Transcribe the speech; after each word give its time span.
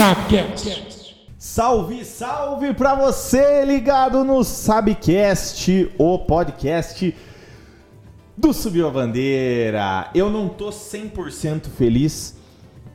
Sabcast. 0.00 1.14
Salve, 1.36 2.06
salve 2.06 2.72
pra 2.72 2.94
você 2.94 3.66
ligado 3.66 4.24
no 4.24 4.42
Sabcast, 4.42 5.92
o 5.98 6.18
podcast 6.20 7.14
do 8.34 8.50
Subiu 8.54 8.88
a 8.88 8.90
Bandeira. 8.90 10.10
Eu 10.14 10.30
não 10.30 10.48
tô 10.48 10.70
100% 10.70 11.66
feliz 11.76 12.34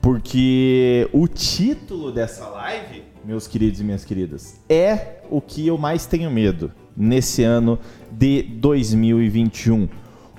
porque 0.01 1.07
o 1.13 1.28
título 1.28 2.12
dessa 2.12 2.47
live, 2.47 3.03
meus 3.24 3.46
queridos 3.46 3.79
e 3.79 3.83
minhas 3.83 4.03
queridas, 4.03 4.60
é 4.67 5.19
o 5.29 5.40
que 5.40 5.67
eu 5.67 5.78
mais 5.78 6.08
tenho 6.08 6.31
medo 6.31 6.72
nesse 6.97 7.44
ano 7.44 7.78
de 8.12 8.42
2021. 8.42 9.87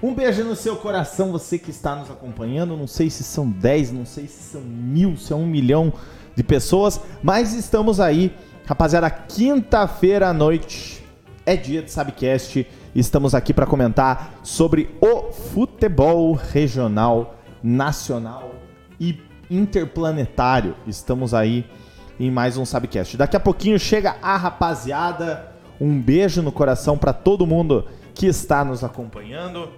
Um 0.02 0.12
beijo 0.12 0.42
no 0.42 0.56
seu 0.56 0.74
coração, 0.74 1.30
você 1.30 1.60
que 1.60 1.70
está 1.70 1.94
nos 1.94 2.10
acompanhando. 2.10 2.76
Não 2.76 2.88
sei 2.88 3.08
se 3.08 3.22
são 3.22 3.48
10, 3.48 3.92
não 3.92 4.04
sei 4.04 4.26
se 4.26 4.50
são 4.50 4.62
mil, 4.62 5.16
se 5.16 5.32
é 5.32 5.36
um 5.36 5.46
milhão 5.46 5.92
de 6.36 6.44
pessoas, 6.44 7.00
mas 7.22 7.54
estamos 7.54 7.98
aí, 7.98 8.32
rapaziada. 8.66 9.10
Quinta-feira 9.10 10.28
à 10.28 10.34
noite 10.34 11.02
é 11.46 11.56
dia 11.56 11.82
de 11.82 11.90
Sabcast. 11.90 12.66
Estamos 12.94 13.34
aqui 13.34 13.54
para 13.54 13.66
comentar 13.66 14.34
sobre 14.42 14.94
o 15.00 15.32
futebol 15.32 16.34
regional, 16.34 17.36
nacional 17.62 18.54
e 19.00 19.18
interplanetário. 19.50 20.76
Estamos 20.86 21.32
aí 21.32 21.64
em 22.20 22.30
mais 22.30 22.58
um 22.58 22.66
Sabcast. 22.66 23.16
Daqui 23.16 23.36
a 23.36 23.40
pouquinho 23.40 23.78
chega 23.78 24.16
a 24.20 24.36
rapaziada. 24.36 25.52
Um 25.80 26.00
beijo 26.00 26.42
no 26.42 26.52
coração 26.52 26.98
para 26.98 27.12
todo 27.12 27.46
mundo 27.46 27.86
que 28.14 28.26
está 28.26 28.64
nos 28.64 28.84
acompanhando. 28.84 29.70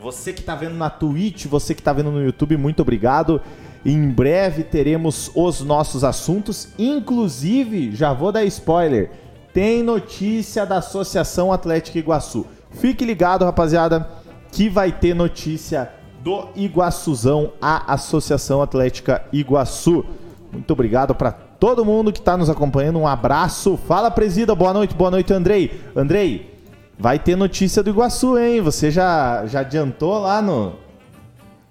Você 0.00 0.32
que 0.32 0.40
está 0.40 0.54
vendo 0.54 0.76
na 0.76 0.90
Twitch, 0.90 1.46
você 1.46 1.74
que 1.74 1.80
está 1.80 1.92
vendo 1.92 2.10
no 2.10 2.22
YouTube, 2.22 2.56
muito 2.56 2.80
obrigado. 2.82 3.40
Em 3.86 4.08
breve 4.08 4.64
teremos 4.64 5.30
os 5.32 5.60
nossos 5.60 6.02
assuntos, 6.02 6.66
inclusive, 6.76 7.94
já 7.94 8.12
vou 8.12 8.32
dar 8.32 8.44
spoiler, 8.44 9.12
tem 9.54 9.80
notícia 9.80 10.66
da 10.66 10.78
Associação 10.78 11.52
Atlética 11.52 11.96
Iguaçu. 11.96 12.44
Fique 12.72 13.04
ligado, 13.04 13.44
rapaziada, 13.44 14.10
que 14.50 14.68
vai 14.68 14.90
ter 14.90 15.14
notícia 15.14 15.88
do 16.20 16.48
Iguaçuzão, 16.56 17.52
a 17.62 17.94
Associação 17.94 18.60
Atlética 18.60 19.22
Iguaçu. 19.32 20.04
Muito 20.50 20.72
obrigado 20.72 21.14
para 21.14 21.30
todo 21.30 21.84
mundo 21.84 22.12
que 22.12 22.18
está 22.18 22.36
nos 22.36 22.50
acompanhando. 22.50 22.98
Um 22.98 23.06
abraço. 23.06 23.76
Fala, 23.76 24.10
presida. 24.10 24.52
Boa 24.52 24.72
noite, 24.72 24.96
boa 24.96 25.12
noite, 25.12 25.32
Andrei. 25.32 25.80
Andrei, 25.94 26.58
vai 26.98 27.20
ter 27.20 27.36
notícia 27.36 27.84
do 27.84 27.90
Iguaçu, 27.90 28.36
hein? 28.36 28.60
Você 28.62 28.90
já, 28.90 29.46
já 29.46 29.60
adiantou 29.60 30.18
lá 30.18 30.42
no, 30.42 30.72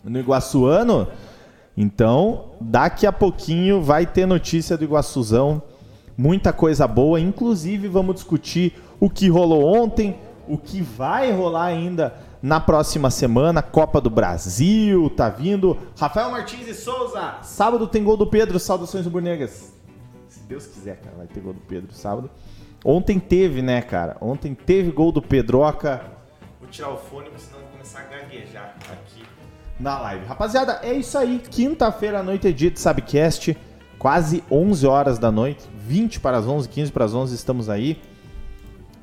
no 0.01 0.17
Iguaçuano? 0.17 1.09
Então, 1.77 2.51
daqui 2.61 3.05
a 3.05 3.11
pouquinho 3.11 3.81
vai 3.81 4.05
ter 4.05 4.25
notícia 4.25 4.77
do 4.77 4.83
Iguaçuzão. 4.83 5.61
Muita 6.17 6.53
coisa 6.53 6.87
boa. 6.87 7.19
Inclusive, 7.19 7.87
vamos 7.87 8.15
discutir 8.15 8.81
o 8.99 9.09
que 9.09 9.27
rolou 9.27 9.65
ontem, 9.65 10.17
o 10.47 10.57
que 10.57 10.81
vai 10.81 11.31
rolar 11.31 11.65
ainda 11.65 12.15
na 12.41 12.59
próxima 12.59 13.09
semana. 13.09 13.61
Copa 13.61 13.99
do 13.99 14.09
Brasil 14.09 15.09
tá 15.09 15.27
vindo. 15.29 15.77
Rafael 15.97 16.31
Martins 16.31 16.67
e 16.67 16.73
Souza. 16.73 17.39
Sábado 17.41 17.87
tem 17.87 18.03
gol 18.03 18.15
do 18.15 18.27
Pedro. 18.27 18.57
Saudações 18.57 19.03
rubro-negras. 19.03 19.73
Se 20.29 20.39
Deus 20.41 20.65
quiser, 20.67 20.97
cara, 20.97 21.17
vai 21.17 21.27
ter 21.27 21.41
gol 21.41 21.53
do 21.53 21.61
Pedro 21.61 21.93
sábado. 21.93 22.29
Ontem 22.85 23.19
teve, 23.19 23.61
né, 23.61 23.81
cara? 23.81 24.15
Ontem 24.21 24.53
teve 24.53 24.91
gol 24.91 25.11
do 25.11 25.21
Pedroca. 25.21 26.05
Vou 26.59 26.69
tirar 26.69 26.91
o 26.91 26.97
fone, 26.97 27.25
porque 27.25 27.41
senão 27.41 27.59
começar 27.71 28.01
a 28.01 28.03
gaguejar 28.03 28.74
na 29.79 29.99
live. 29.99 30.25
Rapaziada, 30.25 30.79
é 30.83 30.93
isso 30.93 31.17
aí. 31.17 31.39
Quinta-feira 31.39 32.19
à 32.19 32.23
noite 32.23 32.51
dia 32.53 32.71
de 32.71 32.79
Sabcast. 32.79 33.57
Quase 33.97 34.43
11 34.49 34.85
horas 34.87 35.19
da 35.19 35.31
noite. 35.31 35.67
20 35.75 36.19
para 36.19 36.37
as 36.37 36.47
11, 36.47 36.69
15 36.69 36.91
para 36.91 37.05
as 37.05 37.13
11 37.13 37.35
estamos 37.35 37.69
aí. 37.69 38.01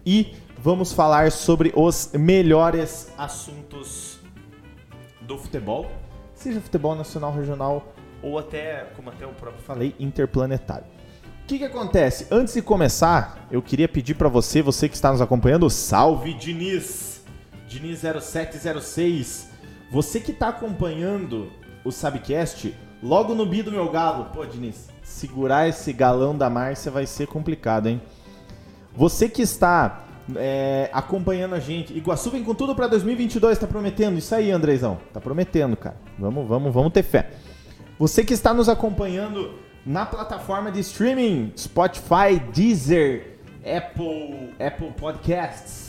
E 0.05 0.35
vamos 0.59 0.93
falar 0.93 1.31
sobre 1.31 1.73
os 1.77 2.11
melhores 2.15 3.13
assuntos 3.17 4.19
do 5.21 5.39
futebol. 5.39 5.91
Seja 6.35 6.61
futebol 6.61 6.95
nacional, 6.95 7.33
regional 7.33 7.95
ou 8.23 8.39
até, 8.39 8.87
como 8.97 9.11
até 9.11 9.25
eu 9.25 9.31
próprio 9.31 9.63
falei, 9.63 9.95
interplanetário. 9.99 10.87
O 11.43 11.47
que, 11.47 11.59
que 11.59 11.65
acontece? 11.65 12.29
Antes 12.31 12.55
de 12.55 12.63
começar, 12.63 13.47
eu 13.51 13.61
queria 13.61 13.89
pedir 13.89 14.15
para 14.15 14.29
você, 14.29 14.63
você 14.63 14.89
que 14.89 14.95
está 14.95 15.11
nos 15.11 15.21
acompanhando, 15.21 15.69
salve 15.69 16.33
Diniz! 16.35 17.21
Diniz 17.67 18.01
0706. 18.01 19.52
Você 19.93 20.21
que 20.21 20.31
está 20.31 20.49
acompanhando 20.49 21.53
o 21.85 21.93
Sabcast, 21.93 22.75
logo 23.03 23.35
no 23.35 23.45
bi 23.45 23.63
do 23.63 23.71
meu 23.71 23.91
galo, 23.91 24.31
pô, 24.33 24.47
Diniz, 24.47 24.89
segurar 25.03 25.69
esse 25.69 25.93
galão 25.93 26.35
da 26.35 26.49
Márcia 26.49 26.91
vai 26.91 27.05
ser 27.05 27.27
complicado, 27.27 27.91
hein? 27.91 28.01
Você 28.97 29.29
que 29.29 29.43
está 29.43 30.07
é, 30.35 30.89
acompanhando 30.95 31.55
a 31.55 31.61
gente, 31.61 31.93
Iguaçu 31.93 32.31
vem 32.31 32.43
com 32.43 32.55
tudo 32.55 32.75
para 32.75 32.87
2022, 32.87 33.59
tá 33.59 33.67
prometendo? 33.67 34.17
Isso 34.17 34.35
aí, 34.35 34.51
Andrezão, 34.51 34.99
tá 35.13 35.21
prometendo, 35.21 35.77
cara. 35.77 35.97
Vamos, 36.19 36.49
vamos, 36.49 36.73
vamos 36.73 36.91
ter 36.91 37.03
fé. 37.03 37.29
Você 37.99 38.25
que 38.25 38.33
está 38.33 38.55
nos 38.55 38.71
acompanhando 38.71 39.59
na 39.85 40.07
plataforma 40.07 40.73
de 40.73 40.81
streaming 40.81 41.53
Spotify, 41.55 42.41
Deezer, 42.51 43.37
Apple, 43.63 44.55
Apple 44.59 44.91
Podcasts. 44.93 45.82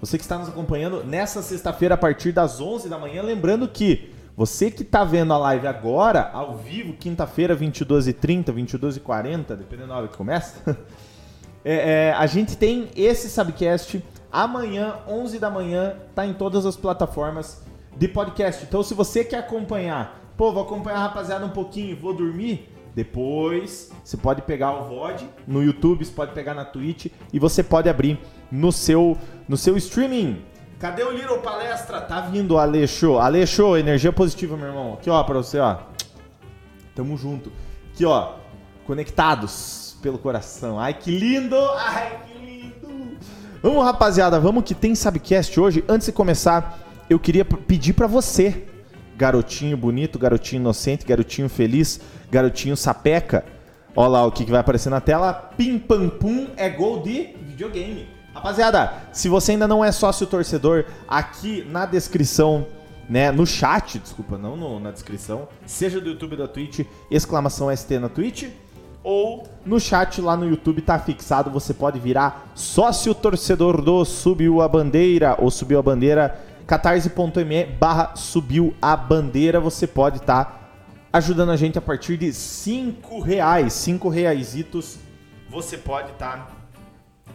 Você 0.00 0.18
que 0.18 0.24
está 0.24 0.38
nos 0.38 0.48
acompanhando 0.48 1.02
nessa 1.04 1.42
sexta-feira 1.42 1.94
a 1.94 1.98
partir 1.98 2.32
das 2.32 2.60
11 2.60 2.88
da 2.88 2.98
manhã, 2.98 3.22
lembrando 3.22 3.66
que 3.66 4.12
você 4.36 4.70
que 4.70 4.82
está 4.82 5.02
vendo 5.02 5.32
a 5.32 5.38
live 5.38 5.66
agora, 5.66 6.30
ao 6.32 6.58
vivo, 6.58 6.92
quinta-feira, 6.92 7.56
22h30, 7.56 8.52
22h40, 8.52 9.56
dependendo 9.56 9.88
da 9.88 9.96
hora 9.96 10.08
que 10.08 10.16
começa, 10.16 10.76
é, 11.64 12.08
é, 12.08 12.12
a 12.12 12.26
gente 12.26 12.56
tem 12.56 12.90
esse 12.94 13.30
Subcast 13.30 14.04
amanhã, 14.30 14.96
11 15.08 15.38
da 15.38 15.48
manhã, 15.48 15.96
tá 16.14 16.26
em 16.26 16.34
todas 16.34 16.66
as 16.66 16.76
plataformas 16.76 17.62
de 17.96 18.06
podcast. 18.08 18.62
Então, 18.64 18.82
se 18.82 18.92
você 18.92 19.24
quer 19.24 19.38
acompanhar, 19.38 20.20
pô, 20.36 20.52
vou 20.52 20.64
acompanhar 20.64 20.98
a 20.98 21.02
rapaziada 21.04 21.46
um 21.46 21.50
pouquinho 21.50 21.96
vou 21.98 22.12
dormir, 22.12 22.68
depois 22.96 23.92
você 24.02 24.16
pode 24.16 24.40
pegar 24.40 24.72
o 24.72 24.84
VOD 24.84 25.28
no 25.46 25.62
YouTube, 25.62 26.02
você 26.02 26.10
pode 26.10 26.32
pegar 26.32 26.54
na 26.54 26.64
Twitch 26.64 27.08
e 27.30 27.38
você 27.38 27.62
pode 27.62 27.90
abrir 27.90 28.18
no 28.50 28.72
seu, 28.72 29.18
no 29.46 29.54
seu 29.54 29.76
streaming. 29.76 30.42
Cadê 30.80 31.02
o 31.02 31.10
Little 31.10 31.40
Palestra? 31.40 32.00
Tá 32.00 32.22
vindo, 32.22 32.56
Alexo. 32.56 33.18
Alexo, 33.18 33.76
energia 33.76 34.10
positiva, 34.10 34.56
meu 34.56 34.68
irmão. 34.68 34.94
Aqui, 34.94 35.10
ó, 35.10 35.22
pra 35.24 35.36
você, 35.36 35.58
ó. 35.58 35.76
Tamo 36.94 37.18
junto. 37.18 37.52
Aqui, 37.92 38.06
ó. 38.06 38.36
Conectados 38.86 39.98
pelo 40.00 40.16
coração. 40.16 40.80
Ai, 40.80 40.94
que 40.94 41.10
lindo! 41.10 41.56
Ai, 41.76 42.18
que 42.26 42.38
lindo! 42.38 43.18
Vamos, 43.62 43.84
rapaziada, 43.84 44.40
vamos 44.40 44.64
que 44.64 44.74
tem 44.74 44.94
Sabcast 44.94 45.60
hoje. 45.60 45.84
Antes 45.86 46.06
de 46.06 46.12
começar, 46.12 46.78
eu 47.10 47.18
queria 47.18 47.44
pedir 47.44 47.92
para 47.92 48.06
você, 48.06 48.66
garotinho 49.16 49.76
bonito, 49.76 50.18
garotinho 50.18 50.60
inocente, 50.60 51.04
garotinho 51.06 51.48
feliz, 51.48 52.00
garotinho 52.30 52.76
sapeca. 52.76 53.44
Olha 53.94 54.08
lá 54.08 54.26
o 54.26 54.32
que, 54.32 54.44
que 54.44 54.50
vai 54.50 54.60
aparecer 54.60 54.90
na 54.90 55.00
tela. 55.00 55.32
Pim 55.56 55.78
pam 55.78 56.08
pum 56.08 56.48
é 56.56 56.68
gol 56.68 57.02
de 57.02 57.34
videogame. 57.42 58.06
Rapaziada, 58.34 58.92
se 59.12 59.28
você 59.28 59.52
ainda 59.52 59.66
não 59.66 59.82
é 59.82 59.90
sócio 59.90 60.26
torcedor, 60.26 60.84
aqui 61.08 61.66
na 61.70 61.86
descrição, 61.86 62.66
né, 63.08 63.30
no 63.32 63.46
chat, 63.46 63.98
desculpa, 63.98 64.36
não 64.36 64.54
no- 64.56 64.78
na 64.78 64.90
descrição, 64.90 65.48
seja 65.64 65.98
do 65.98 66.10
YouTube 66.10 66.32
ou 66.32 66.38
da 66.38 66.48
Twitch, 66.48 66.80
exclamação 67.10 67.70
ST 67.74 67.98
na 67.98 68.10
Twitch, 68.10 68.50
ou 69.02 69.46
no 69.64 69.80
chat 69.80 70.20
lá 70.20 70.36
no 70.36 70.46
YouTube 70.46 70.82
tá 70.82 70.98
fixado, 70.98 71.48
você 71.50 71.72
pode 71.72 71.98
virar 71.98 72.50
sócio 72.54 73.14
torcedor 73.14 73.80
do 73.80 74.04
Subiu 74.04 74.60
a 74.60 74.68
Bandeira, 74.68 75.36
ou 75.38 75.50
Subiu 75.50 75.78
a 75.78 75.82
Bandeira, 75.82 76.38
catarse.me 76.66 77.64
barra 77.64 78.16
Subiu 78.16 78.74
a 78.82 78.96
Bandeira, 78.96 79.60
você 79.60 79.86
pode 79.86 80.18
estar 80.18 80.66
ajudando 81.12 81.50
a 81.50 81.56
gente 81.56 81.78
a 81.78 81.80
partir 81.80 82.16
de 82.16 82.32
5 82.32 83.20
reais, 83.20 83.72
5 83.72 84.08
reaisitos, 84.08 84.98
você 85.48 85.78
pode 85.78 86.10
estar 86.12 86.50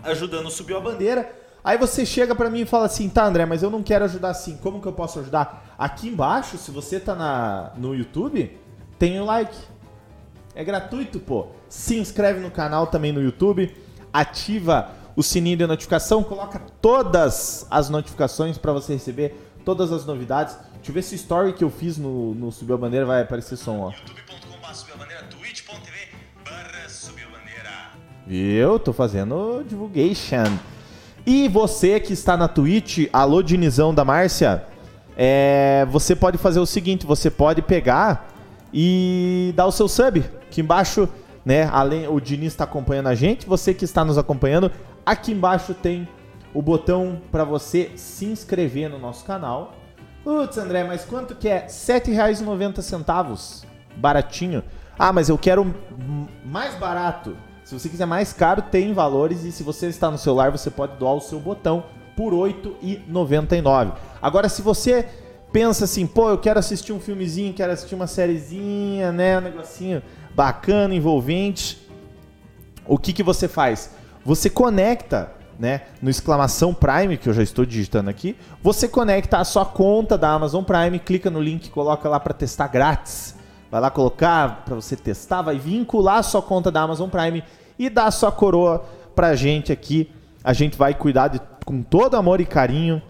ajudando 0.04 0.48
o 0.48 0.52
Subiu 0.52 0.78
a 0.78 0.82
Bandeira. 0.82 1.34
Aí 1.64 1.78
você 1.78 2.06
chega 2.06 2.36
pra 2.36 2.50
mim 2.50 2.62
e 2.62 2.66
fala 2.66 2.86
assim, 2.86 3.08
tá 3.08 3.26
André, 3.26 3.46
mas 3.46 3.64
eu 3.64 3.70
não 3.70 3.84
quero 3.84 4.06
ajudar 4.06 4.30
assim, 4.30 4.58
como 4.58 4.82
que 4.82 4.88
eu 4.88 4.94
posso 4.94 5.20
ajudar? 5.20 5.76
Aqui 5.78 6.10
embaixo, 6.10 6.58
se 6.58 6.72
você 6.72 7.00
tá 7.00 7.16
na, 7.16 7.72
no 7.78 7.96
YouTube, 7.96 8.60
tem 9.00 9.20
o 9.20 9.26
like. 9.26 9.58
É 10.54 10.64
gratuito, 10.64 11.20
pô. 11.20 11.48
Se 11.70 11.98
inscreve 11.98 12.40
no 12.40 12.52
canal 12.52 12.88
também 12.88 13.12
no 13.12 13.22
YouTube, 13.22 13.74
ativa 14.12 14.90
o 15.16 15.24
sininho 15.24 15.58
de 15.58 15.68
notificação, 15.68 16.24
coloca 16.24 16.62
todas 16.82 17.66
as 17.70 17.90
notificações 17.90 18.58
pra 18.58 18.72
você 18.72 18.94
receber 18.94 19.36
todas 19.66 19.92
as 19.92 20.06
novidades. 20.06 20.56
Deixa 20.76 20.90
eu 20.90 20.94
ver 20.94 21.04
se 21.04 21.14
o 21.14 21.18
story 21.18 21.54
que 21.54 21.64
eu 21.64 21.70
fiz 21.70 21.98
no, 21.98 22.34
no 22.34 22.52
Subiu 22.52 22.76
a 22.76 22.78
Bandeira 22.78 23.06
vai 23.06 23.22
aparecer 23.22 23.58
som, 23.58 23.80
ó. 23.80 23.92
youtube.com.br 23.92 24.74
subiuabandeira, 24.74 25.24
twitch.tv 25.24 25.98
barra 26.46 26.90
subiuabandeira. 26.90 27.70
Viu? 28.26 28.80
Tô 28.80 28.94
fazendo 28.94 29.64
divulgation. 29.68 30.58
E 31.26 31.48
você 31.48 32.00
que 32.00 32.14
está 32.14 32.36
na 32.36 32.48
Twitch, 32.48 33.08
alô 33.14 33.44
Dinizão 33.44 33.94
da 33.94 34.04
Márcia, 34.04 34.66
é, 35.16 35.86
você 35.92 36.16
pode 36.16 36.38
fazer 36.38 36.60
o 36.60 36.66
seguinte, 36.66 37.06
você 37.06 37.30
pode 37.30 37.62
pegar 37.62 38.28
e 38.74 39.54
dar 39.56 39.68
o 39.68 39.72
seu 39.72 39.88
sub. 39.88 40.24
Aqui 40.48 40.62
embaixo 40.62 41.08
né? 41.46 41.70
Além, 41.72 42.08
o 42.08 42.20
Diniz 42.20 42.54
está 42.54 42.64
acompanhando 42.64 43.08
a 43.08 43.16
gente, 43.16 43.46
você 43.48 43.74
que 43.74 43.86
está 43.86 44.06
nos 44.06 44.18
acompanhando, 44.18 44.72
aqui 45.12 45.32
embaixo 45.34 45.74
tem 45.74 46.08
o 46.54 46.62
botão 46.62 47.22
para 47.32 47.44
você 47.44 47.92
se 47.96 48.26
inscrever 48.26 48.90
no 48.90 48.98
nosso 48.98 49.26
canal. 49.26 49.74
Putz, 50.24 50.58
André, 50.58 50.84
mas 50.84 51.04
quanto 51.04 51.36
que 51.36 51.48
é? 51.50 51.60
R$ 51.60 51.68
7,90. 51.68 53.66
Baratinho. 53.96 54.64
Ah, 54.98 55.12
mas 55.12 55.30
eu 55.30 55.38
quero 55.38 55.74
mais 56.46 56.76
barato. 56.76 57.36
Se 57.64 57.78
você 57.78 57.90
quiser 57.90 58.06
mais 58.06 58.32
caro, 58.32 58.62
tem 58.62 58.94
valores. 58.94 59.44
E 59.44 59.52
se 59.52 59.64
você 59.64 59.88
está 59.88 60.10
no 60.10 60.18
celular, 60.18 60.52
você 60.52 60.70
pode 60.70 60.98
doar 60.98 61.16
o 61.16 61.22
seu 61.22 61.40
botão 61.40 61.84
por 62.16 62.34
R$ 62.34 62.54
8,99. 62.54 63.94
Agora, 64.22 64.48
se 64.48 64.62
você 64.62 65.08
pensa 65.52 65.86
assim, 65.86 66.08
pô, 66.08 66.30
eu 66.30 66.38
quero 66.38 66.60
assistir 66.60 66.94
um 66.94 67.00
filmezinho, 67.00 67.54
quero 67.54 67.74
assistir 67.74 67.96
uma 67.96 68.08
sériezinha, 68.08 69.12
né? 69.12 69.38
Um 69.38 69.42
negocinho 69.42 70.02
bacana, 70.34 70.94
envolvente. 70.94 71.90
O 72.86 72.98
que, 72.98 73.12
que 73.12 73.24
você 73.24 73.48
faz? 73.48 74.01
Você 74.26 74.50
conecta 74.50 75.32
né, 75.60 75.82
no 76.02 76.10
exclamação 76.10 76.74
Prime, 76.74 77.18
que 77.18 77.30
eu 77.30 77.34
já 77.34 77.44
estou 77.44 77.66
digitando 77.66 78.10
aqui, 78.10 78.36
você 78.64 78.88
conecta 78.88 79.38
a 79.38 79.44
sua 79.44 79.66
conta 79.66 80.18
da 80.18 80.32
Amazon 80.32 80.64
Prime, 80.64 80.98
clica 81.00 81.30
no 81.30 81.40
link, 81.40 81.70
coloca 81.70 82.10
lá 82.10 82.20
para 82.20 82.34
testar 82.34 82.68
grátis. 82.68 83.36
Vai 83.70 83.80
lá 83.80 83.90
colocar 83.90 84.64
para 84.66 84.76
você 84.76 84.96
testar, 84.96 85.42
vai 85.42 85.58
vincular 85.58 86.18
a 86.18 86.24
sua 86.24 86.42
conta 86.42 86.72
da 86.72 86.82
Amazon 86.82 87.10
Prime 87.10 87.44
e 87.80 87.90
dar 87.90 88.06
a 88.06 88.12
sua 88.12 88.32
coroa 88.32 88.86
pra 89.16 89.36
gente 89.36 89.72
aqui. 89.72 90.12
A 90.44 90.52
gente 90.52 90.78
vai 90.78 90.94
cuidar 90.94 91.30
de, 91.30 91.40
com 91.66 91.82
todo 91.82 92.16
amor 92.18 92.42
e 92.42 92.46
carinho 92.46 93.02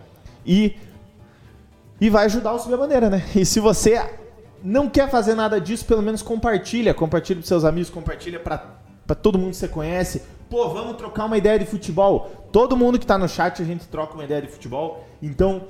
e 0.46 0.76
e 2.02 2.10
vai 2.10 2.26
ajudar 2.26 2.54
o 2.54 2.60
Subir 2.60 2.74
a 2.74 2.78
Bandeira, 2.78 3.10
né? 3.12 3.24
E 3.36 3.46
se 3.46 3.60
você 3.60 4.04
não 4.64 4.90
quer 4.90 5.08
fazer 5.10 5.36
nada 5.36 5.62
disso, 5.62 5.86
pelo 5.86 6.02
menos 6.02 6.24
compartilha, 6.24 6.96
compartilha 6.96 7.40
para 7.40 7.48
seus 7.48 7.64
amigos, 7.64 7.92
compartilha 7.92 8.40
para 8.40 9.16
todo 9.16 9.38
mundo 9.38 9.52
que 9.52 9.58
você 9.58 9.68
conhece. 9.68 10.24
Pô, 10.52 10.68
vamos 10.68 10.98
trocar 10.98 11.28
uma 11.28 11.38
ideia 11.38 11.58
de 11.58 11.66
futebol. 11.66 12.30
Todo 12.52 12.76
mundo 12.76 13.00
que 13.00 13.06
está 13.06 13.18
no 13.18 13.30
chat 13.30 13.62
a 13.62 13.66
gente 13.66 13.88
troca 13.88 14.16
uma 14.16 14.26
ideia 14.26 14.42
de 14.42 14.50
futebol. 14.50 15.08
Então, 15.22 15.62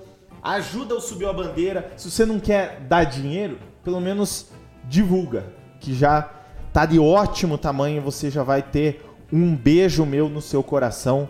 ajuda 0.42 0.96
o 0.96 1.00
Subiu 1.00 1.30
a 1.30 1.34
Bandeira. 1.34 1.94
Se 1.96 2.10
você 2.10 2.26
não 2.26 2.40
quer 2.40 2.80
dar 2.90 3.04
dinheiro, 3.04 3.60
pelo 3.84 4.02
menos 4.02 4.48
divulga, 4.86 5.46
que 5.80 5.94
já 5.94 6.28
tá 6.74 6.84
de 6.88 6.98
ótimo 6.98 7.60
tamanho, 7.60 8.02
você 8.02 8.32
já 8.32 8.42
vai 8.42 8.64
ter 8.64 9.06
um 9.32 9.56
beijo 9.56 10.04
meu 10.04 10.28
no 10.28 10.42
seu 10.42 10.64
coração. 10.64 11.30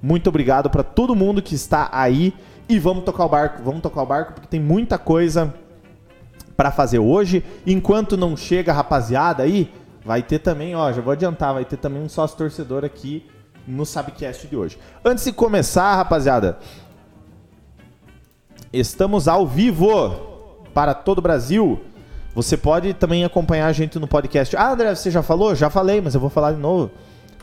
Muito 0.00 0.28
obrigado 0.28 0.70
para 0.70 0.84
todo 0.84 1.16
mundo 1.16 1.42
que 1.42 1.56
está 1.56 1.88
aí 1.90 2.32
e 2.68 2.78
vamos 2.78 3.02
tocar 3.02 3.24
o 3.24 3.28
barco, 3.28 3.64
vamos 3.64 3.82
tocar 3.82 4.02
o 4.02 4.06
barco 4.06 4.34
porque 4.34 4.46
tem 4.46 4.60
muita 4.60 4.96
coisa 4.96 5.52
para 6.56 6.70
fazer 6.70 7.00
hoje. 7.00 7.44
Enquanto 7.66 8.16
não 8.16 8.36
chega, 8.36 8.72
rapaziada, 8.72 9.42
aí 9.42 9.72
vai 10.04 10.22
ter 10.22 10.38
também, 10.38 10.74
ó, 10.74 10.92
já 10.92 11.00
vou 11.00 11.12
adiantar, 11.12 11.54
vai 11.54 11.64
ter 11.64 11.76
também 11.76 12.02
um 12.02 12.08
sócio 12.08 12.36
torcedor 12.36 12.84
aqui 12.84 13.26
no 13.66 13.86
Sabcast 13.86 14.46
de 14.46 14.56
hoje. 14.56 14.78
Antes 15.04 15.24
de 15.24 15.32
começar, 15.32 15.94
rapaziada, 15.94 16.58
estamos 18.72 19.28
ao 19.28 19.46
vivo 19.46 20.62
para 20.74 20.94
todo 20.94 21.18
o 21.18 21.22
Brasil. 21.22 21.80
Você 22.34 22.56
pode 22.56 22.94
também 22.94 23.24
acompanhar 23.24 23.66
a 23.66 23.72
gente 23.72 23.98
no 23.98 24.08
podcast. 24.08 24.56
Ah, 24.56 24.72
André, 24.72 24.94
você 24.94 25.10
já 25.10 25.22
falou? 25.22 25.54
Já 25.54 25.68
falei, 25.68 26.00
mas 26.00 26.14
eu 26.14 26.20
vou 26.20 26.30
falar 26.30 26.52
de 26.52 26.58
novo. 26.58 26.90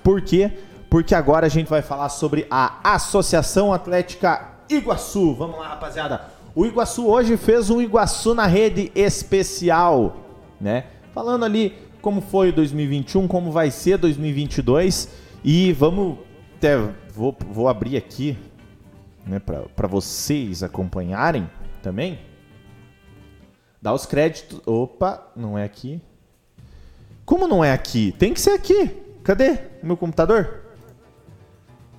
Por 0.04 0.22
quê? 0.22 0.52
Porque 0.90 1.14
agora 1.14 1.46
a 1.46 1.50
gente 1.50 1.70
vai 1.70 1.84
falar 1.84 2.10
sobre 2.10 2.48
a 2.50 2.96
Associação 2.96 3.72
Atlética 3.72 4.50
Iguaçu. 4.68 5.36
Vamos 5.36 5.60
lá, 5.60 5.68
rapaziada. 5.70 6.22
O 6.56 6.66
Iguaçu 6.66 7.08
hoje 7.08 7.38
fez 7.38 7.70
um 7.70 7.80
Iguaçu 7.80 8.34
na 8.34 8.48
rede 8.48 8.92
especial, 8.96 10.16
né? 10.60 10.86
Falando 11.14 11.46
ali 11.46 11.89
como 12.02 12.22
foi 12.22 12.52
2021, 12.52 13.28
como 13.28 13.52
vai 13.52 13.72
ser 13.72 13.98
2022 13.98 15.10
e 15.44 15.74
vamos 15.74 16.18
até 16.58 16.78
vou, 17.14 17.36
vou 17.52 17.70
abrir 17.70 17.96
aqui, 17.98 18.38
né, 19.26 19.40
para 19.40 19.88
vocês 19.88 20.62
acompanharem 20.62 21.50
também. 21.82 22.20
Dá 23.82 23.94
os 23.94 24.06
créditos. 24.06 24.62
Opa, 24.66 25.32
não 25.36 25.58
é 25.58 25.64
aqui. 25.64 26.02
Como 27.26 27.48
não 27.48 27.64
é 27.64 27.72
aqui? 27.72 28.14
Tem 28.18 28.34
que 28.34 28.42
ser 28.42 28.52
aqui. 28.52 28.88
Cadê 29.24 29.58
meu 29.82 29.96
computador? 29.96 30.66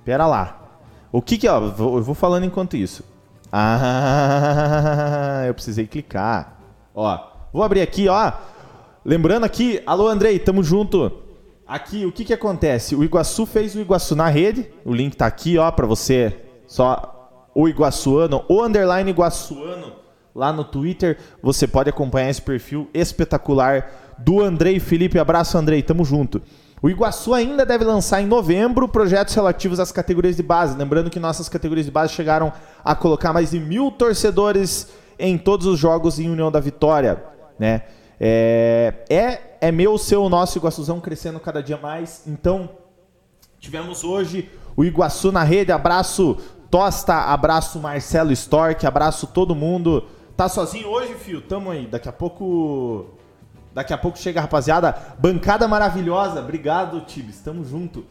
Pera 0.05 0.27
lá. 0.27 0.79
O 1.11 1.21
que 1.21 1.37
que, 1.37 1.47
ó, 1.47 1.59
eu 1.59 2.03
vou 2.03 2.15
falando 2.15 2.45
enquanto 2.45 2.77
isso. 2.77 3.03
Ah, 3.51 5.43
eu 5.47 5.53
precisei 5.53 5.87
clicar. 5.87 6.59
Ó, 6.93 7.19
vou 7.51 7.63
abrir 7.63 7.81
aqui, 7.81 8.07
ó. 8.07 8.31
Lembrando 9.03 9.45
aqui, 9.45 9.81
alô 9.83 10.07
Andrei, 10.07 10.37
tamo 10.37 10.63
junto. 10.63 11.11
Aqui, 11.67 12.05
o 12.05 12.11
que 12.11 12.23
que 12.23 12.33
acontece? 12.33 12.95
O 12.95 13.03
Iguaçu 13.03 13.47
fez 13.47 13.73
o 13.73 13.79
Iguaçu 13.79 14.15
na 14.15 14.27
rede. 14.27 14.71
O 14.85 14.93
link 14.93 15.17
tá 15.17 15.25
aqui, 15.25 15.57
ó, 15.57 15.71
para 15.71 15.87
você. 15.87 16.39
Só 16.67 17.49
o 17.55 17.67
Iguaçuano, 17.67 18.45
o 18.47 18.63
underline 18.63 19.09
Iguaçuano 19.09 19.93
lá 20.35 20.53
no 20.53 20.63
Twitter. 20.63 21.17
Você 21.41 21.65
pode 21.67 21.89
acompanhar 21.89 22.29
esse 22.29 22.43
perfil 22.43 22.89
espetacular 22.93 23.89
do 24.19 24.39
Andrei 24.39 24.79
Felipe. 24.79 25.17
Abraço, 25.17 25.57
Andrei, 25.57 25.81
tamo 25.81 26.05
junto. 26.05 26.39
O 26.79 26.87
Iguaçu 26.87 27.33
ainda 27.33 27.65
deve 27.65 27.83
lançar 27.83 28.21
em 28.21 28.27
novembro 28.27 28.87
projetos 28.87 29.33
relativos 29.33 29.79
às 29.79 29.91
categorias 29.91 30.35
de 30.35 30.43
base. 30.43 30.77
Lembrando 30.77 31.09
que 31.09 31.19
nossas 31.19 31.49
categorias 31.49 31.87
de 31.87 31.91
base 31.91 32.13
chegaram 32.13 32.53
a 32.85 32.93
colocar 32.93 33.33
mais 33.33 33.49
de 33.49 33.59
mil 33.59 33.89
torcedores 33.89 34.89
em 35.17 35.39
todos 35.39 35.65
os 35.65 35.79
jogos 35.79 36.19
em 36.19 36.29
União 36.29 36.51
da 36.51 36.59
Vitória. 36.59 37.23
Né? 37.57 37.81
É, 38.23 38.93
é, 39.09 39.57
é 39.59 39.71
meu, 39.71 39.97
seu, 39.97 40.29
nosso 40.29 40.55
Iguaçuzão 40.59 41.01
crescendo 41.01 41.39
cada 41.39 41.63
dia 41.63 41.77
mais. 41.77 42.21
Então, 42.27 42.69
tivemos 43.59 44.03
hoje 44.03 44.51
o 44.77 44.85
Iguaçu 44.85 45.31
na 45.31 45.43
rede. 45.43 45.71
Abraço 45.71 46.37
Tosta, 46.69 47.15
abraço 47.15 47.79
Marcelo 47.79 48.31
Stork, 48.31 48.85
abraço 48.85 49.25
todo 49.25 49.55
mundo. 49.55 50.05
Tá 50.37 50.47
sozinho 50.47 50.87
hoje, 50.87 51.15
fio? 51.15 51.41
Tamo 51.41 51.71
aí. 51.71 51.87
Daqui 51.87 52.07
a 52.07 52.13
pouco 52.13 53.07
Daqui 53.73 53.93
a 53.93 53.97
pouco 53.97 54.19
chega, 54.19 54.39
rapaziada. 54.39 54.95
Bancada 55.17 55.67
maravilhosa. 55.67 56.41
Obrigado, 56.41 57.01
Tibes. 57.01 57.39
Tamo 57.39 57.63
junto. 57.63 58.05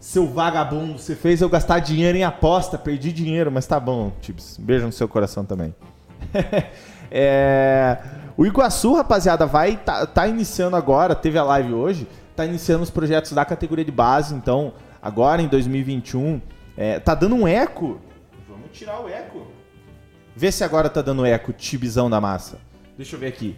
Seu 0.00 0.26
vagabundo, 0.26 0.98
você 0.98 1.16
fez 1.16 1.40
eu 1.40 1.48
gastar 1.48 1.78
dinheiro 1.78 2.18
em 2.18 2.24
aposta. 2.24 2.76
Perdi 2.76 3.12
dinheiro, 3.12 3.50
mas 3.50 3.66
tá 3.66 3.80
bom, 3.80 4.12
Tibes. 4.20 4.56
beijo 4.58 4.86
no 4.86 4.92
seu 4.92 5.08
coração 5.08 5.44
também. 5.44 5.74
é... 7.10 7.98
O 8.36 8.44
Iguaçu, 8.44 8.94
rapaziada, 8.94 9.46
vai 9.46 9.76
tá, 9.76 10.04
tá 10.06 10.26
iniciando 10.26 10.76
agora. 10.76 11.14
Teve 11.14 11.38
a 11.38 11.42
live 11.42 11.72
hoje. 11.72 12.06
Tá 12.34 12.44
iniciando 12.44 12.82
os 12.82 12.90
projetos 12.90 13.32
da 13.32 13.44
categoria 13.44 13.84
de 13.84 13.90
base. 13.90 14.34
Então, 14.34 14.74
agora 15.00 15.40
em 15.40 15.48
2021, 15.48 16.40
é, 16.76 17.00
tá 17.00 17.14
dando 17.14 17.34
um 17.34 17.48
eco. 17.48 17.98
Vamos 18.46 18.70
tirar 18.72 19.00
o 19.00 19.08
eco. 19.08 19.46
Vê 20.34 20.52
se 20.52 20.62
agora 20.62 20.90
tá 20.90 21.00
dando 21.00 21.24
eco, 21.24 21.50
Tibizão 21.52 22.10
da 22.10 22.20
massa. 22.20 22.58
Deixa 22.96 23.16
eu 23.16 23.20
ver 23.20 23.28
aqui. 23.28 23.56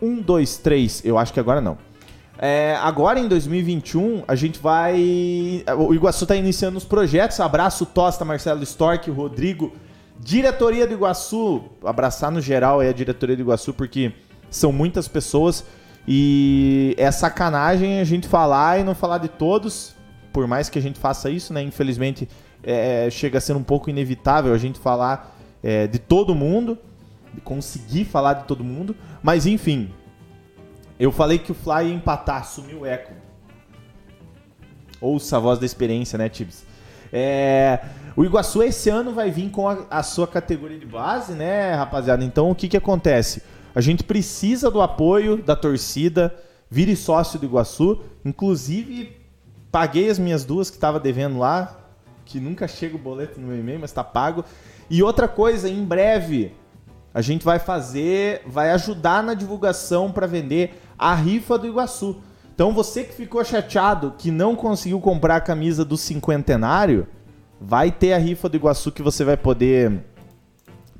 Um, 0.00 0.20
dois, 0.22 0.56
três. 0.56 1.04
Eu 1.04 1.18
acho 1.18 1.32
que 1.32 1.40
agora 1.40 1.60
não. 1.60 1.76
É, 2.38 2.76
agora 2.82 3.18
em 3.18 3.26
2021, 3.26 4.22
a 4.28 4.36
gente 4.36 4.60
vai. 4.60 5.64
O 5.76 5.92
Iguaçu 5.92 6.24
está 6.24 6.36
iniciando 6.36 6.78
os 6.78 6.84
projetos. 6.84 7.40
Abraço 7.40 7.84
Tosta, 7.84 8.24
Marcelo 8.24 8.62
Stork, 8.62 9.10
Rodrigo. 9.10 9.72
Diretoria 10.18 10.86
do 10.86 10.94
Iguaçu. 10.94 11.64
Abraçar 11.84 12.30
no 12.30 12.40
geral 12.40 12.82
é 12.82 12.88
a 12.88 12.92
diretoria 12.92 13.36
do 13.36 13.42
Iguaçu, 13.42 13.74
porque 13.74 14.12
são 14.50 14.72
muitas 14.72 15.08
pessoas. 15.08 15.64
E 16.08 16.94
é 16.98 17.10
sacanagem 17.10 18.00
a 18.00 18.04
gente 18.04 18.28
falar 18.28 18.80
e 18.80 18.84
não 18.84 18.94
falar 18.94 19.18
de 19.18 19.28
todos. 19.28 19.94
Por 20.32 20.46
mais 20.46 20.68
que 20.68 20.78
a 20.78 20.82
gente 20.82 20.98
faça 20.98 21.30
isso, 21.30 21.52
né? 21.52 21.62
Infelizmente, 21.62 22.28
é, 22.62 23.08
chega 23.10 23.38
a 23.38 23.40
ser 23.40 23.54
um 23.54 23.62
pouco 23.62 23.90
inevitável 23.90 24.52
a 24.52 24.58
gente 24.58 24.78
falar 24.78 25.36
é, 25.62 25.86
de 25.86 25.98
todo 25.98 26.34
mundo 26.34 26.78
conseguir 27.40 28.04
falar 28.04 28.34
de 28.34 28.44
todo 28.44 28.64
mundo. 28.64 28.96
Mas 29.22 29.46
enfim, 29.46 29.90
eu 30.98 31.12
falei 31.12 31.38
que 31.38 31.52
o 31.52 31.54
Fly 31.54 31.88
ia 31.88 31.94
empatar, 31.94 32.44
sumiu 32.44 32.80
o 32.80 32.86
eco. 32.86 33.12
Ouça 35.00 35.36
a 35.36 35.40
voz 35.40 35.58
da 35.58 35.66
experiência, 35.66 36.16
né, 36.16 36.28
Tibbs? 36.28 36.64
É, 37.12 37.80
o 38.16 38.24
Iguaçu 38.24 38.62
esse 38.62 38.88
ano 38.88 39.12
vai 39.12 39.30
vir 39.30 39.50
com 39.50 39.68
a, 39.68 39.84
a, 39.90 40.02
sua 40.02 40.26
categoria 40.26 40.78
de 40.78 40.86
base, 40.86 41.34
né, 41.34 41.74
rapaziada? 41.74 42.24
Então 42.24 42.50
o 42.50 42.54
que, 42.54 42.66
que 42.66 42.76
acontece? 42.76 43.42
A 43.74 43.80
gente 43.82 44.02
precisa 44.02 44.70
do 44.70 44.80
apoio 44.80 45.36
da 45.36 45.54
torcida, 45.54 46.34
vire 46.70 46.96
sócio 46.96 47.38
do 47.38 47.44
Iguaçu. 47.44 48.00
Inclusive, 48.24 49.14
paguei 49.70 50.08
as 50.08 50.18
minhas 50.18 50.46
duas 50.46 50.70
que 50.70 50.76
estava 50.76 50.98
devendo 50.98 51.38
lá, 51.38 51.78
que 52.24 52.40
nunca 52.40 52.66
chega 52.66 52.96
o 52.96 52.98
boleto 52.98 53.38
no 53.38 53.48
meu 53.48 53.58
e-mail, 53.58 53.80
mas 53.80 53.90
está 53.90 54.02
pago. 54.02 54.46
E 54.88 55.02
outra 55.02 55.28
coisa, 55.28 55.68
em 55.68 55.84
breve, 55.84 56.54
a 57.12 57.20
gente 57.20 57.44
vai 57.44 57.58
fazer, 57.58 58.40
vai 58.46 58.70
ajudar 58.70 59.22
na 59.22 59.34
divulgação 59.34 60.10
para 60.10 60.26
vender 60.26 60.80
a 60.98 61.14
rifa 61.14 61.58
do 61.58 61.66
Iguaçu. 61.66 62.16
Então 62.54 62.72
você 62.72 63.04
que 63.04 63.12
ficou 63.12 63.44
chateado 63.44 64.14
que 64.16 64.30
não 64.30 64.56
conseguiu 64.56 64.98
comprar 65.00 65.36
a 65.36 65.40
camisa 65.40 65.84
do 65.84 65.98
cinquentenário, 65.98 67.06
vai 67.60 67.90
ter 67.90 68.12
a 68.12 68.18
rifa 68.18 68.48
do 68.48 68.56
Iguaçu 68.56 68.92
que 68.92 69.02
você 69.02 69.24
vai 69.24 69.36
poder 69.36 70.04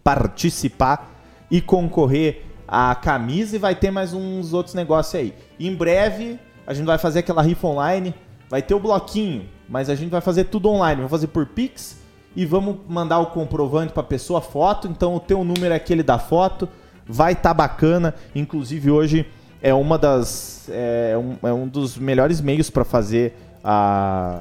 participar 0.02 1.14
e 1.50 1.60
concorrer 1.60 2.44
à 2.66 2.94
camisa 2.94 3.56
e 3.56 3.58
vai 3.58 3.74
ter 3.74 3.90
mais 3.90 4.12
uns 4.12 4.52
outros 4.52 4.74
negócios 4.74 5.14
aí. 5.14 5.34
Em 5.58 5.74
breve 5.74 6.38
a 6.66 6.74
gente 6.74 6.86
vai 6.86 6.98
fazer 6.98 7.20
aquela 7.20 7.42
rifa 7.42 7.66
online, 7.66 8.14
vai 8.48 8.60
ter 8.60 8.74
o 8.74 8.80
bloquinho, 8.80 9.48
mas 9.68 9.88
a 9.88 9.94
gente 9.94 10.10
vai 10.10 10.20
fazer 10.20 10.44
tudo 10.44 10.68
online. 10.68 10.96
Vamos 10.96 11.10
fazer 11.10 11.28
por 11.28 11.46
Pix 11.46 11.98
e 12.34 12.44
vamos 12.44 12.76
mandar 12.88 13.20
o 13.20 13.26
comprovante 13.26 13.92
para 13.92 14.02
a 14.02 14.06
pessoa, 14.06 14.40
foto. 14.40 14.88
Então 14.88 15.14
o 15.14 15.20
teu 15.20 15.44
número 15.44 15.72
é 15.72 15.76
aquele 15.76 16.02
da 16.02 16.18
foto, 16.18 16.68
vai 17.06 17.32
estar 17.32 17.50
tá 17.50 17.54
bacana. 17.54 18.14
Inclusive 18.34 18.90
hoje 18.90 19.26
é 19.62 19.72
uma 19.72 19.96
das 19.96 20.68
é 20.68 21.16
um, 21.16 21.48
é 21.48 21.52
um 21.52 21.68
dos 21.68 21.96
melhores 21.96 22.40
meios 22.40 22.68
para 22.68 22.84
fazer 22.84 23.36
a, 23.62 24.40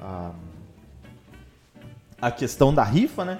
a 0.00 0.30
a 2.20 2.30
questão 2.30 2.74
da 2.74 2.82
rifa, 2.82 3.24
né? 3.24 3.38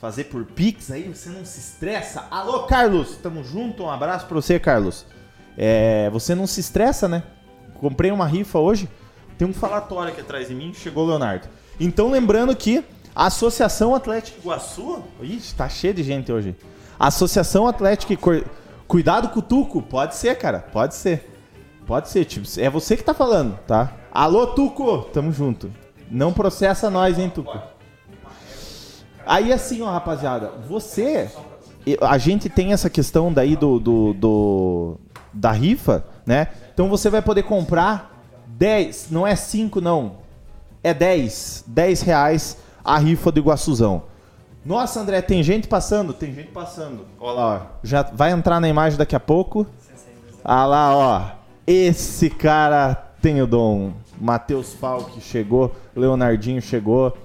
Fazer 0.00 0.24
por 0.24 0.44
Pix 0.44 0.90
aí, 0.90 1.08
você 1.08 1.30
não 1.30 1.44
se 1.44 1.60
estressa. 1.60 2.26
Alô, 2.30 2.64
Carlos, 2.64 3.16
tamo 3.22 3.42
junto, 3.42 3.84
um 3.84 3.90
abraço 3.90 4.26
pra 4.26 4.34
você, 4.34 4.58
Carlos. 4.58 5.06
É, 5.56 6.10
você 6.10 6.34
não 6.34 6.46
se 6.46 6.60
estressa, 6.60 7.08
né? 7.08 7.22
Comprei 7.74 8.10
uma 8.10 8.26
rifa 8.26 8.58
hoje, 8.58 8.88
tem 9.38 9.48
um 9.48 9.54
falatório 9.54 10.12
aqui 10.12 10.20
atrás 10.20 10.48
de 10.48 10.54
mim, 10.54 10.72
chegou 10.74 11.04
o 11.04 11.08
Leonardo. 11.08 11.48
Então, 11.80 12.10
lembrando 12.10 12.54
que 12.54 12.84
a 13.14 13.26
Associação 13.26 13.94
Atlética 13.94 14.38
Iguaçu. 14.40 15.02
Ixi, 15.22 15.54
tá 15.54 15.68
cheio 15.68 15.94
de 15.94 16.02
gente 16.02 16.32
hoje. 16.32 16.56
Associação 16.98 17.66
Atlética. 17.66 18.14
Cuidado 18.88 19.28
com 19.28 19.38
o 19.38 19.42
Tuco. 19.42 19.80
Pode 19.82 20.16
ser, 20.16 20.36
cara. 20.36 20.58
Pode 20.58 20.94
ser. 20.94 21.30
Pode 21.86 22.08
ser, 22.08 22.24
tipo. 22.24 22.46
É 22.58 22.68
você 22.68 22.96
que 22.96 23.04
tá 23.04 23.14
falando, 23.14 23.58
tá? 23.66 23.92
Alô, 24.12 24.48
Tuco. 24.48 25.02
Tamo 25.12 25.32
junto. 25.32 25.70
Não 26.10 26.32
processa 26.32 26.90
nós, 26.90 27.18
hein, 27.18 27.30
Tuco. 27.30 27.56
Aí 29.26 29.52
assim, 29.52 29.82
ó, 29.82 29.90
rapaziada, 29.90 30.50
você. 30.68 31.28
A 32.00 32.16
gente 32.18 32.48
tem 32.48 32.72
essa 32.72 32.88
questão 32.88 33.32
daí 33.32 33.56
do, 33.56 33.78
do, 33.78 34.14
do, 34.14 34.96
da 35.32 35.52
rifa, 35.52 36.04
né? 36.24 36.48
Então 36.72 36.88
você 36.88 37.10
vai 37.10 37.20
poder 37.20 37.42
comprar 37.42 38.22
10, 38.46 39.10
não 39.10 39.26
é 39.26 39.36
5 39.36 39.80
não, 39.80 40.16
é 40.82 40.94
10, 40.94 41.64
10 41.66 42.02
reais 42.02 42.58
a 42.84 42.98
rifa 42.98 43.30
do 43.30 43.40
Iguaçuzão. 43.40 44.04
Nossa, 44.64 45.00
André, 45.00 45.20
tem 45.20 45.42
gente 45.42 45.68
passando? 45.68 46.14
Tem 46.14 46.32
gente 46.32 46.50
passando. 46.50 47.06
Olha 47.20 47.32
lá, 47.32 47.54
ó. 47.54 47.78
Já 47.82 48.02
vai 48.02 48.30
entrar 48.30 48.60
na 48.60 48.68
imagem 48.68 48.98
daqui 48.98 49.14
a 49.14 49.20
pouco. 49.20 49.66
Ah 50.42 50.64
lá, 50.64 50.96
ó. 50.96 51.22
Esse 51.66 52.30
cara 52.30 52.94
tem 53.20 53.42
o 53.42 53.46
dom. 53.46 53.92
Matheus 54.18 54.72
Falck 54.72 55.20
chegou, 55.20 55.74
Leonardinho 55.94 56.62
chegou. 56.62 57.16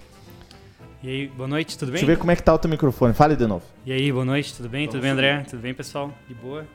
E 1.02 1.08
aí, 1.08 1.28
boa 1.28 1.48
noite, 1.48 1.78
tudo 1.78 1.94
bem? 1.94 1.94
Deixa 1.94 2.12
eu 2.12 2.16
ver 2.16 2.20
como 2.20 2.30
é 2.30 2.36
que 2.36 2.44
tá 2.44 2.54
o 2.54 2.58
teu 2.58 2.70
microfone. 2.70 3.14
Fale 3.14 3.34
de 3.34 3.48
novo. 3.48 3.64
E 3.86 3.94
aí, 3.94 4.12
boa 4.12 4.26
noite, 4.26 4.54
tudo 4.54 4.68
bem? 4.68 4.86
tudo 4.86 5.00
bem, 5.00 5.12
André? 5.12 5.46
Tudo 5.50 5.62
bem, 5.62 5.74
pessoal? 5.74 6.12
De 6.28 6.34
boa? 6.34 6.66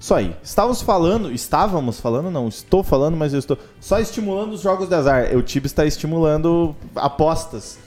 Isso 0.00 0.14
aí. 0.14 0.34
Estávamos 0.42 0.80
falando, 0.80 1.30
estávamos 1.30 2.00
falando, 2.00 2.30
não, 2.30 2.48
estou 2.48 2.82
falando, 2.82 3.14
mas 3.14 3.34
eu 3.34 3.38
estou 3.38 3.58
só 3.78 3.98
estimulando 3.98 4.52
os 4.52 4.62
jogos 4.62 4.88
de 4.88 4.94
azar. 4.94 5.36
O 5.36 5.42
Tibi 5.42 5.66
está 5.66 5.84
estimulando 5.84 6.74
apostas. 6.96 7.78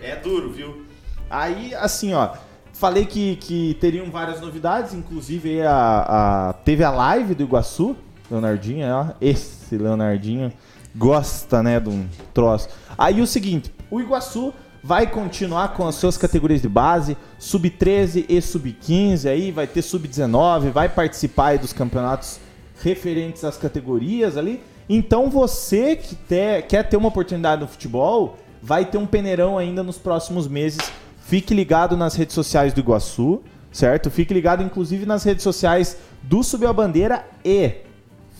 É 0.00 0.16
duro, 0.16 0.50
viu? 0.50 0.84
Aí, 1.30 1.72
assim, 1.76 2.12
ó, 2.12 2.30
falei 2.72 3.06
que, 3.06 3.36
que 3.36 3.74
teriam 3.80 4.10
várias 4.10 4.40
novidades, 4.40 4.92
inclusive 4.92 5.62
a, 5.62 6.48
a, 6.48 6.52
teve 6.52 6.82
a 6.82 6.90
live 6.90 7.36
do 7.36 7.44
Iguaçu, 7.44 7.96
Leonardinho, 8.28 8.88
ó, 8.88 9.06
esse 9.20 9.78
Leonardinho 9.78 10.52
gosta, 10.96 11.62
né, 11.62 11.78
de 11.78 11.88
um 11.88 12.08
troço. 12.32 12.68
Aí 12.98 13.20
o 13.20 13.26
seguinte, 13.26 13.72
o 13.88 14.00
Iguaçu 14.00 14.52
vai 14.84 15.06
continuar 15.06 15.68
com 15.68 15.88
as 15.88 15.94
suas 15.94 16.18
categorias 16.18 16.60
de 16.60 16.68
base, 16.68 17.16
sub-13 17.38 18.26
e 18.28 18.38
sub-15, 18.38 19.30
aí 19.30 19.50
vai 19.50 19.66
ter 19.66 19.80
sub-19, 19.80 20.72
vai 20.72 20.90
participar 20.90 21.56
dos 21.56 21.72
campeonatos 21.72 22.38
referentes 22.82 23.44
às 23.44 23.56
categorias 23.56 24.36
ali. 24.36 24.62
Então 24.86 25.30
você 25.30 25.96
que 25.96 26.14
ter, 26.14 26.66
quer 26.66 26.86
ter 26.86 26.98
uma 26.98 27.08
oportunidade 27.08 27.62
no 27.62 27.66
futebol, 27.66 28.36
vai 28.62 28.84
ter 28.84 28.98
um 28.98 29.06
peneirão 29.06 29.56
ainda 29.56 29.82
nos 29.82 29.96
próximos 29.96 30.46
meses. 30.46 30.80
Fique 31.18 31.54
ligado 31.54 31.96
nas 31.96 32.14
redes 32.14 32.34
sociais 32.34 32.74
do 32.74 32.80
Iguaçu, 32.80 33.40
certo? 33.72 34.10
Fique 34.10 34.34
ligado 34.34 34.62
inclusive 34.62 35.06
nas 35.06 35.24
redes 35.24 35.42
sociais 35.42 35.96
do 36.22 36.42
Subiu 36.42 36.68
a 36.68 36.74
Bandeira 36.74 37.24
e 37.42 37.76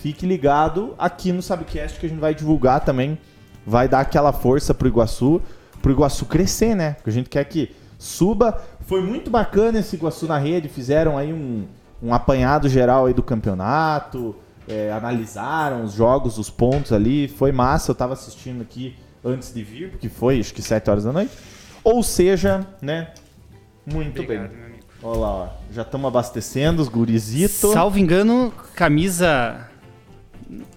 fique 0.03 0.27
ligado 0.27 0.95
aqui 0.99 1.33
no 1.33 1.41
Sabcast 1.41 1.99
que 1.99 2.05
a 2.05 2.09
gente 2.11 2.21
vai 2.21 2.35
divulgar 2.35 2.85
também, 2.85 3.17
vai 3.67 3.89
dar 3.89 4.01
aquela 4.01 4.31
força 4.31 4.75
pro 4.75 4.89
Iguaçu 4.89 5.41
pro 5.85 5.93
Iguaçu 5.93 6.25
crescer, 6.25 6.75
né? 6.75 6.93
Porque 6.95 7.11
a 7.11 7.13
gente 7.13 7.29
quer 7.29 7.45
que 7.45 7.71
suba. 7.99 8.59
Foi 8.87 9.03
muito 9.03 9.31
bacana 9.31 9.81
esse 9.81 9.95
Iguaçu 9.97 10.27
na 10.27 10.39
rede, 10.39 10.67
fizeram 10.67 11.19
aí 11.19 11.31
um, 11.31 11.67
um 12.03 12.15
apanhado 12.15 12.71
geral 12.71 13.05
aí 13.05 13.13
do 13.13 13.23
campeonato, 13.23 14.35
é, 14.67 14.91
analisaram 14.91 15.85
os 15.85 15.93
jogos, 15.93 16.39
os 16.39 16.49
pontos 16.49 16.91
ali, 16.91 17.29
foi 17.29 17.53
massa, 17.53 17.91
eu 17.91 17.95
tava 17.95 18.15
assistindo 18.15 18.63
aqui 18.63 18.97
antes 19.23 19.53
de 19.53 19.63
vir, 19.63 19.91
porque 19.91 20.09
foi 20.09 20.41
acho 20.41 20.55
que 20.55 20.63
7 20.63 20.89
horas 20.89 21.05
da 21.05 21.13
noite. 21.13 21.33
Ou 21.85 22.03
seja, 22.03 22.67
né? 22.81 23.11
Muito 23.85 24.23
Obrigado, 24.23 24.49
bem. 24.49 24.75
Olha 25.03 25.19
lá, 25.19 25.29
ó. 25.29 25.49
já 25.71 25.83
estamos 25.83 26.09
abastecendo 26.09 26.81
os 26.81 26.89
gurizitos. 26.89 27.73
Salvo 27.73 27.99
engano, 27.99 28.51
camisa 28.75 29.69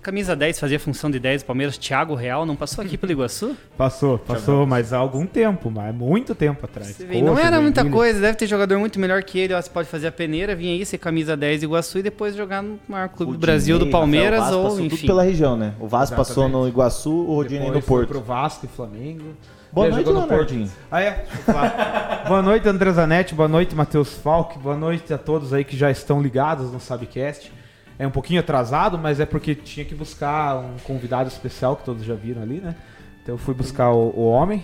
camisa 0.01 0.35
10 0.35 0.59
fazia 0.59 0.79
função 0.79 1.09
de 1.09 1.19
10 1.19 1.43
do 1.43 1.45
Palmeiras, 1.45 1.77
Thiago 1.77 2.15
Real, 2.15 2.45
não 2.45 2.55
passou 2.55 2.83
aqui 2.83 2.97
pelo 2.97 3.11
Iguaçu? 3.11 3.55
Passou, 3.77 4.17
passou, 4.17 4.65
mas 4.65 4.93
há 4.93 4.97
algum 4.97 5.25
tempo, 5.25 5.69
mas 5.69 5.93
muito 5.93 6.33
tempo 6.35 6.65
atrás. 6.65 6.97
Vê, 6.97 7.21
não 7.21 7.37
era 7.37 7.59
muita 7.59 7.83
coisa, 7.85 8.19
deve 8.19 8.37
ter 8.37 8.47
jogador 8.47 8.79
muito 8.79 8.99
melhor 8.99 9.23
que 9.23 9.39
ele, 9.39 9.53
ó, 9.53 9.61
você 9.61 9.69
pode 9.69 9.87
fazer 9.87 10.07
a 10.07 10.11
peneira, 10.11 10.55
vir 10.55 10.69
aí, 10.69 10.85
ser 10.85 10.97
camisa 10.97 11.35
10 11.35 11.61
do 11.61 11.63
Iguaçu 11.65 11.99
e 11.99 12.03
depois 12.03 12.35
jogar 12.35 12.61
no 12.61 12.79
maior 12.87 13.09
clube 13.09 13.33
do 13.33 13.37
Brasil, 13.37 13.79
do 13.79 13.87
Palmeiras 13.87 14.51
ou 14.51 14.79
enfim. 14.79 14.95
Tudo 14.95 15.07
pela 15.07 15.23
região, 15.23 15.57
né? 15.57 15.73
O 15.79 15.87
Vasco 15.87 16.15
Exatamente. 16.15 16.27
passou 16.27 16.49
no 16.49 16.67
Iguaçu, 16.67 17.11
o 17.11 17.35
Rodinei 17.35 17.69
no 17.69 17.81
Porto. 17.81 17.85
Foi 17.85 18.07
pro 18.07 18.21
Vasco 18.21 18.65
e 18.65 18.69
Flamengo. 18.69 19.35
Boa 19.71 19.89
noite, 19.89 20.09
Leonardinho. 20.09 20.71
Ah, 20.89 21.01
é? 21.01 21.25
boa 22.27 22.41
noite, 22.41 22.67
André 22.67 22.91
Zanetti. 22.91 23.35
Boa 23.35 23.49
noite, 23.49 23.75
Matheus 23.75 24.13
Falck. 24.13 24.57
Boa 24.57 24.75
noite 24.75 25.13
a 25.13 25.17
todos 25.17 25.53
aí 25.53 25.63
que 25.63 25.77
já 25.77 25.91
estão 25.91 26.21
ligados 26.21 26.71
no 26.71 26.79
Sabcast 26.79 27.51
é 27.99 28.05
um 28.05 28.11
pouquinho 28.11 28.39
atrasado, 28.39 28.97
mas 28.97 29.19
é 29.19 29.25
porque 29.25 29.55
tinha 29.55 29.85
que 29.85 29.95
buscar 29.95 30.57
um 30.57 30.77
convidado 30.83 31.29
especial 31.29 31.75
que 31.75 31.83
todos 31.83 32.03
já 32.03 32.13
viram 32.13 32.41
ali, 32.41 32.59
né? 32.59 32.75
Então 33.23 33.35
eu 33.35 33.39
fui 33.39 33.53
buscar 33.53 33.91
o, 33.91 34.13
o 34.15 34.29
homem. 34.29 34.63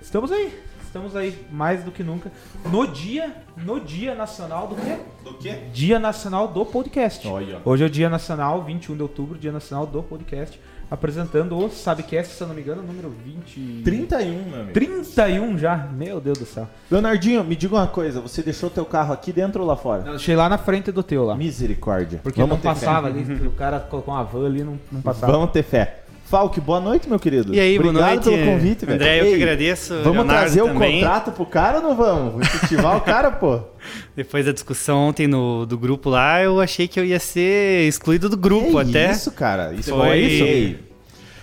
Estamos 0.00 0.32
aí, 0.32 0.58
estamos 0.82 1.14
aí 1.14 1.46
mais 1.50 1.84
do 1.84 1.92
que 1.92 2.02
nunca 2.02 2.32
no 2.70 2.86
dia, 2.86 3.34
no 3.56 3.78
dia 3.80 4.14
nacional 4.14 4.66
do 4.66 4.76
quê? 4.76 4.96
Do 5.22 5.34
quê? 5.34 5.58
Dia 5.72 5.98
nacional 5.98 6.48
do 6.48 6.64
podcast. 6.64 7.26
Olha. 7.28 7.60
Hoje 7.64 7.84
é 7.84 7.86
o 7.86 7.90
dia 7.90 8.08
nacional, 8.08 8.64
21 8.64 8.96
de 8.96 9.02
outubro, 9.02 9.38
dia 9.38 9.52
nacional 9.52 9.86
do 9.86 10.02
podcast 10.02 10.58
apresentando 10.90 11.56
o 11.56 11.70
Sabcast, 11.70 12.34
se 12.34 12.42
eu 12.42 12.48
não 12.48 12.54
me 12.54 12.62
engano, 12.62 12.82
número 12.82 13.10
20... 13.24 13.82
31, 13.84 14.50
meu 14.50 14.60
amigo. 14.60 14.72
31 14.72 15.58
já? 15.58 15.76
Meu 15.76 16.20
Deus 16.20 16.38
do 16.38 16.46
céu. 16.46 16.68
Leonardinho, 16.90 17.44
me 17.44 17.54
diga 17.54 17.76
uma 17.76 17.86
coisa, 17.86 18.20
você 18.20 18.42
deixou 18.42 18.68
teu 18.68 18.84
carro 18.84 19.12
aqui 19.12 19.32
dentro 19.32 19.62
ou 19.62 19.66
lá 19.68 19.76
fora? 19.76 20.02
Eu 20.02 20.10
deixei 20.12 20.34
lá 20.34 20.48
na 20.48 20.58
frente 20.58 20.90
do 20.90 21.02
teu 21.02 21.24
lá. 21.24 21.36
Misericórdia. 21.36 22.20
Porque 22.22 22.40
Vamos 22.40 22.56
não 22.56 22.62
passava 22.62 23.06
ali, 23.06 23.22
o 23.46 23.52
cara 23.52 23.78
colocou 23.80 24.14
uma 24.14 24.24
van 24.24 24.46
ali, 24.46 24.64
não, 24.64 24.78
não 24.90 25.00
passava. 25.00 25.32
Vamos 25.32 25.50
ter 25.50 25.62
fé. 25.62 25.99
Falk, 26.30 26.60
boa 26.60 26.78
noite, 26.78 27.08
meu 27.08 27.18
querido. 27.18 27.52
E 27.52 27.58
aí, 27.58 27.76
Obrigado 27.76 27.94
boa 27.96 28.10
noite. 28.12 28.30
pelo 28.30 28.52
convite, 28.52 28.86
velho. 28.86 29.00
André, 29.00 29.20
eu 29.20 29.24
Ei, 29.24 29.30
que 29.30 29.42
agradeço. 29.42 29.94
Vamos 29.94 30.18
Leonardo 30.18 30.28
trazer 30.28 30.62
o 30.62 30.72
contrato 30.72 31.32
pro 31.32 31.44
cara 31.44 31.78
ou 31.78 31.82
não 31.82 31.96
vamos? 31.96 32.46
Efetivar 32.46 32.96
o 32.96 33.00
cara, 33.00 33.32
pô. 33.32 33.58
Depois 34.14 34.46
da 34.46 34.52
discussão 34.52 35.08
ontem 35.08 35.26
no, 35.26 35.66
do 35.66 35.76
grupo 35.76 36.08
lá, 36.08 36.40
eu 36.40 36.60
achei 36.60 36.86
que 36.86 37.00
eu 37.00 37.04
ia 37.04 37.18
ser 37.18 37.88
excluído 37.88 38.28
do 38.28 38.36
grupo 38.36 38.70
que 38.70 38.90
até. 38.90 39.10
Isso, 39.10 39.32
cara. 39.32 39.74
Isso 39.74 39.90
foi, 39.90 39.98
foi 39.98 40.18
isso. 40.20 40.78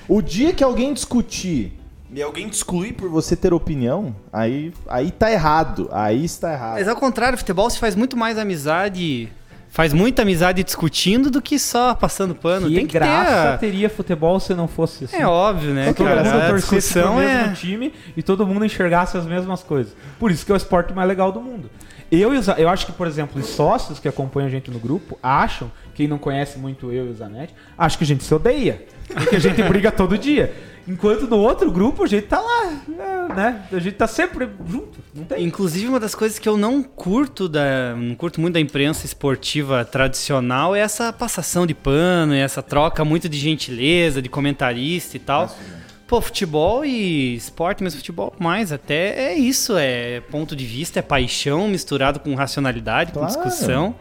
O 0.07 0.21
dia 0.21 0.53
que 0.53 0.63
alguém 0.63 0.93
discutir 0.93 1.73
e 2.09 2.21
alguém 2.21 2.47
te 2.47 2.53
excluir 2.53 2.93
por 2.93 3.09
você 3.09 3.35
ter 3.35 3.53
opinião, 3.53 4.15
aí, 4.31 4.71
aí 4.87 5.11
tá 5.11 5.29
errado. 5.29 5.89
Aí 5.91 6.23
está 6.23 6.53
errado. 6.53 6.75
Mas 6.75 6.87
ao 6.87 6.95
contrário, 6.95 7.37
futebol 7.37 7.69
se 7.69 7.77
faz 7.77 7.93
muito 7.93 8.15
mais 8.15 8.37
amizade. 8.37 9.27
Faz 9.77 9.93
muita 9.93 10.23
amizade 10.23 10.63
discutindo 10.63 11.29
do 11.29 11.39
que 11.39 11.59
só 11.59 11.93
passando 11.93 12.33
pano. 12.33 12.67
Que 12.67 12.73
Tem 12.73 12.87
que 12.87 12.93
graça 12.93 13.59
ter... 13.59 13.67
teria 13.67 13.87
futebol 13.87 14.39
se 14.39 14.55
não 14.55 14.67
fosse 14.67 15.03
assim. 15.03 15.17
É 15.17 15.27
óbvio, 15.27 15.71
né? 15.71 15.93
Todo 15.93 16.07
cara, 16.07 16.49
torcesse 16.49 16.93
pro 16.93 17.13
mesmo 17.13 17.51
é... 17.51 17.53
time 17.53 17.93
e 18.15 18.23
todo 18.23 18.43
mundo 18.47 18.65
enxergasse 18.65 19.15
as 19.15 19.27
mesmas 19.27 19.61
coisas. 19.61 19.95
Por 20.17 20.31
isso 20.31 20.43
que 20.43 20.51
é 20.51 20.55
o 20.55 20.57
esporte 20.57 20.93
mais 20.95 21.07
legal 21.07 21.31
do 21.31 21.39
mundo. 21.39 21.69
Eu, 22.11 22.31
eu 22.33 22.69
acho 22.69 22.87
que, 22.87 22.91
por 22.91 23.05
exemplo, 23.05 23.39
os 23.39 23.49
sócios 23.49 23.99
que 23.99 24.07
acompanham 24.07 24.47
a 24.47 24.49
gente 24.49 24.71
no 24.71 24.79
grupo 24.79 25.15
acham, 25.21 25.71
quem 25.93 26.07
não 26.07 26.17
conhece 26.17 26.57
muito 26.57 26.91
eu 26.91 27.05
e 27.05 27.09
o 27.09 27.13
Zanetti, 27.13 27.53
acho 27.77 27.99
que 27.99 28.03
a 28.03 28.07
gente 28.07 28.23
se 28.23 28.33
odeia. 28.33 28.83
Porque 29.13 29.35
a 29.35 29.39
gente 29.39 29.61
briga 29.61 29.91
todo 29.91 30.17
dia. 30.17 30.55
Enquanto 30.87 31.27
no 31.27 31.37
outro 31.37 31.69
grupo 31.69 32.03
a 32.03 32.07
gente 32.07 32.27
tá 32.27 32.39
lá, 32.39 32.81
né? 33.35 33.67
A 33.71 33.79
gente 33.79 33.95
tá 33.95 34.07
sempre 34.07 34.47
junto. 34.65 34.99
Não 35.13 35.25
tem. 35.25 35.43
Inclusive, 35.43 35.87
uma 35.87 35.99
das 35.99 36.15
coisas 36.15 36.39
que 36.39 36.47
eu 36.47 36.55
não 36.55 36.81
curto 36.81 37.49
da. 37.49 37.93
não 37.95 38.15
curto 38.15 38.39
muito 38.39 38.53
da 38.53 38.59
imprensa 38.59 39.05
esportiva 39.05 39.83
tradicional 39.83 40.73
é 40.73 40.79
essa 40.79 41.11
passação 41.11 41.67
de 41.67 41.73
pano, 41.73 42.33
essa 42.33 42.63
troca 42.63 43.03
muito 43.03 43.27
de 43.27 43.37
gentileza, 43.37 44.21
de 44.21 44.29
comentarista 44.29 45.17
e 45.17 45.19
tal. 45.19 45.41
Nossa, 45.41 45.77
Pô, 46.07 46.21
futebol 46.21 46.85
e 46.85 47.35
esporte, 47.35 47.83
mas 47.83 47.93
futebol 47.93 48.33
mais 48.39 48.71
até 48.71 49.33
é 49.33 49.37
isso, 49.37 49.77
é 49.77 50.21
ponto 50.21 50.55
de 50.55 50.65
vista, 50.65 50.99
é 50.99 51.01
paixão 51.01 51.67
misturado 51.67 52.17
com 52.21 52.33
racionalidade, 52.33 53.11
claro. 53.11 53.27
com 53.27 53.43
discussão. 53.43 53.93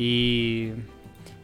E 0.00 0.72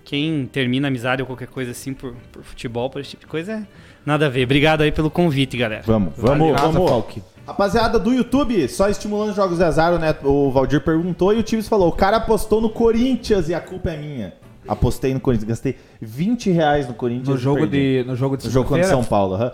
quem 0.02 0.46
termina 0.46 0.88
amizade 0.88 1.20
ou 1.20 1.26
qualquer 1.26 1.48
coisa 1.48 1.72
assim 1.72 1.92
por, 1.92 2.14
por 2.32 2.42
futebol, 2.42 2.88
por 2.88 3.02
esse 3.02 3.10
tipo 3.10 3.24
de 3.24 3.26
coisa, 3.26 3.52
é 3.52 3.66
nada 4.04 4.26
a 4.26 4.28
ver. 4.28 4.44
Obrigado 4.44 4.82
aí 4.82 4.92
pelo 4.92 5.10
convite, 5.10 5.56
galera. 5.56 5.82
Vamos, 5.86 6.12
vamos, 6.16 6.52
nada, 6.52 6.68
vamos. 6.68 6.90
Falk. 6.90 7.22
Rapaziada 7.46 7.98
do 7.98 8.12
YouTube, 8.12 8.68
só 8.68 8.88
estimulando 8.88 9.34
jogos 9.34 9.58
de 9.58 9.64
azar, 9.64 9.98
né? 9.98 10.14
O 10.22 10.50
Valdir 10.50 10.80
perguntou 10.82 11.32
e 11.32 11.38
o 11.38 11.42
Tives 11.42 11.68
falou: 11.68 11.88
o 11.88 11.92
cara 11.92 12.18
apostou 12.18 12.60
no 12.60 12.70
Corinthians 12.70 13.48
e 13.48 13.54
a 13.54 13.60
culpa 13.60 13.90
é 13.90 13.96
minha. 13.96 14.34
Apostei 14.68 15.12
no 15.12 15.20
Corinthians, 15.20 15.48
gastei 15.48 15.76
20 16.00 16.50
reais 16.50 16.86
no 16.86 16.94
Corinthians. 16.94 17.28
No 17.28 17.36
jogo 17.36 17.66
de, 17.66 18.04
no 18.06 18.14
jogo 18.14 18.36
de 18.36 18.44
No 18.44 18.50
jogo 18.50 18.68
contra 18.68 18.84
segunda-feira, 18.84 18.88
São 18.88 19.02
Paulo, 19.02 19.34
aham. 19.34 19.52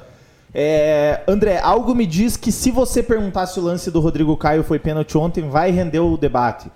É, 0.53 1.21
André, 1.29 1.59
algo 1.59 1.95
me 1.95 2.07
diz 2.07 2.37
que 2.37 2.51
se 2.51 2.71
você 2.71 3.03
perguntar 3.03 3.47
se 3.47 3.59
o 3.61 3.63
lance 3.63 3.91
do 3.91 4.01
Rodrigo 4.01 4.37
Caio 4.37 4.63
foi 4.63 4.79
pênalti 4.79 5.17
ontem, 5.17 5.49
vai 5.49 5.71
render 5.71 6.01
o 6.01 6.17
debate. 6.17 6.71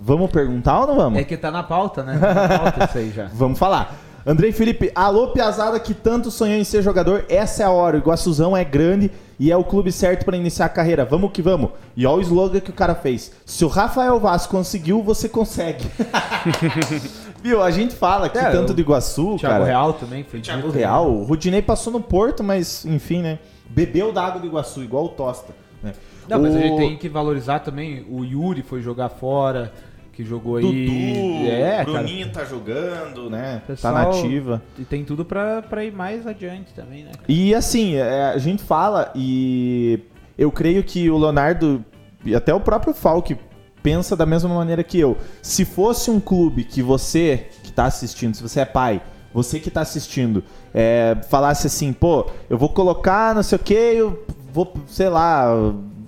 Vamos 0.00 0.30
perguntar 0.30 0.80
ou 0.80 0.86
não 0.86 0.96
vamos? 0.96 1.18
É 1.18 1.24
que 1.24 1.36
tá 1.36 1.50
na 1.50 1.62
pauta, 1.62 2.02
né? 2.02 2.18
Tá 2.18 2.34
na 2.34 2.58
pauta 2.58 2.84
isso 2.84 2.98
aí 2.98 3.10
já. 3.10 3.26
Vamos 3.34 3.58
falar. 3.58 3.94
Andrei 4.28 4.50
Felipe, 4.50 4.90
alô 4.92 5.28
Piazada 5.28 5.78
que 5.78 5.94
tanto 5.94 6.32
sonhou 6.32 6.58
em 6.58 6.64
ser 6.64 6.82
jogador, 6.82 7.24
essa 7.28 7.62
é 7.62 7.66
a 7.66 7.70
hora. 7.70 7.94
O 7.96 8.00
Iguaçuzão 8.00 8.56
é 8.56 8.64
grande 8.64 9.08
e 9.38 9.52
é 9.52 9.56
o 9.56 9.62
clube 9.62 9.92
certo 9.92 10.24
para 10.24 10.36
iniciar 10.36 10.66
a 10.66 10.68
carreira. 10.68 11.04
Vamos 11.04 11.30
que 11.30 11.40
vamos. 11.40 11.70
E 11.96 12.04
olha 12.04 12.18
o 12.18 12.22
slogan 12.22 12.58
que 12.58 12.70
o 12.70 12.72
cara 12.72 12.96
fez. 12.96 13.30
Se 13.44 13.64
o 13.64 13.68
Rafael 13.68 14.18
Vaz 14.18 14.44
conseguiu, 14.44 15.00
você 15.00 15.28
consegue. 15.28 15.84
Viu? 17.40 17.62
A 17.62 17.70
gente 17.70 17.94
fala 17.94 18.26
aqui 18.26 18.38
É, 18.38 18.50
tanto 18.50 18.72
o 18.72 18.74
do 18.74 18.80
Iguaçu, 18.80 19.36
Thiago 19.38 19.58
cara. 19.58 19.64
Real 19.64 19.92
também 19.92 20.24
foi 20.24 20.40
Thiago 20.40 20.72
né? 20.72 20.78
Real. 20.78 21.08
O 21.08 21.22
Rudinei 21.22 21.62
passou 21.62 21.92
no 21.92 22.00
Porto, 22.00 22.42
mas 22.42 22.84
enfim, 22.84 23.22
né? 23.22 23.38
Bebeu 23.70 24.12
da 24.12 24.24
água 24.24 24.40
do 24.40 24.46
Iguaçu, 24.48 24.82
igual 24.82 25.04
o 25.04 25.10
Tosta. 25.10 25.54
né? 25.80 25.92
Não, 26.28 26.42
mas 26.42 26.52
a 26.52 26.58
O 26.58 26.62
gente 26.62 26.76
tem 26.76 26.96
que 26.96 27.08
valorizar 27.08 27.60
também. 27.60 28.04
O 28.10 28.24
Yuri 28.24 28.62
foi 28.62 28.82
jogar 28.82 29.08
fora, 29.08 29.72
que 30.16 30.24
jogou 30.24 30.56
aí. 30.56 30.62
Dudu, 30.64 31.46
é, 31.50 31.84
cara. 31.84 31.84
Bruninho 31.84 32.32
tá 32.32 32.44
jogando, 32.44 33.28
né? 33.28 33.62
Pessoal- 33.66 33.94
Tá 33.94 34.04
nativa. 34.06 34.62
E 34.78 34.84
tem 34.84 35.04
tudo 35.04 35.24
pra, 35.24 35.60
pra 35.62 35.84
ir 35.84 35.92
mais 35.92 36.26
adiante 36.26 36.72
também, 36.74 37.04
né? 37.04 37.10
E 37.28 37.54
assim, 37.54 37.96
é, 37.96 38.30
a 38.34 38.38
gente 38.38 38.62
fala 38.62 39.12
e 39.14 40.00
eu 40.38 40.50
creio 40.50 40.82
que 40.82 41.10
o 41.10 41.18
Leonardo 41.18 41.84
e 42.24 42.34
até 42.34 42.52
o 42.54 42.60
próprio 42.60 42.94
Falk 42.94 43.36
pensa 43.82 44.16
da 44.16 44.24
mesma 44.26 44.52
maneira 44.52 44.82
que 44.82 44.98
eu. 44.98 45.16
Se 45.42 45.64
fosse 45.64 46.10
um 46.10 46.18
clube 46.18 46.64
que 46.64 46.82
você 46.82 47.48
que 47.62 47.70
tá 47.70 47.84
assistindo, 47.84 48.34
se 48.34 48.42
você 48.42 48.60
é 48.60 48.64
pai, 48.64 49.02
você 49.34 49.60
que 49.60 49.70
tá 49.70 49.82
assistindo, 49.82 50.42
é, 50.74 51.14
falasse 51.28 51.66
assim, 51.66 51.92
pô, 51.92 52.26
eu 52.48 52.56
vou 52.56 52.70
colocar 52.70 53.34
não 53.34 53.42
sei 53.42 53.56
o 53.56 53.58
que, 53.58 53.74
eu 53.74 54.24
vou, 54.52 54.72
sei 54.86 55.10
lá, 55.10 55.46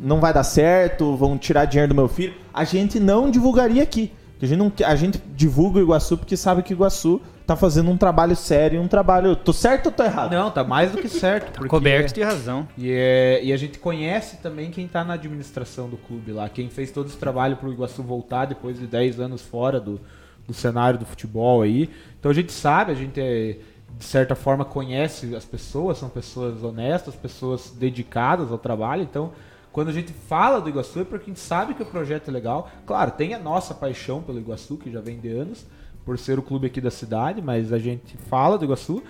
não 0.00 0.18
vai 0.18 0.32
dar 0.32 0.44
certo, 0.44 1.14
vão 1.14 1.36
tirar 1.36 1.66
dinheiro 1.66 1.90
do 1.90 1.94
meu 1.94 2.08
filho, 2.08 2.34
a 2.58 2.64
gente 2.64 2.98
não 3.00 3.30
divulgaria 3.30 3.82
aqui. 3.82 4.12
A 4.40 4.46
gente, 4.46 4.58
não, 4.58 4.72
a 4.86 4.94
gente 4.94 5.20
divulga 5.34 5.78
o 5.78 5.82
Iguaçu 5.82 6.16
porque 6.16 6.36
sabe 6.36 6.62
que 6.62 6.72
o 6.72 6.76
Iguaçu 6.76 7.20
tá 7.44 7.56
fazendo 7.56 7.90
um 7.90 7.96
trabalho 7.96 8.36
sério, 8.36 8.80
um 8.80 8.86
trabalho. 8.86 9.34
Tô 9.34 9.52
certo 9.52 9.86
ou 9.86 9.92
tô 9.92 10.04
errado? 10.04 10.30
Não, 10.32 10.48
tá 10.50 10.62
mais 10.62 10.92
do 10.92 10.98
que 10.98 11.08
certo. 11.08 11.52
porque- 11.52 11.68
Coberto 11.68 12.14
de 12.14 12.22
razão. 12.22 12.68
E, 12.78 12.88
é- 12.92 13.40
e 13.42 13.52
a 13.52 13.56
gente 13.56 13.78
conhece 13.80 14.36
também 14.36 14.70
quem 14.70 14.86
tá 14.86 15.02
na 15.02 15.14
administração 15.14 15.88
do 15.88 15.96
clube 15.96 16.30
lá, 16.30 16.48
quem 16.48 16.68
fez 16.70 16.90
todo 16.92 17.08
esse 17.08 17.16
trabalho 17.16 17.56
pro 17.56 17.72
Iguaçu 17.72 18.00
voltar 18.02 18.44
depois 18.44 18.78
de 18.78 18.86
10 18.86 19.18
anos 19.18 19.42
fora 19.42 19.80
do, 19.80 20.00
do 20.46 20.54
cenário 20.54 21.00
do 21.00 21.04
futebol 21.06 21.62
aí. 21.62 21.90
Então 22.20 22.30
a 22.30 22.34
gente 22.34 22.52
sabe, 22.52 22.92
a 22.92 22.94
gente 22.94 23.18
é, 23.20 23.56
de 23.98 24.04
certa 24.04 24.36
forma 24.36 24.64
conhece 24.64 25.34
as 25.34 25.44
pessoas, 25.44 25.98
são 25.98 26.08
pessoas 26.08 26.62
honestas, 26.62 27.16
pessoas 27.16 27.70
dedicadas 27.76 28.52
ao 28.52 28.58
trabalho, 28.58 29.02
então 29.02 29.32
quando 29.78 29.90
a 29.90 29.92
gente 29.92 30.12
fala 30.12 30.61
do 30.61 30.68
Iguaçu 30.68 30.99
é 30.99 31.04
porque 31.04 31.30
a 31.30 31.32
gente 31.32 31.38
sabe 31.38 31.73
que 31.73 31.80
o 31.85 31.87
projeto 31.87 32.26
é 32.26 32.32
legal. 32.32 32.68
Claro, 32.85 33.12
tem 33.12 33.32
a 33.32 33.38
nossa 33.38 33.73
paixão 33.73 34.20
pelo 34.20 34.40
Iguaçu, 34.40 34.76
que 34.76 34.90
já 34.90 35.00
vem 35.00 35.20
de 35.20 35.28
anos, 35.28 35.64
por 36.04 36.18
ser 36.18 36.37
o 36.37 36.42
clube 36.42 36.66
aqui 36.66 36.80
da 36.80 36.90
cidade, 36.90 37.40
mas 37.40 37.73
a 37.73 37.78
gente 37.78 38.16
fala 38.28 38.58
do 38.58 38.64
Iguaçu 38.64 39.00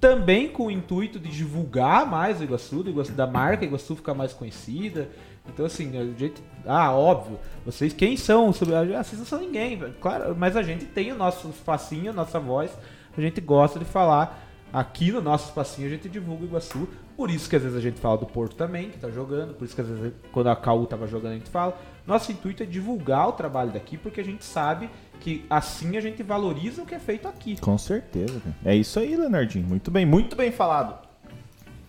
também 0.00 0.48
com 0.48 0.68
o 0.68 0.70
intuito 0.70 1.18
de 1.18 1.28
divulgar 1.28 2.06
mais 2.06 2.40
o 2.40 2.42
Iguaçu, 2.42 2.82
do 2.82 2.88
Iguaçu 2.88 3.12
da 3.12 3.26
marca 3.26 3.66
Iguaçu 3.66 3.94
ficar 3.96 4.14
mais 4.14 4.32
conhecida. 4.32 5.10
Então, 5.46 5.66
assim, 5.66 5.94
a 5.98 6.04
gente. 6.18 6.42
Ah, 6.64 6.90
óbvio, 6.92 7.38
vocês 7.66 7.92
quem 7.92 8.16
são? 8.16 8.50
Sobre- 8.50 8.76
Ah, 8.96 9.04
vocês 9.04 9.18
não 9.18 9.26
são 9.26 9.38
ninguém, 9.40 9.78
claro, 10.00 10.34
mas 10.34 10.56
a 10.56 10.62
gente 10.62 10.86
tem 10.86 11.12
o 11.12 11.16
nosso 11.16 11.50
espacinho, 11.50 12.12
a 12.12 12.14
nossa 12.14 12.40
voz, 12.40 12.70
a 13.14 13.20
gente 13.20 13.42
gosta 13.42 13.78
de 13.78 13.84
falar. 13.84 14.40
Aqui 14.72 15.12
no 15.12 15.20
nosso 15.20 15.48
espacinho 15.50 15.86
a 15.86 15.90
gente 15.90 16.08
divulga 16.08 16.44
o 16.44 16.46
Iguaçu. 16.46 16.88
Por 17.16 17.30
isso 17.30 17.48
que 17.48 17.54
às 17.56 17.62
vezes 17.62 17.76
a 17.76 17.80
gente 17.80 18.00
fala 18.00 18.18
do 18.18 18.26
Porto 18.26 18.56
também, 18.56 18.90
que 18.90 18.98
tá 18.98 19.08
jogando. 19.10 19.54
Por 19.54 19.64
isso 19.64 19.74
que 19.74 19.80
às 19.80 19.86
vezes 19.86 20.12
quando 20.32 20.48
a 20.48 20.56
Caú 20.56 20.84
tava 20.86 21.06
jogando 21.06 21.32
a 21.32 21.34
gente 21.36 21.48
fala. 21.50 21.76
Nosso 22.06 22.32
intuito 22.32 22.62
é 22.62 22.66
divulgar 22.66 23.28
o 23.28 23.32
trabalho 23.32 23.70
daqui, 23.70 23.96
porque 23.96 24.20
a 24.20 24.24
gente 24.24 24.44
sabe 24.44 24.90
que 25.20 25.44
assim 25.48 25.96
a 25.96 26.00
gente 26.00 26.22
valoriza 26.22 26.82
o 26.82 26.86
que 26.86 26.94
é 26.94 26.98
feito 26.98 27.26
aqui. 27.28 27.56
Com 27.60 27.78
certeza. 27.78 28.42
É 28.64 28.74
isso 28.74 28.98
aí, 28.98 29.16
Leonardinho. 29.16 29.66
Muito 29.66 29.90
bem, 29.90 30.04
muito 30.04 30.34
bem 30.36 30.50
falado. 30.52 30.98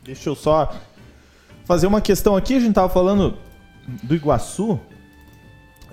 Deixa 0.04 0.30
eu 0.30 0.36
só 0.36 0.74
fazer 1.66 1.88
uma 1.88 2.00
questão 2.02 2.36
aqui. 2.36 2.56
A 2.56 2.60
gente 2.60 2.76
tava 2.76 2.88
falando 2.90 3.38
do 4.04 4.16
Iguaçu. 4.16 4.80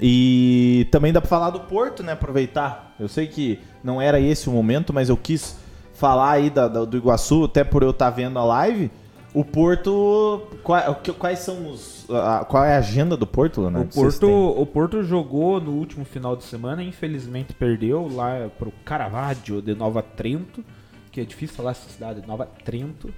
E 0.01 0.87
também 0.91 1.13
dá 1.13 1.21
pra 1.21 1.29
falar 1.31 1.51
do 1.51 1.61
Porto, 1.61 2.03
né? 2.03 2.13
Aproveitar. 2.13 2.95
Eu 2.99 3.09
sei 3.09 3.27
que 3.27 3.61
não 3.85 4.01
era 4.01 4.19
esse 4.21 4.49
o 4.49 4.53
momento, 4.53 4.93
mas 4.93 5.09
eu 5.09 5.17
quis 5.17 5.57
falar 5.95 6.33
aí 6.33 6.51
da- 6.51 6.67
da- 6.69 6.85
do 6.85 6.97
Iguaçu, 6.97 7.45
até 7.45 7.63
por 7.63 7.83
eu 7.83 7.91
estar 7.91 8.11
vendo 8.11 8.39
a 8.39 8.45
live. 8.45 8.91
O 9.35 9.45
Porto. 9.45 10.43
qua- 10.63 10.91
o 10.91 10.95
que- 10.97 11.13
Quais 11.13 11.39
são 11.39 11.71
os. 11.71 12.07
a- 12.11 12.45
qual 12.45 12.65
é 12.65 12.75
a 12.75 12.79
agenda 12.79 13.17
do 13.17 13.27
Porto, 13.27 13.59
O 13.59 13.61
Leonardo? 13.63 13.93
Vocês 13.93 14.19
Porto, 14.19 14.61
o 14.61 14.67
Porto 14.67 15.03
jogou 15.03 15.61
no 15.61 15.73
último 15.73 16.05
final 16.05 16.37
de 16.37 16.45
semana, 16.45 16.83
infelizmente 16.83 17.55
perdeu 17.55 18.09
lá 18.13 18.49
pro 18.59 18.73
Caravaggio 18.85 19.63
de 19.63 19.75
Nova 19.75 20.03
Trento, 20.03 20.63
que 21.11 21.21
é 21.21 21.25
difícil 21.25 21.57
falar 21.57 21.71
essa 21.73 21.89
cidade, 21.89 22.23
Nova 22.27 22.47
Trento, 22.65 23.09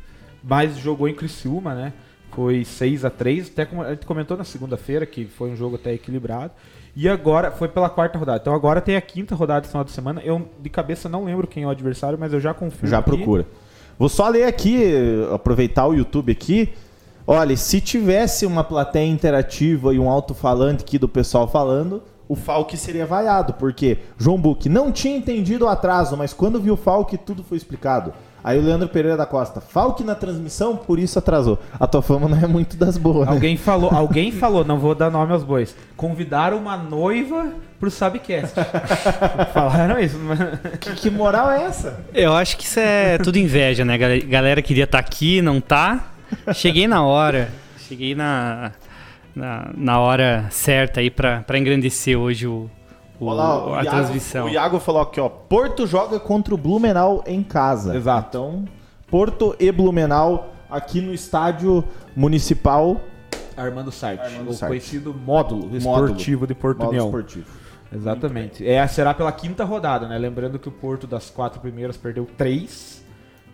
mas 0.42 0.76
jogou 0.76 1.08
em 1.08 1.14
Criciúma, 1.14 1.74
né? 1.74 1.92
Foi 2.30 2.64
6 2.64 3.04
a 3.04 3.10
3 3.10 3.48
até 3.48 3.64
como 3.64 3.82
a 3.82 3.90
gente 3.90 4.06
comentou 4.06 4.36
na 4.36 4.42
segunda-feira 4.44 5.06
que 5.06 5.24
foi 5.24 5.50
um 5.50 5.56
jogo 5.56 5.76
até 5.76 5.92
equilibrado. 5.94 6.52
E 6.96 7.08
agora 7.08 7.50
foi 7.50 7.66
pela 7.68 7.88
quarta 7.90 8.18
rodada. 8.18 8.38
Então 8.40 8.54
agora 8.54 8.80
tem 8.80 8.94
a 8.96 9.00
quinta 9.00 9.34
rodada 9.34 9.62
do 9.62 9.68
final 9.68 9.82
de 9.84 9.90
semana. 9.90 10.20
Eu 10.24 10.48
de 10.60 10.68
cabeça 10.70 11.08
não 11.08 11.24
lembro 11.24 11.46
quem 11.46 11.62
é 11.64 11.66
o 11.66 11.70
adversário, 11.70 12.16
mas 12.18 12.32
eu 12.32 12.38
já 12.40 12.54
confio. 12.54 12.88
Já 12.88 13.02
procura. 13.02 13.46
Vou 13.98 14.08
só 14.08 14.28
ler 14.28 14.44
aqui, 14.44 14.92
aproveitar 15.32 15.86
o 15.86 15.94
YouTube 15.94 16.32
aqui. 16.32 16.72
Olha, 17.26 17.56
se 17.56 17.80
tivesse 17.80 18.44
uma 18.44 18.64
plateia 18.64 19.06
interativa 19.06 19.94
e 19.94 19.98
um 19.98 20.10
alto-falante 20.10 20.82
aqui 20.82 20.98
do 20.98 21.08
pessoal 21.08 21.48
falando, 21.48 22.02
o 22.28 22.34
Falk 22.34 22.76
seria 22.76 23.06
vaiado, 23.06 23.54
porque 23.54 23.98
João 24.18 24.38
Buck 24.38 24.68
não 24.68 24.90
tinha 24.90 25.16
entendido 25.16 25.64
o 25.64 25.68
atraso, 25.68 26.16
mas 26.16 26.32
quando 26.32 26.60
viu 26.60 26.74
o 26.74 26.76
Falk, 26.76 27.16
tudo 27.18 27.42
foi 27.42 27.56
explicado. 27.56 28.12
Aí 28.44 28.58
o 28.58 28.62
Leandro 28.62 28.86
Pereira 28.88 29.16
da 29.16 29.24
Costa, 29.24 29.58
Falk 29.62 30.04
na 30.04 30.14
transmissão, 30.14 30.76
por 30.76 30.98
isso 30.98 31.18
atrasou. 31.18 31.58
A 31.80 31.86
tua 31.86 32.02
fama 32.02 32.28
não 32.28 32.36
é 32.36 32.46
muito 32.46 32.76
das 32.76 32.98
boas, 32.98 33.26
né? 33.26 33.32
Alguém 33.32 33.56
falou, 33.56 33.88
alguém 33.90 34.30
falou, 34.36 34.62
não 34.66 34.78
vou 34.78 34.94
dar 34.94 35.10
nome 35.10 35.32
aos 35.32 35.42
bois. 35.42 35.74
Convidaram 35.96 36.58
uma 36.58 36.76
noiva 36.76 37.46
pro 37.80 37.90
Subcast. 37.90 38.54
Falaram 39.54 39.98
isso, 39.98 40.18
mas... 40.18 40.38
Que, 40.78 40.92
que 40.94 41.10
moral 41.10 41.50
é 41.50 41.62
essa? 41.64 42.00
Eu 42.12 42.34
acho 42.34 42.56
que 42.58 42.64
isso 42.64 42.78
é 42.80 43.16
tudo 43.16 43.38
inveja, 43.38 43.82
né? 43.84 43.96
Gal- 43.96 44.28
Galera 44.28 44.60
queria 44.60 44.84
estar 44.84 44.98
aqui, 44.98 45.40
não 45.40 45.58
tá. 45.60 46.12
Cheguei 46.52 46.86
na 46.86 47.02
hora. 47.02 47.48
Cheguei 47.88 48.14
na, 48.14 48.72
na, 49.34 49.70
na 49.74 50.00
hora 50.00 50.46
certa 50.50 51.00
aí 51.00 51.10
pra, 51.10 51.40
pra 51.46 51.58
engrandecer 51.58 52.18
hoje 52.18 52.46
o, 52.46 52.70
o- 53.20 53.26
Olha 53.26 53.34
lá, 53.36 53.66
o 53.66 53.74
a 53.74 53.82
Iago- 53.82 53.96
transmissão. 53.96 54.46
O 54.46 54.48
Iago 54.48 54.78
falou 54.80 55.02
aqui, 55.02 55.20
ó. 55.20 55.28
Porto 55.28 55.86
joga 55.86 56.18
contra 56.20 56.54
o 56.54 56.58
Blumenau 56.58 57.22
em 57.26 57.42
casa. 57.42 57.96
Exato. 57.96 58.28
Então, 58.28 58.64
Porto 59.10 59.54
e 59.60 59.70
Blumenau 59.70 60.52
aqui 60.70 61.00
no 61.00 61.12
estádio 61.14 61.84
municipal 62.16 63.00
Armando 63.56 63.92
Sarte, 63.92 64.24
Armando 64.24 64.50
o 64.50 64.54
Sarte. 64.54 64.70
conhecido 64.70 65.14
módulo 65.14 65.62
Módulo. 65.66 65.76
esportivo 66.06 66.46
de 66.46 66.54
Porto 66.54 66.86
União. 66.88 67.06
esportivo. 67.06 67.46
Exatamente. 67.94 68.66
É, 68.66 68.84
será 68.88 69.14
pela 69.14 69.30
quinta 69.30 69.62
rodada, 69.64 70.08
né? 70.08 70.18
Lembrando 70.18 70.58
que 70.58 70.68
o 70.68 70.72
Porto 70.72 71.06
das 71.06 71.30
quatro 71.30 71.60
primeiras 71.60 71.96
perdeu 71.96 72.26
três 72.36 73.03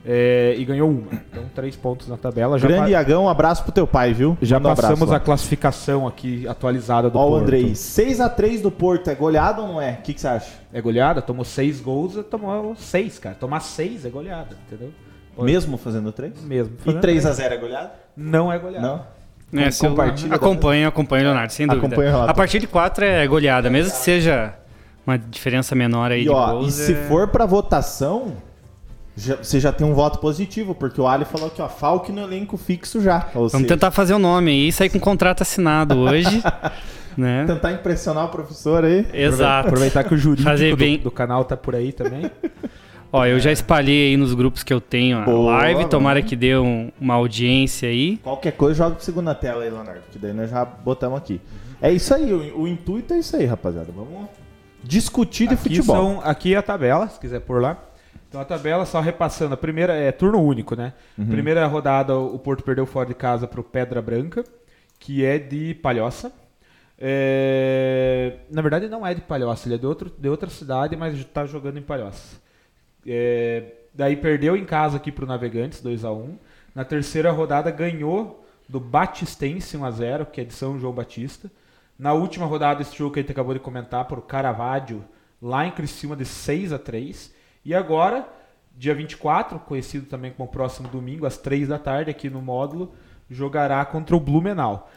é, 0.04 0.54
e 0.56 0.64
ganhou 0.64 0.88
uma. 0.90 1.12
Então, 1.12 1.44
três 1.54 1.76
pontos 1.76 2.08
na 2.08 2.16
tabela. 2.16 2.58
Já, 2.58 2.66
Grande 2.68 2.92
Iagão, 2.92 3.24
um 3.24 3.28
abraço 3.28 3.62
pro 3.62 3.72
teu 3.72 3.86
pai, 3.86 4.12
viu? 4.14 4.36
já 4.40 4.56
Manda 4.56 4.68
um 4.68 4.72
abraço 4.72 4.88
passamos 4.92 5.10
lá. 5.10 5.16
a 5.16 5.20
classificação 5.20 6.06
aqui 6.06 6.46
atualizada 6.48 7.10
do 7.10 7.18
Ó, 7.18 7.26
o 7.26 7.30
Porto. 7.30 7.42
Andrei, 7.42 7.72
6x3 7.72 8.62
do 8.62 8.70
Porto 8.70 9.08
é 9.10 9.14
goleado 9.14 9.62
ou 9.62 9.68
não 9.68 9.80
é? 9.82 9.98
O 10.00 10.02
que, 10.02 10.14
que 10.14 10.20
você 10.20 10.28
acha? 10.28 10.50
É 10.72 10.80
goleada, 10.80 11.20
tomou 11.20 11.44
seis 11.44 11.80
gols, 11.80 12.14
tomou 12.30 12.74
seis, 12.76 13.18
cara. 13.18 13.34
Tomar 13.34 13.60
seis 13.60 14.04
é 14.06 14.10
goleada, 14.10 14.56
entendeu? 14.66 14.90
Pode- 15.36 15.50
Mesmo 15.52 15.76
fazendo 15.78 16.10
3? 16.12 16.42
Mesmo. 16.42 16.74
E 16.80 16.84
Fazendo 16.84 17.00
3x0 17.02 17.52
é 17.52 17.56
goleado? 17.56 17.90
Não 18.16 18.52
é 18.52 18.58
goleada. 18.58 18.86
Não? 19.52 19.60
É, 19.62 19.70
se 19.70 19.80
compartilha 19.86 20.34
acompanho, 20.34 20.88
acompanho, 20.88 21.24
Leonardo, 21.24 21.52
sem 21.52 21.66
dúvida. 21.66 21.86
Acompanha 21.88 22.16
o 22.18 22.22
a 22.22 22.34
partir 22.34 22.58
de 22.60 22.66
4 22.68 23.04
é 23.04 23.26
goleada, 23.26 23.68
mesmo 23.68 23.90
que 23.90 23.96
seja 23.98 24.54
uma 25.06 25.18
diferença 25.18 25.74
menor 25.74 26.12
aí 26.12 26.20
E 26.20 26.24
de 26.24 26.30
ó, 26.30 26.52
gols. 26.52 26.68
e 26.68 26.72
se 26.86 26.92
é- 26.92 26.96
for 27.08 27.28
pra 27.28 27.46
votação, 27.46 28.34
já- 29.16 29.36
você 29.36 29.58
já 29.60 29.72
tem 29.72 29.86
um 29.86 29.94
voto 29.94 30.18
positivo, 30.18 30.74
porque 30.74 31.00
o 31.00 31.06
Ali 31.06 31.24
falou 31.24 31.46
aqui, 31.48 31.60
ó, 31.60 31.68
Falk 31.68 32.10
no 32.12 32.22
elenco 32.22 32.56
fixo 32.56 33.00
já. 33.00 33.28
Vamos 33.34 33.52
seja, 33.52 33.66
tentar 33.66 33.90
fazer 33.90 34.14
o 34.14 34.18
nome 34.18 34.50
aí 34.50 34.68
e 34.68 34.72
sair 34.72 34.88
com 34.90 34.98
contrato 35.00 35.42
assinado 35.42 35.96
hoje. 35.98 36.42
né? 37.16 37.44
tentar 37.46 37.72
impressionar 37.72 38.26
o 38.26 38.28
professor 38.28 38.84
aí. 38.84 39.06
Exato. 39.12 39.68
Aproveitar 39.68 40.04
que 40.04 40.14
o 40.14 40.16
jurídico 40.16 40.48
Fazer 40.48 40.70
do, 40.70 40.76
bem- 40.76 40.98
do 40.98 41.10
canal 41.10 41.44
tá 41.44 41.56
por 41.56 41.74
aí 41.74 41.92
também. 41.92 42.30
Ó, 43.12 43.26
eu 43.26 43.40
já 43.40 43.50
espalhei 43.50 44.10
aí 44.10 44.16
nos 44.16 44.32
grupos 44.34 44.62
que 44.62 44.72
eu 44.72 44.80
tenho 44.80 45.18
a 45.18 45.22
Boa, 45.24 45.56
live, 45.58 45.86
tomara 45.86 46.20
vamos. 46.20 46.30
que 46.30 46.36
dê 46.36 46.56
um- 46.56 46.92
uma 47.00 47.14
audiência 47.14 47.88
aí. 47.88 48.18
Qualquer 48.18 48.52
coisa, 48.52 48.76
joga 48.76 48.94
pro 48.94 49.04
segunda 49.04 49.34
tela 49.34 49.64
aí, 49.64 49.70
Leonardo, 49.70 50.02
que 50.12 50.18
daí 50.18 50.32
nós 50.32 50.48
já 50.48 50.64
botamos 50.64 51.18
aqui. 51.18 51.40
É 51.82 51.90
isso 51.92 52.14
aí, 52.14 52.32
o, 52.32 52.60
o 52.60 52.68
intuito 52.68 53.12
é 53.12 53.18
isso 53.18 53.34
aí, 53.36 53.44
rapaziada. 53.46 53.88
Vamos 53.92 54.28
discutir 54.84 55.48
de 55.48 55.54
Aqui, 55.54 55.62
futebol. 55.64 55.96
são, 55.96 56.20
aqui 56.22 56.54
é 56.54 56.58
a 56.58 56.62
tabela, 56.62 57.08
se 57.08 57.18
quiser 57.18 57.40
pôr 57.40 57.60
lá. 57.60 57.76
Então 58.30 58.40
a 58.40 58.44
tabela, 58.44 58.86
só 58.86 59.00
repassando, 59.00 59.54
a 59.54 59.56
primeira 59.56 59.92
é 59.92 60.12
turno 60.12 60.40
único, 60.40 60.76
né? 60.76 60.92
Primeira 61.16 61.66
rodada, 61.66 62.16
o 62.16 62.38
Porto 62.38 62.62
perdeu 62.62 62.86
fora 62.86 63.08
de 63.08 63.14
casa 63.14 63.44
pro 63.48 63.64
Pedra 63.64 64.00
Branca, 64.00 64.44
que 65.00 65.24
é 65.24 65.36
de 65.36 65.74
Palhoça. 65.74 66.32
É, 66.96 68.36
Na 68.48 68.62
verdade 68.62 68.88
não 68.88 69.04
é 69.04 69.14
de 69.14 69.20
Palhoça, 69.20 69.66
ele 69.66 69.74
é 69.74 69.78
de, 69.78 69.86
outro, 69.86 70.12
de 70.16 70.28
outra 70.28 70.48
cidade, 70.48 70.94
mas 70.94 71.18
está 71.18 71.44
jogando 71.44 71.78
em 71.80 71.82
Palhoça. 71.82 72.40
É, 73.04 73.64
Daí 73.92 74.14
perdeu 74.16 74.56
em 74.56 74.64
casa 74.64 74.98
aqui 74.98 75.10
pro 75.10 75.26
Navegantes, 75.26 75.80
2 75.80 76.04
a 76.04 76.12
1 76.12 76.38
Na 76.72 76.84
terceira 76.84 77.32
rodada 77.32 77.68
ganhou 77.72 78.46
do 78.68 78.78
Batistense 78.78 79.76
1x0, 79.76 80.26
que 80.26 80.40
é 80.40 80.44
de 80.44 80.52
São 80.52 80.78
João 80.78 80.92
Batista. 80.92 81.50
Na 81.98 82.12
última 82.12 82.46
rodada, 82.46 82.84
jogo 82.84 83.12
que 83.12 83.18
a 83.18 83.22
gente 83.22 83.32
acabou 83.32 83.54
de 83.54 83.58
comentar, 83.58 84.04
por 84.04 84.22
Caravaggio, 84.22 85.04
lá 85.42 85.66
em 85.66 85.72
Criciúma, 85.72 86.14
de 86.14 86.24
6 86.24 86.72
a 86.72 86.78
3 86.78 87.39
E 87.64 87.74
agora, 87.74 88.28
dia 88.76 88.94
24, 88.94 89.58
conhecido 89.60 90.06
também 90.06 90.32
como 90.32 90.48
próximo 90.50 90.88
domingo, 90.88 91.26
às 91.26 91.36
3 91.36 91.68
da 91.68 91.78
tarde, 91.78 92.10
aqui 92.10 92.30
no 92.30 92.40
módulo, 92.40 92.94
jogará 93.28 93.84
contra 93.84 94.16
o 94.16 94.20
Blumenau. 94.20 94.90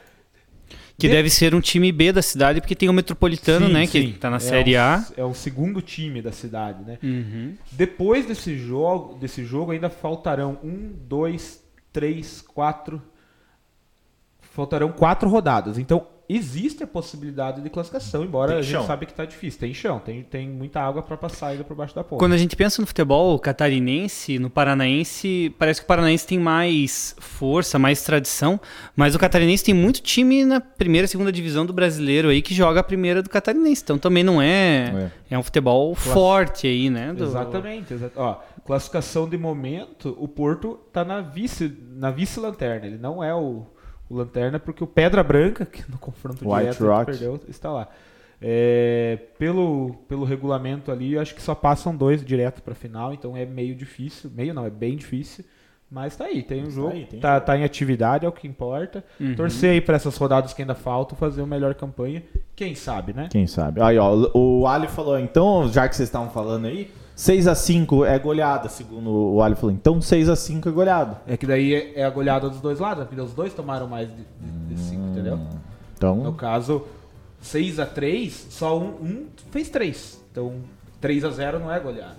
Que 0.97 1.07
De- 1.07 1.13
deve 1.13 1.29
ser 1.29 1.53
um 1.53 1.59
time 1.59 1.91
B 1.91 2.11
da 2.11 2.21
cidade, 2.21 2.61
porque 2.61 2.75
tem 2.75 2.87
o 2.87 2.93
Metropolitano, 2.93 3.67
Sim, 3.67 3.73
né? 3.73 3.85
sim. 3.85 4.11
Que 4.13 4.19
tá 4.19 4.29
na 4.29 4.37
É 4.37 4.39
Série 4.39 4.75
o- 4.75 4.79
A. 4.81 5.05
É 5.17 5.23
o 5.23 5.33
segundo 5.33 5.81
time 5.81 6.21
da 6.21 6.31
cidade, 6.31 6.83
né? 6.83 6.97
Uhum. 7.03 7.55
Depois 7.71 8.25
desse 8.25 8.57
jogo, 8.57 9.15
desse 9.17 9.43
jogo 9.43 9.71
ainda 9.71 9.89
faltarão 9.89 10.57
um, 10.63 10.93
dois, 11.07 11.61
três, 11.91 12.41
quatro. 12.41 13.01
Faltarão 14.41 14.91
quatro 14.91 15.27
rodadas. 15.29 15.77
Então 15.77 16.07
existe 16.35 16.83
a 16.83 16.87
possibilidade 16.87 17.61
de 17.61 17.69
classificação, 17.69 18.23
embora 18.23 18.51
Tem 18.51 18.59
a 18.59 18.61
gente 18.61 18.71
chão. 18.71 18.85
sabe 18.87 19.05
que 19.05 19.13
tá 19.13 19.25
difícil. 19.25 19.59
Tem 19.59 19.73
chão, 19.73 19.99
tem, 19.99 20.23
tem 20.23 20.49
muita 20.49 20.79
água 20.81 21.01
para 21.01 21.15
passar 21.17 21.47
ainda 21.47 21.63
por 21.63 21.75
baixo 21.75 21.93
da 21.95 22.03
ponte. 22.03 22.19
Quando 22.19 22.33
a 22.33 22.37
gente 22.37 22.55
pensa 22.55 22.81
no 22.81 22.87
futebol 22.87 23.37
catarinense, 23.39 24.39
no 24.39 24.49
paranaense, 24.49 25.53
parece 25.57 25.81
que 25.81 25.85
o 25.85 25.87
paranaense 25.87 26.25
tem 26.27 26.39
mais 26.39 27.15
força, 27.19 27.77
mais 27.79 28.01
tradição, 28.03 28.59
mas 28.95 29.15
o 29.15 29.19
catarinense 29.19 29.63
tem 29.63 29.73
muito 29.73 30.01
time 30.01 30.43
na 30.45 30.59
primeira 30.59 31.05
e 31.05 31.07
segunda 31.07 31.31
divisão 31.31 31.65
do 31.65 31.73
brasileiro 31.73 32.29
aí 32.29 32.41
que 32.41 32.53
joga 32.53 32.79
a 32.79 32.83
primeira 32.83 33.21
do 33.21 33.29
catarinense. 33.29 33.81
Então 33.83 33.97
também 33.97 34.23
não 34.23 34.41
é. 34.41 35.11
É, 35.29 35.37
um 35.37 35.43
futebol 35.43 35.93
forte 35.95 36.67
aí, 36.67 36.89
né? 36.89 37.13
do- 37.13 37.23
Exatamente. 37.23 37.93
exa- 37.93 38.11
Ó, 38.15 38.39
classificação 38.65 39.27
de 39.27 39.37
momento, 39.37 40.15
o 40.19 40.27
Porto 40.27 40.79
tá 40.91 41.03
na 41.03 41.21
vice 41.21 41.75
na 41.95 42.11
vice-lanterna. 42.11 42.85
Ele 42.87 42.97
não 42.97 43.23
é 43.23 43.33
o, 43.33 43.65
o 44.13 44.17
lanterna 44.17 44.59
porque 44.59 44.83
o 44.83 44.87
Pedra 44.87 45.23
Branca, 45.23 45.65
que 45.65 45.83
no 45.91 45.97
confronto 45.97 46.47
White 46.47 46.61
direto 46.61 46.85
Rock. 46.85 47.05
perdeu, 47.05 47.39
está 47.47 47.71
lá. 47.71 47.87
É, 48.41 49.19
pelo, 49.39 49.95
pelo 50.07 50.25
regulamento 50.25 50.91
ali, 50.91 51.13
eu 51.13 51.21
acho 51.21 51.33
que 51.33 51.41
só 51.41 51.55
passam 51.55 51.95
dois 51.95 52.23
direto 52.23 52.61
para 52.61 52.75
final, 52.75 53.13
então 53.13 53.37
é 53.37 53.45
meio 53.45 53.73
difícil. 53.73 54.29
Meio 54.33 54.53
não, 54.53 54.65
é 54.65 54.69
bem 54.69 54.97
difícil. 54.97 55.45
Mas 55.89 56.15
tá 56.15 56.25
aí, 56.25 56.41
tem 56.41 56.63
um 56.63 56.71
jogo, 56.71 56.91
aí, 56.93 57.05
tem 57.05 57.19
tá, 57.19 57.35
jogo. 57.35 57.45
tá 57.45 57.57
em 57.57 57.63
atividade, 57.63 58.25
é 58.25 58.27
o 58.27 58.31
que 58.31 58.47
importa. 58.47 59.03
Uhum. 59.19 59.35
Torcer 59.35 59.71
aí 59.71 59.79
para 59.79 59.95
essas 59.95 60.17
rodadas 60.17 60.51
que 60.51 60.61
ainda 60.61 60.73
faltam, 60.73 61.15
fazer 61.15 61.41
uma 61.41 61.47
melhor 61.47 61.75
campanha. 61.75 62.23
Quem 62.55 62.73
sabe, 62.73 63.13
né? 63.13 63.29
Quem 63.31 63.45
sabe? 63.45 63.79
Aí, 63.79 63.97
ó, 63.99 64.27
o 64.33 64.65
Ali 64.65 64.87
falou, 64.87 65.19
então, 65.19 65.69
já 65.71 65.87
que 65.87 65.95
vocês 65.95 66.09
estavam 66.09 66.31
falando 66.31 66.65
aí, 66.65 66.91
6x5 67.15 68.05
é 68.07 68.17
goleada, 68.17 68.69
segundo 68.69 69.09
o 69.09 69.41
Ali 69.41 69.55
falou. 69.55 69.71
Então 69.71 69.99
6x5 69.99 70.67
é 70.67 70.71
goleada. 70.71 71.21
É 71.27 71.37
que 71.37 71.45
daí 71.45 71.73
é, 71.73 71.99
é 71.99 72.05
a 72.05 72.09
goleada 72.09 72.49
dos 72.49 72.59
dois 72.59 72.79
lados, 72.79 73.05
porque 73.05 73.21
os 73.21 73.33
dois 73.33 73.53
tomaram 73.53 73.87
mais 73.87 74.09
de 74.09 74.77
5, 74.77 75.01
entendeu? 75.09 75.37
No 75.37 75.47
Então, 75.95 76.33
caso, 76.33 76.83
6 77.41 77.79
a 77.79 77.85
3 77.85 78.47
só 78.49 78.77
um, 78.77 78.87
um 79.01 79.25
fez 79.51 79.69
3. 79.69 80.21
Então, 80.31 80.55
3 80.99 81.23
a 81.25 81.29
0 81.29 81.59
não 81.59 81.71
é 81.71 81.79
goleada. 81.79 82.17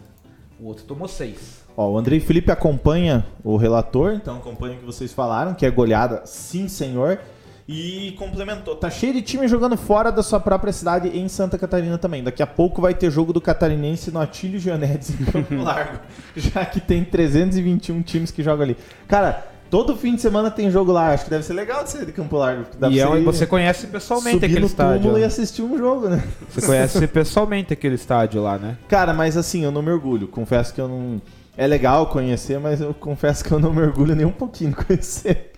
O 0.60 0.66
outro 0.66 0.84
tomou 0.84 1.08
6. 1.08 1.64
ó, 1.76 1.88
o 1.88 1.98
Andrei 1.98 2.20
Felipe 2.20 2.50
acompanha 2.52 3.26
o 3.42 3.56
relator, 3.56 4.12
então 4.14 4.36
acompanha 4.36 4.76
o 4.76 4.78
que 4.78 4.86
vocês 4.86 5.12
falaram, 5.12 5.54
que 5.54 5.66
é 5.66 5.70
goleada, 5.70 6.22
sim 6.24 6.68
senhor. 6.68 7.18
E 7.66 8.14
complementou. 8.18 8.76
Tá 8.76 8.90
cheio 8.90 9.14
de 9.14 9.22
time 9.22 9.48
jogando 9.48 9.76
fora 9.76 10.12
da 10.12 10.22
sua 10.22 10.38
própria 10.38 10.72
cidade 10.72 11.08
em 11.08 11.26
Santa 11.28 11.56
Catarina 11.56 11.96
também. 11.96 12.22
Daqui 12.22 12.42
a 12.42 12.46
pouco 12.46 12.82
vai 12.82 12.92
ter 12.94 13.10
jogo 13.10 13.32
do 13.32 13.40
Catarinense 13.40 14.10
no 14.10 14.20
Atílio 14.20 14.60
Gianetes 14.60 15.10
em 15.18 15.24
Campo 15.24 15.54
Largo. 15.56 15.98
já 16.36 16.64
que 16.66 16.78
tem 16.78 17.02
321 17.02 18.02
times 18.02 18.30
que 18.30 18.42
jogam 18.42 18.64
ali. 18.64 18.76
Cara, 19.08 19.46
todo 19.70 19.96
fim 19.96 20.14
de 20.14 20.20
semana 20.20 20.50
tem 20.50 20.70
jogo 20.70 20.92
lá. 20.92 21.14
Acho 21.14 21.24
que 21.24 21.30
deve 21.30 21.42
ser 21.42 21.54
legal 21.54 21.84
de 21.84 21.90
ser 21.90 22.04
de 22.04 22.12
Campo 22.12 22.36
Largo. 22.36 22.66
E 22.90 23.00
é, 23.00 23.06
você 23.22 23.46
conhece 23.46 23.86
pessoalmente 23.86 24.34
subir 24.34 24.46
aquele 24.46 24.60
no 24.60 24.66
estádio. 24.66 25.00
túmulo 25.00 25.18
e 25.18 25.22
lá. 25.22 25.26
assistir 25.26 25.62
um 25.62 25.78
jogo, 25.78 26.08
né? 26.10 26.22
Você 26.50 26.66
conhece 26.66 27.06
pessoalmente 27.08 27.72
aquele 27.72 27.94
estádio 27.94 28.42
lá, 28.42 28.58
né? 28.58 28.76
Cara, 28.88 29.14
mas 29.14 29.38
assim, 29.38 29.64
eu 29.64 29.72
não 29.72 29.80
mergulho. 29.80 30.28
Confesso 30.28 30.74
que 30.74 30.80
eu 30.82 30.88
não. 30.88 31.20
É 31.56 31.66
legal 31.66 32.08
conhecer, 32.08 32.58
mas 32.58 32.80
eu 32.80 32.92
confesso 32.92 33.42
que 33.44 33.52
eu 33.52 33.60
não 33.60 33.72
mergulho 33.72 34.14
nem 34.14 34.26
um 34.26 34.32
pouquinho 34.32 34.70
em 34.70 34.72
conhecer. 34.74 35.53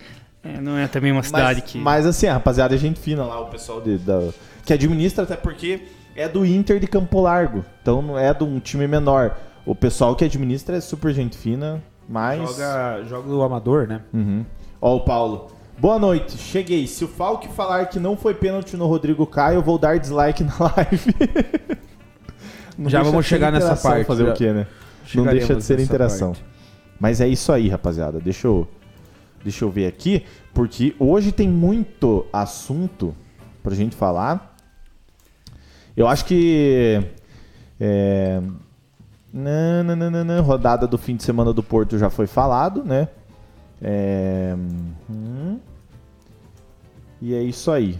É, 0.55 0.61
não 0.61 0.77
é 0.77 0.87
também 0.87 1.11
uma 1.11 1.23
cidade 1.23 1.61
mas, 1.61 1.71
que. 1.71 1.77
mas 1.79 2.05
assim, 2.05 2.27
a 2.27 2.33
rapaziada 2.33 2.75
é 2.75 2.77
gente 2.77 2.99
fina 2.99 3.23
lá, 3.25 3.39
o 3.41 3.47
pessoal 3.47 3.81
de- 3.81 3.97
da, 3.97 4.29
que 4.65 4.71
administra, 4.73 5.23
até 5.23 5.35
porque 5.35 5.81
é 6.15 6.27
do 6.29 6.45
Inter 6.45 6.79
de 6.79 6.87
Campo 6.87 7.19
Largo. 7.21 7.65
Então 7.81 8.01
não 8.01 8.17
é 8.17 8.33
de 8.33 8.43
um 8.43 8.59
time 8.59 8.87
menor. 8.87 9.35
O 9.65 9.75
pessoal 9.75 10.15
que 10.15 10.23
administra 10.23 10.77
é 10.77 10.81
super 10.81 11.13
gente 11.13 11.37
fina, 11.37 11.83
mas. 12.07 12.39
Joga, 12.39 13.03
joga 13.09 13.27
do 13.27 13.41
amador, 13.41 13.87
né? 13.87 14.01
Uhum. 14.13 14.45
Ó, 14.81 14.95
o 14.95 14.99
Paulo. 15.01 15.51
Boa 15.79 15.99
noite, 15.99 16.37
cheguei. 16.37 16.87
Se 16.87 17.03
o 17.03 17.07
Falk 17.07 17.47
falar 17.49 17.85
que 17.87 17.99
não 17.99 18.15
foi 18.17 18.33
pênalti 18.33 18.75
no 18.77 18.87
Rodrigo 18.87 19.27
Caio, 19.27 19.57
eu 19.57 19.61
vou 19.61 19.77
dar 19.77 19.99
dislike 19.99 20.43
na 20.43 20.53
live. 20.75 21.13
Não 22.77 22.89
Já 22.89 22.99
deixa 22.99 23.11
vamos 23.11 23.25
de 23.25 23.29
ser 23.29 23.35
chegar 23.35 23.51
nessa 23.51 23.65
interação 23.65 23.91
parte, 23.91 24.05
Fazer 24.05 24.25
já. 24.25 24.31
o 24.31 24.33
quê, 24.35 24.53
né? 24.53 24.67
Não 25.15 25.25
deixa 25.25 25.55
de 25.55 25.63
ser 25.63 25.79
interação. 25.79 26.31
parte. 26.31 26.45
Mas 26.99 27.21
é 27.21 27.27
isso 27.27 27.51
aí, 27.51 27.67
rapaziada. 27.69 28.19
Deixa 28.19 28.47
eu, 28.47 28.67
deixa 29.43 29.65
eu 29.65 29.69
ver 29.71 29.87
aqui, 29.87 30.23
porque 30.53 30.95
hoje 30.99 31.31
tem 31.31 31.47
muito 31.47 32.25
assunto 32.31 33.15
pra 33.63 33.75
gente 33.75 33.95
falar. 33.95 34.55
Eu 35.95 36.07
acho 36.07 36.25
que. 36.25 37.01
É, 37.79 38.41
nananana, 39.33 40.41
rodada 40.41 40.87
do 40.87 40.97
fim 40.97 41.15
de 41.15 41.23
semana 41.23 41.53
do 41.53 41.61
Porto 41.61 41.97
já 41.97 42.09
foi 42.09 42.27
falado, 42.27 42.83
né? 42.83 43.07
É, 43.81 44.55
hum, 45.09 45.59
e 47.21 47.33
é 47.33 47.41
isso 47.41 47.71
aí. 47.71 47.97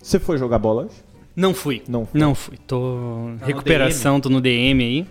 Você 0.00 0.18
foi 0.18 0.38
jogar 0.38 0.58
bola 0.58 0.84
hoje? 0.84 0.96
Não 1.36 1.52
fui. 1.52 1.82
Não 1.88 2.06
foi. 2.06 2.20
Não 2.20 2.34
fui. 2.34 2.56
Tô 2.56 2.78
Tá 2.78 3.46
no 3.46 3.46
recuperação, 3.46 4.20
tô 4.20 4.28
no 4.28 4.40
DM 4.40 4.82
aí. 4.82 5.06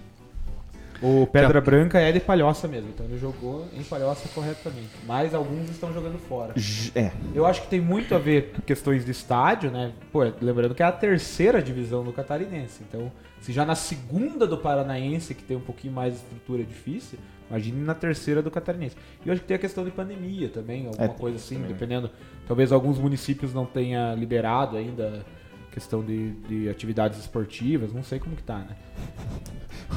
O 1.03 1.27
Pedra 1.27 1.59
Branca 1.59 1.99
é 1.99 2.11
de 2.13 2.19
Palhoça 2.21 2.65
mesmo, 2.65 2.89
então 2.89 3.05
ele 3.05 3.17
jogou 3.17 3.67
em 3.73 3.83
Palhoça 3.83 4.29
corretamente. 4.33 4.87
Mas 5.05 5.33
alguns 5.35 5.69
estão 5.69 5.93
jogando 5.93 6.17
fora. 6.17 6.53
É. 6.95 7.11
Eu 7.35 7.45
acho 7.45 7.61
que 7.63 7.67
tem 7.67 7.81
muito 7.81 8.15
a 8.15 8.17
ver 8.19 8.53
com 8.53 8.61
questões 8.61 9.03
de 9.03 9.11
estádio, 9.11 9.69
né? 9.69 9.91
Pô, 10.13 10.21
lembrando 10.41 10.73
que 10.73 10.81
é 10.81 10.85
a 10.85 10.91
terceira 10.93 11.61
divisão 11.61 12.05
do 12.05 12.13
Catarinense. 12.13 12.83
Então, 12.87 13.11
se 13.41 13.51
já 13.51 13.65
na 13.65 13.75
segunda 13.75 14.47
do 14.47 14.57
Paranaense, 14.57 15.35
que 15.35 15.43
tem 15.43 15.57
um 15.57 15.61
pouquinho 15.61 15.93
mais 15.93 16.13
de 16.13 16.19
estrutura 16.21 16.63
difícil, 16.63 17.19
imagine 17.49 17.81
na 17.83 17.93
terceira 17.93 18.41
do 18.41 18.49
Catarinense. 18.49 18.95
E 19.25 19.27
eu 19.27 19.33
acho 19.33 19.41
que 19.41 19.47
tem 19.47 19.55
a 19.55 19.59
questão 19.59 19.83
de 19.83 19.91
pandemia 19.91 20.47
também, 20.47 20.87
alguma 20.87 21.03
É, 21.03 21.09
coisa 21.09 21.35
assim, 21.35 21.55
também. 21.55 21.73
dependendo. 21.73 22.09
Talvez 22.47 22.71
alguns 22.71 22.97
municípios 22.97 23.53
não 23.53 23.65
tenha 23.65 24.15
liberado 24.15 24.77
ainda 24.77 25.25
questão 25.69 26.03
de, 26.03 26.31
de 26.47 26.69
atividades 26.69 27.17
esportivas, 27.19 27.91
não 27.91 28.03
sei 28.03 28.19
como 28.19 28.35
que 28.35 28.43
tá, 28.43 28.59
né? 28.59 28.75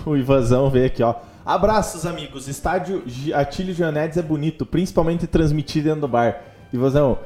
O 0.06 0.16
Ivanzão 0.16 0.70
veio 0.70 0.86
aqui, 0.86 1.02
ó. 1.02 1.16
Abraços, 1.44 2.06
amigos. 2.06 2.46
Estádio 2.46 3.02
Atílio 3.34 3.74
Gianetes 3.74 4.16
é 4.16 4.22
bonito, 4.22 4.64
principalmente 4.64 5.26
transmitido 5.26 5.88
dentro 5.88 6.02
do 6.02 6.08
bar. 6.08 6.40
Ivanzão, 6.72 7.18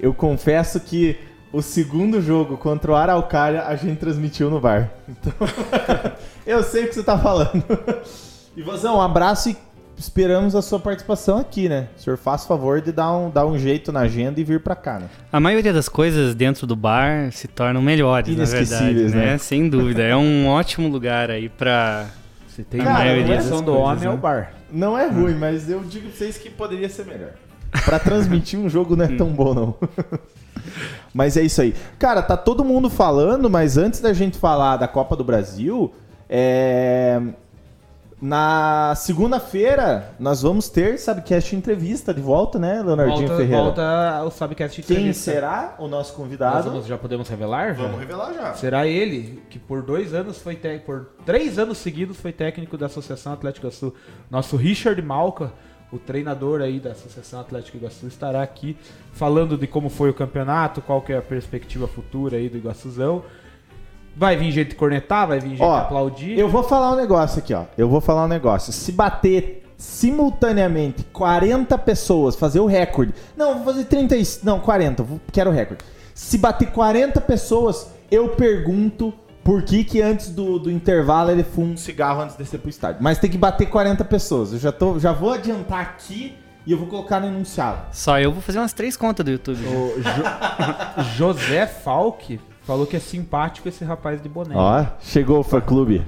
eu 0.00 0.14
confesso 0.14 0.78
que 0.78 1.18
o 1.52 1.60
segundo 1.60 2.20
jogo 2.22 2.56
contra 2.56 2.92
o 2.92 2.94
Araucária 2.94 3.64
a 3.64 3.74
gente 3.74 3.98
transmitiu 3.98 4.48
no 4.50 4.60
bar. 4.60 4.88
Então, 5.08 5.32
eu 6.46 6.62
sei 6.62 6.84
o 6.84 6.88
que 6.88 6.94
você 6.94 7.02
tá 7.02 7.18
falando. 7.18 7.64
Ivanzão, 8.56 8.98
um 8.98 9.02
abraço 9.02 9.50
e 9.50 9.56
esperamos 9.96 10.54
a 10.54 10.62
sua 10.62 10.78
participação 10.78 11.38
aqui, 11.38 11.68
né? 11.68 11.88
O 11.98 12.00
senhor 12.00 12.16
faz 12.16 12.46
favor 12.46 12.80
de 12.80 12.92
dar 12.92 13.12
um, 13.12 13.30
dar 13.30 13.46
um 13.46 13.58
jeito 13.58 13.90
na 13.90 14.00
agenda 14.00 14.40
e 14.40 14.44
vir 14.44 14.60
pra 14.60 14.76
cá, 14.76 15.00
né? 15.00 15.08
A 15.32 15.40
maioria 15.40 15.72
das 15.72 15.88
coisas 15.88 16.34
dentro 16.34 16.66
do 16.66 16.76
bar 16.76 17.32
se 17.32 17.48
tornam 17.48 17.82
melhores, 17.82 18.36
na 18.36 18.44
verdade, 18.44 18.94
né? 18.94 19.08
né? 19.08 19.38
Sem 19.38 19.68
dúvida. 19.68 20.02
É 20.02 20.16
um 20.16 20.46
ótimo 20.46 20.88
lugar 20.88 21.30
aí 21.30 21.48
pra. 21.48 22.06
Se 22.58 22.64
tem 22.64 22.80
Cara, 22.80 22.90
uma 22.90 22.98
maioria 23.04 23.36
das 23.36 23.44
do 23.44 23.50
coisas, 23.50 23.68
homem 23.68 24.04
é 24.04 24.08
né? 24.08 24.14
o 24.14 24.16
bar. 24.16 24.52
Não 24.68 24.98
é 24.98 25.06
ruim, 25.06 25.34
mas 25.34 25.70
eu 25.70 25.78
digo 25.84 26.08
pra 26.08 26.16
vocês 26.16 26.36
que 26.36 26.50
poderia 26.50 26.88
ser 26.88 27.06
melhor. 27.06 27.30
Pra 27.84 28.00
transmitir 28.00 28.58
um 28.58 28.68
jogo 28.68 28.96
não 28.96 29.04
é 29.04 29.16
tão 29.16 29.28
bom, 29.28 29.54
não. 29.54 29.76
mas 31.14 31.36
é 31.36 31.42
isso 31.42 31.62
aí. 31.62 31.72
Cara, 32.00 32.20
tá 32.20 32.36
todo 32.36 32.64
mundo 32.64 32.90
falando, 32.90 33.48
mas 33.48 33.78
antes 33.78 34.00
da 34.00 34.12
gente 34.12 34.38
falar 34.38 34.76
da 34.76 34.88
Copa 34.88 35.14
do 35.14 35.22
Brasil, 35.22 35.94
é... 36.28 37.22
Na 38.20 38.94
segunda-feira, 38.96 40.12
nós 40.18 40.42
vamos 40.42 40.68
ter, 40.68 40.98
sabe, 40.98 41.22
cast 41.22 41.54
entrevista 41.54 42.12
de 42.12 42.20
volta, 42.20 42.58
né, 42.58 42.82
Leonardinho 42.82 43.28
Volta, 43.28 43.36
Ferreira? 43.36 43.62
volta 43.62 44.24
o 44.24 44.30
Subcast 44.30 44.82
Quem 44.82 44.96
entrevista. 44.96 45.30
será 45.32 45.76
o 45.78 45.86
nosso 45.86 46.10
Nós 46.10 46.16
convidado? 46.16 46.68
vamos- 46.70 46.86
já 46.86 46.98
podemos 46.98 47.28
revelar? 47.28 47.76
já? 47.76 47.82
Vamos 47.84 48.00
revelar 48.00 48.34
já. 48.34 48.54
Será 48.54 48.88
ele 48.88 49.40
que 49.48 49.58
por 49.60 49.82
dois 49.82 50.12
anos 50.14 50.38
foi 50.38 50.56
te- 50.56 50.80
por 50.80 51.10
três 51.24 51.60
anos 51.60 51.78
seguidos 51.78 52.16
foi 52.16 52.32
técnico 52.32 52.76
da 52.76 52.86
Associação 52.86 53.32
Atlética 53.32 53.70
Sul. 53.70 53.94
Nosso 54.28 54.56
Richard 54.56 55.00
Malca, 55.00 55.52
o 55.92 55.98
treinador 55.98 56.60
aí 56.60 56.80
da 56.80 56.90
Associação 56.90 57.40
Atlética 57.40 57.76
Iguaçu, 57.78 58.08
estará 58.08 58.42
aqui 58.42 58.76
falando 59.12 59.56
de 59.56 59.66
como 59.68 59.88
foi 59.88 60.10
o 60.10 60.14
campeonato, 60.14 60.82
qual 60.82 61.00
que 61.00 61.12
é 61.12 61.18
a 61.18 61.22
perspectiva 61.22 61.86
futura 61.86 62.36
aí 62.36 62.48
do 62.48 62.56
Iguaçuzão. 62.58 63.22
Vai 64.18 64.36
vir 64.36 64.50
gente 64.50 64.74
cornetar, 64.74 65.28
vai 65.28 65.38
vir 65.38 65.50
gente 65.50 65.62
Ó, 65.62 65.76
aplaudir. 65.76 66.36
Eu 66.36 66.48
vou 66.48 66.62
falar 66.64 66.92
um 66.92 66.96
negócio 66.96 67.38
aqui, 67.38 67.54
ó. 67.54 67.64
Eu 67.78 67.88
vou 67.88 68.00
falar 68.00 68.24
um 68.24 68.28
negócio. 68.28 68.72
Se 68.72 68.90
bater 68.90 69.62
simultaneamente 69.76 71.04
40 71.12 71.78
pessoas, 71.78 72.34
fazer 72.34 72.58
o 72.60 72.66
recorde. 72.66 73.14
Não, 73.36 73.54
vou 73.56 73.64
fazer 73.64 73.84
30, 73.84 74.16
e- 74.16 74.22
não, 74.42 74.58
40, 74.58 75.02
vou- 75.04 75.20
quero 75.32 75.50
o 75.50 75.52
recorde. 75.52 75.84
Se 76.14 76.36
bater 76.36 76.70
40 76.72 77.20
pessoas, 77.20 77.88
eu 78.10 78.30
pergunto 78.30 79.14
por 79.44 79.62
que 79.62 79.84
que 79.84 80.02
antes 80.02 80.30
do, 80.30 80.58
do 80.58 80.70
intervalo 80.70 81.30
ele 81.30 81.44
fuma 81.44 81.72
um 81.74 81.76
cigarro 81.76 82.20
antes 82.22 82.36
de 82.36 82.42
descer 82.42 82.58
pro 82.58 82.68
estádio. 82.68 83.00
Mas 83.00 83.18
tem 83.18 83.30
que 83.30 83.38
bater 83.38 83.66
40 83.66 84.04
pessoas. 84.04 84.52
Eu 84.52 84.58
já 84.58 84.72
tô, 84.72 84.98
já 84.98 85.12
vou 85.12 85.32
adiantar 85.32 85.80
aqui 85.80 86.34
e 86.66 86.72
eu 86.72 86.76
vou 86.76 86.88
colocar 86.88 87.20
no 87.20 87.28
enunciado. 87.28 87.78
Só 87.92 88.18
eu 88.18 88.32
vou 88.32 88.42
fazer 88.42 88.58
umas 88.58 88.72
três 88.72 88.96
contas 88.96 89.24
do 89.24 89.30
YouTube. 89.30 89.58
O 89.64 90.02
Jo- 90.02 91.04
José 91.16 91.66
Falck 91.68 92.40
falou 92.68 92.86
que 92.86 92.94
é 92.94 93.00
simpático 93.00 93.66
esse 93.66 93.82
rapaz 93.82 94.22
de 94.22 94.28
boné. 94.28 94.54
Ó, 94.54 94.84
chegou 95.00 95.38
o 95.38 95.42
fã 95.42 95.58
clube. 95.58 96.04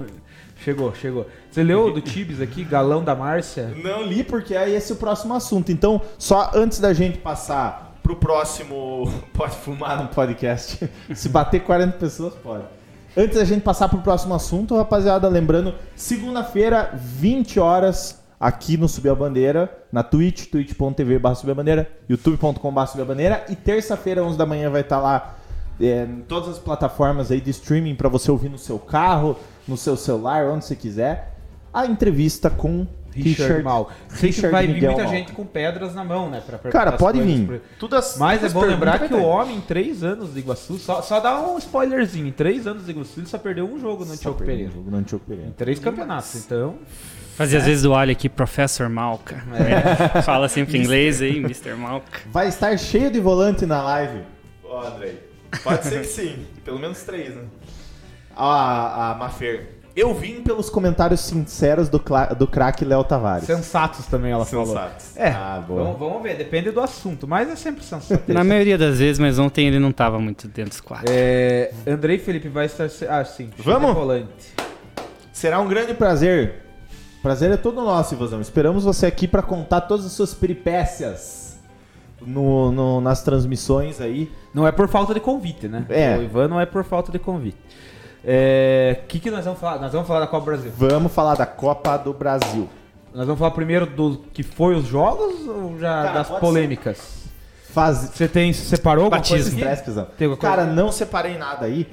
Chegou, 0.62 0.94
chegou. 0.94 1.26
Você 1.50 1.62
leu 1.62 1.86
o 1.86 1.90
do 1.90 2.02
Tibes 2.02 2.38
aqui, 2.38 2.62
Galão 2.64 3.02
da 3.02 3.14
Márcia? 3.14 3.74
Não 3.82 4.02
li 4.02 4.22
porque 4.22 4.54
aí 4.54 4.74
esse 4.74 4.92
é 4.92 4.94
o 4.94 4.98
próximo 4.98 5.32
assunto. 5.32 5.72
Então, 5.72 6.02
só 6.18 6.50
antes 6.54 6.78
da 6.78 6.92
gente 6.92 7.16
passar 7.16 7.98
pro 8.02 8.14
próximo. 8.14 9.10
Pode 9.32 9.56
fumar 9.56 10.02
no 10.02 10.10
podcast. 10.10 10.86
Se 11.14 11.30
bater 11.30 11.60
40 11.60 11.96
pessoas, 11.96 12.34
pode. 12.34 12.64
Antes 13.16 13.38
da 13.38 13.44
gente 13.44 13.62
passar 13.62 13.88
pro 13.88 14.02
próximo 14.02 14.34
assunto, 14.34 14.76
rapaziada, 14.76 15.26
lembrando, 15.28 15.74
segunda-feira, 15.96 16.92
20 16.94 17.58
horas, 17.58 18.22
aqui 18.38 18.76
no 18.76 18.86
Subir 18.86 19.08
a 19.08 19.14
Bandeira, 19.14 19.78
na 19.90 20.02
Twitch, 20.02 20.46
twitch.tv 20.46 21.18
barra 21.18 21.34
Subir 21.34 21.52
a 21.52 21.54
Bandeira, 21.54 21.90
youtube.com 22.08 22.70
barra 22.70 22.86
Subir 22.86 23.02
a 23.02 23.06
Bandeira, 23.06 23.44
e 23.48 23.56
terça-feira, 23.56 24.22
11 24.22 24.36
da 24.36 24.44
manhã, 24.44 24.70
vai 24.70 24.82
estar 24.82 25.00
lá 25.00 25.39
é, 25.80 26.04
em 26.04 26.22
todas 26.22 26.48
as 26.50 26.58
plataformas 26.58 27.30
aí 27.30 27.40
de 27.40 27.50
streaming 27.50 27.94
para 27.94 28.08
você 28.08 28.30
ouvir 28.30 28.48
no 28.48 28.58
seu 28.58 28.78
carro, 28.78 29.36
no 29.66 29.76
seu 29.76 29.96
celular, 29.96 30.46
onde 30.46 30.64
você 30.64 30.76
quiser, 30.76 31.34
a 31.72 31.86
entrevista 31.86 32.50
com 32.50 32.86
Richard, 33.12 33.62
Mal. 33.62 33.90
Sei 34.08 34.30
que 34.30 34.36
Richard 34.36 34.52
vai 34.52 34.66
vir 34.66 34.74
Miguel 34.74 34.92
muita 34.92 35.04
Mal. 35.04 35.12
gente 35.12 35.32
com 35.32 35.44
pedras 35.44 35.94
na 35.94 36.04
mão, 36.04 36.30
né? 36.30 36.40
Pra 36.44 36.58
perguntar 36.58 36.84
Cara, 36.84 36.96
pode 36.96 37.20
vir. 37.20 37.60
pra 37.78 37.98
as, 37.98 38.16
Mas 38.16 38.44
é 38.44 38.48
bom 38.48 38.64
lembrar 38.64 38.98
que 39.00 39.12
o 39.12 39.22
homem, 39.22 39.56
em 39.56 39.60
três 39.60 40.02
anos 40.04 40.32
de 40.32 40.40
Iguaçu, 40.40 40.78
só, 40.78 41.02
só 41.02 41.18
dá 41.20 41.40
um 41.40 41.58
spoilerzinho, 41.58 42.26
em 42.26 42.32
três 42.32 42.66
anos 42.66 42.84
de 42.84 42.90
Iguaçu, 42.92 43.20
ele 43.20 43.26
só 43.26 43.38
perdeu 43.38 43.66
um 43.66 43.78
jogo 43.80 44.04
no 44.04 44.12
Antioco 44.12 44.38
Pereira. 44.38 44.70
Jogo 44.70 44.90
no 44.90 44.96
Antioco 44.98 45.24
Pereira. 45.26 45.50
Em 45.50 45.52
três 45.52 45.78
campeonatos, 45.78 46.36
então... 46.36 46.76
Fazia 47.36 47.58
às 47.58 47.64
vezes 47.64 47.84
do 47.84 47.94
alho 47.94 48.12
aqui, 48.12 48.28
Professor 48.28 48.86
Malca. 48.90 49.42
É, 49.54 50.20
Fala 50.20 50.46
sempre 50.46 50.76
inglês 50.76 51.22
aí, 51.22 51.38
Mr. 51.38 51.72
Malca. 51.74 52.20
Vai 52.30 52.48
estar 52.48 52.76
cheio 52.76 53.10
de 53.10 53.18
volante 53.18 53.64
na 53.64 53.82
live. 53.82 54.20
Ó, 54.62 54.86
Andrei. 54.86 55.29
Pode 55.62 55.84
ser 55.84 56.00
que 56.00 56.06
sim. 56.06 56.46
Pelo 56.64 56.78
menos 56.78 57.02
três, 57.02 57.34
né? 57.34 57.42
A, 58.36 59.10
a 59.10 59.14
Mafer. 59.16 59.80
Eu 59.94 60.14
vim 60.14 60.40
pelos 60.42 60.70
comentários 60.70 61.20
sinceros 61.20 61.88
do, 61.88 62.00
do 62.38 62.46
craque 62.46 62.84
Léo 62.84 63.02
Tavares. 63.02 63.44
Sensatos 63.44 64.06
também, 64.06 64.30
ela 64.30 64.46
falou. 64.46 64.66
Sensatos. 64.66 65.16
É, 65.16 65.28
Ah, 65.30 65.62
boa. 65.66 65.82
vamos, 65.82 65.98
vamos 65.98 66.22
ver, 66.22 66.36
depende 66.36 66.70
do 66.70 66.80
assunto, 66.80 67.26
mas 67.26 67.50
é 67.50 67.56
sempre 67.56 67.84
sensato. 67.84 68.22
Na 68.32 68.44
maioria 68.44 68.78
das 68.78 68.98
vezes, 68.98 69.18
mas 69.18 69.38
ontem 69.38 69.66
ele 69.66 69.80
não 69.80 69.90
tava 69.90 70.18
muito 70.20 70.46
dentro 70.46 70.70
dos 70.70 70.80
quadros. 70.80 71.10
É, 71.12 71.72
Andrei 71.86 72.18
Felipe 72.18 72.48
vai 72.48 72.66
estar... 72.66 72.88
Ah, 73.08 73.24
sim. 73.24 73.50
Vamos? 73.58 73.92
Volante. 73.92 74.54
Será 75.32 75.58
um 75.58 75.66
grande 75.68 75.92
prazer. 75.92 76.66
Prazer 77.20 77.50
é 77.50 77.56
todo 77.56 77.82
nosso, 77.82 78.14
Ivazão. 78.14 78.40
Esperamos 78.40 78.84
você 78.84 79.06
aqui 79.06 79.26
para 79.26 79.42
contar 79.42 79.82
todas 79.82 80.06
as 80.06 80.12
suas 80.12 80.32
peripécias 80.32 81.49
no, 82.20 82.70
no- 82.72 83.00
nas 83.00 83.22
transmissões 83.22 84.00
aí. 84.00 84.30
Não 84.54 84.66
é 84.66 84.72
por 84.72 84.88
falta 84.88 85.14
de 85.14 85.20
convite, 85.20 85.68
né? 85.68 85.84
É. 85.88 86.16
O 86.16 86.22
Ivan 86.22 86.48
não 86.48 86.60
é 86.60 86.66
por 86.66 86.84
falta 86.84 87.10
de 87.12 87.18
convite. 87.18 87.56
É, 88.24 89.00
O 89.02 89.06
que, 89.06 89.18
que 89.18 89.30
nós 89.30 89.44
vamos 89.44 89.60
falar? 89.60 89.78
Nós 89.80 89.92
vamos 89.92 90.06
falar 90.06 90.20
da 90.20 90.26
Copa 90.26 90.44
Brasil. 90.46 90.72
Vamos 90.76 91.12
falar 91.12 91.34
da 91.36 91.46
Copa 91.46 91.96
do 91.96 92.12
Brasil. 92.12 92.68
Nós 93.14 93.26
vamos 93.26 93.38
falar 93.38 93.50
primeiro 93.52 93.86
do 93.86 94.18
que 94.32 94.42
foi 94.42 94.74
os 94.74 94.86
jogos 94.86 95.46
ou 95.48 95.78
já 95.78 96.02
Cara, 96.04 96.12
das 96.12 96.28
polêmicas? 96.28 97.20
Faz... 97.72 98.10
Você 98.14 98.28
tem 98.28 98.52
separou 98.52 99.04
alguma 99.04 99.22
coisa 99.22 99.50
Batismo. 99.50 99.98
aqui? 100.04 100.10
Tem? 100.18 100.36
Cara, 100.36 100.64
não 100.66 100.92
separei 100.92 101.38
nada 101.38 101.66
aí. 101.66 101.86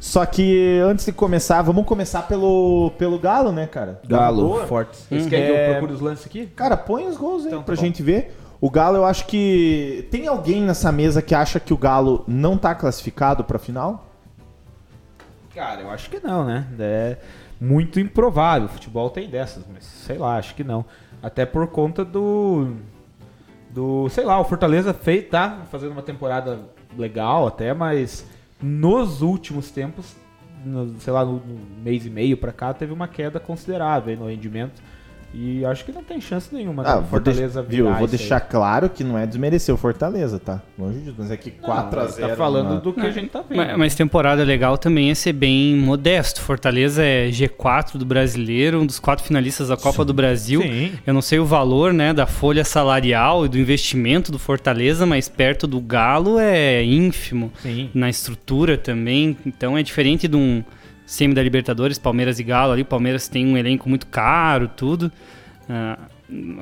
Só 0.00 0.24
que 0.26 0.80
antes 0.84 1.06
de 1.06 1.12
começar, 1.12 1.62
vamos 1.62 1.86
começar 1.86 2.22
pelo, 2.28 2.92
pelo 2.98 3.18
Galo, 3.18 3.52
né, 3.52 3.66
cara? 3.66 4.00
Galo, 4.06 4.66
forte. 4.66 4.98
Hum. 5.10 5.28
Quer 5.28 5.46
que 5.46 5.52
É. 5.52 5.66
eu 5.68 5.72
procure 5.72 5.92
os 5.94 6.00
lances 6.00 6.26
aqui? 6.26 6.46
Cara, 6.54 6.76
põe 6.76 7.06
os 7.06 7.16
gols 7.16 7.42
aí 7.42 7.48
Então, 7.48 7.60
tá 7.60 7.64
pra 7.66 7.74
bom. 7.74 7.80
gente 7.80 8.02
ver. 8.02 8.36
O 8.64 8.70
Galo, 8.70 8.96
eu 8.96 9.04
acho 9.04 9.26
que. 9.26 10.08
Tem 10.10 10.26
alguém 10.26 10.62
nessa 10.62 10.90
mesa 10.90 11.20
que 11.20 11.34
acha 11.34 11.60
que 11.60 11.74
o 11.74 11.76
Galo 11.76 12.24
não 12.26 12.56
tá 12.56 12.74
classificado 12.74 13.44
pra 13.44 13.58
final? 13.58 14.06
Cara, 15.54 15.82
eu 15.82 15.90
acho 15.90 16.08
que 16.08 16.18
não, 16.18 16.46
né? 16.46 16.66
É 16.78 17.18
muito 17.60 18.00
improvável. 18.00 18.64
O 18.64 18.70
futebol 18.70 19.10
tem 19.10 19.28
dessas, 19.28 19.66
mas 19.70 19.84
sei 19.84 20.16
lá, 20.16 20.38
acho 20.38 20.54
que 20.54 20.64
não. 20.64 20.82
Até 21.22 21.44
por 21.44 21.66
conta 21.66 22.06
do. 22.06 22.74
Do. 23.68 24.08
Sei 24.08 24.24
lá, 24.24 24.40
o 24.40 24.44
Fortaleza 24.44 24.94
fez, 24.94 25.28
tá 25.28 25.66
fazendo 25.70 25.92
uma 25.92 26.00
temporada 26.00 26.60
legal 26.96 27.46
até, 27.46 27.74
mas 27.74 28.26
nos 28.62 29.20
últimos 29.20 29.70
tempos, 29.70 30.16
no- 30.64 30.98
sei 31.00 31.12
lá, 31.12 31.22
no, 31.22 31.42
mês 31.82 32.06
e 32.06 32.08
meio 32.08 32.38
pra 32.38 32.50
cá, 32.50 32.72
teve 32.72 32.94
uma 32.94 33.08
queda 33.08 33.38
considerável 33.38 34.16
no 34.16 34.28
rendimento. 34.28 34.80
E 35.36 35.64
acho 35.64 35.84
que 35.84 35.90
não 35.90 36.04
tem 36.04 36.20
chance 36.20 36.54
nenhuma 36.54 36.84
Ah, 36.86 36.94
do 36.94 37.00
vou, 37.00 37.10
Fortaleza 37.10 37.60
viu, 37.60 37.86
virar 37.86 37.96
vou 37.98 38.06
isso 38.06 38.14
aí. 38.14 38.18
deixar 38.20 38.40
claro 38.40 38.88
que 38.88 39.02
não 39.02 39.18
é 39.18 39.26
desmerecer 39.26 39.74
o 39.74 39.78
Fortaleza, 39.78 40.38
tá? 40.38 40.62
Longe 40.78 41.00
disso, 41.00 41.16
mas 41.18 41.30
é 41.30 41.36
que 41.36 41.52
Não, 41.60 41.68
4x0. 41.68 42.28
Tá 42.28 42.36
falando 42.36 42.74
na- 42.74 42.80
do 42.80 42.92
que 42.92 43.00
a 43.00 43.10
gente 43.10 43.30
tá 43.30 43.42
vendo. 43.42 43.56
Mas, 43.56 43.76
mas 43.76 43.94
temporada 43.96 44.44
legal 44.44 44.78
também 44.78 45.10
é 45.10 45.14
ser 45.14 45.32
bem 45.32 45.74
modesto. 45.76 46.40
Fortaleza 46.40 47.02
é 47.02 47.28
G4 47.30 47.96
do 47.98 48.04
brasileiro, 48.06 48.80
um 48.80 48.86
dos 48.86 49.00
quatro 49.00 49.24
finalistas 49.24 49.68
da 49.68 49.76
Copa 49.76 50.04
do 50.04 50.14
Brasil. 50.14 50.62
Sim. 50.62 50.92
Eu 51.04 51.12
não 51.12 51.22
sei 51.22 51.40
o 51.40 51.44
valor 51.44 51.92
né, 51.92 52.12
da 52.14 52.26
folha 52.26 52.64
salarial 52.64 53.44
e 53.44 53.48
do 53.48 53.58
investimento 53.58 54.30
do 54.30 54.38
Fortaleza, 54.38 55.04
mas 55.04 55.28
perto 55.28 55.66
do 55.66 55.80
Galo 55.80 56.38
é 56.38 56.84
ínfimo. 56.84 57.52
Sim. 57.60 57.90
Na 57.92 58.08
estrutura 58.08 58.78
também. 58.78 59.36
Então 59.44 59.76
é 59.76 59.82
diferente 59.82 60.28
de 60.28 60.36
um 60.36 60.62
semi 61.06 61.34
da 61.34 61.42
Libertadores, 61.42 61.98
Palmeiras 61.98 62.38
e 62.38 62.42
Galo 62.44 62.72
ali. 62.72 62.82
O 62.82 62.86
Palmeiras 62.86 63.28
tem 63.28 63.46
um 63.46 63.56
elenco 63.56 63.88
muito 63.88 64.06
caro, 64.06 64.68
tudo. 64.68 65.10
Ah, 65.68 65.98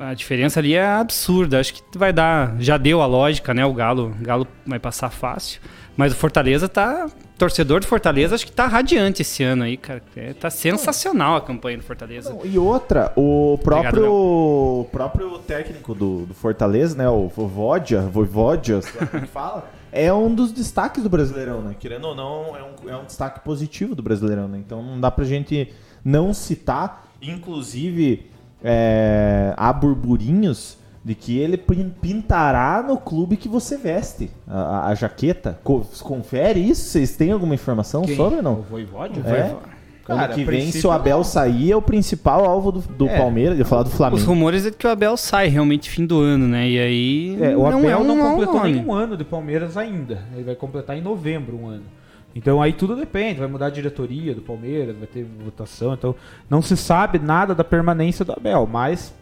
a 0.01 0.13
diferença 0.13 0.59
ali 0.59 0.73
é 0.75 0.85
absurda. 0.85 1.59
Acho 1.59 1.73
que 1.73 1.97
vai 1.97 2.11
dar. 2.11 2.55
Já 2.59 2.77
deu 2.77 3.01
a 3.01 3.05
lógica, 3.05 3.53
né? 3.53 3.65
O 3.65 3.73
Galo, 3.73 4.15
Galo 4.21 4.47
vai 4.65 4.79
passar 4.79 5.09
fácil. 5.09 5.61
Mas 5.95 6.11
o 6.11 6.15
Fortaleza 6.15 6.67
tá. 6.67 7.07
Torcedor 7.37 7.81
do 7.81 7.87
Fortaleza, 7.87 8.35
acho 8.35 8.45
que 8.45 8.51
tá 8.51 8.67
radiante 8.67 9.21
esse 9.21 9.43
ano 9.43 9.63
aí, 9.63 9.75
cara. 9.75 10.01
É, 10.15 10.33
tá 10.33 10.49
sensacional 10.49 11.35
a 11.35 11.41
campanha 11.41 11.77
do 11.77 11.83
Fortaleza. 11.83 12.29
Não, 12.29 12.45
E 12.45 12.57
outra, 12.57 13.11
o 13.15 13.59
próprio, 13.63 13.89
Obrigado, 13.89 14.13
o 14.13 14.89
próprio 14.91 15.39
técnico 15.39 15.93
do, 15.93 16.25
do 16.25 16.33
Fortaleza, 16.33 16.95
né? 16.95 17.09
O 17.09 17.29
lá 17.29 19.07
como 19.07 19.21
que 19.21 19.27
fala, 19.27 19.69
é 19.93 20.13
um 20.13 20.33
dos 20.33 20.51
destaques 20.51 21.03
do 21.03 21.09
Brasileirão, 21.09 21.61
né? 21.61 21.75
Querendo 21.79 22.07
ou 22.07 22.15
não, 22.15 22.55
é 22.57 22.63
um, 22.63 22.89
é 22.89 22.97
um 22.97 23.05
destaque 23.05 23.39
positivo 23.41 23.95
do 23.95 24.01
Brasileirão, 24.03 24.47
né? 24.47 24.57
Então 24.57 24.81
não 24.81 24.99
dá 24.99 25.09
pra 25.11 25.23
gente 25.25 25.71
não 26.03 26.33
citar. 26.33 27.07
Inclusive, 27.21 28.29
é, 28.63 29.53
há 29.55 29.71
burburinhos 29.71 30.77
de 31.05 31.13
que 31.15 31.37
ele 31.37 31.57
pin- 31.57 31.93
pintará 32.01 32.81
no 32.81 32.97
clube 32.97 33.35
que 33.35 33.49
você 33.49 33.77
veste 33.77 34.31
a, 34.47 34.87
a- 34.87 34.95
jaqueta. 34.95 35.59
Co- 35.63 35.85
confere 36.01 36.59
isso? 36.61 36.89
Vocês 36.89 37.15
têm 37.17 37.31
alguma 37.31 37.53
informação 37.53 38.03
Quem? 38.03 38.15
sobre 38.15 38.35
ou 38.35 38.39
O 38.39 38.43
não? 38.43 38.55
Voivode? 38.61 39.19
É? 39.19 39.55
Cara, 40.05 40.25
ano 40.25 40.33
que 40.35 40.43
vem, 40.43 40.69
se 40.71 40.85
o 40.85 40.91
Abel 40.91 41.17
não. 41.17 41.23
sair, 41.23 41.71
é 41.71 41.75
o 41.75 41.81
principal 41.81 42.43
alvo 42.45 42.71
do, 42.73 42.79
do 42.81 43.07
É. 43.07 43.17
Palmeiras. 43.17 43.53
Eu 43.53 43.59
ia 43.59 43.65
falar 43.65 43.83
do 43.83 43.87
Os 43.89 43.93
Flamengo. 43.93 44.23
rumores 44.25 44.65
é 44.65 44.71
que 44.71 44.85
o 44.85 44.89
Abel 44.89 45.15
sai 45.15 45.47
realmente 45.47 45.89
fim 45.89 46.05
do 46.05 46.19
ano, 46.19 46.47
né? 46.47 46.67
E 46.69 46.77
aí. 46.79 47.37
É, 47.41 47.55
o 47.55 47.65
Abel 47.65 47.99
um 47.99 48.03
não 48.03 48.17
mau 48.17 48.29
completou 48.31 48.55
nome. 48.55 48.71
nenhum 48.73 48.93
ano 48.93 49.15
de 49.15 49.23
Palmeiras 49.23 49.77
ainda. 49.77 50.23
Ele 50.33 50.43
vai 50.43 50.55
completar 50.55 50.97
em 50.97 51.01
novembro 51.01 51.55
um 51.57 51.67
ano. 51.67 51.83
Então 52.35 52.61
aí 52.61 52.73
tudo 52.73 52.95
depende, 52.95 53.39
vai 53.39 53.47
mudar 53.47 53.67
a 53.67 53.69
diretoria 53.69 54.33
do 54.33 54.41
Palmeiras, 54.41 54.95
vai 54.97 55.05
ter 55.05 55.23
votação, 55.45 55.93
então 55.93 56.15
não 56.49 56.63
se 56.63 56.75
sabe 56.75 57.19
nada 57.19 57.53
da 57.53 57.63
permanência 57.63 58.25
do 58.25 58.31
Abel, 58.33 58.67
mas 58.69 59.13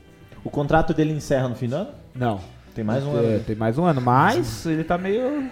O 0.46 0.50
contrato 0.50 0.94
dele 0.94 1.12
encerra 1.12 1.50
no 1.50 1.56
fim 1.56 1.68
do 1.68 1.76
ano? 1.76 1.90
não. 2.16 2.40
Tem 2.74 2.86
mais 2.86 3.04
um 3.04 3.18
É, 3.18 3.20
ano. 3.20 3.44
Tem 3.44 3.54
mais 3.56 3.78
um 3.78 3.84
ano, 3.84 4.00
mas 4.00 4.66
ele 4.66 4.86
tá 4.86 4.98
meio 4.98 5.44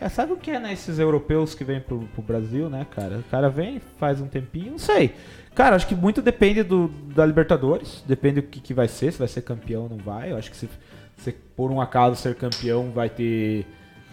É, 0.00 0.08
sabe 0.08 0.32
o 0.32 0.36
que 0.36 0.50
é, 0.50 0.58
né? 0.58 0.72
Esses 0.72 0.98
europeus 0.98 1.54
que 1.54 1.64
vêm 1.64 1.80
pro, 1.80 2.00
pro 2.00 2.22
Brasil, 2.22 2.68
né, 2.68 2.86
cara? 2.94 3.18
O 3.18 3.22
cara 3.24 3.48
vem, 3.48 3.80
faz 3.98 4.20
um 4.20 4.26
tempinho, 4.26 4.72
não 4.72 4.78
sei. 4.78 5.14
Cara, 5.54 5.76
acho 5.76 5.86
que 5.86 5.94
muito 5.94 6.20
depende 6.20 6.62
do, 6.62 6.88
da 6.88 7.24
Libertadores. 7.24 8.02
Depende 8.06 8.40
do 8.40 8.48
que, 8.48 8.60
que 8.60 8.74
vai 8.74 8.88
ser, 8.88 9.12
se 9.12 9.18
vai 9.18 9.28
ser 9.28 9.42
campeão 9.42 9.84
ou 9.84 9.88
não 9.88 9.98
vai. 9.98 10.32
Eu 10.32 10.36
acho 10.36 10.50
que 10.50 10.56
se, 10.56 10.68
se 11.16 11.32
por 11.32 11.70
um 11.70 11.80
acaso 11.80 12.16
ser 12.16 12.34
campeão, 12.34 12.90
vai 12.90 13.08
ter. 13.08 13.66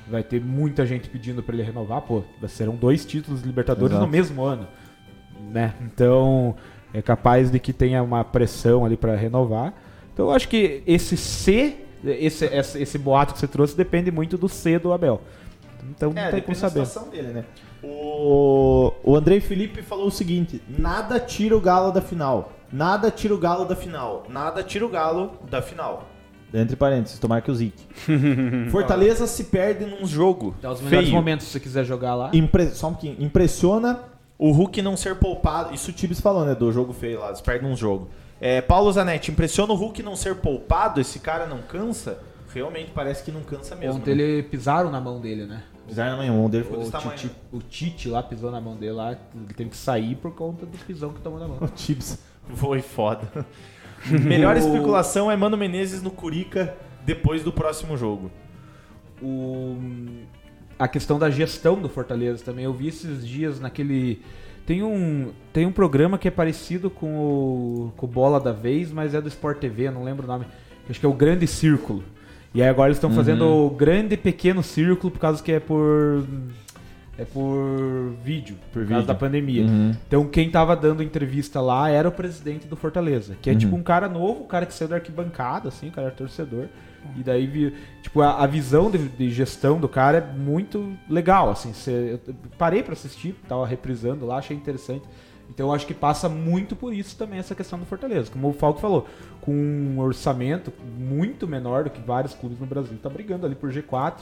Vai 0.10 0.24
ter 0.24 0.42
muita 0.42 0.86
gente 0.86 1.08
pedindo 1.10 1.42
pra 1.42 1.56
ele 1.56 1.64
renovar. 1.64 2.02
Pô, 2.02 2.24
serão 2.48 2.76
dois 2.76 3.06
títulos 3.06 3.42
de 3.42 3.48
Libertadores 3.48 3.94
Exato. 3.94 4.06
no 4.06 4.12
mesmo 4.12 4.44
ano. 4.44 4.68
Né? 5.52 5.74
Então, 5.82 6.56
é 6.94 7.02
capaz 7.02 7.50
de 7.50 7.60
que 7.60 7.72
tenha 7.72 8.04
uma 8.04 8.24
pressão 8.24 8.84
ali 8.84 8.98
pra 8.98 9.16
renovar. 9.16 9.74
Então, 10.14 10.26
eu 10.26 10.32
acho 10.32 10.50
que 10.50 10.84
esse 10.86 11.16
C, 11.16 11.78
esse, 12.04 12.46
esse, 12.46 12.82
esse 12.82 12.98
boato 12.98 13.34
que 13.34 13.40
você 13.40 13.48
trouxe, 13.48 13.76
depende 13.78 14.12
muito 14.12 14.38
do 14.38 14.50
C 14.50 14.78
do 14.78 14.92
Abel. 14.92 15.22
Então, 15.90 16.12
não 16.14 16.32
tem 16.32 16.42
como 16.42 16.56
saber. 16.56 16.86
situação 16.86 17.10
dele, 17.10 17.30
né? 17.30 17.46
O, 17.84 18.94
o 19.04 19.16
Andrei 19.16 19.40
Felipe 19.40 19.82
falou 19.82 20.08
o 20.08 20.12
seguinte: 20.12 20.62
nada 20.68 21.20
tira 21.20 21.56
o 21.56 21.62
Galo 21.62 21.92
da 21.92 22.02
final. 22.02 22.52
Nada 22.72 23.12
tira 23.12 23.34
o 23.34 23.38
Galo 23.38 23.66
da 23.66 23.76
final. 23.76 24.24
Nada 24.30 24.64
tira 24.64 24.86
o 24.86 24.90
Galo 24.90 25.32
da 25.50 25.62
final. 25.62 26.08
Entre 26.54 26.76
parênteses, 26.76 27.18
tomar 27.18 27.42
que 27.42 27.50
o 27.50 27.56
Zic. 27.56 27.74
Fortaleza 28.72 29.26
se 29.26 29.46
perde 29.46 29.86
num 29.86 30.06
jogo. 30.06 30.54
Dá 30.62 30.72
os 30.72 30.82
melhores 30.82 31.08
feio. 31.08 31.16
momentos 31.18 31.46
se 31.46 31.54
você 31.54 31.60
quiser 31.60 31.86
jogar 31.86 32.14
lá. 32.14 32.30
Impre- 32.34 32.72
Só 32.72 32.88
um 32.90 32.92
pouquinho. 32.92 33.16
Impressiona 33.20 34.00
o 34.38 34.52
Hulk 34.52 34.82
não 34.82 34.98
ser 34.98 35.16
poupado. 35.16 35.74
Isso 35.74 35.92
o 35.92 35.94
Tibes 35.94 36.20
falou, 36.20 36.46
né? 36.46 36.54
Do 36.54 36.72
jogo 36.72 36.92
feio 36.92 37.20
lá. 37.20 37.28
Eles 37.28 37.42
perdem 37.42 37.70
um 37.70 37.76
jogo. 37.76 38.10
É, 38.40 38.60
Paulo 38.60 38.92
Zanetti, 38.92 39.32
impressiona 39.32 39.72
o 39.72 39.76
Hulk 39.76 40.04
não 40.04 40.16
ser 40.16 40.36
poupado? 40.36 41.00
Esse 41.00 41.20
cara 41.20 41.46
não 41.46 41.60
cansa? 41.60 42.20
Realmente 42.54 42.92
parece 42.94 43.24
que 43.24 43.32
não 43.32 43.42
cansa 43.42 43.76
mesmo. 43.76 44.00
Ontem 44.00 44.14
né? 44.16 44.22
ele 44.22 44.44
pisaram 44.44 44.92
na 44.92 45.00
mão 45.00 45.22
dele, 45.22 45.46
né? 45.46 45.64
Pisar 45.88 46.12
na 46.12 46.18
manhã, 46.18 46.34
o 46.34 46.50
dele 46.50 46.64
ficou 46.64 46.84
O. 46.84 46.92
Tite, 46.92 47.32
o 47.52 47.60
Tite 47.60 48.08
lá 48.08 48.24
pisou 48.24 48.52
na 48.52 48.62
mão 48.62 48.76
dele 48.76 48.94
lá, 48.94 49.12
ele 49.12 49.54
teve 49.56 49.70
que 49.72 49.78
sair 49.78 50.16
por 50.16 50.34
conta 50.34 50.66
do 50.66 50.78
pisão 50.78 51.12
que 51.12 51.20
tomou 51.22 51.40
na 51.40 51.48
mão. 51.48 51.58
O 51.62 51.68
Tibes. 51.68 52.18
Foi 52.56 52.82
foda. 52.82 53.46
Melhor 54.10 54.58
especulação 54.58 55.30
é 55.30 55.36
Mano 55.36 55.58
Menezes 55.58 56.02
no 56.02 56.10
Curica 56.10 56.76
depois 57.06 57.44
do 57.44 57.52
próximo 57.52 57.96
jogo. 57.98 58.32
O, 59.22 59.78
a 60.80 60.88
questão 60.88 61.20
da 61.20 61.30
gestão 61.30 61.80
do 61.80 61.88
Fortaleza 61.88 62.44
também. 62.44 62.66
Eu 62.66 62.74
vi 62.74 62.88
esses 62.88 63.28
dias 63.28 63.60
naquele. 63.60 64.22
Tem 64.66 64.84
um, 64.84 65.32
tem 65.52 65.66
um 65.66 65.72
programa 65.72 66.18
que 66.18 66.28
é 66.28 66.32
parecido 66.32 66.90
com 66.90 67.18
o, 67.18 67.94
com 67.98 68.06
o 68.06 68.10
Bola 68.10 68.40
da 68.40 68.52
Vez, 68.52 68.92
mas 68.92 69.14
é 69.14 69.22
do 69.22 69.28
Sport 69.28 69.60
TV, 69.60 69.92
não 69.92 70.04
lembro 70.04 70.26
o 70.26 70.28
nome. 70.28 70.46
Acho 70.90 71.00
que 71.00 71.06
é 71.06 71.10
o 71.10 71.14
Grande 71.14 71.48
Círculo. 71.48 72.04
E 72.54 72.62
aí 72.62 72.68
agora 72.68 72.90
eles 72.90 72.98
estão 72.98 73.12
fazendo 73.12 73.46
o 73.46 73.70
Grande 73.70 74.16
e 74.16 74.18
Pequeno 74.18 74.62
Círculo 74.62 75.12
por 75.12 75.20
causa 75.20 75.42
que 75.42 75.52
é 75.52 75.60
por. 75.60 76.24
É 77.18 77.26
por 77.26 78.14
vídeo, 78.24 78.56
por, 78.74 78.86
causa 78.88 79.06
da 79.06 79.14
pandemia. 79.14 79.66
Uhum. 79.66 79.92
Então 80.08 80.26
quem 80.26 80.50
tava 80.50 80.76
dando 80.76 81.04
entrevista 81.04 81.62
lá 81.62 81.88
era 81.90 82.08
o 82.10 82.12
presidente 82.12 82.68
do 82.68 82.76
Fortaleza, 82.76 83.36
que 83.40 83.50
é 83.50 83.54
tipo 83.56 83.76
um 83.76 83.84
cara 83.84 84.10
novo, 84.10 84.44
um 84.44 84.48
cara 84.48 84.66
que 84.66 84.74
saiu 84.74 84.88
da 84.88 84.96
arquibancada, 84.96 85.68
assim, 85.70 85.90
o 85.90 85.92
cara 85.92 86.08
era 86.08 86.16
torcedor. 86.16 86.66
E 87.18 87.22
daí, 87.24 87.74
tipo, 88.02 88.22
a, 88.22 88.44
a 88.44 88.48
visão 88.48 88.90
de, 88.90 88.98
de 88.98 89.30
gestão 89.30 89.80
do 89.80 89.90
cara 89.90 90.18
é 90.20 90.38
muito 90.40 90.94
legal, 91.10 91.50
assim. 91.50 91.74
cê- 91.74 92.20
eu 92.28 92.36
parei 92.58 92.82
pra 92.82 92.94
assistir, 92.94 93.36
tava 93.48 93.66
reprisando 93.68 94.26
lá, 94.26 94.38
achei 94.38 94.56
interessante. 94.56 95.04
Então 95.54 95.68
eu 95.68 95.74
acho 95.74 95.86
que 95.86 95.94
passa 95.94 96.30
muito 96.30 96.76
por 96.76 96.94
isso 96.94 97.18
também 97.18 97.38
essa 97.38 97.54
questão 97.54 97.78
do 97.78 97.86
Fortaleza. 97.86 98.32
Como 98.32 98.50
o 98.50 98.54
Falco 98.54 98.80
falou, 98.80 99.08
com 99.42 99.52
um 99.52 100.00
orçamento 100.00 100.72
muito 100.98 101.48
menor 101.48 101.84
do 101.84 101.90
que 101.90 102.02
vários 102.02 102.34
clubes 102.34 102.60
no 102.60 102.66
Brasil, 102.66 102.98
tá 103.02 103.10
brigando 103.10 103.46
ali 103.46 103.56
por 103.56 103.70
G4. 103.72 104.22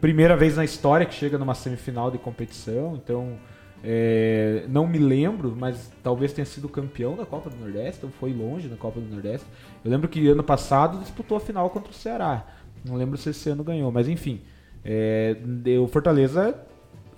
Primeira 0.00 0.36
vez 0.36 0.56
na 0.56 0.64
história 0.64 1.06
que 1.06 1.14
chega 1.14 1.38
numa 1.38 1.54
semifinal 1.54 2.10
de 2.10 2.18
competição, 2.18 2.96
então 2.96 3.36
é, 3.82 4.64
não 4.68 4.86
me 4.86 4.98
lembro, 4.98 5.54
mas 5.56 5.92
talvez 6.02 6.32
tenha 6.32 6.44
sido 6.44 6.68
campeão 6.68 7.16
da 7.16 7.24
Copa 7.24 7.50
do 7.50 7.56
Nordeste, 7.56 8.04
ou 8.04 8.10
foi 8.10 8.32
longe 8.32 8.68
na 8.68 8.76
Copa 8.76 9.00
do 9.00 9.06
Nordeste. 9.06 9.46
Eu 9.84 9.90
lembro 9.90 10.08
que 10.08 10.26
ano 10.28 10.42
passado 10.42 10.98
disputou 10.98 11.36
a 11.36 11.40
final 11.40 11.70
contra 11.70 11.90
o 11.90 11.94
Ceará. 11.94 12.44
Não 12.84 12.96
lembro 12.96 13.16
se 13.16 13.30
esse 13.30 13.48
ano 13.48 13.62
ganhou, 13.62 13.90
mas 13.92 14.08
enfim. 14.08 14.40
É, 14.84 15.36
o 15.80 15.86
Fortaleza, 15.86 16.56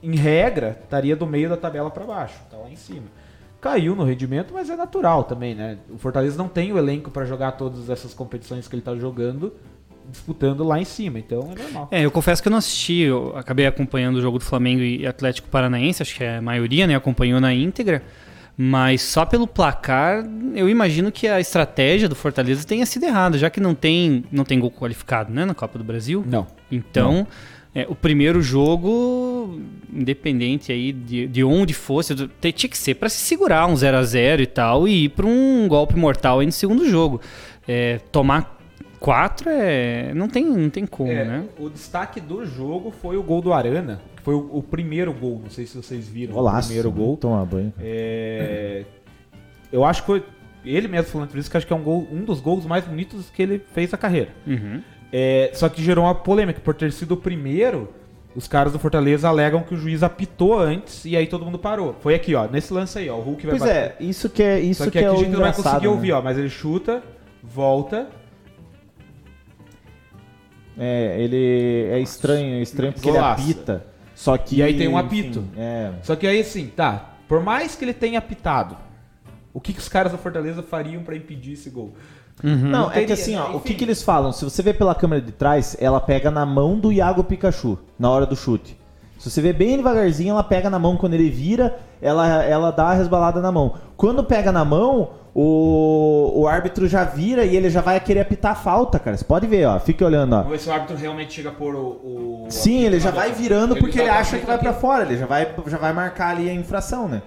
em 0.03 0.17
regra, 0.17 0.79
estaria 0.83 1.17
do 1.17 1.27
meio 1.27 1.49
da 1.49 1.57
tabela 1.57 1.91
para 1.91 2.05
baixo, 2.05 2.39
tá 2.51 2.57
lá 2.57 2.71
em 2.71 2.77
cima. 2.77 3.07
Caiu 3.61 3.95
no 3.95 4.05
rendimento, 4.05 4.55
mas 4.55 4.71
é 4.71 4.77
natural 4.77 5.25
também, 5.25 5.55
né? 5.55 5.79
O 5.91 5.99
Fortaleza 5.99 6.37
não 6.39 6.49
tem 6.49 6.73
o 6.73 6.79
elenco 6.79 7.11
para 7.11 7.25
jogar 7.25 7.53
todas 7.53 7.91
essas 7.91 8.15
competições 8.15 8.67
que 8.67 8.75
ele 8.75 8.83
tá 8.83 8.97
jogando, 8.97 9.53
disputando 10.11 10.65
lá 10.65 10.81
em 10.81 10.85
cima, 10.85 11.19
então 11.19 11.53
é 11.57 11.63
normal. 11.63 11.89
É, 11.91 12.05
eu 12.05 12.11
confesso 12.11 12.43
que 12.43 12.49
eu 12.49 12.51
não 12.51 12.59
assisti, 12.59 13.01
eu 13.01 13.37
acabei 13.37 13.67
acompanhando 13.67 14.17
o 14.17 14.21
jogo 14.21 14.39
do 14.39 14.45
Flamengo 14.45 14.83
e 14.83 15.07
Atlético 15.07 15.49
Paranaense, 15.49 16.03
acho 16.03 16.17
que 16.17 16.25
a 16.25 16.41
maioria, 16.41 16.87
né, 16.87 16.95
acompanhou 16.95 17.41
na 17.41 17.53
íntegra, 17.53 18.03
mas 18.57 19.03
só 19.03 19.25
pelo 19.25 19.47
placar, 19.47 20.25
eu 20.55 20.69
imagino 20.69 21.13
que 21.13 21.29
a 21.29 21.41
estratégia 21.41 22.09
do 22.09 22.15
Fortaleza 22.15 22.67
tenha 22.67 22.85
sido 22.85 23.05
errada, 23.05 23.39
já 23.39 23.49
que 23.49 23.61
não 23.61 23.75
tem, 23.75 24.25
não 24.33 24.45
tem 24.45 24.59
gol 24.59 24.71
qualificado, 24.71 25.33
né, 25.33 25.45
na 25.45 25.55
Copa 25.55 25.79
do 25.79 25.85
Brasil. 25.85 26.25
Não. 26.27 26.47
Então, 26.71 27.27
é, 27.75 27.87
o 27.89 27.95
primeiro 27.95 28.43
jogo, 28.43 29.30
independente 29.93 30.73
aí 30.73 30.93
de, 30.93 31.27
de 31.27 31.45
onde 31.45 31.73
fosse, 31.75 32.15
do- 32.15 32.29
tinha 32.29 32.69
que 32.71 32.77
ser 32.79 32.95
para 32.95 33.09
se 33.09 33.19
segurar 33.19 33.67
um 33.67 33.77
0 33.77 33.97
a 33.97 34.03
0 34.03 34.43
e 34.43 34.47
tal 34.47 34.87
e 34.89 35.05
ir 35.05 35.09
para 35.11 35.27
um 35.27 35.67
golpe 35.69 35.97
mortal 35.97 36.41
aí 36.41 36.47
no 36.47 36.53
segundo 36.53 36.89
jogo. 36.89 37.21
É, 37.69 37.99
tomar 38.11 38.59
quatro 38.99 39.49
é 39.51 40.13
não 40.15 40.29
tem 40.29 40.45
não 40.45 40.69
tem 40.71 40.85
como, 40.87 41.11
É, 41.11 41.25
né? 41.25 41.45
O 41.59 41.69
destaque 41.71 42.21
do 42.21 42.45
jogo 42.45 42.91
foi 42.91 43.17
o 43.17 43.23
gol 43.23 43.41
do 43.41 43.53
Arana, 43.53 44.01
que 44.17 44.23
foi 44.23 44.35
o, 44.35 44.49
o 44.59 44.63
primeiro 44.63 45.13
gol. 45.13 45.41
Não 45.43 45.51
sei 45.51 45.67
se 45.67 45.77
vocês 45.77 46.09
viram 46.09 46.35
Golaço. 46.35 46.59
o 46.59 46.65
primeiro 46.67 46.91
gol. 46.91 47.17
Tomar 47.17 47.45
banho. 47.47 47.73
É, 47.81 48.85
eu 49.73 49.85
acho 49.85 50.03
que 50.03 50.07
foi 50.07 50.23
ele 50.65 50.89
mesmo 50.89 51.09
falando 51.11 51.29
por 51.31 51.39
isso 51.39 51.51
que 51.51 51.57
acho 51.57 51.67
que 51.67 51.73
é 51.73 51.77
um, 51.77 51.83
gol, 51.83 52.07
um 52.13 52.23
dos 52.23 52.41
gols 52.41 52.67
mais 52.67 52.85
bonitos 52.85 53.31
que 53.31 53.43
ele 53.43 53.63
fez 53.73 53.91
na 53.91 53.97
carreira. 53.99 54.29
Uhum. 54.47 54.83
É, 55.13 55.51
só 55.55 55.69
que 55.69 55.83
gerou 55.83 56.05
uma 56.05 56.15
polêmica 56.15 56.61
por 56.61 56.75
ter 56.75 56.93
sido 56.93 57.13
o 57.13 57.17
primeiro. 57.17 57.89
Os 58.35 58.47
caras 58.47 58.73
do 58.73 58.79
Fortaleza 58.79 59.29
alegam 59.29 59.63
que 59.63 59.75
o 59.75 59.77
juiz 59.77 60.03
apitou 60.05 60.59
antes 60.59 61.05
e 61.05 61.17
aí 61.17 61.27
todo 61.27 61.45
mundo 61.45 61.59
parou. 61.59 61.97
Foi 62.01 62.15
aqui, 62.15 62.35
ó, 62.35 62.47
nesse 62.47 62.73
lance 62.73 62.97
aí, 62.99 63.11
ó, 63.11 63.17
o 63.17 63.21
Hulk 63.23 63.47
vai 63.47 63.59
Pois 63.59 63.71
é, 63.71 63.97
isso 63.99 64.31
que 64.31 64.43
é, 64.43 64.61
isso 64.61 64.85
Só 64.85 64.91
que, 64.91 64.93
que, 64.93 64.99
é 64.99 65.09
aqui 65.09 65.11
o 65.11 65.13
a 65.21 65.25
gente 65.25 65.31
não 65.33 65.41
vai 65.41 65.53
conseguir 65.53 65.83
né? 65.83 65.89
ouvir, 65.89 66.13
ó, 66.13 66.23
mas 66.23 66.39
ele 66.39 66.49
chuta, 66.49 67.03
volta, 67.43 68.09
É, 70.79 71.17
ele 71.21 71.89
é 71.91 71.99
estranho, 72.01 72.55
é 72.55 72.63
estranho 72.63 72.93
porque 72.93 73.11
Golaço. 73.11 73.43
ele 73.43 73.51
apita. 73.53 73.87
Só 74.15 74.37
que 74.39 74.57
E 74.57 74.63
aí 74.63 74.77
tem 74.77 74.89
um 74.89 74.99
enfim, 74.99 75.07
apito. 75.07 75.45
é. 75.57 75.93
Só 76.03 76.17
que 76.17 76.27
aí 76.27 76.41
assim, 76.41 76.69
tá. 76.69 77.17
Por 77.29 77.43
mais 77.43 77.75
que 77.77 77.85
ele 77.85 77.93
tenha 77.95 78.19
apitado, 78.19 78.77
o 79.53 79.61
que, 79.61 79.73
que 79.73 79.79
os 79.79 79.89
caras 79.89 80.13
da 80.13 80.19
Fortaleza 80.19 80.63
fariam 80.63 81.03
pra 81.03 81.17
impedir 81.17 81.53
esse 81.53 81.69
gol? 81.71 81.93
Não, 82.43 82.89
é 82.91 82.95
teria, 82.95 83.07
que 83.07 83.13
assim, 83.13 83.37
ó, 83.37 83.49
né? 83.49 83.55
o 83.57 83.61
que 83.61 83.75
que 83.75 83.85
eles 83.85 84.03
falam? 84.03 84.33
Se 84.33 84.45
você 84.45 84.63
vê 84.63 84.73
pela 84.73 84.95
câmera 84.95 85.21
de 85.21 85.33
trás, 85.33 85.77
ela 85.81 86.01
pega 86.01 86.31
na 86.31 86.47
mão 86.47 86.79
do 86.79 86.93
Iago 86.93 87.25
Pikachu 87.25 87.79
na 87.99 88.11
hora 88.11 88.27
do 88.27 88.37
chute. 88.37 88.79
Se 89.19 89.31
você 89.31 89.43
vê 89.43 89.53
bem 89.53 89.77
devagarzinho, 89.77 90.31
ela 90.31 90.43
pega 90.43 90.71
na 90.71 90.79
mão 90.79 90.97
quando 90.97 91.13
ele 91.13 91.29
vira, 91.29 91.79
ela, 92.01 92.43
ela 92.43 92.71
dá 92.71 92.87
a 92.87 92.95
resbalada 92.95 93.41
na 93.41 93.53
mão. 93.53 93.75
Quando 93.95 94.25
pega 94.25 94.51
na 94.51 94.65
mão, 94.65 95.11
o, 95.35 96.33
o 96.37 96.49
árbitro 96.49 96.89
já 96.89 97.05
vira 97.05 97.45
e 97.45 97.55
ele 97.55 97.69
já 97.69 97.83
vai 97.83 98.01
querer 98.01 98.21
apitar 98.21 98.53
a 98.53 98.55
falta, 98.55 98.99
cara. 98.99 99.17
Você 99.17 99.25
pode 99.25 99.47
ver, 99.47 99.67
ó. 99.67 99.79
Fique 99.79 100.03
olhando, 100.03 100.33
ó. 100.33 100.39
Vamos 100.39 100.53
ver 100.53 100.59
se 100.59 100.69
o 100.71 100.73
árbitro 100.73 100.97
realmente 100.97 101.35
chega 101.35 101.51
a 101.51 101.53
pôr 101.53 101.75
o. 101.75 102.47
o 102.47 102.47
Sim, 102.49 102.85
ele 102.85 102.99
já 102.99 103.11
vai 103.11 103.31
virando 103.33 103.77
porque 103.77 103.99
tá 103.99 104.05
ele 104.05 104.11
com 104.11 104.17
a 104.17 104.21
acha 104.21 104.39
que 104.39 104.47
vai 104.47 104.59
pra 104.59 104.73
fora, 104.73 105.05
ele 105.05 105.19
já 105.19 105.27
vai, 105.27 105.49
já 105.67 105.77
vai 105.77 105.93
marcar 105.93 106.31
ali 106.31 106.49
a 106.49 106.55
infração, 106.55 107.07
né? 107.07 107.21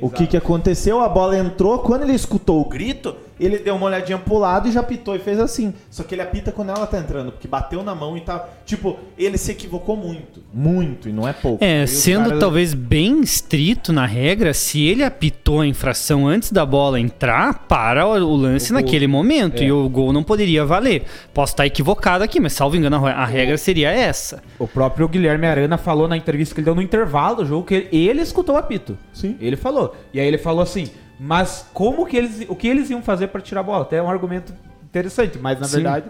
O 0.00 0.06
Exato. 0.06 0.14
que 0.14 0.26
que 0.28 0.36
aconteceu? 0.36 1.00
A 1.00 1.08
bola 1.08 1.36
entrou, 1.36 1.80
quando 1.80 2.02
ele 2.02 2.14
escutou 2.14 2.60
o 2.60 2.68
grito, 2.68 3.14
ele 3.38 3.58
deu 3.58 3.74
uma 3.76 3.86
olhadinha 3.86 4.18
pro 4.18 4.38
lado 4.38 4.68
e 4.68 4.72
já 4.72 4.80
apitou 4.80 5.14
e 5.16 5.18
fez 5.18 5.38
assim. 5.38 5.72
Só 5.90 6.02
que 6.02 6.14
ele 6.14 6.22
apita 6.22 6.52
quando 6.52 6.70
ela 6.70 6.86
tá 6.86 6.98
entrando, 6.98 7.32
porque 7.32 7.48
bateu 7.48 7.82
na 7.82 7.94
mão 7.94 8.16
e 8.16 8.20
tá. 8.20 8.48
Tipo, 8.64 8.98
ele 9.18 9.36
se 9.38 9.50
equivocou 9.52 9.96
muito. 9.96 10.42
Muito, 10.52 11.08
e 11.08 11.12
não 11.12 11.26
é 11.26 11.32
pouco. 11.32 11.64
É, 11.64 11.86
sendo 11.86 12.24
caras- 12.24 12.40
talvez 12.40 12.74
bem 12.74 13.20
estrito 13.20 13.92
na 13.92 14.06
regra, 14.06 14.52
se 14.54 14.82
ele 14.86 15.02
apitou 15.02 15.60
a 15.60 15.66
infração 15.66 16.26
antes 16.26 16.52
da 16.52 16.64
bola 16.64 17.00
entrar, 17.00 17.66
para 17.66 18.06
o 18.06 18.36
lance 18.36 18.70
O 18.70 18.74
naquele 18.74 19.06
momento 19.06 19.62
É. 19.62 19.66
e 19.66 19.72
o 19.72 19.88
gol 19.88 20.12
não 20.12 20.22
poderia 20.22 20.64
valer. 20.64 21.04
Posso 21.34 21.52
estar 21.52 21.66
equivocado 21.66 22.22
aqui, 22.24 22.38
mas 22.40 22.52
salvo 22.52 22.76
engano, 22.76 23.04
a 23.06 23.24
regra 23.24 23.56
seria 23.58 23.90
essa. 23.90 24.42
O 24.58 24.66
próprio 24.68 25.08
Guilherme 25.08 25.46
Arana 25.46 25.76
falou 25.78 26.06
na 26.08 26.16
entrevista 26.16 26.54
que 26.54 26.60
ele 26.60 26.64
deu 26.66 26.74
no 26.74 26.82
intervalo 26.82 27.36
do 27.36 27.46
jogo 27.46 27.66
que 27.66 27.74
ele, 27.74 27.88
ele 27.92 28.20
escutou 28.22 28.54
o 28.54 28.58
apito. 28.58 28.96
Sim. 29.12 29.36
Ele 29.40 29.56
falou. 29.56 29.96
E 30.12 30.20
aí 30.20 30.26
ele 30.26 30.38
falou 30.38 30.62
assim: 30.62 30.88
mas 31.24 31.70
como 31.72 32.04
que 32.04 32.16
eles. 32.16 32.44
O 32.48 32.56
que 32.56 32.66
eles 32.66 32.90
iam 32.90 33.00
fazer 33.00 33.28
pra 33.28 33.40
tirar 33.40 33.60
a 33.60 33.62
bola? 33.62 33.82
Até 33.82 33.98
é 33.98 34.02
um 34.02 34.10
argumento 34.10 34.52
interessante, 34.82 35.38
mas 35.38 35.58
na 35.60 35.66
Sim. 35.66 35.74
verdade. 35.76 36.06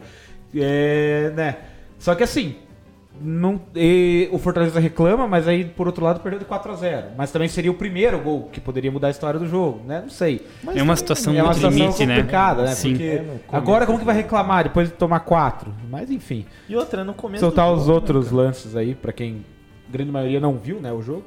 É. 0.55 1.31
né? 1.37 1.57
Só 1.99 2.15
que 2.15 2.23
assim. 2.23 2.57
Não, 3.21 3.61
e 3.77 4.27
o 4.33 4.39
Fortaleza 4.39 4.81
reclama, 4.81 5.29
mas 5.29 5.47
aí, 5.47 5.67
por 5.67 5.87
outro 5.87 6.03
lado, 6.03 6.21
perdeu 6.21 6.39
de 6.39 6.47
4 6.47 6.73
a 6.73 6.75
0 6.75 7.07
Mas 7.15 7.31
também 7.31 7.47
seria 7.47 7.71
o 7.71 7.75
primeiro 7.75 8.19
gol 8.19 8.49
que 8.51 8.59
poderia 8.59 8.91
mudar 8.91 9.09
a 9.09 9.11
história 9.11 9.39
do 9.39 9.47
jogo, 9.47 9.83
né? 9.87 10.01
Não 10.01 10.09
sei. 10.09 10.47
é 10.75 10.83
uma 10.83 10.97
situação 10.97 11.35
é 11.35 11.43
uma 11.43 11.53
situação 11.53 11.79
limite, 11.79 12.07
né? 12.07 12.17
complicada, 12.17 12.63
né? 12.63 12.75
Sim. 12.75 12.93
Porque 12.93 13.05
É, 13.05 13.37
agora 13.53 13.85
como 13.85 13.99
que 13.99 14.05
vai 14.05 14.17
reclamar 14.17 14.65
depois 14.65 14.89
de 14.89 14.95
tomar 14.95 15.21
4? 15.21 15.71
Mas 15.91 16.11
enfim. 16.11 16.47
E 16.67 16.75
outra, 16.75 17.05
no 17.05 17.13
começo. 17.13 17.45
Soltar 17.45 17.67
do 17.67 17.75
os 17.75 17.81
jogo, 17.81 17.91
né, 17.91 17.95
outros 17.97 18.25
cara? 18.31 18.37
lances 18.37 18.75
aí, 18.75 18.95
pra 18.95 19.13
quem 19.13 19.45
a 19.87 19.93
grande 19.93 20.11
maioria 20.11 20.41
não 20.41 20.57
viu, 20.57 20.81
né, 20.81 20.91
o 20.91 21.03
jogo. 21.03 21.25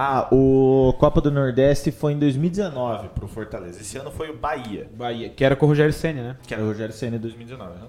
Ah, 0.00 0.28
o 0.30 0.94
Copa 1.00 1.20
do 1.20 1.28
Nordeste 1.28 1.90
foi 1.90 2.12
em 2.12 2.18
2019 2.20 3.08
pro 3.08 3.26
Fortaleza. 3.26 3.80
Esse 3.80 3.98
ano 3.98 4.12
foi 4.12 4.30
o 4.30 4.36
Bahia, 4.36 4.88
Bahia, 4.96 5.28
que 5.28 5.44
era 5.44 5.56
com 5.56 5.66
o 5.66 5.68
Rogério 5.70 5.92
Senna, 5.92 6.22
né? 6.22 6.36
que 6.46 6.54
era 6.54 6.62
o 6.62 6.68
Rogério 6.68 6.94
Senna 6.94 7.16
em 7.16 7.18
2019. 7.18 7.80
né? 7.80 7.86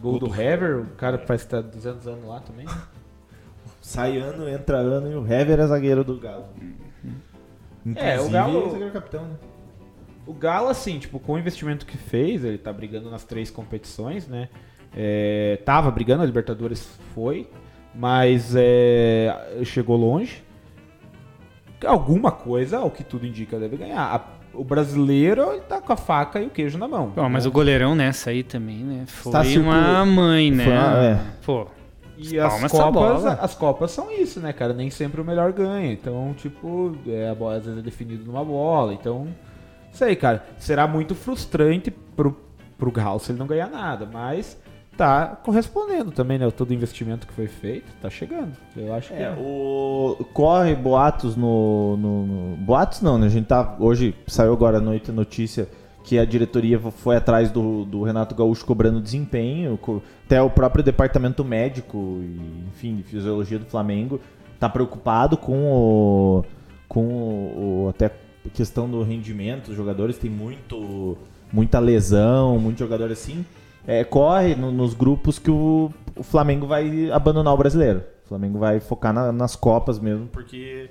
Gol 0.00 0.20
do 0.20 0.32
Hever, 0.32 0.78
o 0.78 0.86
cara 0.90 1.18
parece 1.18 1.44
que 1.46 1.50
tá 1.50 1.60
200 1.60 2.06
anos 2.06 2.24
lá 2.24 2.38
também. 2.38 2.66
Sai 3.82 4.16
ano, 4.18 4.48
entra 4.48 4.76
ano 4.76 5.10
e 5.10 5.14
o 5.16 5.26
Hever 5.26 5.58
é 5.58 5.66
zagueiro 5.66 6.04
do 6.04 6.20
Galo. 6.20 6.44
É, 7.96 8.20
o 8.20 8.30
Galo- 8.30 8.66
é 8.66 8.70
zagueiro 8.70 8.92
capitão, 8.92 9.24
né? 9.24 9.34
O 10.24 10.32
Galo, 10.32 10.68
assim, 10.68 11.00
tipo, 11.00 11.18
com 11.18 11.32
o 11.32 11.38
investimento 11.40 11.84
que 11.84 11.96
fez, 11.96 12.44
ele 12.44 12.58
tá 12.58 12.72
brigando 12.72 13.10
nas 13.10 13.24
três 13.24 13.50
competições, 13.50 14.28
né? 14.28 14.48
É, 14.96 15.58
tava 15.64 15.90
brigando, 15.90 16.22
a 16.22 16.26
Libertadores 16.26 16.88
foi, 17.12 17.50
mas 17.92 18.54
é, 18.54 19.34
chegou 19.64 19.96
longe. 19.96 20.46
Alguma 21.86 22.30
coisa, 22.32 22.78
ao 22.78 22.90
que 22.90 23.04
tudo 23.04 23.26
indica, 23.26 23.58
deve 23.58 23.76
ganhar. 23.76 24.02
A- 24.14 24.38
o 24.54 24.64
brasileiro, 24.64 25.52
ele 25.52 25.60
tá 25.60 25.80
com 25.80 25.92
a 25.92 25.96
faca 25.96 26.40
e 26.40 26.46
o 26.46 26.50
queijo 26.50 26.78
na 26.78 26.88
mão. 26.88 27.12
Bom, 27.14 27.28
mas 27.28 27.46
o 27.46 27.50
goleirão 27.50 27.94
nessa 27.94 28.30
aí 28.30 28.42
também, 28.42 28.78
né? 28.78 29.04
Foi 29.06 29.30
Tá 29.32 29.42
uma 29.42 30.04
mãe, 30.04 30.50
né? 30.50 30.64
Foi 30.64 30.72
uma- 30.72 31.04
é. 31.04 31.20
Pô, 31.44 31.66
E 32.16 32.38
as 32.40 32.64
essa 32.64 32.68
copas, 32.76 32.92
bola. 33.22 33.32
as 33.40 33.54
copas 33.54 33.90
são 33.92 34.10
isso, 34.10 34.40
né, 34.40 34.52
cara? 34.52 34.72
Nem 34.72 34.90
sempre 34.90 35.20
o 35.20 35.24
melhor 35.24 35.52
ganha. 35.52 35.92
Então, 35.92 36.34
tipo, 36.36 36.96
é, 37.06 37.28
a 37.30 37.34
bola 37.34 37.56
às 37.56 37.64
vezes 37.64 37.78
é 37.78 37.82
definido 37.82 38.24
numa 38.24 38.44
bola. 38.44 38.92
Então, 38.92 39.28
sei, 39.92 40.16
cara. 40.16 40.44
Será 40.58 40.88
muito 40.88 41.14
frustrante 41.14 41.90
pro, 41.92 42.36
pro 42.76 42.90
Galo 42.90 43.20
se 43.20 43.30
ele 43.30 43.38
não 43.38 43.46
ganhar 43.46 43.68
nada. 43.70 44.08
Mas 44.12 44.58
tá 44.98 45.26
correspondendo 45.44 46.10
também, 46.10 46.38
né? 46.38 46.50
Todo 46.50 46.70
o 46.70 46.74
investimento 46.74 47.26
que 47.26 47.32
foi 47.32 47.46
feito 47.46 47.86
tá 48.02 48.10
chegando. 48.10 48.52
Eu 48.76 48.92
acho 48.92 49.08
que 49.08 49.14
É, 49.22 49.30
o 49.38 50.16
corre 50.34 50.74
boatos 50.74 51.36
no, 51.36 51.96
no- 51.96 52.26
no- 52.26 52.56
boatos 52.56 53.00
não, 53.00 53.16
né? 53.16 53.26
A 53.26 53.30
gente 53.30 53.46
tá 53.46 53.76
hoje 53.78 54.14
saiu 54.26 54.52
agora 54.52 54.78
à 54.78 54.80
noite 54.80 55.10
a 55.10 55.14
notícia 55.14 55.68
que 56.04 56.18
a 56.18 56.24
diretoria 56.24 56.78
foi 56.78 57.16
atrás 57.16 57.50
do, 57.50 57.84
do 57.84 58.02
Renato 58.02 58.34
Gaúcho 58.34 58.64
cobrando 58.66 59.00
desempenho, 59.00 59.78
até 60.26 60.40
o 60.42 60.50
próprio 60.50 60.82
departamento 60.82 61.44
médico 61.44 62.20
e 62.22 62.64
enfim 62.68 62.96
de 62.96 63.02
fisiologia 63.02 63.58
do 63.58 63.66
Flamengo 63.66 64.20
tá 64.58 64.68
preocupado 64.68 65.36
com 65.36 65.64
o 65.70 66.44
com 66.88 67.04
o, 67.06 67.84
o- 67.84 67.88
até 67.90 68.06
a 68.06 68.10
questão 68.52 68.88
do 68.90 69.02
rendimento 69.02 69.66
dos 69.66 69.76
jogadores 69.76 70.18
tem 70.18 70.30
muito 70.30 71.16
muita 71.52 71.78
lesão, 71.78 72.58
muito 72.58 72.78
jogador 72.78 73.10
assim. 73.12 73.44
É, 73.90 74.04
corre 74.04 74.54
no- 74.54 74.70
nos 74.70 74.92
grupos 74.92 75.38
que 75.38 75.50
o, 75.50 75.90
o 76.14 76.22
Flamengo 76.22 76.66
vai 76.66 77.10
abandonar 77.10 77.54
o 77.54 77.56
brasileiro. 77.56 78.02
O 78.26 78.28
Flamengo 78.28 78.58
vai 78.58 78.78
focar 78.80 79.14
na- 79.14 79.32
nas 79.32 79.56
Copas 79.56 79.98
mesmo, 79.98 80.28
porque. 80.28 80.90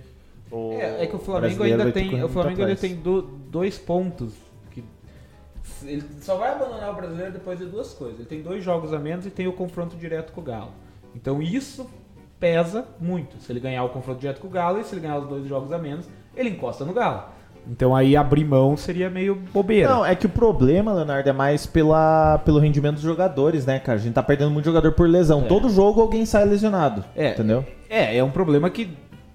O 0.50 0.72
É, 0.72 1.04
é 1.04 1.08
que 1.08 1.16
o 1.16 1.20
Flamengo 1.20 1.62
ainda 1.62 1.92
tem, 1.92 2.24
o 2.24 2.28
Flamengo 2.30 2.62
ainda 2.64 2.76
tem 2.76 2.96
do- 2.96 3.22
dois 3.22 3.78
pontos 3.78 4.34
que 4.72 4.84
ele 5.86 6.04
só 6.22 6.38
vai 6.38 6.54
abandonar 6.54 6.92
o 6.92 6.96
brasileiro 6.96 7.34
depois 7.34 7.60
de 7.60 7.66
duas 7.66 7.94
coisas. 7.94 8.18
Ele 8.20 8.28
tem 8.28 8.42
dois 8.42 8.64
jogos 8.64 8.92
a 8.94 8.98
menos 9.00 9.26
e 9.26 9.30
tem 9.30 9.48
o 9.48 9.54
confronto 9.54 9.96
direto 9.96 10.32
com 10.34 10.42
o 10.42 10.44
Galo. 10.44 10.72
Então 11.14 11.42
isso 11.42 11.86
pesa 12.40 12.86
muito. 13.00 13.38
Se 13.42 13.52
ele 13.52 13.60
ganhar 13.60 13.84
o 13.84 13.90
confronto 13.90 14.20
direto 14.22 14.40
com 14.42 14.48
o 14.48 14.52
Galo 14.52 14.80
e 14.80 14.84
se 14.84 14.94
ele 14.96 15.02
ganhar 15.02 15.20
os 15.20 15.28
dois 15.28 15.46
jogos 15.48 15.72
a 15.72 15.78
menos, 15.78 16.08
ele 16.36 16.50
encosta 16.50 16.84
no 16.86 16.94
Galo. 16.94 17.24
Então 17.70 17.96
aí 17.96 18.16
abrir 18.16 18.46
mão 18.46 18.78
seria 18.78 19.10
meio 19.10 19.36
bobeira. 19.54 19.90
Não, 19.90 20.06
é 20.06 20.16
que 20.16 20.26
o 20.26 20.30
problema, 20.30 20.94
Leonardo, 20.94 21.30
é 21.30 21.34
mais 21.34 21.66
pela, 21.66 22.38
pelo 22.40 22.60
rendimento 22.60 22.96
dos 22.96 23.04
jogadores, 23.04 23.66
né, 23.66 23.80
cara? 23.80 23.98
A 23.98 24.02
gente 24.02 24.14
tá 24.14 24.24
perdendo 24.24 24.52
muito 24.52 24.66
jogador 24.66 24.92
por 24.94 25.08
lesão. 25.08 25.42
É. 25.42 25.44
Todo 25.44 25.70
jogo 25.70 26.02
alguém 26.02 26.26
sai 26.26 26.46
lesionado. 26.46 27.04
É, 27.16 27.32
Entendeu? 27.32 27.66
É, 27.90 28.18
é 28.18 28.24
um 28.24 28.32
problema 28.32 28.70
que 28.70 28.90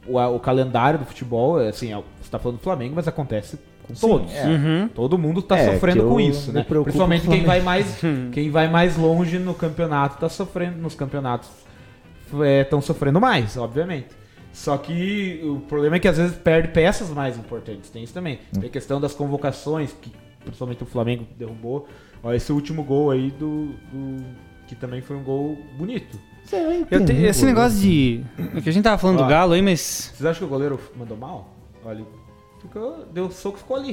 o, 0.06 0.18
o 0.18 0.40
calendário 0.40 0.98
do 0.98 1.04
futebol, 1.04 1.60
é, 1.60 1.68
assim, 1.68 1.92
é, 1.92 1.96
você 1.96 2.30
tá 2.30 2.38
falando 2.38 2.58
do 2.58 2.62
Flamengo, 2.62 2.94
mas 2.96 3.06
acontece 3.06 3.58
com 3.86 3.94
Sim, 3.94 4.08
todos. 4.08 4.34
é. 4.34 4.46
Uhum. 4.46 4.88
Todo 4.94 5.18
mundo 5.18 5.42
tá 5.42 5.58
É, 5.58 5.72
sofrendo 5.72 6.04
com 6.04 6.20
isso, 6.20 6.52
né? 6.52 6.64
Principalmente 6.66 7.26
quem 7.28 7.44
vai 7.44 7.60
mais 7.60 8.00
quem 8.32 8.50
vai 8.50 8.68
mais 8.68 8.96
longe 8.96 9.38
no 9.38 9.54
campeonato 9.54 10.18
tá 10.18 10.28
sofrendo 10.28 10.78
nos 10.78 10.94
campeonatos 10.94 11.48
estão 12.62 12.80
sofrendo 12.80 13.20
mais, 13.20 13.56
obviamente. 13.56 14.06
Só 14.52 14.76
que 14.76 15.40
o 15.44 15.60
problema 15.60 15.96
é 15.96 15.98
que 15.98 16.06
às 16.08 16.18
vezes 16.18 16.36
perde 16.36 16.68
peças 16.68 17.08
mais 17.10 17.38
importantes. 17.38 17.88
Tem 17.90 18.02
isso 18.02 18.12
também. 18.12 18.38
Hum. 18.54 18.60
Tem 18.60 18.68
a 18.68 18.72
questão 18.72 19.00
das 19.00 19.14
convocações 19.14 19.92
que 20.00 20.12
principalmente 20.44 20.82
o 20.82 20.86
Flamengo 20.86 21.26
derrubou. 21.38 21.88
Ó, 22.22 22.32
esse 22.32 22.52
último 22.52 22.82
gol 22.82 23.10
aí 23.10 23.30
do, 23.30 23.68
do- 23.92 24.24
que 24.68 24.74
também 24.74 25.00
foi 25.00 25.16
um 25.16 25.22
gol 25.22 25.56
bonito. 25.76 26.18
Eu 26.90 27.04
te- 27.04 27.12
esse 27.12 27.44
negócio 27.44 27.78
de. 27.80 28.22
é 28.56 28.60
que 28.60 28.68
a 28.68 28.72
gente 28.72 28.84
tava 28.84 28.98
falando 28.98 29.20
Ó. 29.20 29.22
do 29.22 29.28
Galo 29.28 29.52
aí, 29.52 29.62
mas. 29.62 30.12
Vocês 30.14 30.26
acham 30.26 30.40
que 30.40 30.44
o 30.44 30.48
goleiro 30.48 30.78
mandou 30.96 31.16
mal? 31.16 31.54
Olha, 31.84 32.04
ficou, 32.60 33.06
deu 33.12 33.30
soco 33.30 33.56
e 33.56 33.60
ficou 33.60 33.76
ali. 33.76 33.90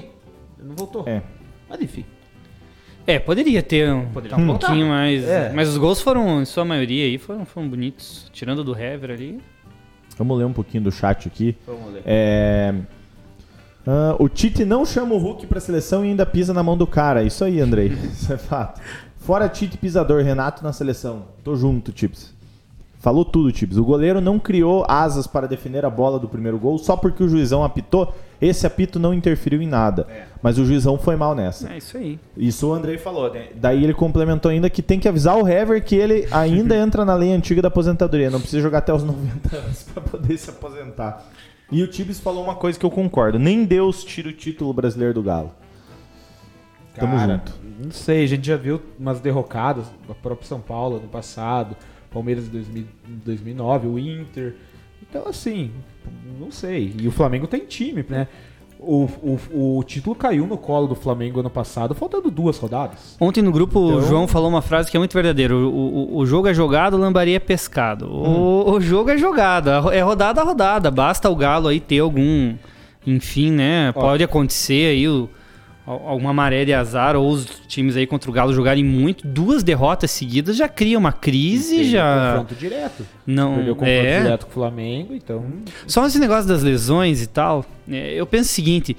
Ele 0.58 0.68
não 0.68 0.76
voltou. 0.76 1.08
É. 1.08 1.22
Mas 1.70 1.82
enfim. 1.82 2.04
É, 3.08 3.18
poderia 3.18 3.64
ter 3.64 3.92
um, 3.92 4.08
Poderia 4.10 4.38
um 4.38 4.46
pouquinho 4.46 4.88
mais. 4.88 5.24
É. 5.28 5.52
Mas 5.54 5.70
os 5.70 5.78
gols 5.78 6.02
foram, 6.02 6.42
em 6.42 6.46
sua 6.46 6.64
maioria 6.66 7.06
aí, 7.06 7.18
foram, 7.18 7.46
foram 7.46 7.68
bonitos. 7.68 8.30
Tirando 8.34 8.64
do 8.64 8.78
Hever 8.78 9.12
ali. 9.12 9.40
Vamos 10.20 10.38
ler 10.38 10.46
um 10.46 10.54
pouquinho 10.54 10.84
do 10.84 10.92
chat 10.92 11.28
aqui. 11.28 11.58
Vamos 11.66 11.94
ler. 11.94 12.04
É, 12.06 12.76
ah, 13.88 14.16
o 14.20 14.30
Tite 14.30 14.66
não 14.66 14.86
chama 14.86 15.16
o 15.16 15.18
Hulk 15.18 15.48
pra 15.48 15.60
seleção 15.60 16.06
e 16.06 16.10
ainda 16.10 16.26
pisa 16.26 16.54
na 16.54 16.62
mão 16.62 16.78
do 16.78 16.86
cara. 16.86 17.24
Isso 17.24 17.44
aí, 17.44 17.60
Andrei. 17.60 17.88
Isso 18.14 18.32
é 18.32 18.38
fato. 18.38 18.80
Fora 19.18 19.50
Tite 19.50 19.78
pisador, 19.78 20.22
Renato 20.22 20.64
na 20.64 20.72
seleção. 20.72 21.24
Tô 21.44 21.56
junto, 21.56 21.92
Tips. 21.92 22.36
Falou 23.00 23.24
tudo, 23.24 23.50
Tips. 23.50 23.78
O 23.78 23.84
goleiro 23.86 24.20
não 24.20 24.38
criou 24.38 24.86
asas 24.86 25.26
para 25.26 25.48
defender 25.48 25.86
a 25.86 25.90
bola 25.90 26.20
do 26.20 26.28
primeiro 26.28 26.60
gol 26.60 26.78
só 26.78 26.98
porque 26.98 27.24
o 27.24 27.30
juizão 27.30 27.64
apitou. 27.64 28.14
Esse 28.42 28.68
apito 28.68 29.00
não 29.00 29.14
interferiu 29.14 29.62
em 29.62 29.68
nada. 29.68 30.06
Mas 30.44 30.58
o 30.58 30.66
juizão 30.66 30.98
foi 30.98 31.16
mal 31.16 31.34
nessa. 31.34 31.72
É 31.72 31.78
isso 31.78 31.98
aí. 31.98 32.20
Isso 32.36 32.68
o 32.68 32.74
Andrei 32.74 32.98
falou, 32.98 33.32
né? 33.32 33.48
Daí 33.56 33.86
ele 33.86 33.94
complementou 33.94 34.52
ainda 34.52 34.70
que 34.70 34.82
tem 34.82 35.00
que 35.00 35.08
avisar 35.08 35.38
o 35.38 35.48
Hever 35.48 35.82
que 35.84 35.96
ele 35.96 36.28
ainda 36.30 36.76
entra 36.78 37.06
na 37.06 37.16
lei 37.16 37.32
antiga 37.32 37.62
da 37.62 37.70
aposentadoria. 37.70 38.30
Não 38.30 38.42
precisa 38.42 38.62
jogar 38.62 38.80
até 38.80 38.94
os 38.94 39.04
90 39.06 39.56
anos 39.56 39.84
pra 39.84 40.02
poder 40.02 40.38
se 40.38 40.50
aposentar. 40.50 41.26
E 41.72 41.82
o 41.82 41.88
Tibes 41.88 42.20
falou 42.20 42.44
uma 42.44 42.56
coisa 42.56 42.78
que 42.78 42.86
eu 42.86 42.92
concordo. 42.92 43.40
Nem 43.40 43.64
Deus 43.64 44.04
tira 44.04 44.28
o 44.28 44.34
título 44.34 44.74
brasileiro 44.74 45.14
do 45.14 45.24
Galo. 45.24 45.52
Tamo 46.96 47.16
Cara, 47.16 47.34
junto. 47.34 47.54
Não 47.82 47.92
sei, 47.92 48.26
a 48.26 48.28
gente 48.28 48.46
já 48.46 48.58
viu 48.58 48.82
umas 49.00 49.22
derrocadas, 49.22 49.86
o 50.08 50.14
próprio 50.16 50.46
São 50.48 50.60
Paulo 50.60 51.00
no 51.00 51.08
passado, 51.08 51.78
Palmeiras 52.12 52.46
em 52.48 52.50
2000 52.52 52.84
em 53.08 53.16
2009, 53.26 53.88
o 53.88 54.00
Inter. 54.00 54.56
Então, 55.08 55.28
assim, 55.28 55.72
não 56.40 56.52
sei. 56.52 56.94
E 57.00 57.08
o 57.08 57.12
Flamengo 57.12 57.48
tem 57.48 57.62
time, 57.66 58.06
né? 58.08 58.28
O, 58.82 59.10
o, 59.54 59.78
o 59.80 59.84
título 59.84 60.16
caiu 60.16 60.48
no 60.48 60.58
colo 60.58 60.88
do 60.88 60.96
Flamengo 60.96 61.42
ano 61.42 61.50
passado, 61.50 61.94
faltando 61.94 62.32
duas 62.32 62.58
rodadas. 62.58 63.18
Ontem 63.20 63.42
no 63.42 63.52
grupo 63.52 63.78
o 63.80 63.90
Então- 63.98 64.02
João 64.08 64.28
falou 64.28 64.48
uma 64.48 64.62
frase 64.62 64.90
que 64.90 64.96
é 64.96 65.00
muito 65.00 65.14
verdadeira. 65.14 65.54
O, 65.54 65.68
o, 65.68 66.18
o 66.20 66.26
jogo 66.26 66.48
é 66.48 66.54
jogado, 66.54 66.94
o 66.94 66.98
lambari 66.98 67.34
é 67.34 67.40
pescado. 67.40 68.08
O, 68.10 68.72
o 68.72 68.80
jogo 68.80 69.10
é 69.10 69.18
jogado, 69.18 69.70
é 69.92 70.00
rodada 70.02 70.40
a 70.40 70.44
rodada. 70.46 70.90
Basta 70.90 71.30
o 71.30 71.36
Galo 71.36 71.68
aí 71.68 71.80
ter 71.82 72.00
algum. 72.00 72.56
Enfim, 73.06 73.52
né? 73.52 73.90
Ó. 73.96 74.00
Pode 74.02 74.24
acontecer 74.24 74.92
aí 74.92 75.08
o, 75.10 75.30
alguma 75.94 76.32
maré 76.32 76.64
de 76.66 76.74
azar 76.74 77.16
ou 77.16 77.30
os 77.30 77.46
times 77.68 77.98
aí 77.98 78.06
contra 78.06 78.30
o 78.30 78.34
Galo 78.34 78.54
jogarem 78.54 78.84
muito. 78.84 79.26
Duas 79.28 79.64
derrotas 79.64 80.12
seguidas 80.12 80.56
já 80.56 80.70
cria 80.70 80.98
uma 80.98 81.12
crise, 81.12 81.78
Tem 81.78 81.86
já. 81.86 82.30
confronto 82.32 82.56
direto. 82.56 83.06
Não, 83.26 83.56
Perdeu 83.56 83.76
confronto 83.76 83.98
é. 84.00 84.22
direto 84.22 84.46
com 84.46 84.52
o 84.52 84.54
Flamengo, 84.54 85.14
então. 85.14 85.44
Só 85.88 86.06
esse 86.06 86.20
negócio 86.20 86.48
das 86.48 86.62
lesões 86.62 87.22
e 87.22 87.28
tal, 87.28 87.66
é, 87.90 88.14
eu 88.14 88.28
penso 88.28 88.52
o 88.52 88.54
seguinte: 88.54 88.96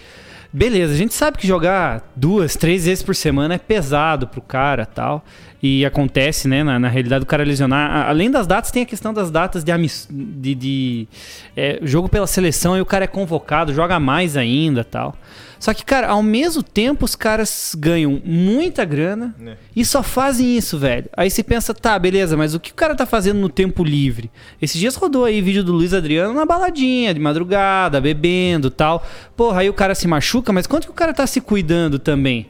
beleza, 0.53 0.93
a 0.93 0.97
gente 0.97 1.15
sabe 1.15 1.39
que 1.39 1.47
jogar 1.47 2.11
duas, 2.17 2.57
três 2.57 2.87
vezes 2.87 3.03
por 3.03 3.15
semana 3.15 3.55
é 3.55 3.59
pesado 3.59 4.27
pro 4.27 4.41
cara 4.41 4.85
tal. 4.85 5.25
E 5.63 5.85
acontece, 5.85 6.49
né, 6.49 6.65
na, 6.65 6.79
na 6.79 6.89
realidade, 6.89 7.23
o 7.23 7.27
cara 7.27 7.45
lesionar. 7.45 8.09
Além 8.09 8.31
das 8.31 8.47
datas, 8.47 8.71
tem 8.71 8.83
a 8.83 8.87
questão 8.87 9.13
das 9.13 9.31
datas 9.31 9.63
de, 9.63 9.73
de, 10.11 10.55
de, 10.55 11.09
é, 11.55 11.79
jogo 11.83 12.09
pela 12.09 12.27
seleção 12.27 12.79
e 12.79 12.81
o 12.81 12.87
cara 12.87 13.05
é 13.05 13.07
convocado, 13.07 13.75
joga 13.75 14.01
mais 14.01 14.39
ainda 14.39 14.83
tal. 14.83 15.15
Só 15.61 15.75
que, 15.75 15.85
cara, 15.85 16.09
ao 16.09 16.23
mesmo 16.23 16.63
tempo, 16.63 17.05
os 17.05 17.15
caras 17.15 17.77
ganham 17.79 18.21
muita 18.25 18.83
grana 18.85 19.35
Né. 19.39 19.57
e 19.77 19.85
só 19.85 20.03
fazem 20.03 20.57
isso, 20.57 20.79
velho. 20.79 21.09
Aí 21.15 21.31
você 21.31 21.43
pensa, 21.43 21.75
tá, 21.75 21.99
beleza, 21.99 22.35
mas 22.35 22.55
o 22.55 22.59
que 22.59 22.73
o 22.73 22.75
cara 22.75 22.95
tá 22.95 23.05
fazendo 23.05 23.39
no 23.39 23.49
tempo 23.51 23.85
livre? 23.85 24.31
Esses 24.61 24.81
dias 24.81 24.97
rodou 24.97 25.27
aí 25.27 25.43
vídeo 25.43 25.63
do 25.63 25.73
Luiz 25.73 25.93
Adriano 25.93 26.33
na 26.33 26.47
baladinha, 26.47 27.13
de 27.13 27.21
madrugada, 27.21 28.01
bebendo 28.01 28.71
tal. 28.71 29.07
Porra, 29.37 29.61
aí 29.61 29.69
o 29.69 29.75
cara 29.75 29.95
se 29.95 30.09
machuca, 30.09 30.51
mas 30.51 30.67
quanto 30.67 30.87
que 30.87 30.91
o 30.91 30.95
cara 30.95 31.13
tá 31.13 31.27
se 31.27 31.43
cuidando 31.43 31.99
também? 31.99 32.47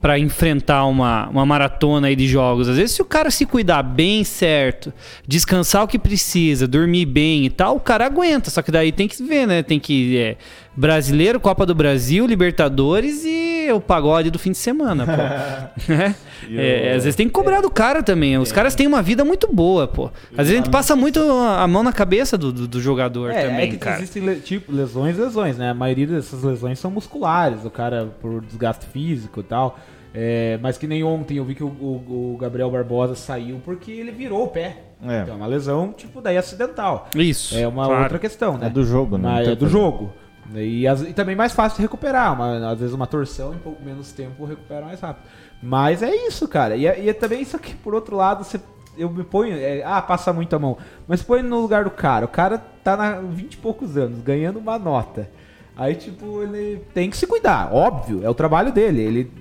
Pra 0.00 0.18
enfrentar 0.18 0.84
uma, 0.86 1.28
uma 1.28 1.46
maratona 1.46 2.08
aí 2.08 2.16
de 2.16 2.26
jogos. 2.26 2.68
Às 2.68 2.76
vezes, 2.76 2.90
se 2.96 3.00
o 3.00 3.04
cara 3.04 3.30
se 3.30 3.46
cuidar 3.46 3.84
bem 3.84 4.24
certo, 4.24 4.92
descansar 5.28 5.84
o 5.84 5.86
que 5.86 5.96
precisa, 5.96 6.66
dormir 6.66 7.06
bem 7.06 7.44
e 7.44 7.50
tal, 7.50 7.76
o 7.76 7.80
cara 7.80 8.06
aguenta. 8.06 8.50
Só 8.50 8.62
que 8.62 8.72
daí 8.72 8.90
tem 8.90 9.06
que 9.06 9.22
ver, 9.22 9.46
né? 9.46 9.62
Tem 9.62 9.78
que. 9.78 10.18
É, 10.18 10.36
brasileiro, 10.76 11.38
Copa 11.40 11.66
do 11.66 11.74
Brasil, 11.74 12.26
Libertadores 12.26 13.22
e 13.24 13.70
o 13.72 13.80
pagode 13.80 14.30
do 14.30 14.38
fim 14.38 14.52
de 14.52 14.58
semana, 14.58 15.04
pô. 15.06 15.12
Né? 15.92 16.14
É, 16.50 16.94
às 16.96 17.04
vezes 17.04 17.14
tem 17.14 17.26
que 17.28 17.32
cobrar 17.32 17.60
do 17.60 17.70
cara 17.70 18.02
também. 18.02 18.36
Os 18.36 18.50
caras 18.50 18.74
têm 18.74 18.86
uma 18.86 19.00
vida 19.00 19.24
muito 19.24 19.52
boa, 19.52 19.86
pô. 19.86 20.10
Às 20.32 20.48
vezes 20.48 20.52
a 20.54 20.56
gente 20.56 20.70
passa 20.70 20.96
muito 20.96 21.20
a 21.20 21.66
mão 21.68 21.82
na 21.84 21.92
cabeça 21.92 22.36
do, 22.36 22.52
do, 22.52 22.66
do 22.66 22.80
jogador 22.80 23.30
É, 23.30 23.46
também, 23.48 23.68
é 23.68 23.70
que 23.70 23.76
cara. 23.76 23.96
existem 23.98 24.22
le- 24.24 24.36
tipo 24.36 24.72
lesões, 24.72 25.16
lesões, 25.16 25.56
né? 25.56 25.70
A 25.70 25.74
maioria 25.74 26.06
dessas 26.06 26.42
lesões 26.42 26.78
são 26.80 26.90
musculares, 26.90 27.64
o 27.64 27.70
cara 27.70 28.08
por 28.20 28.40
desgaste 28.44 28.86
físico 28.86 29.40
e 29.40 29.44
tal. 29.44 29.78
É, 30.14 30.58
mas 30.60 30.76
que 30.76 30.86
nem 30.86 31.02
ontem 31.04 31.38
eu 31.38 31.44
vi 31.44 31.54
que 31.54 31.62
o, 31.64 31.68
o- 31.68 32.32
o 32.34 32.38
Gabriel 32.38 32.70
Barbosa 32.70 33.14
saiu 33.14 33.60
porque 33.64 33.90
ele 33.92 34.10
virou 34.10 34.44
o 34.44 34.48
pé. 34.48 34.76
É. 35.04 35.22
Então 35.22 35.34
é 35.34 35.36
uma 35.36 35.46
lesão, 35.46 35.92
tipo, 35.96 36.20
daí 36.20 36.36
acidental. 36.36 37.08
Isso. 37.16 37.56
É 37.56 37.66
uma 37.66 37.86
claro. 37.86 38.02
outra 38.02 38.18
questão, 38.18 38.58
né? 38.58 38.66
É 38.66 38.70
do 38.70 38.84
jogo, 38.84 39.16
né? 39.16 39.28
Mas 39.28 39.48
é 39.48 39.54
do 39.54 39.68
jogo. 39.68 40.12
E, 40.54 40.86
as- 40.86 41.02
e 41.02 41.12
também 41.12 41.34
mais 41.36 41.52
fácil 41.52 41.76
de 41.76 41.82
recuperar. 41.82 42.32
Uma- 42.34 42.70
às 42.72 42.78
vezes 42.78 42.94
uma 42.94 43.06
torção 43.06 43.54
em 43.54 43.58
pouco 43.58 43.82
menos 43.82 44.12
tempo 44.12 44.44
recupera 44.44 44.84
mais 44.86 45.00
rápido. 45.00 45.24
Mas 45.62 46.02
é 46.02 46.14
isso, 46.26 46.46
cara. 46.48 46.76
E, 46.76 46.86
é- 46.86 47.00
e 47.00 47.08
é 47.08 47.12
também 47.12 47.40
isso 47.40 47.56
aqui, 47.56 47.74
por 47.74 47.94
outro 47.94 48.16
lado, 48.16 48.42
você, 48.44 48.60
eu 48.98 49.08
me 49.08 49.22
ponho. 49.24 49.56
é, 49.56 49.82
ah, 49.84 50.02
passa 50.02 50.32
muito 50.32 50.54
a 50.54 50.58
mão. 50.58 50.76
Mas 51.06 51.22
põe 51.22 51.42
no 51.42 51.60
lugar 51.60 51.84
do 51.84 51.90
cara. 51.90 52.24
O 52.26 52.28
cara 52.28 52.58
tá 52.82 52.96
na 52.96 53.20
20 53.20 53.54
e 53.54 53.56
poucos 53.58 53.96
anos, 53.96 54.20
ganhando 54.20 54.58
uma 54.58 54.78
nota. 54.78 55.30
Aí, 55.76 55.94
tipo, 55.94 56.42
ele 56.42 56.84
tem 56.92 57.08
que 57.08 57.16
se 57.16 57.26
cuidar, 57.26 57.72
óbvio, 57.72 58.22
é 58.24 58.28
o 58.28 58.34
trabalho 58.34 58.72
dele. 58.72 59.00
Ele. 59.00 59.32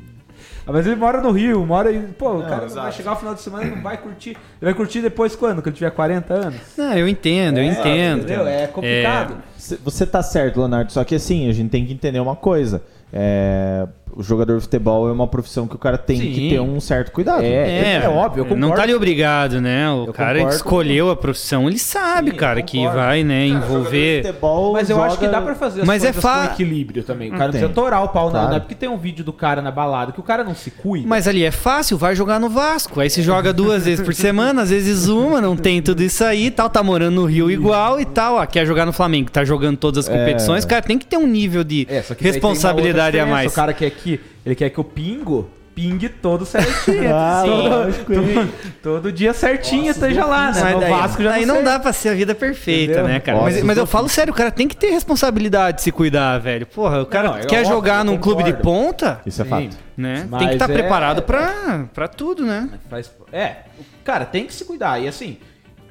Ah, 0.65 0.71
Mas 0.71 0.85
ele 0.85 0.95
mora 0.95 1.21
no 1.21 1.31
Rio, 1.31 1.65
mora 1.65 1.91
em. 1.91 2.07
Pô, 2.07 2.37
o 2.37 2.43
cara 2.43 2.67
não 2.67 2.75
vai 2.75 2.91
chegar 2.91 3.11
ao 3.11 3.17
final 3.19 3.33
de 3.33 3.41
semana 3.41 3.65
e 3.65 3.69
não 3.71 3.81
vai 3.81 3.97
curtir. 3.97 4.29
Ele 4.31 4.37
vai 4.61 4.73
curtir 4.73 5.01
depois 5.01 5.35
quando? 5.35 5.55
Quando 5.57 5.67
ele 5.67 5.75
tiver 5.75 5.91
40 5.91 6.33
anos? 6.33 6.59
Não, 6.77 6.93
eu 6.93 7.07
entendo, 7.07 7.57
eu 7.59 7.63
entendo. 7.63 8.23
Entendeu? 8.23 8.47
É 8.47 8.67
complicado. 8.67 9.37
Cê- 9.57 9.77
Você 9.83 10.05
tá 10.05 10.21
certo, 10.21 10.57
Leonardo, 10.57 10.91
só 10.91 11.03
que 11.03 11.15
assim, 11.15 11.49
a 11.49 11.53
gente 11.53 11.69
tem 11.69 11.85
que 11.85 11.93
entender 11.93 12.19
uma 12.19 12.35
coisa. 12.35 12.81
É, 13.11 13.87
o 14.15 14.23
jogador 14.23 14.55
de 14.57 14.61
futebol 14.61 15.07
é 15.07 15.11
uma 15.11 15.27
profissão 15.27 15.67
que 15.67 15.75
o 15.75 15.77
cara 15.79 15.97
tem 15.97 16.17
Sim. 16.17 16.31
que 16.33 16.49
ter 16.51 16.59
um 16.59 16.79
certo 16.79 17.11
cuidado. 17.11 17.43
É, 17.43 18.01
é 18.03 18.09
óbvio, 18.09 18.41
eu 18.41 18.45
Não 18.45 18.53
concordo. 18.69 18.75
tá 18.75 18.83
ali 18.83 18.93
obrigado, 18.93 19.61
né? 19.61 19.89
O 19.91 20.05
Eu 20.07 20.13
cara 20.13 20.33
que 20.33 20.39
concordo. 20.39 20.55
escolheu 20.55 21.09
a 21.09 21.15
profissão, 21.15 21.67
ele 21.67 21.77
sabe, 21.79 22.31
Sim, 22.31 22.37
cara, 22.37 22.61
que 22.61 22.85
vai, 22.87 23.23
né, 23.23 23.45
de 23.47 23.51
envolver. 23.53 24.23
futebol 24.25 24.73
Mas 24.73 24.89
eu 24.89 25.01
acho 25.03 25.17
que 25.17 25.25
joga- 25.25 25.37
dá 25.39 25.43
pra 25.45 25.55
fazer 25.55 25.81
as 25.81 25.87
Mas 25.87 26.03
é 26.03 26.13
fa- 26.13 26.47
com 26.47 26.53
equilíbrio 26.53 27.03
também. 27.03 27.29
O 27.29 27.31
cara 27.31 27.45
não 27.45 27.51
Tem. 27.51 27.61
precisa 27.61 27.73
torar 27.73 28.03
o 28.03 28.09
pau, 28.09 28.25
não. 28.25 28.31
Claro. 28.31 28.49
Não 28.49 28.55
é 28.57 28.59
porque 28.59 28.75
tem 28.75 28.89
um 28.89 28.97
vídeo 28.97 29.23
do 29.23 29.33
cara 29.33 29.61
na 29.61 29.71
balada 29.71 30.11
que 30.11 30.19
o 30.19 30.23
cara 30.23 30.43
não 30.43 30.55
se 30.55 30.71
cuida. 30.71 31.07
Mas 31.07 31.27
ali 31.27 31.43
é 31.43 31.51
fácil, 31.51 31.97
vai 31.97 32.15
jogar 32.15 32.39
no 32.39 32.49
Vasco. 32.49 32.99
Aí 32.99 33.09
se 33.09 33.21
joga 33.21 33.53
duas 33.53 33.85
vezes 33.85 34.03
por 34.03 34.13
semana, 34.13 34.61
às 34.63 34.69
vezes 34.69 35.07
uma, 35.07 35.39
não 35.41 35.55
tem 35.55 35.81
tudo 35.81 36.01
isso 36.03 36.23
aí 36.23 36.47
e 36.47 36.51
tal, 36.51 36.69
tá 36.69 36.81
morando 36.83 37.15
no 37.15 37.25
Rio 37.25 37.49
igual 37.51 37.99
e 37.99 38.05
tal. 38.05 38.35
Ó, 38.35 38.45
quer 38.45 38.65
jogar 38.65 38.85
no 38.85 38.93
Flamengo, 38.93 39.29
tá 39.31 39.43
jogando 39.43 39.77
todas 39.77 40.07
as 40.07 40.09
competições, 40.09 40.65
cara, 40.65 40.81
tem 40.81 40.97
que 40.97 41.05
ter 41.05 41.17
um 41.17 41.27
nível 41.27 41.63
de 41.63 41.87
É, 41.89 42.01
que 42.01 42.23
responsabilidade 42.23 43.19
a 43.19 43.25
mais. 43.25 43.51
O 43.51 43.55
cara 43.55 43.73
quer 43.73 43.89
que 44.01 44.19
ele 44.45 44.55
quer 44.55 44.69
que 44.69 44.79
o 44.79 44.83
pingo 44.83 45.49
pingue 45.73 46.09
todo 46.09 46.45
certinho. 46.45 47.09
Ah, 47.13 47.43
todo, 47.45 48.05
todo, 48.05 48.53
todo 48.83 49.11
dia 49.11 49.33
certinho 49.33 49.89
esteja 49.89 50.25
lá, 50.25 50.51
né? 50.51 50.61
Mas 50.61 50.73
No 50.73 50.79
daí, 50.81 50.89
Vasco 50.89 51.23
já 51.23 51.29
daí 51.31 51.45
não 51.45 51.55
não 51.55 51.63
dá 51.63 51.79
pra 51.79 51.93
ser 51.93 52.09
a 52.09 52.13
vida 52.13 52.35
perfeita, 52.35 52.91
Entendeu? 52.93 53.07
né, 53.07 53.19
cara? 53.21 53.37
Ossos 53.37 53.53
Mas, 53.55 53.63
mas 53.63 53.77
eu 53.77 53.85
falo 53.87 54.09
sério, 54.09 54.33
o 54.33 54.35
cara 54.35 54.51
tem 54.51 54.67
que 54.67 54.75
ter 54.75 54.89
responsabilidade 54.91 55.77
de 55.77 55.83
se 55.83 55.91
cuidar, 55.91 56.37
velho. 56.39 56.65
Porra, 56.65 57.01
o 57.01 57.05
cara 57.05 57.29
Não, 57.29 57.37
é 57.37 57.45
quer 57.45 57.65
jogar 57.65 57.99
eu 57.99 58.03
num 58.03 58.17
clube 58.17 58.43
de 58.43 58.53
ponta, 58.53 59.21
Isso 59.25 59.41
é 59.41 59.45
Sim. 59.45 59.49
fato. 59.49 59.77
né? 59.95 60.27
Mas 60.29 60.39
tem 60.39 60.47
que 60.49 60.55
estar 60.55 60.69
é- 60.69 60.73
preparado 60.73 61.21
pra, 61.23 61.85
pra 61.93 62.07
tudo, 62.09 62.43
né? 62.45 62.69
Faz- 62.89 63.09
é, 63.31 63.55
o 63.79 64.03
cara 64.03 64.25
tem 64.25 64.45
que 64.45 64.53
se 64.53 64.65
cuidar. 64.65 64.99
E 64.99 65.07
assim, 65.07 65.37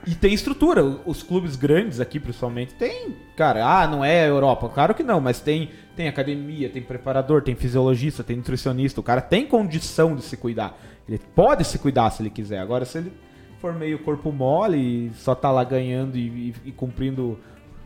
e 0.06 0.14
tem 0.14 0.32
estrutura. 0.32 0.82
Os 1.04 1.22
clubes 1.22 1.56
grandes 1.56 2.00
aqui, 2.00 2.18
principalmente, 2.20 2.74
tem. 2.74 3.14
Cara, 3.36 3.64
ah, 3.64 3.86
não 3.86 4.04
é 4.04 4.28
Europa. 4.28 4.68
Claro 4.68 4.94
que 4.94 5.02
não, 5.02 5.20
mas 5.20 5.40
tem, 5.40 5.70
tem 5.96 6.08
academia, 6.08 6.68
tem 6.68 6.82
preparador, 6.82 7.42
tem 7.42 7.54
fisiologista, 7.54 8.22
tem 8.24 8.36
nutricionista. 8.36 9.00
O 9.00 9.02
cara 9.04 9.20
tem 9.20 9.46
condição 9.46 10.14
de 10.16 10.22
se 10.22 10.36
cuidar. 10.36 10.78
Ele 11.08 11.20
pode 11.34 11.64
se 11.64 11.78
cuidar 11.78 12.10
se 12.10 12.22
ele 12.22 12.30
quiser. 12.30 12.58
Agora, 12.60 12.84
se 12.84 12.98
ele 12.98 13.12
for 13.60 13.74
meio 13.74 13.98
corpo 13.98 14.32
mole 14.32 14.78
e 14.78 15.10
só 15.16 15.34
tá 15.34 15.50
lá 15.50 15.62
ganhando 15.64 16.16
e, 16.16 16.20
e- 16.50 16.54
e 16.66 16.72
cumprindo. 16.72 17.38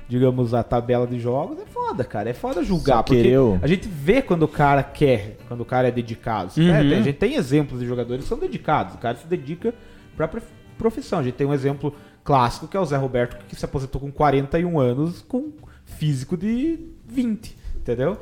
Digamos, 0.07 0.53
a 0.53 0.63
tabela 0.63 1.07
de 1.07 1.19
jogos, 1.19 1.59
é 1.59 1.65
foda, 1.65 2.05
cara. 2.05 2.29
É 2.29 2.35
foda 2.35 2.63
julgar. 2.63 2.97
Só 2.99 3.03
porque 3.05 3.23
querer- 3.23 3.59
a 3.63 3.67
gente 3.67 3.89
vê 3.89 4.21
quando 4.21 4.43
o 4.43 4.49
cara 4.49 4.83
quer, 4.83 5.39
quando 5.49 5.63
o 5.63 5.65
cara 5.65 5.89
é 5.89 5.91
dedicado. 5.91 6.53
Uhum. 6.59 6.69
É, 6.75 6.83
tem- 6.83 6.99
a 6.99 7.03
gente 7.03 7.17
tem 7.17 7.35
exemplos 7.37 7.81
de 7.81 7.87
jogadores 7.87 8.25
que 8.25 8.29
são 8.29 8.39
dedicados. 8.39 8.95
O 8.97 8.99
cara 8.99 9.17
se 9.17 9.27
dedica 9.27 9.73
pra 10.15 10.29
prof- 10.29 10.47
profissão. 10.75 11.19
A 11.19 11.23
gente 11.23 11.35
tem 11.35 11.47
um 11.47 11.55
exemplo 11.55 11.95
clássico 12.23 12.67
que 12.67 12.77
é 12.77 12.81
o 12.81 12.85
Zé 12.85 12.97
Roberto, 12.97 13.45
que 13.47 13.57
se 13.57 13.65
aposentou 13.65 14.01
com 14.01 14.11
41 14.11 14.79
anos, 14.79 15.23
com 15.23 15.53
físico 15.85 16.37
de 16.37 16.79
20. 17.07 17.57
Entendeu? 17.77 18.19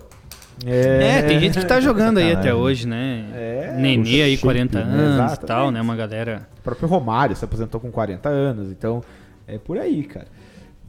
É, 0.67 1.23
tem 1.23 1.41
gente 1.41 1.59
que 1.59 1.67
tá 1.67 1.81
jogando 1.81 2.19
aí 2.19 2.33
até 2.33 2.55
hoje, 2.55 2.87
né? 2.87 3.27
É, 3.33 3.77
Nenê 3.79 4.23
aí, 4.23 4.35
o 4.35 4.37
shape, 4.37 4.43
40 4.43 4.85
né? 4.85 4.85
anos 4.85 5.33
e 5.33 5.41
tal, 5.41 5.71
né? 5.71 5.81
Uma 5.81 5.97
galera. 5.97 6.47
O 6.61 6.63
próprio 6.63 6.89
Romário 6.89 7.35
se 7.35 7.45
aposentou 7.45 7.81
com 7.81 7.91
40 7.91 8.29
anos. 8.29 8.71
Então, 8.71 9.03
é 9.47 9.59
por 9.59 9.79
aí, 9.79 10.05
cara. 10.05 10.27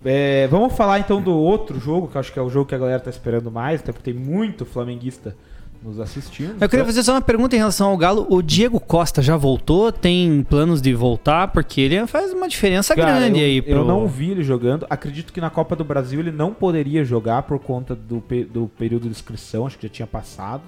É, 0.05 0.47
vamos 0.47 0.73
falar 0.73 0.99
então 0.99 1.21
do 1.21 1.33
outro 1.33 1.79
jogo, 1.79 2.07
que 2.07 2.17
eu 2.17 2.19
acho 2.19 2.31
que 2.31 2.37
é 2.37 2.41
o 2.41 2.49
jogo 2.49 2.67
que 2.67 2.75
a 2.75 2.77
galera 2.77 2.99
tá 2.99 3.09
esperando 3.09 3.49
mais, 3.49 3.79
até 3.79 3.91
porque 3.91 4.11
tem 4.11 4.19
muito 4.19 4.65
flamenguista 4.65 5.35
nos 5.83 5.99
assistindo. 5.99 6.55
Eu 6.61 6.69
queria 6.69 6.85
fazer 6.85 7.03
só 7.03 7.13
uma 7.13 7.21
pergunta 7.21 7.55
em 7.55 7.59
relação 7.59 7.89
ao 7.89 7.97
Galo. 7.97 8.25
O 8.29 8.41
Diego 8.41 8.79
Costa 8.79 9.21
já 9.21 9.35
voltou? 9.35 9.91
Tem 9.91 10.43
planos 10.49 10.81
de 10.81 10.93
voltar? 10.93 11.49
Porque 11.49 11.81
ele 11.81 12.05
faz 12.07 12.31
uma 12.31 12.47
diferença 12.47 12.95
Cara, 12.95 13.19
grande 13.19 13.39
eu, 13.39 13.45
aí 13.45 13.61
pro... 13.61 13.71
eu 13.73 13.85
não 13.85 14.07
vi 14.07 14.31
ele 14.31 14.43
jogando. 14.43 14.85
Acredito 14.89 15.33
que 15.33 15.41
na 15.41 15.49
Copa 15.49 15.75
do 15.75 15.83
Brasil 15.83 16.19
ele 16.19 16.31
não 16.31 16.53
poderia 16.53 17.03
jogar 17.03 17.43
por 17.43 17.59
conta 17.59 17.93
do, 17.95 18.23
do 18.51 18.67
período 18.77 19.03
de 19.03 19.09
inscrição, 19.09 19.67
acho 19.67 19.77
que 19.77 19.87
já 19.87 19.93
tinha 19.93 20.07
passado. 20.07 20.63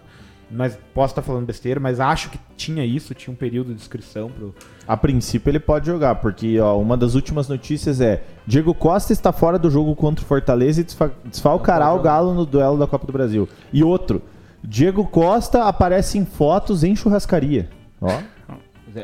Mas 0.51 0.77
posso 0.93 1.11
estar 1.11 1.23
falando 1.23 1.43
besteira, 1.43 1.79
mas 1.79 1.99
acho 1.99 2.29
que 2.29 2.37
tinha 2.55 2.85
isso, 2.85 3.15
tinha 3.15 3.33
um 3.33 3.35
período 3.35 3.73
de 3.73 3.81
inscrição 3.81 4.29
pro. 4.29 4.53
A 4.87 4.95
princípio 4.95 5.49
ele 5.49 5.59
pode 5.59 5.87
jogar, 5.87 6.15
porque 6.15 6.59
ó, 6.59 6.77
uma 6.79 6.95
das 6.95 7.15
últimas 7.15 7.49
notícias 7.49 7.99
é 7.99 8.23
Diego 8.45 8.71
Costa 8.71 9.11
está 9.11 9.31
fora 9.31 9.57
do 9.57 9.71
jogo 9.71 9.95
contra 9.95 10.23
o 10.23 10.27
Fortaleza 10.27 10.81
e 10.81 10.83
desfa- 10.83 11.11
desfalcará 11.25 11.91
o 11.91 11.99
Galo 11.99 12.35
no 12.35 12.45
duelo 12.45 12.77
da 12.77 12.85
Copa 12.85 13.07
do 13.07 13.11
Brasil. 13.11 13.49
E 13.73 13.83
outro, 13.83 14.21
Diego 14.67 15.05
Costa 15.05 15.63
aparece 15.63 16.17
em 16.17 16.25
fotos 16.25 16.83
em 16.83 16.95
churrascaria. 16.95 17.69
Ó. 18.01 18.11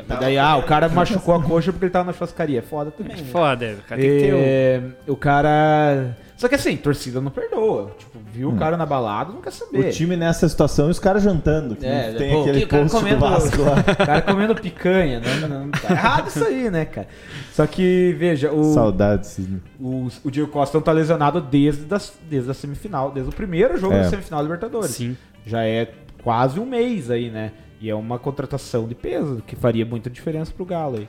Mas 0.08 0.20
daí, 0.20 0.38
ah, 0.38 0.56
o 0.56 0.62
cara 0.62 0.88
machucou 0.88 1.34
a 1.34 1.42
coxa 1.42 1.70
porque 1.70 1.84
ele 1.84 1.92
tava 1.92 2.06
na 2.06 2.12
churrascaria. 2.14 2.60
É 2.60 2.62
foda 2.62 2.90
também. 2.90 3.14
né? 3.14 3.22
Foda, 3.30 3.76
o 3.78 3.82
cara 3.88 4.00
tem 4.00 4.10
que 4.10 4.18
ter 4.20 4.34
um- 4.34 4.38
É, 4.40 4.80
o 5.06 5.16
cara. 5.16 6.16
Só 6.34 6.48
que 6.48 6.54
assim, 6.54 6.76
torcida 6.78 7.20
não 7.20 7.30
perdoa. 7.30 7.90
Tipo, 7.98 8.18
viu 8.32 8.48
o 8.48 8.56
cara 8.56 8.76
na 8.78 8.86
balada, 8.86 9.32
não 9.32 9.42
quer 9.42 9.52
saber. 9.52 9.78
O 9.80 9.90
time 9.92 10.16
nessa 10.16 10.48
situação 10.48 10.88
e 10.88 10.90
os 10.90 10.98
caras 10.98 11.22
jantando. 11.22 11.76
que 11.76 11.84
É, 11.86 12.10
tem 12.14 12.32
pô, 12.32 12.40
aquele 12.40 12.58
que 12.60 12.64
o 12.64 12.68
cara 12.68 12.88
comendo, 12.88 13.20
Vasco 13.20 13.62
lá. 13.62 13.74
o 13.92 13.96
cara 14.06 14.22
comendo 14.22 14.54
picanha, 14.54 15.20
né? 15.20 15.46
Não, 15.46 15.70
tá 15.70 15.90
errado 15.90 16.28
isso 16.28 16.42
aí, 16.44 16.70
né, 16.70 16.86
cara? 16.86 17.06
Só 17.52 17.66
que, 17.66 18.16
veja, 18.18 18.50
o, 18.50 18.72
Saudades. 18.72 19.38
O, 19.78 20.08
o 20.24 20.30
Diego 20.30 20.50
Costa 20.50 20.78
não 20.78 20.82
tá 20.82 20.90
lesionado 20.90 21.38
desde, 21.40 21.84
das, 21.84 22.12
desde 22.28 22.50
a 22.50 22.54
semifinal, 22.54 23.10
desde 23.12 23.30
o 23.30 23.34
primeiro 23.34 23.76
jogo 23.78 23.94
É. 23.94 23.98
da 24.04 24.08
semifinal 24.08 24.40
da 24.40 24.44
Libertadores. 24.44 24.90
Sim. 24.90 25.16
Já 25.46 25.64
é 25.64 25.92
quase 26.22 26.58
um 26.60 26.66
mês 26.66 27.10
aí, 27.10 27.30
né? 27.30 27.52
E 27.80 27.90
é 27.90 27.94
uma 27.94 28.18
contratação 28.18 28.86
de 28.86 28.94
peso 28.94 29.42
que 29.46 29.56
faria 29.56 29.84
muita 29.84 30.08
diferença 30.08 30.52
pro 30.52 30.64
Galo 30.64 30.98
aí. 30.98 31.08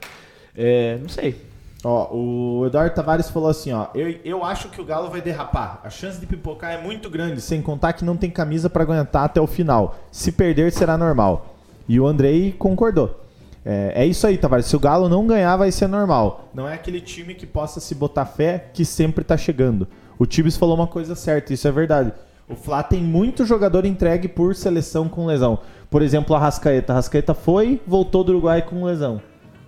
É, 0.55 0.97
não 1.01 1.09
sei. 1.09 1.35
Ó, 1.83 2.15
o 2.15 2.65
Eduardo 2.65 2.95
Tavares 2.95 3.29
falou 3.29 3.49
assim, 3.49 3.71
ó. 3.73 3.87
Eu, 3.93 4.09
eu 4.23 4.43
acho 4.43 4.69
que 4.69 4.79
o 4.79 4.85
Galo 4.85 5.09
vai 5.09 5.21
derrapar. 5.21 5.81
A 5.83 5.89
chance 5.89 6.19
de 6.19 6.25
pipocar 6.25 6.71
é 6.71 6.81
muito 6.81 7.09
grande, 7.09 7.41
sem 7.41 7.61
contar 7.61 7.93
que 7.93 8.05
não 8.05 8.15
tem 8.15 8.29
camisa 8.29 8.69
pra 8.69 8.83
aguentar 8.83 9.25
até 9.25 9.41
o 9.41 9.47
final. 9.47 9.99
Se 10.09 10.31
perder, 10.31 10.71
será 10.71 10.97
normal. 10.97 11.57
E 11.87 11.99
o 11.99 12.07
Andrei 12.07 12.53
concordou. 12.53 13.19
É, 13.65 14.03
é 14.03 14.05
isso 14.05 14.25
aí, 14.25 14.37
Tavares. 14.37 14.65
Se 14.65 14.75
o 14.75 14.79
Galo 14.79 15.09
não 15.09 15.27
ganhar, 15.27 15.57
vai 15.57 15.71
ser 15.71 15.87
normal. 15.87 16.49
Não 16.53 16.67
é 16.67 16.73
aquele 16.73 17.01
time 17.01 17.35
que 17.35 17.45
possa 17.45 17.79
se 17.79 17.93
botar 17.93 18.25
fé 18.25 18.69
que 18.73 18.85
sempre 18.85 19.23
tá 19.23 19.35
chegando. 19.35 19.87
O 20.17 20.25
Tibes 20.25 20.55
falou 20.55 20.75
uma 20.75 20.87
coisa 20.87 21.15
certa, 21.15 21.53
isso 21.53 21.67
é 21.67 21.71
verdade. 21.71 22.13
O 22.53 22.55
Flá 22.55 22.83
tem 22.83 23.01
muito 23.01 23.47
jogador 23.47 23.83
entregue 23.83 24.27
por 24.27 24.53
seleção 24.53 25.09
com 25.09 25.25
lesão. 25.25 25.57
Por 25.89 26.03
exemplo, 26.03 26.35
a 26.35 26.39
Rascaeta. 26.39 26.93
A 26.93 26.97
Rascaeta 26.97 27.33
foi, 27.33 27.81
voltou 27.87 28.23
do 28.23 28.31
Uruguai 28.31 28.61
com 28.61 28.83
lesão. 28.83 29.19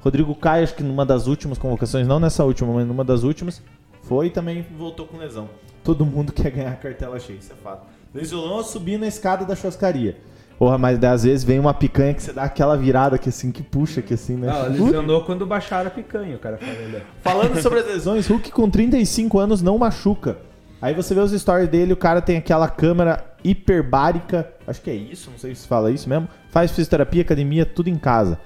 Rodrigo 0.01 0.35
Caio, 0.35 0.63
acho 0.63 0.75
que 0.75 0.83
numa 0.83 1.03
das 1.03 1.25
últimas 1.25 1.57
convocações, 1.57 2.07
não 2.07 2.19
nessa 2.19 2.43
última, 2.43 2.71
mas 2.71 2.85
numa 2.85 3.03
das 3.03 3.23
últimas, 3.23 3.59
foi 4.03 4.27
e 4.27 4.29
também 4.29 4.63
voltou 4.77 5.07
com 5.07 5.17
lesão. 5.17 5.49
Todo 5.83 6.05
mundo 6.05 6.29
quer 6.33 6.51
ganhar 6.51 6.73
a 6.73 6.75
cartela 6.75 7.19
cheia, 7.19 7.39
isso 7.39 7.51
é 7.51 7.55
fato. 7.55 7.87
Luiz 8.13 8.29
Violão 8.29 8.63
subir 8.63 8.99
na 8.99 9.07
escada 9.07 9.45
da 9.45 9.55
churrascaria. 9.55 10.17
Porra, 10.59 10.77
mas 10.77 11.03
às 11.03 11.23
vezes 11.23 11.43
vem 11.43 11.59
uma 11.59 11.73
picanha 11.73 12.13
que 12.13 12.21
você 12.21 12.31
dá 12.31 12.43
aquela 12.43 12.77
virada 12.77 13.17
que 13.17 13.29
assim, 13.29 13.51
que 13.51 13.63
puxa, 13.63 13.99
que 13.99 14.13
assim, 14.13 14.35
né? 14.35 14.45
Não, 14.45 14.85
lesionou 14.85 15.23
quando 15.23 15.43
baixaram 15.43 15.87
a 15.87 15.91
picanha, 15.91 16.35
o 16.35 16.39
cara 16.39 16.59
falou. 16.59 16.87
né? 16.89 17.01
Falando 17.21 17.59
sobre 17.63 17.79
as 17.79 17.87
lesões, 17.87 18.27
Hulk 18.27 18.51
com 18.51 18.69
35 18.69 19.39
anos 19.39 19.63
não 19.63 19.79
machuca. 19.79 20.37
Aí 20.85 20.93
você 20.93 21.15
vê 21.15 21.19
os 21.19 21.31
stories 21.31 21.67
dele, 21.67 21.93
o 21.93 21.97
cara 21.97 22.21
tem 22.21 22.37
aquela 22.37 22.67
câmera 22.69 23.25
hiperbárica, 23.43 24.47
acho 24.67 24.79
que 24.83 24.91
é 24.91 24.93
isso, 24.93 25.31
não 25.31 25.37
sei 25.39 25.55
se 25.55 25.67
fala 25.67 25.89
isso 25.89 26.07
mesmo. 26.07 26.27
Faz 26.51 26.69
fisioterapia, 26.69 27.23
academia, 27.23 27.65
tudo 27.65 27.89
em 27.89 27.95
casa. 27.95 28.39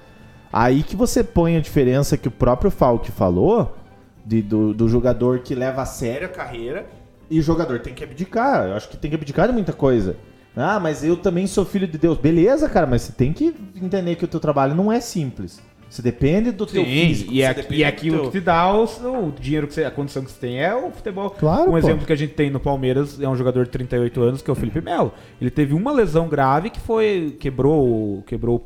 Aí 0.50 0.82
que 0.82 0.96
você 0.96 1.22
põe 1.22 1.58
a 1.58 1.60
diferença 1.60 2.16
que 2.16 2.28
o 2.28 2.30
próprio 2.30 2.70
Falk 2.70 3.10
falou 3.12 3.76
de- 4.24 4.40
do, 4.40 4.72
do 4.72 4.88
jogador 4.88 5.40
que 5.40 5.54
leva 5.54 5.82
a 5.82 5.84
sério 5.84 6.28
a 6.28 6.30
carreira 6.30 6.86
e 7.28 7.38
o 7.38 7.42
jogador 7.42 7.80
tem 7.80 7.92
que 7.92 8.02
abdicar. 8.02 8.68
Eu 8.68 8.74
acho 8.74 8.88
que 8.88 8.96
tem 8.96 9.10
que 9.10 9.16
abdicar 9.16 9.46
de 9.46 9.52
muita 9.52 9.74
coisa. 9.74 10.16
Ah, 10.56 10.80
mas 10.80 11.04
eu 11.04 11.18
também 11.18 11.46
sou 11.46 11.66
filho 11.66 11.86
de 11.86 11.98
Deus. 11.98 12.16
Beleza, 12.16 12.70
cara, 12.70 12.86
mas 12.86 13.02
você 13.02 13.12
tem 13.12 13.34
que 13.34 13.54
entender 13.76 14.16
que 14.16 14.24
o 14.24 14.28
teu 14.28 14.40
trabalho 14.40 14.74
não 14.74 14.90
é 14.90 14.98
simples. 14.98 15.60
Você 15.90 16.00
depende 16.02 16.52
do 16.52 16.64
teu 16.64 16.84
físico. 16.84 17.32
e, 17.32 17.42
é, 17.42 17.52
depende 17.52 17.80
e 17.80 17.82
é 17.82 17.86
aquilo 17.88 18.16
teu- 18.20 18.26
que 18.30 18.38
te 18.38 18.44
dá 18.44 18.72
o, 18.72 18.84
o 18.84 19.32
dinheiro 19.32 19.66
que 19.66 19.74
você, 19.74 19.84
a 19.84 19.90
condição 19.90 20.24
que 20.24 20.30
você 20.30 20.38
tem 20.40 20.58
é 20.62 20.72
o 20.74 20.90
futebol. 20.92 21.30
Claro, 21.30 21.68
um 21.68 21.72
pô. 21.72 21.78
exemplo 21.78 22.06
que 22.06 22.12
a 22.12 22.16
gente 22.16 22.32
tem 22.32 22.48
no 22.48 22.60
Palmeiras 22.60 23.20
é 23.20 23.28
um 23.28 23.34
jogador 23.34 23.64
de 23.64 23.70
38 23.70 24.22
anos 24.22 24.40
que 24.40 24.48
é 24.48 24.52
o 24.52 24.56
Felipe 24.56 24.80
Melo. 24.80 25.12
Ele 25.40 25.50
teve 25.50 25.74
uma 25.74 25.90
lesão 25.92 26.28
grave 26.28 26.70
que 26.70 26.78
foi 26.80 27.36
quebrou 27.40 28.22
quebrou 28.24 28.64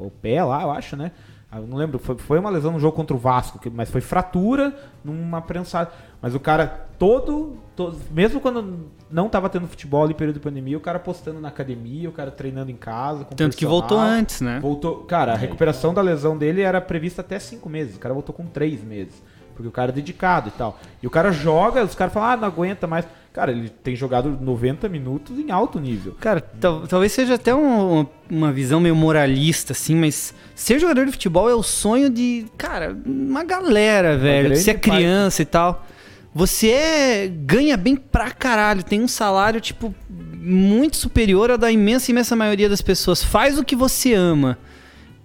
o 0.00 0.10
pé 0.20 0.42
lá, 0.42 0.62
eu 0.62 0.70
acho, 0.72 0.96
né? 0.96 1.12
Ah, 1.52 1.58
eu 1.58 1.66
não 1.66 1.76
lembro, 1.76 1.98
foi, 1.98 2.16
foi 2.16 2.38
uma 2.38 2.48
lesão 2.48 2.70
no 2.72 2.78
jogo 2.78 2.94
contra 2.94 3.14
o 3.16 3.18
Vasco, 3.18 3.58
que- 3.58 3.68
mas 3.70 3.90
foi 3.90 4.00
fratura 4.00 4.72
numa 5.04 5.40
prensada. 5.42 5.90
Mas 6.22 6.32
o 6.34 6.38
cara 6.38 6.86
todo, 6.98 7.56
todo 7.74 7.96
mesmo 8.12 8.40
quando 8.40 8.86
não 9.10 9.28
tava 9.28 9.48
tendo 9.48 9.66
futebol 9.66 10.04
ali 10.04 10.14
período 10.14 10.34
de 10.36 10.40
pandemia, 10.40 10.76
o 10.76 10.80
cara 10.80 10.98
postando 11.00 11.40
na 11.40 11.48
academia, 11.48 12.08
o 12.08 12.12
cara 12.12 12.30
treinando 12.30 12.70
em 12.70 12.76
casa, 12.76 13.24
com 13.24 13.34
Tanto 13.34 13.56
que 13.56 13.66
voltou 13.66 13.98
antes, 13.98 14.40
né? 14.40 14.60
Voltou, 14.60 14.98
cara, 15.04 15.32
a 15.32 15.36
recuperação 15.36 15.92
da 15.92 16.00
lesão 16.02 16.38
dele 16.38 16.60
era 16.62 16.80
prevista 16.80 17.20
até 17.20 17.38
cinco 17.40 17.68
meses. 17.68 17.96
O 17.96 17.98
cara 17.98 18.14
voltou 18.14 18.32
com 18.34 18.46
três 18.46 18.84
meses. 18.84 19.20
Porque 19.56 19.68
o 19.68 19.72
cara 19.72 19.90
é 19.90 19.94
dedicado 19.94 20.48
e 20.48 20.52
tal. 20.52 20.78
E 21.02 21.06
o 21.06 21.10
cara 21.10 21.32
joga, 21.32 21.82
os 21.84 21.94
caras 21.94 22.14
falam, 22.14 22.30
ah, 22.30 22.36
não 22.36 22.46
aguenta 22.48 22.86
mais. 22.86 23.06
Cara, 23.32 23.52
ele 23.52 23.68
tem 23.68 23.94
jogado 23.94 24.36
90 24.40 24.88
minutos 24.88 25.38
em 25.38 25.52
alto 25.52 25.78
nível. 25.78 26.16
Cara, 26.20 26.40
tal- 26.40 26.86
talvez 26.88 27.12
seja 27.12 27.34
até 27.34 27.54
um- 27.54 28.04
uma 28.28 28.52
visão 28.52 28.80
meio 28.80 28.96
moralista, 28.96 29.72
assim, 29.72 29.94
mas 29.94 30.34
ser 30.54 30.80
jogador 30.80 31.06
de 31.06 31.12
futebol 31.12 31.48
é 31.48 31.54
o 31.54 31.62
sonho 31.62 32.10
de, 32.10 32.46
cara, 32.58 32.96
uma 33.06 33.44
galera, 33.44 34.16
velho. 34.18 34.56
Você 34.56 34.72
é 34.72 34.74
parte. 34.74 34.90
criança 34.90 35.42
e 35.42 35.44
tal. 35.44 35.86
Você 36.34 36.70
é- 36.70 37.28
ganha 37.28 37.76
bem 37.76 37.94
pra 37.94 38.30
caralho, 38.32 38.82
tem 38.82 39.00
um 39.00 39.08
salário, 39.08 39.60
tipo, 39.60 39.94
muito 40.08 40.96
superior 40.96 41.50
ao 41.52 41.58
da 41.58 41.70
imensa, 41.70 42.10
imensa 42.10 42.34
maioria 42.34 42.68
das 42.68 42.80
pessoas. 42.82 43.22
Faz 43.22 43.58
o 43.58 43.64
que 43.64 43.76
você 43.76 44.12
ama. 44.12 44.58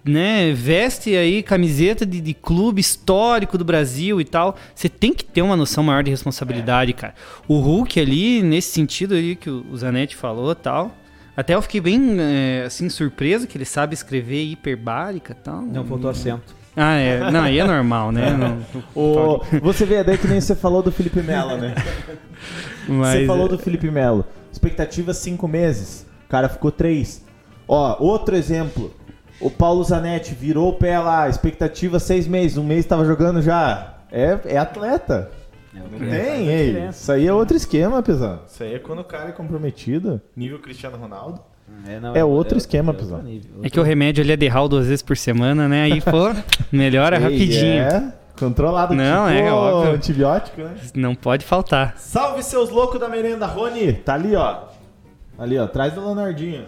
Né, 0.06 0.54
veste 0.54 1.16
aí 1.16 1.42
camiseta 1.42 2.06
de, 2.06 2.22
de 2.22 2.34
clube 2.36 2.80
histórico 2.80 3.58
do 3.58 3.66
Brasil 3.66 4.22
e 4.22 4.26
tal. 4.26 4.56
Você 4.76 4.88
tem 4.88 5.12
que 5.12 5.26
ter 5.26 5.42
uma 5.42 5.56
noção 5.56 5.84
maior 5.84 6.04
de 6.04 6.12
responsabilidade, 6.12 6.94
cara. 6.94 7.16
O 7.48 7.58
Hulk 7.60 8.00
ali, 8.00 8.44
nesse 8.44 8.72
sentido 8.72 9.16
aí 9.16 9.36
que 9.36 9.50
o 9.50 9.66
o 9.72 9.78
Zanetti 9.78 10.16
falou 10.16 10.52
e 10.52 10.56
tal. 10.56 10.96
Até 11.36 11.54
eu 11.54 11.62
fiquei 11.62 11.82
bem, 11.82 12.18
é, 12.20 12.64
assim, 12.66 12.88
surpreso 12.88 13.46
que 13.46 13.58
ele 13.58 13.66
sabe 13.66 13.94
escrever 13.94 14.44
hiperbárica 14.44 15.34
e 15.34 15.44
tal. 15.44 15.62
Não 15.62 15.84
faltou 15.84 16.10
acento. 16.10 16.56
Ah, 16.76 16.94
é. 16.96 17.30
Não, 17.32 17.42
aí 17.42 17.60
é 17.60 17.64
normal, 17.66 18.12
né? 18.12 18.32
Não- 18.38 18.64
Ô, 18.96 19.42
você 19.62 19.86
vê, 19.86 20.04
daí 20.04 20.18
que 20.18 20.28
nem 20.28 20.40
você 20.40 20.56
falou 20.56 20.82
do 20.82 20.92
Felipe 20.92 21.22
Melo, 21.22 21.58
né? 21.58 21.74
mas, 22.88 23.20
Você 23.20 23.26
falou 23.26 23.48
do 23.48 23.58
Felipe 23.58 23.90
Melo. 23.92 24.26
Expectativa 24.52 25.14
cinco 25.14 25.48
meses. 25.48 26.06
O 26.26 26.30
cara 26.30 26.48
ficou 26.48 26.72
três. 26.72 27.24
Ó, 27.68 27.98
outro 28.02 28.36
exemplo. 28.36 28.94
O 29.40 29.50
Paulo 29.50 29.84
Zanetti 29.84 30.34
virou 30.34 30.70
o 30.70 30.74
pé 30.74 30.98
lá. 31.00 31.28
Expectativa 31.30 32.00
seis 32.00 32.28
meses. 32.28 32.58
Um 32.58 32.64
mês 32.64 32.86
tava 32.86 33.06
jogando 33.06 33.42
já. 33.42 33.96
É, 34.12 34.40
é 34.46 34.58
atleta. 34.58 35.30
Não 35.74 36.00
tem, 36.00 36.48
ei. 36.48 36.88
Isso 36.90 37.12
aí 37.12 37.28
é 37.28 37.34
outro 37.34 37.58
esquema, 37.58 38.02
pesão. 38.02 38.40
Isso 38.48 38.64
aí 38.64 38.76
é 38.76 38.80
quando 38.80 39.00
o 39.00 39.04
cara 39.04 39.30
é 39.30 39.32
comprometido. 39.32 40.22
Nível 40.36 40.60
Cristiano 40.60 40.98
Ronaldo. 40.98 41.42
não, 42.02 42.16
É 42.16 42.24
outro 42.24 42.58
esquema, 42.58 42.94
pessoal. 42.94 43.22
É 43.62 43.70
que 43.70 43.80
o 43.80 43.84
remédio 43.84 44.24
ali 44.24 44.32
é 44.32 44.38
de 44.38 44.48
Hall 44.48 44.70
duas 44.70 44.88
vezes 44.88 45.02
por 45.02 45.18
semana, 45.18 45.68
né? 45.68 45.84
Aí, 45.84 46.02
pô, 46.02 46.34
melhora 46.72 47.18
Ei, 47.18 47.22
rapidinho. 47.24 47.82
É, 47.84 48.14
controlado. 48.40 48.94
Não, 48.94 49.28
tipo 49.28 49.40
é 49.40 49.52
óbvio. 49.52 49.94
antibiótico, 49.96 50.62
né? 50.62 50.76
Não 50.96 51.14
pode 51.14 51.44
faltar. 51.44 51.96
Salve 51.98 52.42
seus 52.42 52.70
loucos 52.70 53.00
da 53.00 53.10
merenda, 53.10 53.46
Rony. 53.46 53.94
Tá 53.94 54.14
ali, 54.14 54.34
ó. 54.36 54.64
Ali, 55.38 55.58
ó, 55.58 55.66
atrás 55.66 55.94
do 55.94 56.00
Leonardinho. 56.00 56.66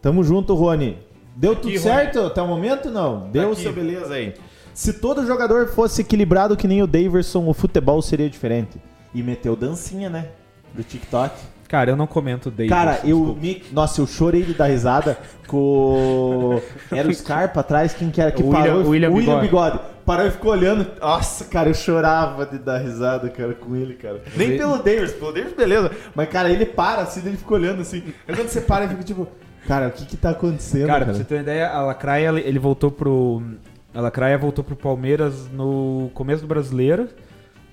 Tamo 0.00 0.24
junto, 0.24 0.54
Rony. 0.54 0.98
Deu 1.36 1.54
tudo 1.54 1.68
Rony. 1.68 1.78
certo 1.78 2.20
até 2.20 2.40
o 2.40 2.48
momento? 2.48 2.90
Não. 2.90 3.28
Deu 3.30 3.52
aqui. 3.52 3.62
seu 3.62 3.72
beleza 3.72 4.14
aí. 4.14 4.34
Se 4.72 4.94
todo 4.94 5.26
jogador 5.26 5.68
fosse 5.68 6.00
equilibrado 6.02 6.56
que 6.56 6.66
nem 6.66 6.82
o 6.82 6.86
Daverson, 6.86 7.46
o 7.46 7.54
futebol 7.54 8.00
seria 8.02 8.28
diferente. 8.28 8.78
E 9.14 9.22
meteu 9.22 9.54
dancinha, 9.54 10.08
né? 10.10 10.28
Do 10.74 10.82
TikTok. 10.82 11.34
Cara, 11.68 11.90
eu 11.90 11.96
não 11.96 12.06
comento 12.06 12.50
Davis. 12.50 12.70
Cara, 12.70 13.00
eu 13.04 13.36
me... 13.40 13.62
Nossa, 13.72 14.00
eu 14.00 14.06
chorei 14.06 14.42
de 14.42 14.54
dar 14.54 14.66
risada 14.66 15.18
com... 15.48 16.60
Era 16.92 17.08
o 17.08 17.14
Scarpa 17.14 17.60
atrás, 17.60 17.92
quem 17.92 18.10
que 18.10 18.20
era 18.20 18.30
que 18.30 18.42
O 18.42 18.50
parou? 18.50 18.86
William- 18.88 19.10
William 19.10 19.40
Bigode. 19.40 19.80
Parou 20.04 20.26
e 20.26 20.30
ficou 20.30 20.52
olhando. 20.52 20.86
Nossa, 21.00 21.44
cara, 21.46 21.68
eu 21.68 21.74
chorava 21.74 22.46
de 22.46 22.58
dar 22.58 22.78
risada, 22.78 23.28
cara, 23.28 23.52
com 23.54 23.74
ele, 23.74 23.94
cara. 23.94 24.22
Nem 24.36 24.56
pelo 24.56 24.76
Davis, 24.78 25.12
pelo 25.12 25.32
Davis, 25.32 25.52
beleza. 25.54 25.90
Mas, 26.14 26.28
cara, 26.28 26.48
ele 26.50 26.64
para 26.64 27.02
assim, 27.02 27.20
ele 27.26 27.36
fica 27.36 27.54
olhando 27.54 27.80
assim. 27.82 28.02
Aí 28.28 28.36
quando 28.36 28.48
você 28.48 28.60
para, 28.60 28.84
ele 28.84 28.92
fica 28.92 29.02
tipo... 29.04 29.26
Cara, 29.66 29.88
o 29.88 29.90
que 29.90 30.04
que 30.06 30.16
tá 30.16 30.30
acontecendo, 30.30 30.86
Cara, 30.86 31.00
cara? 31.00 31.04
pra 31.06 31.14
você 31.14 31.24
ter 31.24 31.34
uma 31.36 31.40
ideia, 31.42 31.68
a 31.70 31.82
Lacraia, 31.82 32.28
ele 32.40 32.58
voltou 32.58 32.90
pro... 32.90 33.42
A 33.94 34.00
Lacraia 34.00 34.36
voltou 34.36 34.62
pro 34.62 34.76
Palmeiras 34.76 35.50
no 35.50 36.10
começo 36.14 36.42
do 36.42 36.46
Brasileiro. 36.48 37.08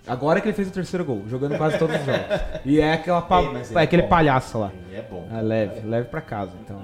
Agora 0.07 0.41
que 0.41 0.47
ele 0.47 0.55
fez 0.55 0.67
o 0.67 0.71
terceiro 0.71 1.03
gol, 1.05 1.23
jogando 1.29 1.57
quase 1.57 1.77
todos 1.77 1.95
os 1.95 2.05
jogos. 2.05 2.25
E 2.65 2.79
é 2.79 2.93
aquela 2.93 3.21
pa- 3.21 3.41
é, 3.41 3.79
é 3.79 3.83
aquele 3.83 4.01
bom. 4.03 4.07
palhaço 4.09 4.57
lá. 4.57 4.71
É 4.93 5.01
bom. 5.01 5.27
Ah, 5.31 5.39
leve, 5.41 5.85
leve 5.87 6.07
pra 6.09 6.21
casa, 6.21 6.51
então 6.63 6.79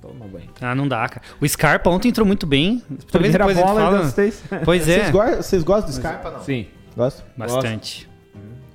toma 0.00 0.26
banho. 0.26 0.48
Ah, 0.60 0.74
não 0.74 0.86
dá, 0.88 1.08
cara. 1.08 1.22
O 1.40 1.48
Scarpa 1.48 1.90
ontem 1.90 2.08
entrou 2.08 2.26
muito 2.26 2.46
bem. 2.46 2.78
Talvez 2.88 3.04
Primeira 3.10 3.38
depois 3.38 3.56
ele 3.58 3.66
bola, 3.66 3.80
fala... 3.80 4.00
assistência. 4.00 4.60
Pois 4.64 4.82
é, 4.88 4.98
Vocês, 4.98 5.10
go- 5.10 5.36
vocês 5.42 5.62
gostam 5.64 5.90
do 5.90 5.96
Scarpa, 5.96 6.30
não? 6.30 6.40
Sim. 6.42 6.66
Gostam? 6.96 7.26
bastante. 7.36 8.08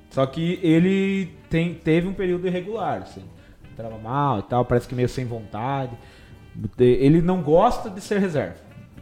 Só 0.09 0.25
que 0.25 0.59
ele 0.61 1.31
tem, 1.49 1.73
teve 1.73 2.07
um 2.07 2.13
período 2.13 2.47
irregular, 2.47 3.01
assim. 3.03 3.23
Entrava 3.71 3.97
mal 3.97 4.39
e 4.39 4.43
tal, 4.43 4.65
parece 4.65 4.87
que 4.87 4.95
meio 4.95 5.09
sem 5.09 5.25
vontade. 5.25 5.91
Ele 6.77 7.21
não 7.21 7.41
gosta 7.41 7.89
de 7.89 8.01
ser 8.01 8.19
reserva. 8.19 8.55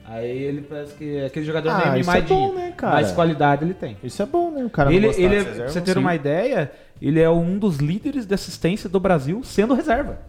Aí 0.05 0.27
ele 0.43 0.61
parece 0.61 0.93
que 0.95 1.17
é 1.17 1.25
aquele 1.27 1.45
jogador 1.45 1.69
Ah, 1.69 1.91
meio 1.91 2.01
isso 2.01 2.09
é 2.09 2.13
mimadinho. 2.15 2.39
bom, 2.39 2.53
né, 2.55 2.73
cara? 2.75 2.95
Mas 2.95 3.11
qualidade 3.11 3.63
ele 3.63 3.73
tem. 3.75 3.95
Isso 4.03 4.21
é 4.21 4.25
bom, 4.25 4.49
né? 4.51 4.65
O 4.65 4.69
cara 4.69 4.91
ele, 4.93 5.07
ele 5.07 5.25
é- 5.35 5.37
reserva. 5.39 5.55
pra 5.63 5.67
você 5.69 5.81
ter 5.81 5.93
sim. 5.93 5.99
uma 5.99 6.15
ideia, 6.15 6.71
ele 7.01 7.19
é 7.19 7.29
um 7.29 7.57
dos 7.59 7.77
líderes 7.77 8.25
de 8.25 8.33
assistência 8.33 8.89
do 8.89 8.99
Brasil 8.99 9.43
sendo 9.43 9.73
reserva. 9.75 10.19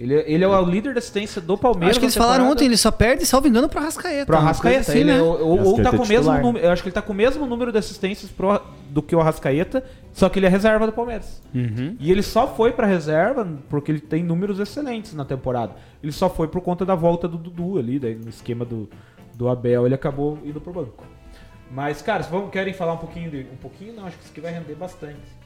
Ele, 0.00 0.14
é- 0.14 0.32
ele 0.32 0.42
é 0.42 0.48
o 0.48 0.64
líder 0.64 0.94
de 0.94 0.98
assistência 0.98 1.42
do 1.42 1.58
Palmeiras. 1.58 1.90
Acho 1.90 2.00
que 2.00 2.06
eles 2.06 2.16
falaram 2.16 2.50
ontem, 2.50 2.64
ele 2.64 2.76
só 2.78 2.90
perde, 2.90 3.26
salvo 3.26 3.46
engano, 3.46 3.68
pro 3.68 3.80
Arrascaeta. 3.80 4.24
Pro 4.24 4.36
Arrascaeta, 4.38 4.80
assim, 4.92 5.00
ele 5.00 5.12
né? 5.12 5.18
é, 5.18 5.22
ou, 5.22 5.38
ou 5.42 5.54
Arrascaeta 5.58 5.82
tá 5.82 5.88
é 5.94 5.98
com 5.98 6.04
o 6.04 6.08
mesmo 6.08 6.32
número, 6.32 6.64
eu 6.64 6.70
acho 6.70 6.82
que 6.82 6.88
ele 6.88 6.94
tá 6.94 7.02
com 7.02 7.12
o 7.12 7.16
mesmo 7.16 7.44
número 7.44 7.70
de 7.70 7.76
assistências 7.76 8.30
pro, 8.30 8.62
do 8.88 9.02
que 9.02 9.14
o 9.14 9.20
Arrascaeta, 9.20 9.84
só 10.14 10.30
que 10.30 10.38
ele 10.38 10.46
é 10.46 10.48
reserva 10.48 10.86
do 10.86 10.92
Palmeiras. 10.92 11.42
Uhum. 11.54 11.96
E 12.00 12.10
ele 12.10 12.22
só 12.22 12.46
foi 12.48 12.72
pra 12.72 12.86
reserva 12.86 13.46
porque 13.68 13.92
ele 13.92 14.00
tem 14.00 14.22
números 14.22 14.58
excelentes 14.58 15.12
na 15.12 15.26
temporada. 15.26 15.74
Ele 16.02 16.12
só 16.12 16.30
foi 16.30 16.48
por 16.48 16.62
conta 16.62 16.86
da 16.86 16.94
volta 16.94 17.28
do 17.28 17.36
Dudu 17.36 17.78
ali, 17.78 17.98
daí 17.98 18.14
no 18.14 18.30
esquema 18.30 18.64
do, 18.64 18.88
do 19.34 19.50
Abel, 19.50 19.84
ele 19.84 19.94
acabou 19.94 20.38
indo 20.42 20.62
pro 20.62 20.72
banco. 20.72 21.04
Mas, 21.70 22.00
cara, 22.00 22.22
se 22.22 22.30
vamos, 22.30 22.50
querem 22.50 22.72
falar 22.72 22.94
um 22.94 22.98
pouquinho 22.98 23.30
de. 23.30 23.46
Um 23.52 23.56
pouquinho 23.60 23.92
não, 23.92 24.06
acho 24.06 24.16
que 24.16 24.22
isso 24.22 24.32
aqui 24.32 24.40
vai 24.40 24.50
render 24.50 24.74
bastante. 24.74 25.39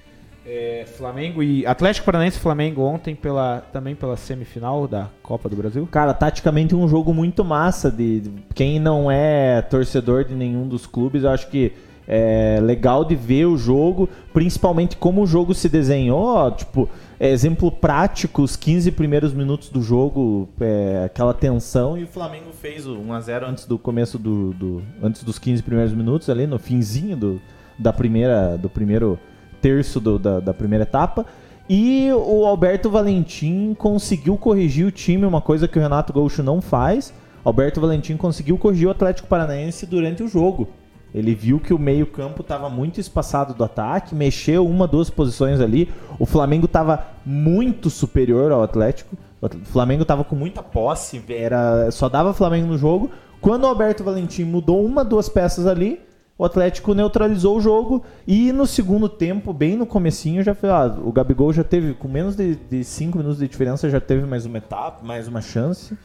É, 0.46 0.84
Flamengo 0.98 1.42
e. 1.42 1.66
Atlético 1.66 2.04
Paranaense 2.04 2.38
Flamengo 2.38 2.82
ontem 2.82 3.14
pela, 3.14 3.62
também 3.72 3.94
pela 3.94 4.16
semifinal 4.16 4.86
da 4.86 5.08
Copa 5.22 5.48
do 5.48 5.56
Brasil. 5.56 5.88
Cara, 5.90 6.12
taticamente 6.12 6.74
um 6.74 6.86
jogo 6.86 7.14
muito 7.14 7.42
massa. 7.44 7.90
De, 7.90 8.20
de- 8.20 8.30
quem 8.54 8.78
não 8.78 9.10
é 9.10 9.62
torcedor 9.62 10.24
de 10.24 10.34
nenhum 10.34 10.68
dos 10.68 10.86
clubes, 10.86 11.24
eu 11.24 11.30
acho 11.30 11.48
que 11.48 11.72
é 12.06 12.58
legal 12.62 13.02
de 13.06 13.16
ver 13.16 13.46
o 13.46 13.56
jogo, 13.56 14.06
principalmente 14.34 14.94
como 14.98 15.22
o 15.22 15.26
jogo 15.26 15.54
se 15.54 15.66
desenhou. 15.66 16.50
Tipo, 16.50 16.90
é, 17.18 17.30
exemplo 17.30 17.72
prático, 17.72 18.42
os 18.42 18.54
15 18.54 18.92
primeiros 18.92 19.32
minutos 19.32 19.70
do 19.70 19.80
jogo, 19.80 20.46
é, 20.60 21.04
aquela 21.06 21.32
tensão, 21.32 21.96
e 21.96 22.04
o 22.04 22.06
Flamengo 22.06 22.52
fez 22.52 22.86
o 22.86 22.96
1x0 22.98 23.44
antes 23.48 23.64
do 23.64 23.78
começo 23.78 24.18
do, 24.18 24.52
do- 24.52 24.82
Antes 25.02 25.24
dos 25.24 25.38
15 25.38 25.62
primeiros 25.62 25.94
minutos, 25.94 26.28
ali 26.28 26.46
no 26.46 26.58
finzinho 26.58 27.16
do, 27.16 27.40
da 27.78 27.94
primeira, 27.94 28.58
do 28.58 28.68
primeiro 28.68 29.18
terço 29.64 29.98
do- 29.98 30.18
da, 30.18 30.40
da 30.40 30.52
primeira 30.52 30.82
etapa. 30.82 31.24
E 31.68 32.10
o 32.12 32.44
Alberto 32.44 32.90
Valentim 32.90 33.74
conseguiu 33.78 34.36
corrigir 34.36 34.86
o 34.86 34.90
time, 34.90 35.24
uma 35.24 35.40
coisa 35.40 35.66
que 35.66 35.78
o 35.78 35.82
Renato 35.82 36.12
Gaúcho 36.12 36.42
não 36.42 36.60
faz. 36.60 37.14
Alberto 37.42 37.80
Valentim 37.80 38.16
conseguiu 38.18 38.58
corrigir 38.58 38.86
o 38.86 38.90
Atlético 38.90 39.26
Paranaense 39.26 39.86
durante 39.86 40.22
o 40.22 40.28
jogo. 40.28 40.68
Ele 41.14 41.34
viu 41.34 41.58
que 41.58 41.72
o 41.72 41.78
meio-campo 41.78 42.42
estava 42.42 42.68
muito 42.68 43.00
espaçado 43.00 43.54
do 43.54 43.64
ataque, 43.64 44.14
mexeu 44.14 44.66
uma, 44.66 44.86
duas 44.86 45.08
posições 45.08 45.60
ali. 45.60 45.88
O 46.18 46.26
Flamengo 46.26 46.66
estava 46.66 47.02
muito 47.24 47.88
superior 47.88 48.52
ao 48.52 48.62
Atlético. 48.62 49.16
O 49.40 49.48
Flamengo 49.64 50.02
estava 50.02 50.24
com 50.24 50.36
muita 50.36 50.62
posse, 50.62 51.22
era, 51.28 51.90
só 51.90 52.08
dava 52.10 52.34
Flamengo 52.34 52.66
no 52.66 52.76
jogo. 52.76 53.10
Quando 53.40 53.64
o 53.64 53.68
Alberto 53.68 54.02
Valentim 54.04 54.44
mudou 54.44 54.84
uma, 54.84 55.02
duas 55.04 55.28
peças 55.28 55.66
ali, 55.66 56.00
o 56.36 56.44
Atlético 56.44 56.94
neutralizou 56.94 57.56
o 57.56 57.60
jogo 57.60 58.02
e 58.26 58.52
no 58.52 58.66
segundo 58.66 59.08
tempo, 59.08 59.52
bem 59.52 59.76
no 59.76 59.86
comecinho, 59.86 60.42
já 60.42 60.54
foi, 60.54 60.68
ah, 60.68 60.86
o 61.02 61.12
Gabigol 61.12 61.52
já 61.52 61.62
teve, 61.62 61.94
com 61.94 62.08
menos 62.08 62.34
de 62.36 62.82
5 62.82 63.16
minutos 63.18 63.38
de 63.38 63.46
diferença, 63.46 63.88
já 63.88 64.00
teve 64.00 64.26
mais 64.26 64.44
uma 64.44 64.58
etapa, 64.58 65.04
mais 65.04 65.28
uma 65.28 65.40
chance. 65.40 65.96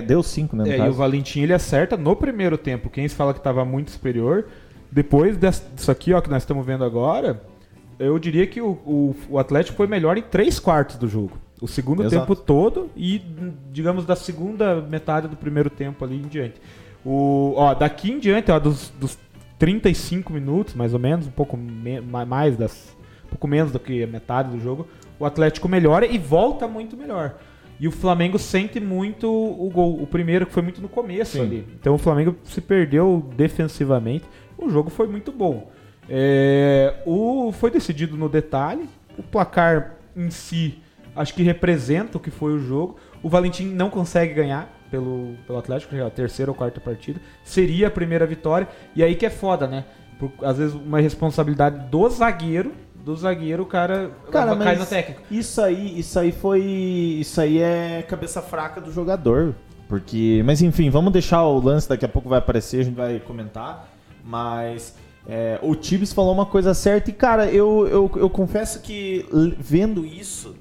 Deu 0.00 0.22
5, 0.22 0.54
né, 0.54 0.68
É, 0.68 0.74
e 0.74 0.78
caso. 0.78 0.90
o 0.90 0.94
Valentim 0.94 1.40
ele 1.40 1.54
acerta 1.54 1.96
no 1.96 2.14
primeiro 2.14 2.58
tempo. 2.58 2.90
Quem 2.90 3.08
se 3.08 3.14
fala 3.14 3.32
que 3.32 3.40
estava 3.40 3.64
muito 3.64 3.90
superior. 3.90 4.46
Depois 4.90 5.38
disso 5.38 5.90
aqui, 5.90 6.12
ó, 6.12 6.20
que 6.20 6.28
nós 6.28 6.42
estamos 6.42 6.66
vendo 6.66 6.84
agora, 6.84 7.40
eu 7.98 8.18
diria 8.18 8.46
que 8.46 8.60
o, 8.60 8.72
o, 8.84 9.16
o 9.30 9.38
Atlético 9.38 9.74
foi 9.74 9.86
melhor 9.86 10.18
em 10.18 10.22
três 10.22 10.58
quartos 10.58 10.96
do 10.96 11.08
jogo. 11.08 11.38
O 11.62 11.66
segundo 11.66 12.02
Exato. 12.02 12.26
tempo 12.26 12.36
todo 12.36 12.90
e, 12.94 13.22
digamos, 13.72 14.04
da 14.04 14.14
segunda 14.14 14.82
metade 14.82 15.28
do 15.28 15.36
primeiro 15.36 15.70
tempo 15.70 16.04
ali 16.04 16.16
em 16.16 16.28
diante. 16.28 16.60
O, 17.02 17.54
ó, 17.56 17.72
daqui 17.72 18.12
em 18.12 18.18
diante, 18.18 18.50
ó, 18.50 18.58
dos, 18.58 18.92
dos 19.00 19.18
35 19.62 20.32
minutos, 20.32 20.74
mais 20.74 20.92
ou 20.92 20.98
menos, 20.98 21.28
um 21.28 21.30
pouco 21.30 21.56
mais 22.26 22.56
das. 22.56 22.96
Um 23.24 23.28
pouco 23.28 23.46
menos 23.46 23.70
do 23.70 23.78
que 23.78 24.02
a 24.02 24.08
metade 24.08 24.50
do 24.50 24.58
jogo, 24.58 24.88
o 25.20 25.24
Atlético 25.24 25.68
melhora 25.68 26.04
e 26.04 26.18
volta 26.18 26.66
muito 26.66 26.96
melhor. 26.96 27.36
E 27.78 27.86
o 27.86 27.92
Flamengo 27.92 28.40
sente 28.40 28.80
muito 28.80 29.30
o 29.30 29.70
gol. 29.72 30.02
O 30.02 30.06
primeiro 30.06 30.46
que 30.46 30.52
foi 30.52 30.64
muito 30.64 30.82
no 30.82 30.88
começo 30.88 31.34
Sim. 31.34 31.42
ali. 31.42 31.68
Então 31.80 31.94
o 31.94 31.98
Flamengo 31.98 32.34
se 32.42 32.60
perdeu 32.60 33.24
defensivamente. 33.36 34.24
O 34.58 34.68
jogo 34.68 34.90
foi 34.90 35.06
muito 35.06 35.30
bom. 35.30 35.70
É, 36.08 36.96
o, 37.06 37.52
foi 37.52 37.70
decidido 37.70 38.16
no 38.16 38.28
detalhe. 38.28 38.88
O 39.16 39.22
placar 39.22 39.94
em 40.16 40.28
si 40.28 40.80
acho 41.14 41.32
que 41.34 41.42
representa 41.44 42.18
o 42.18 42.20
que 42.20 42.32
foi 42.32 42.52
o 42.52 42.58
jogo. 42.58 42.96
O 43.22 43.28
Valentim 43.28 43.66
não 43.66 43.90
consegue 43.90 44.34
ganhar 44.34 44.81
pelo, 44.92 45.34
pelo 45.46 45.58
Atlético, 45.58 45.96
já 45.96 46.04
é 46.04 46.06
a 46.06 46.10
terceira 46.10 46.50
ou 46.50 46.54
quarta 46.54 46.78
partida. 46.78 47.18
Seria 47.42 47.88
a 47.88 47.90
primeira 47.90 48.26
vitória. 48.26 48.68
E 48.94 49.02
aí 49.02 49.16
que 49.16 49.24
é 49.24 49.30
foda, 49.30 49.66
né? 49.66 49.84
Por, 50.18 50.30
às 50.42 50.58
vezes 50.58 50.74
uma 50.74 51.00
responsabilidade 51.00 51.88
do 51.90 52.08
zagueiro. 52.10 52.72
Do 53.02 53.16
zagueiro, 53.16 53.62
o 53.64 53.66
cara, 53.66 54.12
Cara, 54.30 54.54
cai 54.54 54.76
no 54.76 54.86
técnico. 54.86 55.22
isso 55.28 55.60
aí, 55.60 55.98
isso 55.98 56.16
aí 56.20 56.30
foi, 56.30 56.60
isso 56.62 57.40
aí 57.40 57.58
é 57.58 58.04
cabeça 58.06 58.40
fraca 58.40 58.80
do 58.80 58.92
jogador, 58.92 59.56
porque, 59.88 60.40
mas 60.44 60.62
enfim, 60.62 60.88
vamos 60.88 61.12
deixar 61.12 61.42
o 61.42 61.58
lance 61.58 61.88
daqui 61.88 62.04
a 62.04 62.08
pouco 62.08 62.28
vai 62.28 62.38
aparecer, 62.38 62.82
a 62.82 62.84
gente 62.84 62.94
vai 62.94 63.18
comentar, 63.18 63.88
mas 64.24 64.94
é, 65.26 65.58
o 65.62 65.74
Tibbs 65.74 66.12
falou 66.12 66.32
uma 66.32 66.46
coisa 66.46 66.74
certa 66.74 67.10
e 67.10 67.12
cara, 67.12 67.46
eu, 67.50 67.88
eu, 67.88 68.08
eu 68.14 68.30
confesso 68.30 68.80
que 68.80 69.26
vendo 69.58 70.06
isso, 70.06 70.54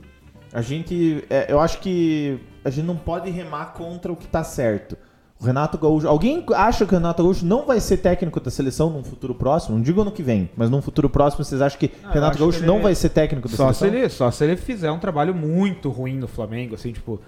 a 0.52 0.64
gente, 0.64 1.24
é, 1.30 1.46
eu 1.48 1.60
acho 1.60 1.80
que 1.80 2.40
a 2.64 2.70
gente 2.70 2.86
não 2.86 2.96
pode 2.96 3.30
remar 3.30 3.74
contra 3.74 4.12
o 4.12 4.16
que 4.16 4.28
tá 4.28 4.44
certo. 4.44 4.98
O 5.40 5.44
Renato 5.46 5.76
Gaúcho. 5.78 6.08
Alguém 6.08 6.46
acha 6.54 6.86
que 6.86 6.94
o 6.94 6.98
Renato 6.98 7.24
Gaúcho 7.24 7.44
não 7.46 7.66
vai 7.66 7.80
ser 7.80 7.98
técnico 7.98 8.40
da 8.40 8.52
seleção 8.52 8.92
num 8.92 9.04
futuro 9.04 9.34
próximo? 9.34 9.76
Não 9.76 9.82
digo 9.84 10.00
ano 10.02 10.12
que 10.12 10.22
vem, 10.22 10.50
mas 10.56 10.70
num 10.70 10.84
futuro 10.84 11.10
próximo 11.10 11.44
vocês 11.44 11.60
acham 11.62 11.80
que 11.80 11.90
Ah, 12.04 12.12
Renato 12.12 12.38
Gaúcho 12.38 12.60
que 12.60 12.66
não 12.66 12.76
ele- 12.76 12.84
vai 12.84 12.94
ser 12.96 13.10
técnico 13.10 13.50
da 13.50 13.56
Só 13.58 13.74
se, 13.74 13.80
seleção? 13.80 14.00
ele, 14.00 14.10
só 14.10 14.30
se 14.30 14.44
ele 14.44 14.56
fizer 14.56 14.92
um 14.92 15.00
trabalho 15.00 15.34
muito 15.34 15.90
ruim 15.90 16.16
no 16.18 16.28
Flamengo, 16.28 16.76
assim, 16.76 16.92
tipo, 16.92 17.20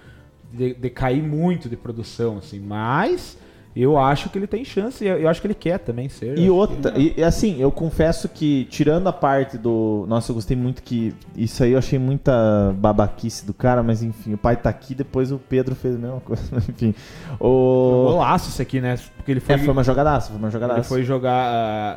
de, 0.52 0.74
decair 0.74 1.20
muito 1.22 1.68
de 1.68 1.76
produção, 1.76 2.38
assim. 2.38 2.60
Mas 2.60 3.36
eu 3.82 3.98
acho 3.98 4.28
que 4.30 4.38
ele 4.38 4.46
tem 4.46 4.64
chance 4.64 5.04
e 5.04 5.08
eu, 5.08 5.28
acho 5.28 5.40
que 5.40 5.46
ele 5.46 5.54
quer 5.54 5.78
também 5.78 6.08
ser. 6.08 6.38
E 6.38 6.48
outra, 6.48 6.92
e, 6.98 7.14
e 7.16 7.22
assim, 7.24 7.60
eu 7.60 7.72
confesso 7.72 8.28
que, 8.28 8.66
tirando 8.70 9.06
a 9.08 9.12
parte 9.12 9.58
do. 9.58 10.04
Nossa, 10.08 10.30
eu 10.30 10.34
gostei 10.34 10.56
muito 10.56 10.82
que. 10.82 11.12
Isso 11.36 11.62
aí 11.64 11.72
eu 11.72 11.78
achei 11.78 11.98
muita 11.98 12.72
babaquice 12.78 13.44
do 13.44 13.52
cara, 13.52 13.82
mas 13.82 14.02
enfim, 14.02 14.34
o 14.34 14.38
pai 14.38 14.56
tá 14.56 14.70
aqui, 14.70 14.94
depois 14.94 15.32
o 15.32 15.38
Pedro 15.38 15.74
fez 15.74 15.96
a 15.96 15.98
mesma 15.98 16.20
coisa. 16.20 16.42
enfim. 16.56 16.92
que- 16.92 16.94
O. 17.40 18.10
golaço 18.12 18.48
isso 18.50 18.62
aqui, 18.62 18.80
né? 18.80 18.96
Porque 19.16 19.30
ele 19.32 19.40
foi, 19.40 19.54
É, 19.54 19.58
foi 19.58 19.70
uma 19.70 19.82
jogadaça, 19.82 20.28
foi 20.28 20.36
uma 20.38 20.46
ele 20.48 20.52
jogadaça. 20.52 20.88
foi 20.88 21.02
jogar. 21.02 21.34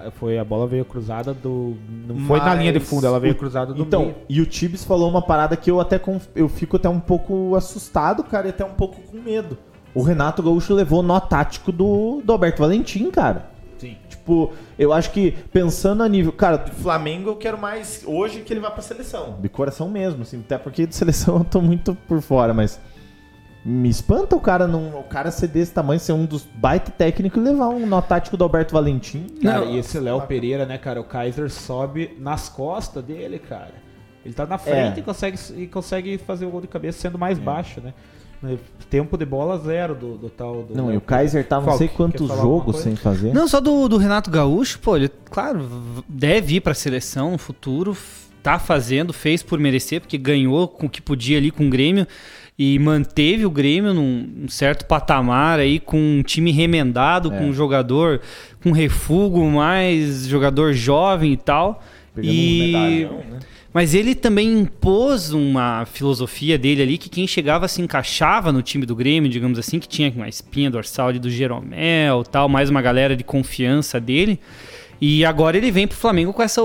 ah, 0.07 0.11
Foi, 0.11 0.37
a 0.39 0.43
bola 0.43 0.65
veio 0.67 0.85
cruzada 0.85 1.33
do. 1.33 1.75
Não 2.07 2.17
foi 2.25 2.39
na 2.39 2.45
Mas 2.45 2.59
linha 2.59 2.73
de 2.73 2.79
fundo, 2.79 3.05
ela 3.05 3.19
veio 3.19 3.35
cruzada 3.35 3.73
do 3.73 3.81
Então, 3.83 4.01
meio. 4.03 4.15
e 4.29 4.41
o 4.41 4.45
Tibbs 4.45 4.83
falou 4.83 5.09
uma 5.09 5.21
parada 5.21 5.55
que 5.55 5.69
eu 5.69 5.79
até 5.79 5.99
conf- 5.99 6.27
eu 6.35 6.47
fico 6.49 6.77
até 6.77 6.89
um 6.89 6.99
pouco 6.99 7.55
assustado, 7.55 8.23
cara, 8.23 8.47
e 8.47 8.49
até 8.49 8.65
um 8.65 8.71
pouco 8.73 8.99
com 9.01 9.17
medo. 9.19 9.57
O 9.97 10.03
Renato 10.03 10.43
Gaúcho 10.43 10.73
levou 10.73 11.01
nó 11.01 11.19
tático 11.19 11.71
do, 11.71 12.21
do 12.23 12.31
Alberto 12.31 12.61
Valentim, 12.61 13.09
cara. 13.09 13.49
Sim. 13.79 13.95
Tipo, 14.09 14.53
eu 14.77 14.93
acho 14.93 15.11
que 15.11 15.31
pensando 15.51 16.03
a 16.03 16.07
nível. 16.09 16.31
Cara, 16.31 16.59
Flamengo 16.67 17.29
eu 17.31 17.35
quero 17.35 17.57
mais 17.57 18.03
hoje 18.05 18.41
que 18.41 18.53
ele 18.53 18.59
vá 18.59 18.69
pra 18.69 18.81
seleção. 18.83 19.37
de 19.39 19.49
coração 19.49 19.89
mesmo, 19.89 20.21
assim, 20.21 20.39
até 20.39 20.57
porque 20.57 20.85
de 20.85 20.93
seleção 20.95 21.37
eu 21.37 21.43
tô 21.43 21.61
muito 21.61 21.95
por 22.07 22.21
fora, 22.21 22.53
mas. 22.53 22.79
Me 23.65 23.89
espanta 23.89 24.33
o 24.35 24.39
cara 24.39 24.65
não, 24.65 24.97
o 24.99 25.03
cara 25.03 25.29
ser 25.29 25.47
desse 25.47 25.73
tamanho, 25.73 25.99
ser 25.99 26.13
um 26.13 26.25
dos 26.25 26.43
baita 26.55 26.89
técnicos 26.89 27.41
e 27.41 27.45
levar 27.45 27.67
um 27.67 27.85
nó 27.85 27.99
tático 27.99 28.37
do 28.37 28.43
Alberto 28.43 28.73
Valentim. 28.73 29.27
Cara, 29.43 29.65
Não. 29.65 29.71
e 29.71 29.79
esse 29.79 29.99
Léo 29.99 30.21
Pereira, 30.21 30.65
né, 30.65 30.77
cara? 30.77 31.01
O 31.01 31.03
Kaiser 31.03 31.49
sobe 31.49 32.15
nas 32.19 32.47
costas 32.47 33.03
dele, 33.03 33.39
cara. 33.39 33.73
Ele 34.23 34.33
tá 34.33 34.45
na 34.45 34.57
frente 34.57 34.97
É. 34.97 34.99
e, 34.99 35.01
consegue, 35.01 35.37
e 35.57 35.67
consegue 35.67 36.17
fazer 36.17 36.45
o 36.45 36.49
gol 36.49 36.61
de 36.61 36.67
cabeça 36.67 36.99
sendo 37.01 37.17
mais 37.17 37.37
baixo, 37.39 37.81
né? 37.81 37.93
Tempo 38.89 39.17
de 39.17 39.25
bola 39.25 39.57
zero 39.57 39.95
do, 39.95 40.17
do 40.17 40.29
tal. 40.29 40.63
Do 40.63 40.75
Não, 40.75 40.93
e 40.93 40.97
o 40.97 41.01
Kaiser 41.01 41.45
tá 41.45 41.57
não 41.57 41.65
Falk, 41.65 41.77
sei 41.77 41.87
quer 41.87 41.95
quantos 41.95 42.27
jogos 42.27 42.77
sem 42.77 42.95
fazer. 42.95 43.33
Não, 43.33 43.47
só 43.47 43.59
do, 43.59 43.87
do 43.87 43.97
Renato 43.97 44.29
Gaúcho, 44.31 44.79
pô, 44.79 44.95
ele, 44.95 45.09
claro, 45.29 45.67
deve 46.07 46.55
ir 46.55 46.61
pra 46.61 46.73
seleção 46.73 47.31
no 47.31 47.37
futuro, 47.37 47.97
tá 48.41 48.59
fazendo, 48.59 49.11
fez 49.11 49.43
por 49.43 49.59
merecer, 49.59 49.99
porque 49.99 50.17
ganhou 50.17 50.67
com 50.67 50.85
o 50.85 50.89
que 50.89 51.01
podia 51.01 51.37
ali 51.37 51.51
com 51.51 51.67
o 51.67 51.69
Grêmio 51.69 52.07
e 52.57 52.79
manteve 52.79 53.45
o 53.45 53.51
Grêmio 53.51 53.93
num, 53.93 54.45
certo 54.47 54.85
patamar 54.85 55.59
aí, 55.59 55.79
com 55.79 55.97
um 55.97 56.23
time 56.23 56.51
remendado, 56.51 57.31
É. 57.33 57.37
com 57.37 57.45
um 57.45 57.53
jogador 57.53 58.21
com 58.63 58.71
refugo, 58.71 59.45
mais 59.49 60.27
jogador 60.27 60.73
jovem 60.73 61.33
e 61.33 61.37
tal. 61.37 61.83
Pegando 62.15 62.31
um 62.31 62.35
e... 62.35 62.71
medalhão, 62.71 63.17
né? 63.29 63.39
Mas 63.77 63.93
ele 63.93 64.15
também 64.15 64.51
impôs 64.61 65.31
uma 65.33 65.85
filosofia 65.85 66.57
dele 66.57 66.81
ali 66.81 66.97
que 66.97 67.09
quem 67.09 67.27
chegava 67.27 67.67
se 67.67 67.79
encaixava 67.79 68.51
no 68.51 68.63
time 68.63 68.87
do 68.87 68.95
Grêmio, 68.95 69.29
digamos 69.29 69.59
assim, 69.59 69.77
que 69.77 69.87
tinha 69.87 70.11
uma 70.15 70.27
espinha 70.27 70.71
dorsal 70.71 71.09
ali 71.09 71.19
do 71.19 71.29
Jeromel 71.29 72.23
tal, 72.23 72.49
mais 72.49 72.71
uma 72.71 72.81
galera 72.81 73.15
de 73.15 73.23
confiança 73.23 73.99
dele. 73.99 74.39
E 74.99 75.23
agora 75.23 75.57
ele 75.57 75.69
vem 75.69 75.87
pro 75.87 75.95
Flamengo 75.95 76.33
com 76.33 76.41
essa 76.41 76.59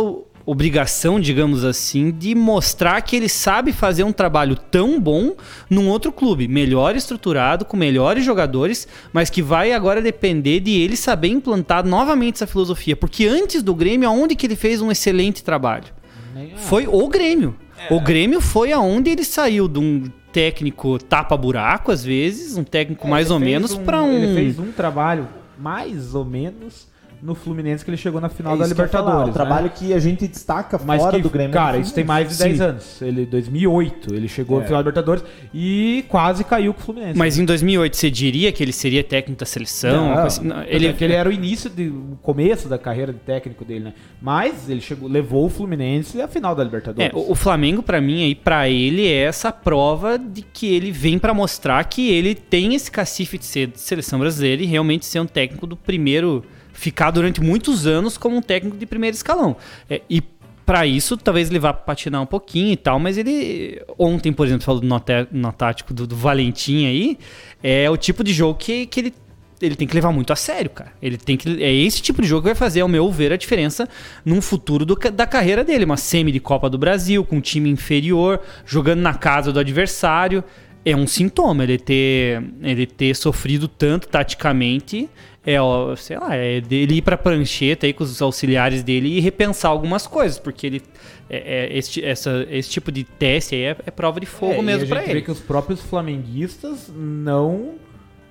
obrigação, 0.47 1.21
digamos 1.21 1.67
assim, 1.67 2.11
de 2.11 2.35
mostrar 2.35 3.03
que 3.03 3.15
ele 3.15 3.29
sabe 3.29 3.75
fazer 3.75 4.05
um 4.05 4.13
trabalho 4.13 4.57
tão 4.57 4.99
bom 4.99 5.37
num 5.69 5.91
outro 5.91 6.11
clube, 6.13 6.49
melhor 6.49 6.97
estruturado, 6.97 7.67
com 7.67 7.77
melhores 7.77 8.25
jogadores, 8.25 8.89
mas 9.13 9.29
que 9.29 9.43
vai 9.43 9.75
agora 9.75 10.01
depender 10.01 10.61
de 10.61 10.81
ele 10.81 10.97
saber 10.97 11.29
implantar 11.29 11.85
novamente 11.87 12.37
essa 12.37 12.47
filosofia, 12.47 12.97
porque 12.97 13.27
antes 13.27 13.63
do 13.63 13.75
Grêmio, 13.75 14.09
aonde 14.09 14.35
que 14.35 14.47
ele 14.47 14.57
fez 14.57 14.81
um 14.81 14.91
excelente 14.91 15.45
trabalho? 15.45 16.01
Nem- 16.35 16.53
ah, 16.55 16.59
Foi 16.59 16.87
o 16.87 17.09
Grêmio. 17.09 17.55
O 17.91 18.01
Grêmio 18.01 18.41
foi 18.41 18.71
aonde 18.73 19.11
ele 19.11 19.25
saiu 19.25 19.67
de 19.67 19.79
um 19.79 20.05
técnico 20.33 20.99
tapa-buraco, 20.99 21.91
às 21.91 22.05
vezes, 22.05 22.57
um 22.57 22.65
técnico 22.65 23.09
mais 23.09 23.27
ele 23.27 23.35
ou 23.35 23.41
menos, 23.41 23.75
pra 23.77 24.03
um. 24.03 24.13
Ele 24.13 24.35
fez 24.35 24.59
um 24.59 24.71
trabalho 24.73 25.29
mais 25.59 26.15
ou 26.15 26.25
menos 26.25 26.87
no 27.23 27.37
Fluminense 27.37 27.85
que 27.85 27.91
ele 27.91 27.97
chegou 27.97 28.21
na 28.21 28.29
final 28.29 28.55
É 28.55 28.59
da 28.59 28.67
ia 28.67 28.75
falar, 28.75 28.85
Libertadores. 28.87 29.23
O 29.25 29.27
né? 29.29 29.33
trabalho 29.33 29.71
que 29.71 29.95
a 29.95 29.99
gente 30.01 30.27
destaca 30.27 30.81
Mas 30.85 31.01
fora 31.01 31.17
que, 31.17 31.23
do 31.23 31.31
Grêmio. 31.31 31.53
cara, 31.53 31.77
é 31.77 31.81
isso 31.81 31.95
tem 31.95 32.03
mais 32.03 32.29
de 32.29 32.35
Sim. 32.35 32.45
10 32.45 32.61
anos. 32.61 33.01
Ele 33.01 33.25
2008, 33.25 34.15
ele 34.15 34.27
chegou 34.27 34.59
É. 34.59 34.61
no 34.61 34.67
final 34.67 34.83
da 34.83 34.91
Libertadores 34.91 35.25
e 35.55 36.05
quase 36.09 36.43
caiu 36.43 36.75
com 36.75 36.81
o 36.81 36.83
Fluminense. 36.85 37.17
Mas 37.17 37.39
em 37.39 37.45
2008 37.45 37.97
você 37.97 38.11
diria 38.11 38.51
que 38.51 38.61
ele 38.63 38.73
seria 38.73 39.05
técnico 39.05 39.39
da 39.39 39.47
seleção? 39.47 40.07
coisa 40.07 40.23
assim? 40.27 40.45
Não, 40.45 40.63
ele, 40.65 40.87
ele, 40.87 40.97
ele 41.01 41.13
era 41.13 41.29
o 41.29 41.33
início, 41.33 41.71
de, 41.71 41.89
o 41.89 42.19
começo 42.21 42.69
da 42.69 42.77
carreira 42.77 43.13
de 43.13 43.21
técnico 43.21 43.65
dele, 43.65 43.85
né? 43.85 43.93
Mas 44.21 44.69
ele 44.69 44.81
chegou, 44.81 45.09
levou 45.09 45.47
o 45.47 45.49
Fluminense 45.49 46.21
à 46.21 46.27
final 46.27 46.55
da 46.55 46.65
Libertadores. 46.65 47.13
É, 47.13 47.17
o, 47.17 47.31
o 47.31 47.35
Flamengo, 47.37 47.83
pra 47.83 48.01
mim, 48.01 48.25
aí, 48.25 48.35
para 48.35 48.69
ele, 48.69 49.07
é 49.07 49.23
essa 49.23 49.53
prova 49.53 50.19
de 50.19 50.43
que 50.43 50.67
ele 50.75 50.91
vem 50.91 51.19
pra 51.19 51.33
mostrar 51.33 51.85
que 51.85 52.11
ele 52.11 52.35
tem 52.35 52.75
esse 52.75 52.91
cacife 52.91 53.39
de 53.39 53.45
ser 53.45 53.69
de 53.69 53.81
seleção 53.81 54.19
brasileira 54.19 54.61
e 54.63 54.67
realmente 54.67 55.07
ser 55.07 55.21
um 55.21 55.27
técnico 55.27 55.67
do 55.67 55.77
primeiro. 55.77 56.45
Ficar 56.83 57.13
durante 57.13 57.41
muitos 57.41 57.87
anos 57.87 58.19
como 58.19 58.37
um 58.37 58.43
técnico 58.43 58.77
de 58.77 58.85
primeiro 58.85 59.15
escalão. 59.15 59.57
É, 59.89 60.03
e 60.11 60.21
pra 60.67 60.85
isso, 60.85 61.17
talvez 61.17 61.49
ele 61.49 61.61
vá 61.61 61.73
patinar 61.73 62.21
um 62.21 62.27
pouquinho 62.27 62.73
e 62.73 62.77
tal, 62.77 62.99
mas 62.99 63.17
ele. 63.17 63.81
Ontem, 63.97 64.33
por 64.33 64.47
exemplo, 64.47 64.65
falou 64.65 64.81
do 64.81 64.87
no 65.31 65.53
tático 65.53 65.95
do, 65.95 66.07
do 66.07 66.17
Valentim 66.17 66.87
aí, 66.87 67.19
é 67.63 67.89
o 67.89 67.97
tipo 67.97 68.25
de 68.25 68.33
jogo 68.33 68.59
que, 68.59 68.87
que 68.87 69.01
ele 69.01 69.15
ele 69.61 69.77
tem 69.77 69.87
que 69.87 69.95
levar 69.95 70.11
muito 70.11 70.33
a 70.33 70.37
sério, 70.37 70.69
cara. 70.69 70.93
Ele 71.01 71.17
tem 71.17 71.37
que. 71.37 71.63
É 71.63 71.73
esse 71.73 72.03
tipo 72.03 72.21
de 72.21 72.27
jogo 72.27 72.43
que 72.43 72.49
vai 72.49 72.55
fazer, 72.57 72.81
ao 72.81 72.89
meu 72.89 73.09
ver, 73.13 73.33
a 73.33 73.37
diferença 73.37 73.89
num 74.25 74.43
futuro 74.43 74.85
do 74.85 74.97
da 74.97 75.25
carreira 75.25 75.63
dele. 75.63 75.85
Uma 75.85 75.97
semi 75.97 76.33
de 76.33 76.41
Copa 76.41 76.69
do 76.69 76.77
Brasil, 76.77 77.25
com 77.25 77.37
um 77.37 77.41
time 77.41 77.71
inferior, 77.71 78.41
jogando 78.67 79.01
na 79.01 79.15
casa 79.15 79.53
do 79.53 79.61
adversário. 79.61 80.43
É 80.85 80.97
um 80.97 81.07
sintoma 81.07 81.63
ele 81.63 81.79
ter, 81.79 82.43
ele 82.61 82.87
ter 82.87 83.15
sofrido 83.15 83.69
tanto 83.69 84.09
taticamente. 84.09 85.09
É, 85.45 85.61
ó, 85.61 85.97
sei 85.97 86.19
lá, 86.19 86.37
é 86.37 86.61
dele 86.61 86.97
ir 86.99 87.03
pra 87.03 87.17
prancheta 87.19 87.85
aí 87.87 87.93
com 87.93 88.05
os 88.05 88.23
auxiliares 88.23 88.83
dele 88.85 89.09
e 89.09 89.21
repensar 89.21 89.71
algumas 89.71 90.07
coisas, 90.07 90.39
porque 90.39 90.67
ele. 90.67 90.83
É, 91.29 91.67
é, 91.67 91.77
esse, 91.79 92.05
essa, 92.05 92.47
esse 92.51 92.69
tipo 92.71 92.93
de 92.93 93.03
teste 93.05 93.55
aí 93.55 93.63
é, 93.63 93.77
é 93.87 93.91
prova 93.91 94.21
de 94.21 94.27
fogo 94.27 94.53
É, 94.53 94.59
e 94.59 94.63
mesmo 94.63 94.85
a 94.85 94.89
pra 94.89 94.99
gente 95.01 95.11
ele. 95.11 95.21
vê 95.21 95.25
que 95.25 95.31
os 95.31 95.41
próprios 95.41 95.81
flamenguistas 95.81 96.93
não 96.95 97.75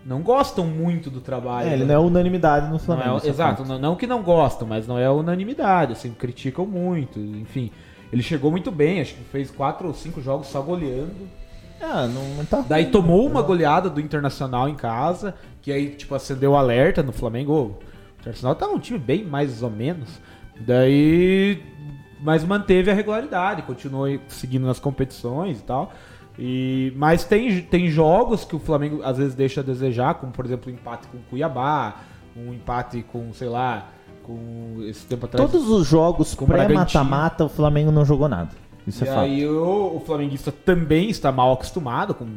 não 0.05 0.21
gostam 0.21 0.65
muito 0.65 1.09
do 1.11 1.19
trabalho. 1.21 1.69
É, 1.69 1.73
ele 1.73 1.83
não 1.85 1.93
é 1.95 1.99
unanimidade 1.99 2.65
no 2.67 2.71
Não 2.73 2.79
Flamengo. 2.79 3.17
isso 3.17 3.27
é 3.27 3.29
exato, 3.29 3.63
não, 3.65 3.77
não 3.77 3.95
que 3.95 4.07
não 4.07 4.23
gostam, 4.23 4.67
mas 4.67 4.87
não 4.87 4.97
é 4.97 5.09
unanimidade, 5.11 5.91
assim, 5.93 6.11
criticam 6.11 6.65
muito, 6.65 7.19
enfim. 7.19 7.69
Ele 8.11 8.23
chegou 8.23 8.49
muito 8.51 8.71
bem, 8.71 8.99
acho 9.01 9.13
que 9.13 9.23
fez 9.25 9.51
quatro 9.51 9.87
ou 9.87 9.93
cinco 9.93 10.19
jogos 10.21 10.47
só 10.47 10.61
goleando. 10.61 11.11
Ah, 11.81 12.07
não, 12.07 12.23
não 12.35 12.45
tá. 12.45 12.63
Daí 12.67 12.87
tomou 12.87 13.25
uma 13.25 13.41
goleada 13.41 13.89
do 13.89 13.99
Internacional 13.99 14.69
em 14.69 14.75
casa, 14.75 15.33
que 15.61 15.71
aí, 15.71 15.89
tipo, 15.89 16.13
acendeu 16.13 16.51
o 16.51 16.55
alerta 16.55 17.01
no 17.01 17.11
Flamengo. 17.11 17.53
O 17.53 18.19
Internacional 18.19 18.55
tá 18.55 18.67
um 18.67 18.79
time 18.79 18.99
bem 18.99 19.25
mais 19.25 19.63
ou 19.63 19.69
menos. 19.69 20.09
Daí. 20.59 21.63
Mas 22.21 22.43
manteve 22.43 22.91
a 22.91 22.93
regularidade, 22.93 23.63
continuou 23.63 24.07
seguindo 24.27 24.67
nas 24.67 24.79
competições 24.79 25.59
e 25.59 25.63
tal. 25.63 25.91
E, 26.37 26.93
mas 26.95 27.23
tem, 27.23 27.61
tem 27.61 27.89
jogos 27.89 28.45
que 28.45 28.55
o 28.55 28.59
Flamengo 28.59 29.01
às 29.03 29.17
vezes 29.17 29.33
deixa 29.33 29.61
a 29.61 29.63
desejar, 29.63 30.13
como 30.15 30.31
por 30.31 30.45
exemplo 30.45 30.71
o 30.71 30.73
empate 30.73 31.07
com 31.07 31.17
o 31.17 31.21
Cuiabá, 31.29 31.95
um 32.35 32.53
empate 32.53 33.03
com, 33.11 33.33
sei 33.33 33.49
lá, 33.49 33.87
com 34.23 34.77
esse 34.83 35.05
tempo 35.05 35.25
atrás. 35.25 35.49
Todos 35.49 35.67
os 35.67 35.87
jogos 35.87 36.33
Com 36.35 36.45
o 36.45 36.47
pré-mata-mata, 36.47 37.45
o 37.45 37.49
Flamengo 37.49 37.91
não 37.91 38.05
jogou 38.05 38.29
nada. 38.29 38.60
Isso 38.87 39.03
e 39.03 39.07
é 39.07 39.11
fato. 39.11 39.19
aí 39.19 39.47
o, 39.47 39.95
o 39.95 39.99
flamenguista 39.99 40.51
também 40.51 41.09
está 41.09 41.31
mal 41.31 41.53
acostumado 41.53 42.13
com 42.13 42.27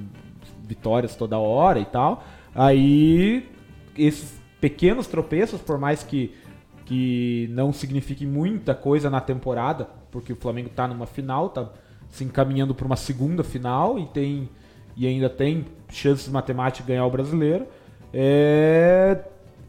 vitórias 0.67 1.15
toda 1.15 1.39
hora 1.39 1.79
e 1.79 1.85
tal. 1.85 2.25
Aí 2.55 3.49
esses 3.97 4.39
pequenos 4.61 5.07
tropeços, 5.07 5.61
por 5.61 5.79
mais 5.79 6.03
que, 6.03 6.35
que 6.85 7.49
não 7.53 7.73
signifiquem 7.73 8.27
muita 8.27 8.75
coisa 8.75 9.11
na 9.11 9.21
temporada, 9.21 9.89
porque 10.11 10.33
o 10.33 10.37
Flamengo 10.37 10.69
está 10.69 10.87
numa 10.87 11.07
final, 11.07 11.49
tá 11.49 11.71
se 12.09 12.25
encaminhando 12.25 12.75
para 12.75 12.87
uma 12.87 12.97
segunda 12.97 13.43
final 13.43 13.99
e 13.99 14.07
tem 14.07 14.49
e 14.97 15.07
ainda 15.07 15.29
tem 15.29 15.67
chances 15.89 16.29
matemáticas 16.29 16.87
de 16.87 16.93
ganhar 16.93 17.05
o 17.05 17.11
brasileiro. 17.11 17.67
É, 18.13 19.25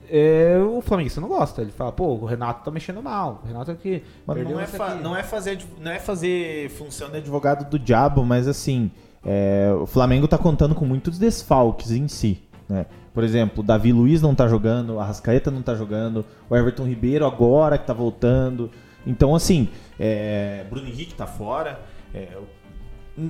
é, 0.10 0.58
o 0.60 0.82
flamenguista 0.82 1.20
não 1.22 1.28
gosta. 1.28 1.62
Ele 1.62 1.72
fala, 1.72 1.92
pô, 1.92 2.16
o 2.16 2.26
Renato 2.26 2.64
tá 2.64 2.72
mexendo 2.72 3.02
mal. 3.02 3.42
O 3.44 3.48
Renato 3.48 3.72
aqui. 3.72 4.04
Mas 4.26 4.44
Não 4.44 4.60
é, 4.60 4.64
aqui. 4.64 5.04
não, 5.04 5.16
é 5.16 5.24
fazer, 5.24 5.60
não 5.80 5.92
é 5.92 6.00
fazer 6.00 6.70
função 6.72 7.10
de 7.10 7.18
advogado. 7.18 7.70
do 7.70 7.80
diabo, 7.80 8.26
mas 8.26 8.48
assim, 8.48 8.92
é, 9.26 9.72
o 9.80 9.86
Flamengo 9.86 10.28
tá 10.28 10.38
contando 10.38 10.76
com 10.76 10.86
muitos 10.86 11.18
desfalques 11.18 11.92
em 11.92 12.08
si. 12.08 12.42
Né? 12.68 12.86
Por 13.14 13.24
exemplo, 13.24 13.64
o 13.64 13.66
Davi 13.66 13.94
Luiz 13.94 14.22
não 14.22 14.36
tá 14.36 14.48
jogando, 14.48 14.96
o 14.96 15.00
Arrascaeta 15.00 15.50
não 15.50 15.62
tá 15.62 15.74
jogando, 15.74 16.26
o 16.50 16.56
Everton 16.56 16.84
Ribeiro 16.84 17.26
agora 17.26 17.78
que 17.78 17.86
tá 17.86 17.94
voltando. 17.94 18.70
Então, 19.08 19.34
assim, 19.34 19.70
é, 20.00 20.66
Bruno 20.70 20.88
Henrique 20.88 21.14
tá 21.14 21.26
fora. 21.26 21.80
É, 22.14 22.38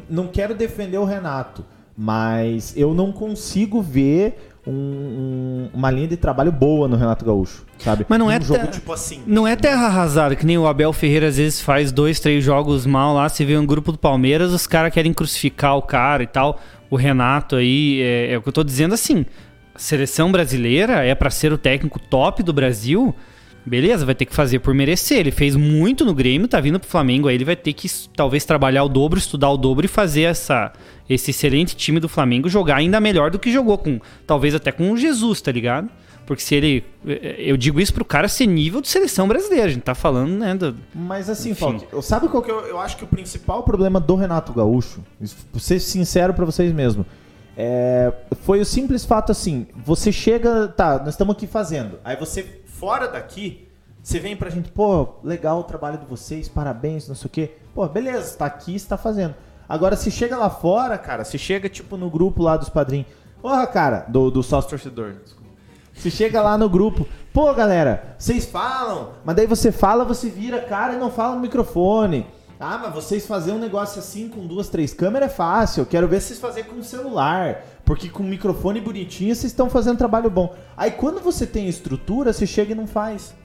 não 0.10 0.28
quero 0.28 0.56
defender 0.56 0.98
o 0.98 1.06
Renato, 1.06 1.64
mas 1.98 2.74
eu 2.76 2.94
não 2.94 3.12
consigo 3.12 3.82
ver 3.82 4.52
um- 4.68 4.72
um- 4.72 5.70
uma 5.74 5.92
linha 5.92 6.08
de 6.08 6.18
trabalho 6.18 6.52
boa 6.52 6.88
no 6.88 6.96
Renato 6.96 7.24
Gaúcho, 7.24 7.64
sabe? 7.78 8.06
Mas 8.10 8.18
não 8.20 8.32
é 8.32 8.40
Um 8.40 8.42
jogo 8.42 8.60
ta- 8.62 8.68
tipo 8.68 8.92
assim. 8.92 9.22
Não 9.28 9.48
é 9.48 9.56
terra 9.56 9.86
arrasada, 9.86 10.36
que 10.36 10.46
nem 10.46 10.58
o 10.58 10.66
Abel 10.68 10.92
Ferreira 10.92 11.28
às 11.28 11.38
vezes 11.38 11.62
faz 11.62 11.92
dois, 11.92 12.20
três 12.20 12.44
jogos 12.44 12.86
mal 12.86 13.14
lá. 13.14 13.30
Você 13.30 13.46
vê 13.46 13.56
um 13.58 13.66
grupo 13.66 13.92
do 13.92 13.98
Palmeiras, 13.98 14.52
os 14.52 14.66
caras 14.66 14.92
querem 14.92 15.14
crucificar 15.14 15.78
o 15.78 15.82
cara 15.84 16.24
e 16.24 16.28
tal. 16.28 16.60
O 16.90 16.96
Renato 16.96 17.56
aí, 17.56 18.02
é, 18.02 18.34
é 18.34 18.38
o 18.38 18.42
que 18.42 18.50
eu 18.50 18.54
tô 18.54 18.64
dizendo 18.64 18.94
assim. 18.96 19.26
A 19.74 19.80
seleção 19.80 20.32
brasileira 20.32 21.06
é 21.06 21.14
pra 21.14 21.30
ser 21.30 21.54
o 21.54 21.58
técnico 21.58 22.00
top 22.00 22.42
do 22.42 22.52
Brasil. 22.54 23.14
Beleza, 23.66 24.06
vai 24.06 24.14
ter 24.14 24.26
que 24.26 24.36
fazer 24.36 24.60
por 24.60 24.74
merecer. 24.74 25.18
Ele 25.20 25.32
fez 25.32 25.56
muito 25.56 26.06
no 26.06 26.14
Grêmio, 26.14 26.48
tá 26.48 26.60
vindo 26.60 26.80
pro 26.80 26.88
Flamengo 26.90 27.28
aí. 27.28 27.36
Ele 27.36 27.46
vai 27.46 27.56
ter 27.56 27.74
que 27.74 27.88
talvez 28.16 28.46
trabalhar 28.46 28.84
o 28.84 28.90
dobro, 28.90 29.18
estudar 29.18 29.50
o 29.50 29.58
dobro 29.58 29.86
e 29.86 29.88
fazer 29.88 30.22
essa, 30.24 30.72
esse 31.10 31.32
excelente 31.32 31.76
time 31.76 32.00
do 32.00 32.08
Flamengo 32.08 32.48
jogar 32.48 32.76
ainda 32.76 33.00
melhor 33.00 33.32
do 33.32 33.40
que 33.40 33.52
jogou 33.52 33.78
com, 33.78 34.00
talvez 34.28 34.54
até 34.54 34.72
com 34.72 34.92
o 34.92 34.98
Jesus, 34.98 35.42
tá 35.42 35.52
ligado? 35.52 35.90
Porque 36.28 36.42
se 36.42 36.56
ele. 36.56 36.84
Eu 37.38 37.56
digo 37.56 37.80
isso 37.80 37.94
pro 37.94 38.04
cara 38.04 38.28
ser 38.28 38.48
nível 38.48 38.82
de 38.82 38.88
seleção 38.88 39.28
brasileira. 39.28 39.66
A 39.66 39.70
gente 39.70 39.84
tá 39.84 39.94
falando, 39.94 40.32
né? 40.32 40.56
do- 40.56 40.76
Mas 40.94 41.30
assim. 41.30 41.54
Falk, 41.54 41.86
sabe 42.02 42.28
qual 42.30 42.42
que 42.42 42.50
eu, 42.50 42.62
eu 42.62 42.80
acho 42.80 42.98
que 42.98 43.04
o 43.04 43.08
principal 43.08 43.62
problema 43.64 44.00
do 44.00 44.16
Renato 44.16 44.52
Gaúcho, 44.54 45.02
vou 45.52 45.60
ser 45.60 45.80
sincero 45.80 46.34
pra 46.34 46.44
vocês 46.44 46.72
mesmo, 46.74 47.06
é, 47.56 48.12
foi 48.44 48.60
o 48.60 48.66
simples 48.66 49.06
fato 49.06 49.32
assim, 49.32 49.68
você 49.86 50.12
chega, 50.12 50.68
tá, 50.68 50.98
nós 51.00 51.10
estamos 51.10 51.36
aqui 51.36 51.46
fazendo, 51.48 52.00
aí 52.04 52.16
você 52.18 52.44
fora 52.80 53.08
daqui, 53.08 53.68
você 54.04 54.20
vem 54.20 54.36
pra 54.36 54.50
gente, 54.50 54.70
pô, 54.70 55.16
legal 55.24 55.60
o 55.60 55.64
trabalho 55.64 55.98
de 55.98 56.06
vocês, 56.06 56.48
parabéns, 56.48 57.08
não 57.08 57.16
sei 57.16 57.26
o 57.26 57.30
quê, 57.30 57.58
pô, 57.74 57.88
beleza, 57.88 58.38
tá 58.38 58.46
aqui, 58.46 58.78
você 58.78 58.88
tá 58.88 58.98
fazendo. 58.98 59.34
Agora, 59.68 59.96
se 59.96 60.12
chega 60.12 60.38
lá 60.38 60.50
fora, 60.50 60.98
cara, 60.98 61.24
se 61.24 61.38
chega 61.40 61.68
tipo 61.68 61.98
no 61.98 62.10
grupo 62.10 62.44
lá 62.44 62.56
dos 62.56 62.70
padrinhos, 62.70 63.08
porra, 63.42 63.66
cara, 63.66 64.06
do, 64.08 64.30
do 64.30 64.44
sócio 64.44 64.70
torcedor, 64.70 65.16
desculpa. 65.24 65.46
Você 65.94 66.12
chega 66.12 66.42
lá 66.42 66.58
no 66.58 66.70
grupo, 66.70 67.08
pô 67.34 67.54
galera, 67.54 68.16
vocês 68.18 68.46
falam, 68.46 69.14
mas 69.24 69.36
daí 69.36 69.48
você 69.48 69.72
fala, 69.72 70.04
você 70.04 70.30
vira 70.30 70.60
cara 70.62 70.94
e 70.94 71.00
não 71.00 71.10
fala 71.10 71.36
no 71.36 71.42
microfone. 71.42 72.28
Ah, 72.60 72.78
mas 72.78 72.94
vocês 72.94 73.28
fazer 73.28 73.52
um 73.52 73.60
negócio 73.60 74.00
assim 74.00 74.30
com 74.30 74.48
duas, 74.48 74.70
três 74.70 74.94
câmeras 74.94 75.30
é 75.30 75.34
fácil. 75.34 75.82
Eu 75.82 75.86
quero 75.86 76.08
ver 76.08 76.22
vocês 76.22 76.40
fazerem 76.40 76.70
com 76.70 76.82
celular. 76.82 77.66
Porque 77.86 78.10
com 78.10 78.24
microfone 78.24 78.82
bonitinho 78.82 79.36
vocês 79.36 79.52
estão 79.52 79.70
fazendo 79.70 79.98
trabalho 79.98 80.30
bom. 80.30 80.56
Aí 80.76 80.92
quando 80.92 81.22
você 81.22 81.46
tem 81.46 81.68
estrutura, 81.68 82.34
você 82.34 82.48
chega 82.48 82.72
e 82.72 82.76
não 82.76 82.88
faz. 82.88 83.36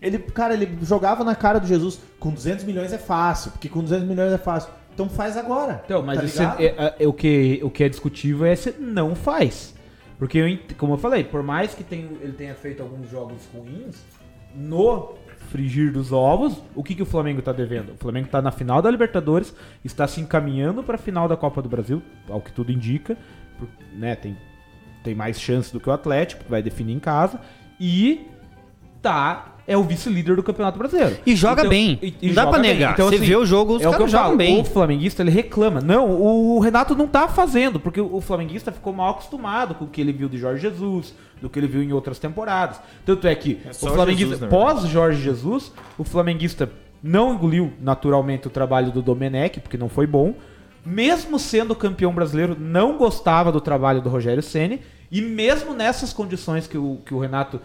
Ele, 0.00 0.18
cara, 0.18 0.54
ele 0.54 0.78
jogava 0.82 1.24
na 1.24 1.34
cara 1.34 1.58
do 1.58 1.66
Jesus. 1.66 2.00
Com 2.18 2.30
200 2.32 2.64
milhões 2.64 2.92
é 2.92 2.98
fácil, 2.98 3.50
porque 3.50 3.68
com 3.68 3.82
200 3.82 4.06
milhões 4.06 4.32
é 4.32 4.38
fácil. 4.38 4.70
Então 4.94 5.08
faz 5.08 5.36
agora. 5.36 5.82
Então, 5.84 6.02
mas 6.02 6.18
tá 6.18 6.24
ligado? 6.24 6.60
é- 6.60 6.94
é- 7.00 7.06
o, 7.06 7.12
que, 7.12 7.60
o 7.62 7.70
que 7.70 7.84
é 7.84 7.88
discutível 7.88 8.46
é 8.46 8.54
se 8.54 8.74
não 8.78 9.14
faz. 9.14 9.74
Porque, 10.18 10.38
eu 10.38 10.58
como 10.76 10.94
eu 10.94 10.98
falei, 10.98 11.24
por 11.24 11.42
mais 11.42 11.74
que 11.74 11.82
tenha- 11.82 12.08
ele 12.20 12.32
tenha 12.32 12.54
feito 12.54 12.82
alguns 12.82 13.10
jogos 13.10 13.38
ruins, 13.54 13.96
no 14.54 15.14
frigir 15.48 15.92
dos 15.92 16.12
ovos, 16.12 16.62
o 16.74 16.82
que, 16.82 16.94
que 16.94 17.02
o 17.02 17.06
Flamengo 17.06 17.42
tá 17.42 17.52
devendo? 17.52 17.92
O 17.94 17.96
Flamengo 17.96 18.28
tá 18.28 18.40
na 18.40 18.52
final 18.52 18.80
da 18.82 18.90
Libertadores, 18.90 19.54
está 19.84 20.06
se 20.06 20.20
encaminhando 20.20 20.82
para 20.82 20.94
a 20.94 20.98
final 20.98 21.26
da 21.26 21.36
Copa 21.36 21.60
do 21.62 21.68
Brasil, 21.68 22.02
ao 22.28 22.40
que 22.40 22.52
tudo 22.52 22.70
indica, 22.70 23.16
né, 23.92 24.14
tem, 24.14 24.36
tem 25.02 25.14
mais 25.14 25.40
chance 25.40 25.72
do 25.72 25.80
que 25.80 25.88
o 25.88 25.92
Atlético, 25.92 26.44
que 26.44 26.50
vai 26.50 26.62
definir 26.62 26.94
em 26.94 26.98
casa, 26.98 27.40
e 27.78 28.26
tá 29.02 29.50
é 29.70 29.76
o 29.76 29.84
vice-líder 29.84 30.34
do 30.34 30.42
Campeonato 30.42 30.76
Brasileiro. 30.76 31.18
E 31.24 31.36
joga 31.36 31.68
bem. 31.68 31.96
Não 32.20 32.34
dá 32.34 32.44
pra 32.44 32.58
bem. 32.58 32.72
negar. 32.72 32.92
Então, 32.92 33.08
Você 33.08 33.14
assim, 33.14 33.24
vê 33.24 33.36
o 33.36 33.46
jogo, 33.46 33.76
os 33.76 33.82
é 33.82 33.88
o 33.88 33.92
que 33.92 33.98
caras 33.98 34.12
eu 34.12 34.18
jogam 34.18 34.36
bem. 34.36 34.60
O 34.60 34.64
flamenguista 34.64 35.22
ele 35.22 35.30
reclama. 35.30 35.80
Não, 35.80 36.10
o 36.10 36.58
Renato 36.58 36.96
não 36.96 37.06
tá 37.06 37.28
fazendo, 37.28 37.78
porque 37.78 38.00
o 38.00 38.20
flamenguista 38.20 38.72
ficou 38.72 38.92
mal 38.92 39.10
acostumado 39.10 39.76
com 39.76 39.84
o 39.84 39.88
que 39.88 40.00
ele 40.00 40.12
viu 40.12 40.28
de 40.28 40.38
Jorge 40.38 40.60
Jesus, 40.60 41.14
do 41.40 41.48
que 41.48 41.56
ele 41.56 41.68
viu 41.68 41.84
em 41.84 41.92
outras 41.92 42.18
temporadas. 42.18 42.80
Tanto 43.06 43.28
é 43.28 43.34
que 43.36 43.60
É 43.64 43.70
o 43.70 43.74
flamenguista, 43.74 44.34
Jesus, 44.34 44.40
verdade. 44.40 44.50
pós 44.50 44.88
Jorge 44.88 45.22
Jesus, 45.22 45.72
o 45.96 46.02
flamenguista 46.02 46.68
não 47.00 47.34
engoliu 47.34 47.72
naturalmente 47.80 48.48
o 48.48 48.50
trabalho 48.50 48.90
do 48.90 49.00
Domenech, 49.00 49.60
porque 49.60 49.76
não 49.76 49.88
foi 49.88 50.06
bom. 50.06 50.34
Mesmo 50.84 51.38
sendo 51.38 51.74
campeão 51.74 52.12
brasileiro, 52.12 52.56
não 52.58 52.96
gostava 52.96 53.52
do 53.52 53.60
trabalho 53.60 54.00
do 54.00 54.08
Rogério 54.08 54.42
Ceni 54.42 54.80
e 55.10 55.20
mesmo 55.20 55.74
nessas 55.74 56.12
condições 56.12 56.66
que 56.66 56.78
o, 56.78 56.98
que 57.04 57.12
o 57.12 57.18
Renato 57.18 57.60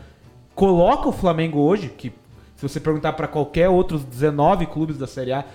coloca 0.53 1.07
o 1.07 1.11
Flamengo 1.11 1.59
hoje, 1.59 1.89
que 1.89 2.11
se 2.55 2.68
você 2.68 2.80
perguntar 2.80 3.13
para 3.13 3.28
qualquer 3.28 3.70
outros 3.70 4.03
19 4.03 4.66
clubes 4.68 4.97
da 4.97 5.05
Série 5.05 5.34
A, 5.34 5.45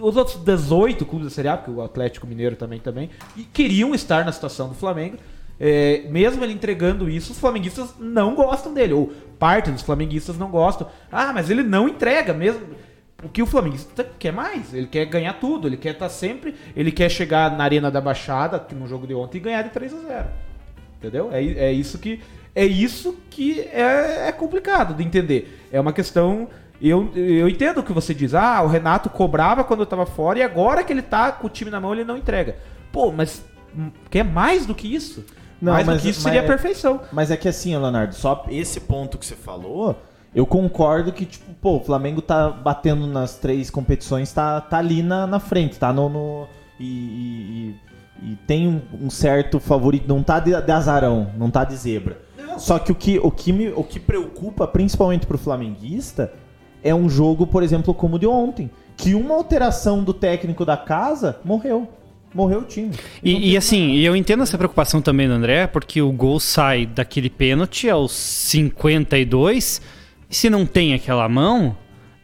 os 0.00 0.16
outros 0.16 0.36
18 0.36 1.04
clubes 1.04 1.28
da 1.28 1.34
Série 1.34 1.48
A, 1.48 1.56
porque 1.56 1.70
o 1.70 1.82
Atlético 1.82 2.26
Mineiro 2.26 2.56
também 2.56 2.80
também, 2.80 3.10
e 3.36 3.42
queriam 3.42 3.94
estar 3.94 4.24
na 4.24 4.32
situação 4.32 4.68
do 4.68 4.74
Flamengo. 4.74 5.16
É, 5.62 6.06
mesmo 6.08 6.42
ele 6.42 6.54
entregando 6.54 7.08
isso, 7.10 7.32
os 7.32 7.38
flamenguistas 7.38 7.94
não 7.98 8.34
gostam 8.34 8.72
dele, 8.72 8.94
ou 8.94 9.12
parte 9.38 9.70
dos 9.70 9.82
flamenguistas 9.82 10.38
não 10.38 10.50
gostam. 10.50 10.88
Ah, 11.12 11.32
mas 11.34 11.50
ele 11.50 11.62
não 11.62 11.86
entrega 11.86 12.32
mesmo. 12.32 12.62
O 13.22 13.28
que 13.28 13.42
o 13.42 13.46
flamenguista 13.46 14.06
quer 14.18 14.32
mais? 14.32 14.72
Ele 14.72 14.86
quer 14.86 15.04
ganhar 15.06 15.34
tudo, 15.34 15.68
ele 15.68 15.76
quer 15.76 15.92
estar 15.92 16.08
sempre. 16.08 16.54
Ele 16.74 16.90
quer 16.90 17.10
chegar 17.10 17.56
na 17.56 17.64
Arena 17.64 17.90
da 17.90 18.00
Baixada, 18.00 18.58
que 18.58 18.74
no 18.74 18.86
jogo 18.86 19.06
de 19.06 19.14
ontem, 19.14 19.38
e 19.38 19.40
ganhar 19.40 19.62
de 19.62 19.70
3 19.70 19.92
a 19.92 19.98
0 19.98 20.26
Entendeu? 20.98 21.30
É, 21.32 21.42
é 21.42 21.72
isso 21.72 21.98
que 21.98 22.20
é 22.54 22.64
isso 22.66 23.16
que 23.30 23.60
é, 23.60 24.28
é 24.28 24.32
complicado 24.32 24.94
de 24.94 25.02
entender. 25.04 25.60
É 25.70 25.80
uma 25.80 25.92
questão. 25.92 26.48
Eu, 26.82 27.10
eu 27.14 27.48
entendo 27.48 27.78
o 27.78 27.82
que 27.82 27.92
você 27.92 28.12
diz. 28.14 28.34
Ah, 28.34 28.62
o 28.62 28.66
Renato 28.66 29.08
cobrava 29.10 29.62
quando 29.64 29.80
eu 29.80 29.86
tava 29.86 30.04
fora 30.06 30.38
e 30.38 30.42
agora 30.42 30.82
que 30.82 30.92
ele 30.92 31.02
tá 31.02 31.30
com 31.30 31.46
o 31.46 31.50
time 31.50 31.70
na 31.70 31.78
mão 31.80 31.92
ele 31.92 32.04
não 32.04 32.16
entrega. 32.16 32.56
Pô, 32.90 33.12
mas 33.12 33.44
quer 34.10 34.24
mais 34.24 34.66
do 34.66 34.74
que 34.74 34.92
isso? 34.92 35.24
Não, 35.60 35.74
mais 35.74 35.86
mas- 35.86 35.98
do 35.98 36.02
que 36.02 36.08
isso 36.10 36.20
mas- 36.22 36.32
seria 36.34 36.40
a 36.40 36.46
perfeição. 36.50 37.02
Mas 37.12 37.30
é 37.30 37.36
que 37.36 37.48
assim, 37.48 37.76
Leonardo, 37.76 38.14
só 38.14 38.44
esse 38.50 38.80
ponto 38.80 39.18
que 39.18 39.26
você 39.26 39.36
falou, 39.36 40.00
eu 40.34 40.46
concordo 40.46 41.12
que, 41.12 41.24
tipo, 41.26 41.52
pô, 41.60 41.76
o 41.76 41.80
Flamengo 41.84 42.20
tá 42.22 42.48
batendo 42.50 43.06
nas 43.06 43.36
três 43.36 43.70
competições, 43.70 44.32
tá, 44.32 44.60
tá 44.60 44.78
ali 44.78 45.02
na, 45.02 45.26
na 45.26 45.40
frente, 45.40 45.78
tá 45.78 45.92
no. 45.92 46.08
no- 46.08 46.46
e, 46.78 46.84
e- 46.84 47.70
e- 47.70 47.90
e 48.22 48.36
tem 48.46 48.68
um, 48.68 48.82
um 49.06 49.08
certo 49.10 49.58
favorito, 49.58 50.06
não 50.06 50.22
tá 50.22 50.38
de, 50.40 50.50
de 50.60 50.70
azarão, 50.72 51.30
não 51.38 51.50
tá 51.50 51.64
de 51.64 51.74
zebra. 51.74 52.20
Só 52.58 52.78
que 52.78 52.92
o 52.92 52.94
que, 52.94 53.18
o, 53.18 53.30
que 53.30 53.50
me, 53.50 53.68
o 53.70 53.82
que 53.82 53.98
preocupa, 53.98 54.66
principalmente 54.66 55.26
pro 55.26 55.38
flamenguista, 55.38 56.30
é 56.84 56.94
um 56.94 57.08
jogo, 57.08 57.46
por 57.46 57.62
exemplo, 57.62 57.94
como 57.94 58.16
o 58.16 58.18
de 58.18 58.26
ontem. 58.26 58.70
Que 58.96 59.14
uma 59.14 59.34
alteração 59.34 60.04
do 60.04 60.12
técnico 60.12 60.66
da 60.66 60.76
casa 60.76 61.38
morreu. 61.42 61.88
Morreu 62.34 62.60
o 62.60 62.64
time. 62.64 62.90
E, 63.22 63.52
e 63.52 63.56
assim, 63.56 63.92
e 63.92 64.04
eu 64.04 64.14
entendo 64.14 64.42
essa 64.42 64.58
preocupação 64.58 65.00
também 65.00 65.26
do 65.26 65.32
André, 65.32 65.66
porque 65.66 66.02
o 66.02 66.12
gol 66.12 66.38
sai 66.38 66.84
daquele 66.84 67.30
pênalti 67.30 67.88
aos 67.88 68.12
52, 68.12 69.80
e 69.80 69.99
se 70.30 70.48
não 70.48 70.64
tem 70.64 70.94
aquela 70.94 71.28
mão, 71.28 71.76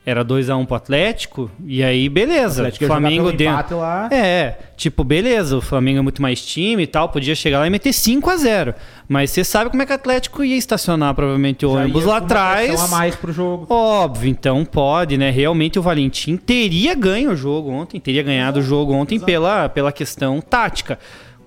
era 0.09 0.25
2x1 0.25 0.65
pro 0.67 0.77
Atlético, 0.77 1.51
e 1.67 1.83
aí 1.83 2.09
beleza. 2.09 2.63
Atlético 2.63 2.85
ia 2.85 2.89
jogar 2.89 3.01
Flamengo 3.01 3.33
dentro. 3.33 3.79
lá. 3.79 4.09
É, 4.13 4.57
tipo, 4.77 5.03
beleza, 5.03 5.57
o 5.57 5.61
Flamengo 5.61 5.99
é 5.99 6.03
muito 6.03 6.23
mais 6.23 6.41
time 6.47 6.85
e 6.85 6.87
tal, 6.87 7.09
podia 7.09 7.35
chegar 7.35 7.59
lá 7.59 7.67
e 7.67 7.71
meter 7.71 7.93
5 7.93 8.31
a 8.31 8.37
0 8.37 8.75
Mas 9.09 9.33
você 9.33 9.43
sabe 9.43 9.69
como 9.69 9.83
é 9.83 9.87
que 9.87 9.91
o 9.91 9.95
Atlético 9.97 10.45
ia 10.45 10.57
estacionar 10.57 11.13
provavelmente 11.13 11.67
o 11.67 11.73
Já 11.73 11.81
ônibus 11.81 12.05
lá 12.05 12.19
atrás. 12.19 12.81
a 12.81 12.87
mais 12.87 13.17
pro 13.17 13.33
jogo. 13.33 13.67
Óbvio, 13.69 14.31
então 14.31 14.65
pode, 14.65 15.19
né? 15.19 15.31
Realmente 15.31 15.77
o 15.77 15.83
Valentim 15.83 16.37
teria 16.37 16.95
ganho 16.95 17.33
o 17.33 17.37
jogo 17.37 17.71
ontem, 17.73 17.99
teria 17.99 18.23
ganhado 18.23 18.61
o 18.61 18.63
jogo 18.63 18.93
ontem 18.93 19.19
pela, 19.19 19.69
pela 19.69 19.91
questão 19.91 20.41
tática. 20.41 21.01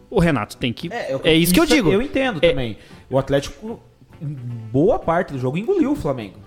O 0.09 0.19
Renato 0.19 0.57
tem 0.57 0.73
que. 0.73 0.89
É, 1.23 1.33
isso 1.33 1.53
que 1.53 1.59
eu 1.61 1.65
digo. 1.65 1.93
Eu 1.93 2.01
entendo 2.01 2.39
É- 2.41 2.49
também. 2.49 2.77
O 3.09 3.17
Atlético, 3.17 3.79
boa 4.21 4.99
parte 4.99 5.31
do 5.31 5.39
jogo, 5.39 5.57
engoliu 5.57 5.91
o 5.93 5.95
Flamengo. 5.95 6.39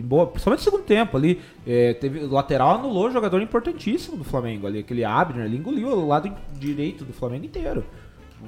Boa- 0.00 0.26
principalmente 0.26 0.60
no 0.60 0.64
segundo 0.64 0.84
tempo 0.84 1.16
ali. 1.16 1.40
é, 1.66 1.92
teve, 1.94 2.20
o 2.20 2.30
lateral 2.32 2.76
anulou 2.76 3.08
um 3.08 3.12
jogador 3.12 3.42
importantíssimo 3.42 4.16
do 4.16 4.24
Flamengo 4.24 4.66
ali. 4.66 4.78
Aquele 4.78 5.04
Abner 5.04 5.44
ali 5.44 5.56
engoliu 5.58 5.88
o 5.88 6.06
lado 6.08 6.32
direito 6.58 7.04
do 7.04 7.12
Flamengo 7.12 7.44
inteiro. 7.44 7.84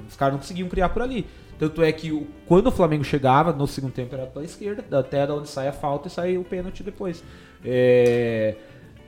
Os 0.07 0.15
caras 0.15 0.33
não 0.33 0.39
conseguiam 0.39 0.67
criar 0.67 0.89
por 0.89 1.01
ali. 1.01 1.25
Tanto 1.57 1.81
é 1.81 1.91
que 1.91 2.27
quando 2.47 2.67
o 2.67 2.71
Flamengo 2.71 3.03
chegava, 3.03 3.53
no 3.53 3.65
segundo 3.67 3.93
tempo 3.93 4.13
era 4.13 4.25
pela 4.25 4.43
esquerda, 4.43 4.83
até 4.99 5.25
da 5.25 5.33
onde 5.35 5.47
sai 5.47 5.67
a 5.69 5.71
falta 5.71 6.07
e 6.07 6.11
sai 6.11 6.37
o 6.37 6.43
pênalti 6.43 6.83
depois. 6.83 7.23
É, 7.63 8.55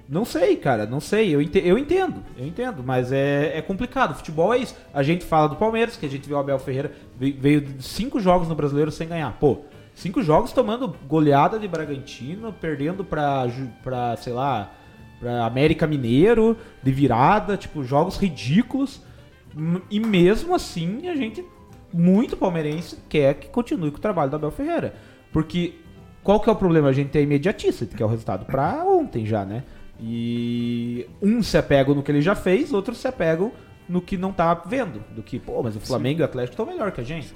Não 0.10 0.24
sei, 0.24 0.56
cara, 0.56 0.86
não 0.86 1.02
sei. 1.02 1.36
Eu 1.36 1.42
ente- 1.42 1.60
eu 1.68 1.78
entendo, 1.78 2.24
eu 2.38 2.48
entendo, 2.48 2.82
mas 2.86 3.12
é, 3.12 3.58
é 3.58 3.62
complicado. 3.62 4.16
Futebol 4.16 4.54
é 4.54 4.60
isso. 4.60 4.74
A 4.94 5.04
gente 5.04 5.26
fala 5.26 5.50
do 5.50 5.58
Palmeiras, 5.58 5.98
que 5.98 6.06
a 6.06 6.10
gente 6.10 6.26
viu 6.26 6.38
o 6.38 6.40
Abel 6.40 6.58
Ferreira, 6.58 6.94
ve- 7.20 7.34
veio 7.38 7.66
cinco 7.82 8.18
jogos 8.22 8.48
no 8.48 8.56
brasileiro 8.56 8.90
sem 8.90 9.06
ganhar. 9.10 9.34
Pô, 9.38 9.58
cinco 9.98 10.22
jogos 10.22 10.52
tomando 10.52 10.96
goleada 11.08 11.60
de 11.60 11.68
Bragantino, 11.68 12.54
perdendo 12.54 13.04
pra, 13.04 13.46
pra 13.84 14.16
sei 14.16 14.32
lá, 14.32 14.72
pra 15.20 15.46
América 15.46 15.88
Mineiro, 15.88 16.56
de 16.82 16.92
virada, 16.92 17.58
tipo, 17.58 17.84
jogos 17.84 18.16
ridículos. 18.16 19.02
E 19.90 20.00
mesmo 20.00 20.54
assim, 20.54 21.08
a 21.08 21.16
gente, 21.16 21.44
muito 21.92 22.38
palmeirense, 22.38 23.00
quer 23.10 23.34
que 23.34 23.48
continue 23.48 23.90
com 23.90 23.98
o 23.98 24.02
trabalho 24.02 24.30
do 24.30 24.36
Abel 24.36 24.52
Ferreira. 24.52 24.94
Porque 25.34 25.74
qual 26.24 26.40
que 26.40 26.48
é 26.48 26.52
o 26.52 26.56
problema? 26.56 26.90
A 26.90 26.94
gente 26.94 27.18
é 27.18 27.22
imediatista, 27.22 27.86
que 27.88 28.02
é 28.02 28.06
o 28.06 28.10
resultado 28.10 28.46
pra 28.46 28.86
ontem 28.86 29.26
já, 29.26 29.44
né? 29.44 29.64
E 30.00 31.08
um 31.20 31.42
se 31.42 31.58
apega 31.58 31.92
no 31.94 32.04
que 32.04 32.12
ele 32.12 32.22
já 32.22 32.36
fez, 32.36 32.72
outros 32.72 33.00
se 33.00 33.08
apegam 33.08 33.52
no 33.90 34.00
que 34.00 34.16
não 34.16 34.32
tá 34.32 34.54
vendo. 34.54 35.04
Do 35.16 35.24
que, 35.24 35.40
pô, 35.40 35.64
mas 35.64 35.76
o 35.76 35.80
Flamengo 35.80 36.20
e 36.20 36.22
o 36.22 36.26
Atlético 36.26 36.54
estão 36.54 36.68
melhor 36.68 36.92
que 36.92 37.02
a 37.02 37.04
gente. 37.04 37.34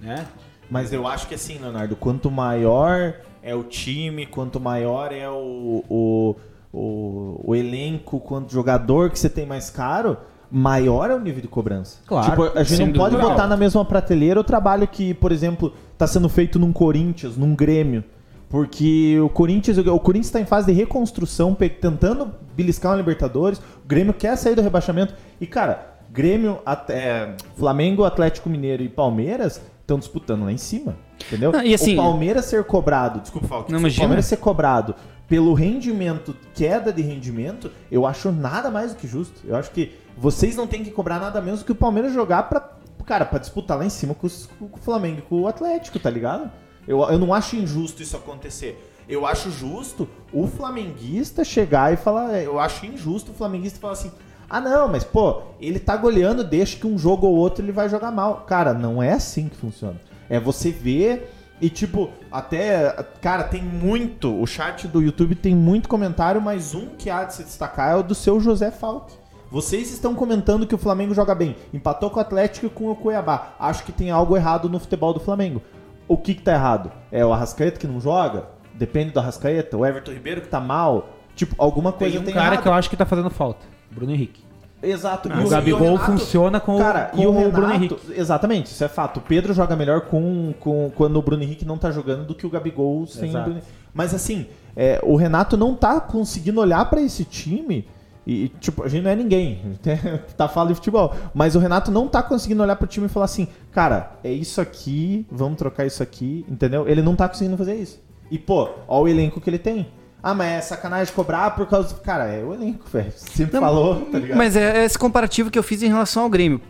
Né? 0.00 0.24
Mas 0.70 0.92
eu 0.92 1.06
acho 1.06 1.26
que 1.26 1.34
assim, 1.34 1.58
Leonardo, 1.58 1.96
quanto 1.96 2.30
maior 2.30 3.14
é 3.42 3.54
o 3.54 3.62
time, 3.62 4.26
quanto 4.26 4.60
maior 4.60 5.12
é 5.12 5.28
o, 5.28 5.84
o, 5.88 6.36
o, 6.72 7.40
o 7.44 7.54
elenco, 7.54 8.20
quanto 8.20 8.52
jogador 8.52 9.10
que 9.10 9.18
você 9.18 9.30
tem 9.30 9.46
mais 9.46 9.70
caro, 9.70 10.16
maior 10.50 11.10
é 11.10 11.14
o 11.14 11.20
nível 11.20 11.40
de 11.40 11.48
cobrança. 11.48 11.98
Claro, 12.06 12.30
Tipo, 12.30 12.58
a 12.58 12.62
gente 12.62 12.86
não 12.86 12.92
pode 12.92 13.16
botar 13.16 13.46
na 13.46 13.56
mesma 13.56 13.84
prateleira 13.84 14.40
o 14.40 14.44
trabalho 14.44 14.86
que, 14.86 15.14
por 15.14 15.32
exemplo, 15.32 15.72
está 15.92 16.06
sendo 16.06 16.28
feito 16.28 16.58
num 16.58 16.72
Corinthians, 16.72 17.36
num 17.36 17.54
Grêmio. 17.54 18.04
Porque 18.48 19.18
o 19.20 19.28
Corinthians 19.28 19.76
o 19.76 20.00
Corinthians 20.00 20.28
está 20.28 20.40
em 20.40 20.46
fase 20.46 20.68
de 20.68 20.72
reconstrução, 20.72 21.54
tentando 21.54 22.30
beliscar 22.56 22.92
uma 22.92 22.98
Libertadores. 22.98 23.58
O 23.58 23.86
Grêmio 23.86 24.14
quer 24.14 24.36
sair 24.36 24.54
do 24.54 24.62
rebaixamento. 24.62 25.14
E, 25.38 25.46
cara, 25.46 25.98
Grêmio, 26.10 26.58
até, 26.64 27.34
Flamengo, 27.56 28.04
Atlético 28.04 28.48
Mineiro 28.48 28.82
e 28.82 28.88
Palmeiras 28.88 29.60
estão 29.88 29.98
disputando 29.98 30.44
lá 30.44 30.52
em 30.52 30.58
cima. 30.58 30.96
Entendeu? 31.26 31.50
Não, 31.50 31.62
e 31.62 31.72
assim- 31.74 31.94
o 31.94 31.96
Palmeiras 31.96 32.44
ser 32.44 32.62
cobrado, 32.64 33.20
desculpa, 33.20 33.48
Falco, 33.48 33.72
Não, 33.72 33.80
o. 33.80 34.00
Palmeiras 34.00 34.26
ser 34.26 34.36
cobrado 34.36 34.94
pelo 35.26 35.52
rendimento, 35.54 36.36
queda 36.54 36.92
de 36.92 37.02
rendimento, 37.02 37.70
eu 37.90 38.06
acho 38.06 38.30
nada 38.30 38.70
mais 38.70 38.92
do 38.92 38.98
que 38.98 39.08
justo. 39.08 39.40
Eu 39.46 39.56
acho 39.56 39.70
que 39.70 39.92
vocês 40.16 40.54
não 40.56 40.66
têm 40.66 40.84
que 40.84 40.90
cobrar 40.90 41.18
nada 41.18 41.40
menos 41.40 41.60
do 41.60 41.66
que 41.66 41.72
o 41.72 41.74
Palmeiras 41.74 42.12
jogar 42.12 42.44
pra, 42.44 42.70
cara, 43.06 43.24
pra 43.24 43.38
disputar 43.38 43.78
lá 43.78 43.84
em 43.84 43.90
cima 43.90 44.14
com, 44.14 44.26
os- 44.26 44.48
com 44.58 44.66
o 44.66 44.78
Flamengo 44.80 45.18
e 45.18 45.22
com 45.22 45.40
o 45.42 45.48
Atlético, 45.48 45.98
tá 45.98 46.10
ligado? 46.10 46.50
Eu, 46.86 47.02
eu 47.02 47.18
não 47.18 47.32
acho 47.34 47.56
injusto 47.56 48.02
isso 48.02 48.16
acontecer. 48.16 48.82
Eu 49.08 49.24
acho 49.26 49.50
justo 49.50 50.06
o 50.32 50.46
flamenguista 50.46 51.42
chegar 51.44 51.92
e 51.92 51.96
falar. 51.96 52.34
Eu 52.42 52.58
acho 52.60 52.84
injusto 52.86 53.30
o 53.32 53.34
flamenguista 53.34 53.78
falar 53.80 53.94
assim: 53.94 54.12
ah, 54.48 54.60
não, 54.60 54.88
mas 54.88 55.04
pô, 55.04 55.42
ele 55.60 55.78
tá 55.78 55.96
goleando, 55.96 56.42
deixa 56.42 56.78
que 56.78 56.86
um 56.86 56.98
jogo 56.98 57.26
ou 57.26 57.34
outro 57.36 57.64
ele 57.64 57.72
vai 57.72 57.88
jogar 57.88 58.10
mal. 58.10 58.44
Cara, 58.46 58.72
não 58.72 59.02
é 59.02 59.12
assim 59.12 59.48
que 59.48 59.56
funciona. 59.56 60.00
É 60.30 60.38
você 60.40 60.70
ver 60.70 61.30
e, 61.60 61.68
tipo, 61.68 62.10
até. 62.30 62.90
Cara, 63.20 63.44
tem 63.44 63.62
muito. 63.62 64.40
O 64.40 64.46
chat 64.46 64.86
do 64.86 65.02
YouTube 65.02 65.34
tem 65.34 65.54
muito 65.54 65.88
comentário, 65.88 66.40
mas 66.40 66.74
um 66.74 66.88
que 66.96 67.10
há 67.10 67.24
de 67.24 67.34
se 67.34 67.42
destacar 67.42 67.92
é 67.92 67.96
o 67.96 68.02
do 68.02 68.14
seu 68.14 68.40
José 68.40 68.70
Falque. 68.70 69.14
Vocês 69.50 69.90
estão 69.90 70.14
comentando 70.14 70.66
que 70.66 70.74
o 70.74 70.78
Flamengo 70.78 71.14
joga 71.14 71.34
bem. 71.34 71.56
Empatou 71.72 72.10
com 72.10 72.18
o 72.18 72.20
Atlético 72.20 72.66
e 72.66 72.70
com 72.70 72.90
o 72.90 72.94
Cuiabá. 72.94 73.54
Acho 73.58 73.82
que 73.82 73.92
tem 73.92 74.10
algo 74.10 74.36
errado 74.36 74.68
no 74.68 74.78
futebol 74.78 75.14
do 75.14 75.20
Flamengo. 75.20 75.62
O 76.06 76.16
que, 76.18 76.34
que 76.34 76.42
tá 76.42 76.52
errado? 76.52 76.92
É 77.10 77.24
o 77.24 77.32
Arrascaeta 77.32 77.78
que 77.78 77.86
não 77.86 78.00
joga? 78.00 78.46
Depende 78.74 79.10
do 79.10 79.18
Arrascaeta? 79.20 79.76
O 79.76 79.84
Everton 79.86 80.12
Ribeiro 80.12 80.42
que 80.42 80.48
tá 80.48 80.60
mal? 80.60 81.08
Tipo, 81.34 81.54
alguma 81.58 81.92
coisa 81.92 82.12
Tem 82.12 82.22
um 82.22 82.24
tem 82.24 82.34
cara 82.34 82.46
errado. 82.54 82.62
que 82.62 82.68
eu 82.68 82.72
acho 82.72 82.90
que 82.90 82.96
tá 82.96 83.06
fazendo 83.06 83.30
falta. 83.30 83.64
Bruno 83.90 84.12
Henrique. 84.12 84.48
Exato. 84.80 85.28
o 85.28 85.48
Gabigol 85.48 85.98
funciona 85.98 86.60
com 86.60 86.76
o- 86.76 86.78
cara, 86.78 87.06
com 87.06 87.20
e 87.20 87.26
o, 87.26 87.30
o 87.30 87.32
Renato, 87.32 87.52
Bruno 87.52 87.74
Henrique. 87.74 87.98
Exatamente, 88.14 88.66
isso 88.66 88.84
é 88.84 88.88
fato. 88.88 89.18
O 89.18 89.20
Pedro 89.20 89.52
joga 89.52 89.74
melhor 89.74 90.02
com, 90.02 90.54
com 90.60 90.90
quando 90.94 91.16
o 91.16 91.22
Bruno 91.22 91.42
Henrique 91.42 91.64
não 91.64 91.76
tá 91.76 91.90
jogando 91.90 92.24
do 92.24 92.34
que 92.34 92.46
o 92.46 92.50
Gabigol 92.50 93.06
sem 93.06 93.28
Exato. 93.30 93.50
o 93.50 93.52
Bruno 93.52 93.66
Mas 93.92 94.14
assim, 94.14 94.46
é, 94.76 95.00
o 95.02 95.16
Renato 95.16 95.56
não 95.56 95.74
tá 95.74 96.00
conseguindo 96.00 96.60
olhar 96.60 96.84
pra 96.88 97.00
esse 97.00 97.24
time 97.24 97.88
e, 98.24 98.50
tipo, 98.60 98.84
a 98.84 98.88
gente 98.88 99.02
não 99.02 99.10
é 99.10 99.16
ninguém, 99.16 99.78
tá 100.36 100.46
falando 100.46 100.68
de 100.68 100.74
futebol, 100.74 101.14
mas 101.32 101.56
o 101.56 101.58
Renato 101.58 101.90
não 101.90 102.06
tá 102.06 102.22
conseguindo 102.22 102.62
olhar 102.62 102.76
pro 102.76 102.86
time 102.86 103.06
e 103.06 103.08
falar 103.08 103.24
assim, 103.24 103.48
cara, 103.72 104.12
é 104.22 104.30
isso 104.30 104.60
aqui, 104.60 105.26
vamos 105.32 105.56
trocar 105.56 105.86
isso 105.86 106.02
aqui, 106.02 106.44
entendeu? 106.46 106.86
Ele 106.86 107.00
não 107.00 107.16
tá 107.16 107.26
conseguindo 107.26 107.56
fazer 107.56 107.74
isso. 107.76 107.98
E, 108.30 108.38
pô, 108.38 108.68
ó 108.86 109.00
o 109.00 109.08
elenco 109.08 109.40
que 109.40 109.48
ele 109.48 109.58
tem. 109.58 109.86
Ah, 110.22 110.34
mas 110.34 110.48
é 110.48 110.60
sacanagem 110.60 111.14
cobrar 111.14 111.50
por 111.52 111.66
causa. 111.66 111.94
Cara, 111.96 112.26
é 112.26 112.42
o 112.42 112.52
elenco, 112.52 112.84
velho. 112.92 113.12
Sempre 113.16 113.54
Não, 113.54 113.60
falou, 113.60 114.06
tá 114.06 114.18
ligado? 114.18 114.36
Mas 114.36 114.56
é 114.56 114.84
esse 114.84 114.98
comparativo 114.98 115.50
que 115.50 115.58
eu 115.58 115.62
fiz 115.62 115.82
em 115.82 115.88
relação 115.88 116.24
ao 116.24 116.28
Grêmio. 116.28 116.60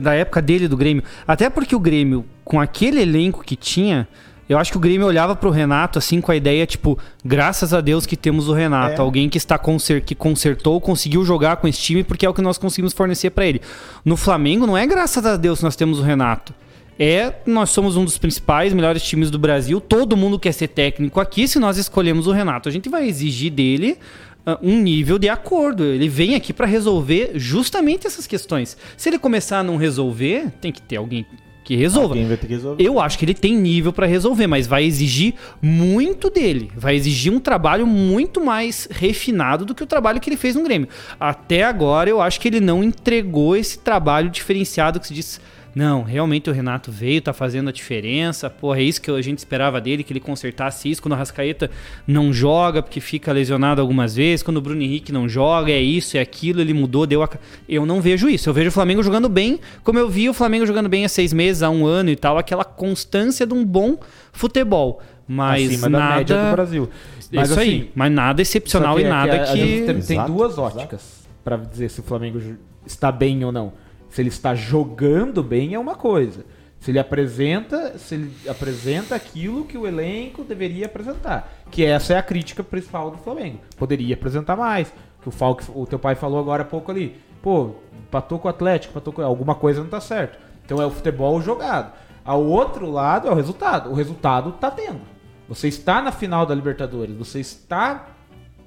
Da 0.00 0.14
época 0.14 0.40
dele, 0.40 0.68
do 0.68 0.76
Grêmio. 0.76 1.02
Até 1.26 1.50
porque 1.50 1.74
o 1.74 1.80
Grêmio, 1.80 2.24
com 2.44 2.60
aquele 2.60 3.00
elenco 3.02 3.42
que 3.42 3.56
tinha, 3.56 4.06
eu 4.48 4.56
acho 4.58 4.70
que 4.70 4.76
o 4.76 4.80
Grêmio 4.80 5.06
olhava 5.06 5.34
pro 5.34 5.50
Renato 5.50 5.98
assim 5.98 6.20
com 6.20 6.30
a 6.30 6.36
ideia, 6.36 6.64
tipo, 6.64 6.96
graças 7.24 7.74
a 7.74 7.80
Deus 7.80 8.06
que 8.06 8.16
temos 8.16 8.48
o 8.48 8.52
Renato. 8.52 9.00
É. 9.00 9.04
Alguém 9.04 9.28
que 9.28 9.38
está 9.38 9.58
conser 9.58 10.04
que 10.04 10.14
consertou, 10.14 10.80
conseguiu 10.80 11.24
jogar 11.24 11.56
com 11.56 11.66
esse 11.66 11.80
time, 11.80 12.04
porque 12.04 12.24
é 12.24 12.28
o 12.28 12.34
que 12.34 12.42
nós 12.42 12.58
conseguimos 12.58 12.92
fornecer 12.92 13.30
pra 13.30 13.44
ele. 13.44 13.60
No 14.04 14.16
Flamengo, 14.16 14.66
não 14.66 14.78
é 14.78 14.86
graças 14.86 15.26
a 15.26 15.36
Deus 15.36 15.58
que 15.58 15.64
nós 15.64 15.74
temos 15.74 15.98
o 15.98 16.02
Renato. 16.02 16.54
É, 16.98 17.34
nós 17.46 17.70
somos 17.70 17.96
um 17.96 18.04
dos 18.04 18.18
principais, 18.18 18.72
melhores 18.72 19.02
times 19.02 19.30
do 19.30 19.38
Brasil. 19.38 19.80
Todo 19.80 20.16
mundo 20.16 20.38
quer 20.38 20.52
ser 20.52 20.68
técnico 20.68 21.20
aqui. 21.20 21.48
Se 21.48 21.58
nós 21.58 21.76
escolhemos 21.76 22.26
o 22.26 22.32
Renato, 22.32 22.68
a 22.68 22.72
gente 22.72 22.88
vai 22.88 23.08
exigir 23.08 23.50
dele 23.50 23.98
ah, 24.44 24.58
um 24.62 24.80
nível 24.80 25.18
de 25.18 25.28
acordo. 25.28 25.84
Ele 25.84 26.08
vem 26.08 26.34
aqui 26.34 26.52
para 26.52 26.66
resolver 26.66 27.32
justamente 27.34 28.06
essas 28.06 28.26
questões. 28.26 28.76
Se 28.96 29.08
ele 29.08 29.18
começar 29.18 29.60
a 29.60 29.62
não 29.62 29.76
resolver, 29.76 30.50
tem 30.60 30.70
que 30.70 30.82
ter 30.82 30.96
alguém 30.96 31.26
que 31.64 31.76
resolva. 31.76 32.08
Alguém 32.08 32.26
vai 32.26 32.36
ter 32.36 32.46
que 32.46 32.54
resolver. 32.54 32.82
Eu 32.82 33.00
acho 33.00 33.18
que 33.18 33.24
ele 33.24 33.34
tem 33.34 33.56
nível 33.56 33.92
para 33.92 34.06
resolver, 34.06 34.46
mas 34.46 34.66
vai 34.66 34.84
exigir 34.84 35.34
muito 35.60 36.28
dele. 36.28 36.70
Vai 36.76 36.96
exigir 36.96 37.32
um 37.32 37.38
trabalho 37.38 37.86
muito 37.86 38.44
mais 38.44 38.88
refinado 38.90 39.64
do 39.64 39.74
que 39.74 39.82
o 39.82 39.86
trabalho 39.86 40.20
que 40.20 40.28
ele 40.28 40.36
fez 40.36 40.56
no 40.56 40.64
Grêmio. 40.64 40.88
Até 41.18 41.62
agora, 41.62 42.10
eu 42.10 42.20
acho 42.20 42.40
que 42.40 42.48
ele 42.48 42.60
não 42.60 42.82
entregou 42.82 43.56
esse 43.56 43.78
trabalho 43.78 44.28
diferenciado 44.28 44.98
que 44.98 45.06
se 45.06 45.14
diz. 45.14 45.40
Não, 45.74 46.02
realmente 46.02 46.50
o 46.50 46.52
Renato 46.52 46.92
veio, 46.92 47.22
tá 47.22 47.32
fazendo 47.32 47.68
a 47.68 47.72
diferença. 47.72 48.50
Porra, 48.50 48.78
é 48.78 48.82
isso 48.82 49.00
que 49.00 49.10
a 49.10 49.22
gente 49.22 49.38
esperava 49.38 49.80
dele, 49.80 50.04
que 50.04 50.12
ele 50.12 50.20
consertasse 50.20 50.90
isso. 50.90 51.00
Quando 51.00 51.14
o 51.14 51.16
Rascaeta 51.16 51.70
não 52.06 52.32
joga, 52.32 52.82
porque 52.82 53.00
fica 53.00 53.32
lesionado 53.32 53.80
algumas 53.80 54.14
vezes. 54.14 54.42
Quando 54.42 54.58
o 54.58 54.60
Bruno 54.60 54.82
Henrique 54.82 55.10
não 55.10 55.28
joga, 55.28 55.72
é 55.72 55.80
isso, 55.80 56.16
é 56.16 56.20
aquilo, 56.20 56.60
ele 56.60 56.74
mudou, 56.74 57.06
deu 57.06 57.22
a. 57.22 57.28
Eu 57.68 57.86
não 57.86 58.00
vejo 58.02 58.28
isso. 58.28 58.50
Eu 58.50 58.54
vejo 58.54 58.68
o 58.68 58.72
Flamengo 58.72 59.02
jogando 59.02 59.28
bem, 59.28 59.58
como 59.82 59.98
eu 59.98 60.08
vi 60.10 60.28
o 60.28 60.34
Flamengo 60.34 60.66
jogando 60.66 60.88
bem 60.88 61.04
há 61.04 61.08
seis 61.08 61.32
meses, 61.32 61.62
há 61.62 61.70
um 61.70 61.86
ano 61.86 62.10
e 62.10 62.16
tal, 62.16 62.36
aquela 62.36 62.64
constância 62.64 63.46
de 63.46 63.54
um 63.54 63.64
bom 63.64 63.98
futebol. 64.30 65.00
Mas 65.26 65.68
acima 65.68 65.88
nada. 65.88 66.08
da 66.08 66.16
média 66.16 66.44
do 66.44 66.52
Brasil. 66.52 66.90
Mas 67.32 67.50
isso 67.50 67.58
assim, 67.58 67.70
aí, 67.70 67.90
mas 67.94 68.12
nada 68.12 68.42
excepcional 68.42 68.96
que 68.96 69.02
e 69.02 69.04
é 69.04 69.08
nada 69.08 69.38
que. 69.38 69.56
gente 69.56 69.86
tem, 69.86 70.16
Exato, 70.16 70.32
duas 70.32 70.58
óticas 70.58 71.22
pra 71.42 71.56
dizer 71.56 71.88
se 71.88 72.00
o 72.00 72.02
Flamengo 72.02 72.38
está 72.84 73.10
bem 73.10 73.42
ou 73.42 73.50
não. 73.50 73.72
Se 74.12 74.20
ele 74.20 74.28
está 74.28 74.54
jogando 74.54 75.42
bem 75.42 75.72
é 75.72 75.78
uma 75.78 75.94
coisa. 75.94 76.44
Se 76.78 76.90
ele 76.90 76.98
apresenta, 76.98 77.96
se 77.96 78.14
ele 78.14 78.36
apresenta 78.46 79.14
aquilo 79.14 79.64
que 79.64 79.78
o 79.78 79.86
elenco 79.86 80.44
deveria 80.44 80.84
apresentar, 80.84 81.50
que 81.70 81.82
essa 81.82 82.12
é 82.12 82.18
a 82.18 82.22
crítica 82.22 82.62
principal 82.62 83.10
do 83.10 83.16
Flamengo. 83.16 83.60
Poderia 83.74 84.14
apresentar 84.14 84.54
mais. 84.54 84.92
Que 85.22 85.28
o 85.28 85.30
Falk, 85.30 85.64
o 85.74 85.86
teu 85.86 85.98
pai 85.98 86.14
falou 86.14 86.38
agora 86.38 86.60
há 86.62 86.66
pouco 86.66 86.90
ali. 86.90 87.16
Pô, 87.40 87.76
empatou 88.06 88.38
com 88.38 88.48
o 88.48 88.50
Atlético, 88.50 88.92
empatou 88.92 89.14
com 89.14 89.22
alguma 89.22 89.54
coisa 89.54 89.80
não 89.80 89.88
tá 89.88 90.00
certo. 90.00 90.38
Então 90.62 90.82
é 90.82 90.84
o 90.84 90.90
futebol 90.90 91.40
jogado. 91.40 91.94
Ao 92.22 92.44
outro 92.44 92.90
lado 92.90 93.28
é 93.28 93.30
o 93.30 93.34
resultado. 93.34 93.90
O 93.90 93.94
resultado 93.94 94.52
tá 94.52 94.70
tendo. 94.70 95.00
Você 95.48 95.68
está 95.68 96.02
na 96.02 96.12
final 96.12 96.44
da 96.44 96.54
Libertadores, 96.54 97.16
você 97.16 97.40
está 97.40 98.08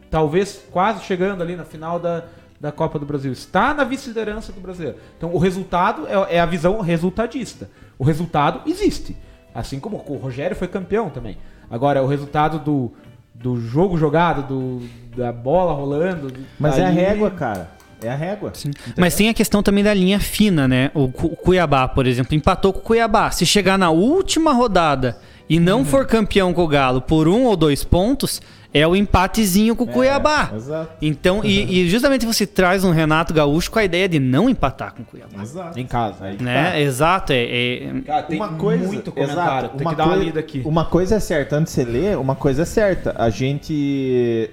talvez 0.10 0.66
quase 0.72 1.04
chegando 1.04 1.44
ali 1.44 1.56
na 1.56 1.66
final 1.66 2.00
da, 2.00 2.26
da 2.60 2.72
Copa 2.72 2.98
do 3.00 3.06
Brasil. 3.06 3.32
Está 3.32 3.74
na 3.74 3.84
vice-liderança 3.84 4.52
do 4.52 4.60
brasileiro. 4.62 4.98
Então 5.18 5.34
o 5.34 5.38
resultado 5.38 6.08
é, 6.08 6.36
é 6.36 6.40
a 6.40 6.46
visão 6.46 6.80
resultadista. 6.82 7.70
O 7.98 8.04
resultado 8.04 8.62
existe. 8.70 9.16
Assim 9.54 9.80
como 9.80 10.04
o 10.08 10.16
Rogério 10.18 10.56
foi 10.56 10.68
campeão 10.68 11.10
também. 11.10 11.38
Agora, 11.70 12.04
o 12.04 12.08
resultado 12.08 12.60
do, 12.60 12.92
do 13.34 13.60
jogo 13.60 13.98
jogado, 13.98 14.48
do, 14.48 14.88
da 15.16 15.32
bola 15.32 15.74
rolando. 15.74 16.32
Mas 16.60 16.78
é 16.78 16.84
a 16.86 16.88
aí- 16.90 16.96
régua, 16.96 17.32
cara. 17.32 17.72
É 18.04 18.10
a 18.10 18.16
régua. 18.16 18.52
Mas 18.98 19.16
tem 19.16 19.30
a 19.30 19.34
questão 19.34 19.64
também 19.64 19.84
da 19.84 19.94
linha 19.94 20.20
fina, 20.20 20.68
né? 20.68 20.92
O 20.94 21.06
o 21.06 21.36
Cuiabá, 21.36 21.88
por 21.88 22.06
exemplo, 22.06 22.36
empatou 22.36 22.74
com 22.74 22.80
o 22.80 22.82
Cuiabá. 22.84 23.32
Se 23.32 23.46
chegar 23.46 23.78
na 23.78 23.90
última 23.90 24.52
rodada 24.54 25.18
e 25.50 25.60
não 25.60 25.80
Uhum. 25.80 25.86
for 25.86 26.06
campeão 26.06 26.54
com 26.54 26.62
o 26.64 26.68
Galo 26.68 27.02
por 27.02 27.28
um 27.28 27.44
ou 27.46 27.56
dois 27.56 27.84
pontos, 27.84 28.42
é 28.76 28.86
o 28.86 28.94
empatezinho 28.94 29.74
com 29.74 29.86
o 29.86 29.88
Cuiabá. 29.88 30.52
Exato. 30.54 30.98
Então, 31.02 31.40
e, 31.46 31.80
e 31.80 31.90
justamente 31.90 32.26
você 32.26 32.46
traz 32.46 32.84
um 32.84 32.92
Renato 32.92 33.34
Gaúcho 33.34 33.72
com 33.72 33.80
a 33.80 33.86
ideia 33.86 34.10
de 34.10 34.20
não 34.20 34.50
empatar 34.50 34.94
com 34.94 35.02
o 35.02 35.06
Cuiabá. 35.06 35.42
Exato. 35.42 35.80
Em 35.80 35.86
casa. 35.88 36.26
Aí. 36.26 36.42
Né? 36.42 36.82
Exato, 36.82 37.32
é, 37.32 37.44
é- 37.46 38.02
Cara, 38.06 38.24
tem 38.24 38.38
uma 38.38 38.50
coisa, 38.50 38.86
muito 38.86 39.14
comentário. 39.14 39.42
exato, 39.42 39.78
tem 39.78 39.88
uma 39.88 39.92
que 39.92 39.98
dar 39.98 40.06
uma 40.08 40.16
lida 40.18 40.40
aqui. 40.42 40.62
Uma 40.66 40.84
coisa 40.84 41.16
é 41.16 41.20
certa, 41.22 41.56
antes 41.56 41.74
de 41.74 41.84
você 41.84 41.90
ler, 41.90 42.18
uma 42.18 42.36
coisa 42.36 42.64
é 42.64 42.66
certa. 42.66 43.16
A 43.18 43.30
gente 43.30 44.52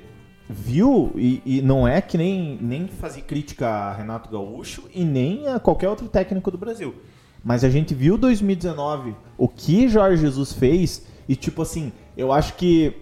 viu, 0.48 1.12
e, 1.16 1.42
e 1.44 1.60
não 1.62 1.88
é 1.88 2.00
que 2.00 2.16
nem, 2.16 2.56
nem 2.60 2.86
fazer 2.86 3.22
crítica 3.22 3.68
a 3.68 3.92
Renato 3.92 4.30
Gaúcho 4.30 4.84
e 4.94 5.04
nem 5.04 5.48
a 5.48 5.58
qualquer 5.58 5.88
outro 5.88 6.06
técnico 6.06 6.48
do 6.48 6.58
Brasil. 6.58 6.94
Mas 7.42 7.64
a 7.64 7.68
gente 7.68 7.92
viu 7.92 8.16
2019 8.16 9.16
o 9.36 9.48
que 9.48 9.88
Jorge 9.88 10.22
Jesus 10.22 10.52
fez 10.52 11.04
e, 11.28 11.34
tipo 11.34 11.62
assim, 11.62 11.90
eu 12.16 12.32
acho 12.32 12.54
que 12.54 13.01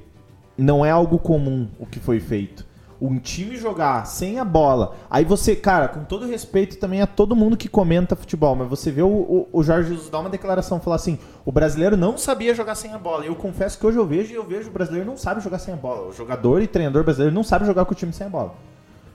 não 0.60 0.84
é 0.84 0.90
algo 0.90 1.18
comum 1.18 1.68
o 1.78 1.86
que 1.86 1.98
foi 1.98 2.20
feito. 2.20 2.68
Um 3.00 3.18
time 3.18 3.56
jogar 3.56 4.04
sem 4.04 4.38
a 4.38 4.44
bola. 4.44 4.94
Aí 5.08 5.24
você, 5.24 5.56
cara, 5.56 5.88
com 5.88 6.04
todo 6.04 6.26
respeito 6.26 6.76
também 6.76 7.00
a 7.00 7.06
todo 7.06 7.34
mundo 7.34 7.56
que 7.56 7.66
comenta 7.66 8.14
futebol, 8.14 8.54
mas 8.54 8.68
você 8.68 8.90
vê 8.90 9.00
o, 9.00 9.08
o, 9.08 9.48
o 9.50 9.62
Jorge 9.62 9.88
Jesus 9.88 10.10
dar 10.10 10.18
uma 10.18 10.28
declaração, 10.28 10.78
falar 10.78 10.96
assim: 10.96 11.18
o 11.46 11.50
brasileiro 11.50 11.96
não 11.96 12.18
sabia 12.18 12.54
jogar 12.54 12.74
sem 12.74 12.92
a 12.92 12.98
bola. 12.98 13.24
Eu 13.24 13.34
confesso 13.34 13.78
que 13.78 13.86
hoje 13.86 13.96
eu 13.96 14.06
vejo 14.06 14.32
e 14.32 14.34
eu 14.34 14.44
vejo 14.44 14.68
o 14.68 14.72
brasileiro 14.72 15.06
não 15.06 15.16
sabe 15.16 15.40
jogar 15.40 15.58
sem 15.58 15.72
a 15.72 15.78
bola. 15.78 16.08
O 16.08 16.12
jogador 16.12 16.60
e 16.60 16.66
treinador 16.66 17.02
brasileiro 17.02 17.34
não 17.34 17.42
sabe 17.42 17.64
jogar 17.64 17.86
com 17.86 17.92
o 17.92 17.96
time 17.96 18.12
sem 18.12 18.26
a 18.26 18.30
bola. 18.30 18.54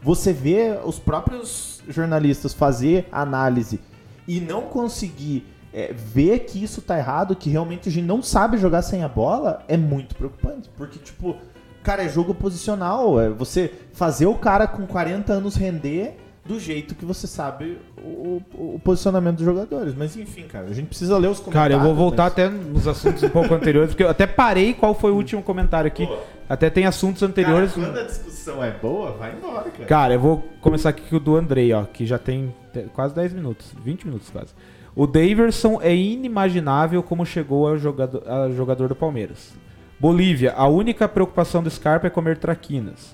Você 0.02 0.34
vê 0.34 0.80
os 0.84 0.98
próprios 0.98 1.84
jornalistas 1.88 2.54
fazer 2.54 3.08
análise 3.12 3.80
e 4.28 4.40
não 4.42 4.64
conseguir 4.64 5.46
é, 5.78 5.92
ver 5.94 6.40
que 6.46 6.64
isso 6.64 6.82
tá 6.82 6.98
errado, 6.98 7.36
que 7.36 7.50
realmente 7.50 7.90
a 7.90 7.92
gente 7.92 8.06
não 8.06 8.22
sabe 8.24 8.58
jogar 8.58 8.82
sem 8.82 9.04
a 9.04 9.10
bola, 9.10 9.62
é 9.68 9.76
muito 9.76 10.16
preocupante. 10.16 10.70
Porque, 10.78 10.98
tipo, 11.00 11.36
cara, 11.84 12.04
é 12.04 12.08
jogo 12.10 12.34
posicional. 12.34 13.20
É 13.20 13.30
você 13.30 13.72
fazer 13.94 14.26
o 14.26 14.36
cara 14.36 14.68
com 14.68 14.88
40 14.88 15.34
anos 15.34 15.56
render 15.58 16.16
do 16.46 16.60
jeito 16.60 16.94
que 16.96 17.04
você 17.04 17.26
sabe 17.28 17.78
o, 17.98 18.40
o- 18.56 18.76
o 18.76 18.80
posicionamento 18.84 19.38
dos 19.38 19.46
jogadores. 19.46 19.94
Mas 19.98 20.16
enfim, 20.16 20.44
cara, 20.44 20.68
a 20.68 20.74
gente 20.74 20.86
precisa 20.88 21.18
ler 21.18 21.28
os 21.28 21.40
Cara, 21.40 21.46
comentários. 21.52 21.78
eu 21.80 21.84
vou 21.84 21.96
voltar 21.96 22.24
mas- 22.24 22.32
até 22.34 22.50
nos 22.50 22.88
assuntos 22.88 23.24
um 23.24 23.30
pouco 23.30 23.52
anteriores, 23.56 23.90
porque 23.90 24.04
eu 24.04 24.10
até 24.10 24.26
parei 24.28 24.74
qual 24.74 24.94
foi 24.94 25.12
o 25.12 25.16
último 25.16 25.42
comentário 25.42 25.88
aqui. 25.88 26.08
Até 26.48 26.70
tem 26.70 26.86
assuntos 26.86 27.24
anteriores. 27.24 27.74
Cara, 27.74 27.88
quando 27.88 27.98
a 28.00 28.04
discussão 28.04 28.64
é 28.64 28.70
boa, 28.72 29.12
vai 29.14 29.34
embora, 29.36 29.72
cara. 29.72 29.86
Cara, 29.86 30.14
eu 30.14 30.20
vou 30.20 30.44
começar 30.62 30.90
aqui 30.90 31.02
com 31.10 31.16
o 31.16 31.20
do 31.20 31.36
Andrei, 31.36 31.74
ó, 31.74 31.84
que 31.84 32.06
já 32.06 32.20
tem 32.20 32.54
te- 32.72 32.86
quase 32.94 33.16
10 33.16 33.34
minutos, 33.34 33.74
20 33.84 34.06
minutos 34.06 34.30
quase. 34.30 34.54
O 34.96 35.06
Daverson 35.06 35.80
é 35.82 35.94
inimaginável 35.94 37.04
como 37.04 37.26
chegou 37.26 37.68
ao 37.68 37.78
jogador, 37.78 38.24
a 38.26 38.50
jogador 38.50 38.88
do 38.88 38.96
Palmeiras. 38.96 39.54
Bolívia, 40.00 40.54
a 40.56 40.68
única 40.68 41.08
preocupação 41.08 41.62
do 41.62 41.70
Scarpa 41.70 42.08
é 42.08 42.10
comer 42.10 42.38
traquinas. 42.38 43.14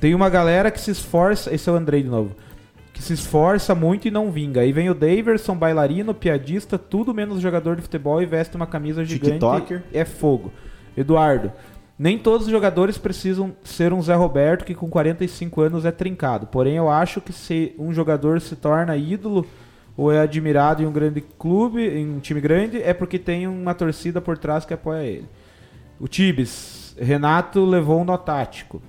Tem 0.00 0.14
uma 0.14 0.28
galera 0.28 0.70
que 0.70 0.80
se 0.80 0.92
esforça, 0.92 1.52
esse 1.52 1.68
é 1.68 1.72
o 1.72 1.74
Andrei 1.74 2.04
de 2.04 2.08
novo, 2.08 2.36
que 2.92 3.02
se 3.02 3.12
esforça 3.12 3.74
muito 3.74 4.06
e 4.06 4.12
não 4.12 4.30
vinga. 4.30 4.60
Aí 4.60 4.72
vem 4.72 4.90
o 4.90 4.94
Daverson, 4.94 5.56
bailarino, 5.56 6.14
piadista, 6.14 6.78
tudo 6.78 7.12
menos 7.12 7.40
jogador 7.40 7.74
de 7.74 7.82
futebol 7.82 8.22
e 8.22 8.26
veste 8.26 8.54
uma 8.56 8.66
camisa 8.66 9.04
gigante. 9.04 9.32
TikToker. 9.32 9.82
É 9.92 10.04
fogo. 10.04 10.52
Eduardo, 10.96 11.52
nem 11.98 12.16
todos 12.16 12.46
os 12.46 12.52
jogadores 12.52 12.96
precisam 12.96 13.56
ser 13.64 13.92
um 13.92 14.00
Zé 14.00 14.14
Roberto 14.14 14.64
que 14.64 14.74
com 14.74 14.88
45 14.88 15.60
anos 15.62 15.84
é 15.84 15.90
trincado. 15.90 16.46
Porém, 16.46 16.76
eu 16.76 16.88
acho 16.88 17.20
que 17.20 17.32
se 17.32 17.74
um 17.76 17.92
jogador 17.92 18.40
se 18.40 18.54
torna 18.54 18.96
ídolo 18.96 19.44
ou 19.98 20.12
é 20.12 20.20
admirado 20.20 20.80
em 20.80 20.86
um 20.86 20.92
grande 20.92 21.20
clube, 21.20 21.84
em 21.84 22.08
um 22.08 22.20
time 22.20 22.40
grande, 22.40 22.80
é 22.80 22.94
porque 22.94 23.18
tem 23.18 23.48
uma 23.48 23.74
torcida 23.74 24.20
por 24.20 24.38
trás 24.38 24.64
que 24.64 24.72
apoia 24.72 25.02
ele. 25.02 25.28
O 25.98 26.06
Tibes, 26.06 26.94
Renato 26.96 27.64
levou 27.64 28.00
um 28.00 28.04
nó 28.04 28.16
tático. 28.16 28.80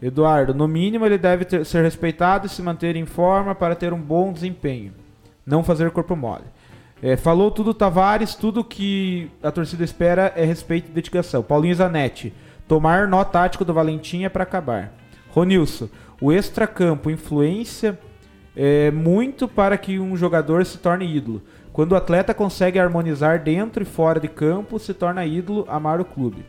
Eduardo, 0.00 0.54
no 0.54 0.66
mínimo 0.66 1.04
ele 1.04 1.18
deve 1.18 1.44
ter- 1.44 1.66
ser 1.66 1.82
respeitado 1.82 2.46
e 2.46 2.48
se 2.48 2.62
manter 2.62 2.96
em 2.96 3.04
forma 3.04 3.54
para 3.54 3.74
ter 3.74 3.92
um 3.92 4.00
bom 4.00 4.32
desempenho. 4.32 4.94
Não 5.44 5.62
fazer 5.62 5.90
corpo 5.90 6.16
mole. 6.16 6.44
É, 7.02 7.18
falou 7.18 7.50
tudo 7.50 7.74
Tavares, 7.74 8.34
tudo 8.34 8.64
que 8.64 9.30
a 9.42 9.50
torcida 9.50 9.84
espera 9.84 10.32
é 10.34 10.46
respeito 10.46 10.88
e 10.88 10.94
dedicação. 10.94 11.42
Paulinho 11.42 11.74
Zanetti, 11.74 12.32
tomar 12.66 13.06
nó 13.06 13.24
tático 13.24 13.62
do 13.62 13.74
Valentim 13.74 14.24
é 14.24 14.30
para 14.30 14.44
acabar. 14.44 14.90
Ronilson, 15.28 15.90
o 16.18 16.32
extracampo, 16.32 17.10
influência 17.10 17.98
é 18.62 18.90
muito 18.90 19.48
para 19.48 19.78
que 19.78 19.98
um 19.98 20.14
jogador 20.14 20.66
se 20.66 20.76
torne 20.76 21.06
ídolo. 21.16 21.40
Quando 21.72 21.92
o 21.92 21.96
atleta 21.96 22.34
consegue 22.34 22.78
harmonizar 22.78 23.42
dentro 23.42 23.82
e 23.82 23.86
fora 23.86 24.20
de 24.20 24.28
campo, 24.28 24.78
se 24.78 24.92
torna 24.92 25.24
ídolo, 25.24 25.64
amar 25.66 25.98
o 25.98 26.04
clube. 26.04 26.44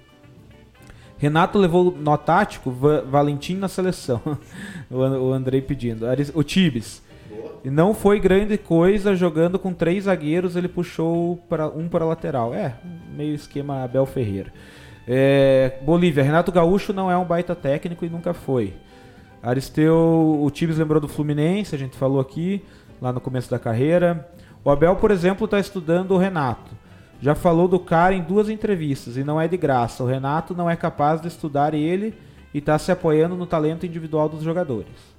Renato 1.18 1.58
levou 1.58 1.96
nó 1.98 2.18
tático, 2.18 2.70
Va- 2.70 3.02
Valentim 3.02 3.56
na 3.56 3.70
seleção. 3.70 4.20
o 4.92 5.02
An- 5.02 5.20
o 5.22 5.32
Andrei 5.32 5.62
pedindo. 5.62 6.06
O 6.34 6.44
Tibes. 6.44 7.02
E 7.64 7.70
não 7.70 7.94
foi 7.94 8.20
grande 8.20 8.58
coisa 8.58 9.16
jogando 9.16 9.58
com 9.58 9.72
três 9.72 10.04
zagueiros, 10.04 10.58
ele 10.58 10.68
puxou 10.68 11.40
um 11.76 11.88
para 11.88 12.04
lateral. 12.06 12.54
É, 12.54 12.74
meio 13.16 13.34
esquema 13.36 13.84
Abel 13.84 14.06
Ferreira. 14.06 14.52
É, 15.08 15.78
Bolívia, 15.84 16.24
Renato 16.24 16.52
Gaúcho 16.52 16.92
não 16.92 17.10
é 17.10 17.16
um 17.16 17.24
baita 17.24 17.56
técnico 17.56 18.04
e 18.04 18.10
nunca 18.10 18.34
foi. 18.34 18.74
Aristeu, 19.44 20.40
o 20.42 20.50
Tibes 20.52 20.78
lembrou 20.78 21.02
do 21.02 21.08
Fluminense, 21.08 21.74
a 21.74 21.78
gente 21.78 21.98
falou 21.98 22.20
aqui, 22.20 22.64
lá 23.02 23.12
no 23.12 23.20
começo 23.20 23.50
da 23.50 23.58
carreira. 23.58 24.30
O 24.64 24.70
Abel, 24.70 24.96
por 24.98 25.10
exemplo, 25.10 25.46
está 25.46 25.60
estudando 25.60 26.12
o 26.12 26.18
Renato. 26.18 26.72
Já 27.20 27.34
falou 27.34 27.68
do 27.68 27.80
cara 27.80 28.14
em 28.14 28.22
duas 28.22 28.50
entrevistas 28.50 29.18
e 29.18 29.24
não 29.24 29.42
é 29.42 29.48
de 29.48 29.58
graça. 29.58 30.04
O 30.04 30.08
Renato 30.08 30.56
não 30.56 30.70
é 30.70 30.76
capaz 30.76 31.22
de 31.22 31.28
estudar 31.28 31.74
ele 31.74 32.14
e 32.54 32.60
está 32.60 32.78
se 32.78 32.92
apoiando 32.92 33.36
no 33.36 33.46
talento 33.46 33.86
individual 33.86 34.30
dos 34.30 34.44
jogadores. 34.44 35.12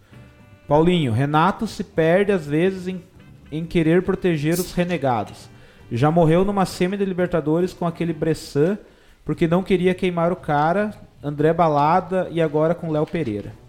Paulinho, 0.69 1.13
Renato 1.13 1.67
se 1.67 1.83
perde 1.83 2.31
às 2.31 2.47
vezes 2.47 2.87
em, 2.87 3.03
em 3.51 3.65
querer 3.65 4.03
proteger 4.03 4.55
os 4.55 4.73
renegados. 4.73 5.49
Já 5.91 6.11
morreu 6.11 6.45
numa 6.45 6.65
semi 6.65 6.97
de 6.97 7.05
Libertadores 7.05 7.73
com 7.73 7.87
aquele 7.87 8.13
Bressan 8.13 8.79
porque 9.25 9.47
não 9.47 9.63
queria 9.63 9.95
queimar 9.95 10.33
o 10.33 10.37
cara, 10.37 10.93
André 11.23 11.53
Balada 11.53 12.29
e 12.31 12.41
agora 12.41 12.75
com 12.75 12.91
Léo 12.91 13.07
Pereira. 13.07 13.62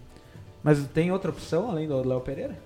Mas 0.64 0.82
tem 0.94 1.12
outra 1.12 1.30
opção 1.30 1.70
além 1.70 1.86
do 1.86 2.08
Léo 2.08 2.20
Pereira? 2.20 2.56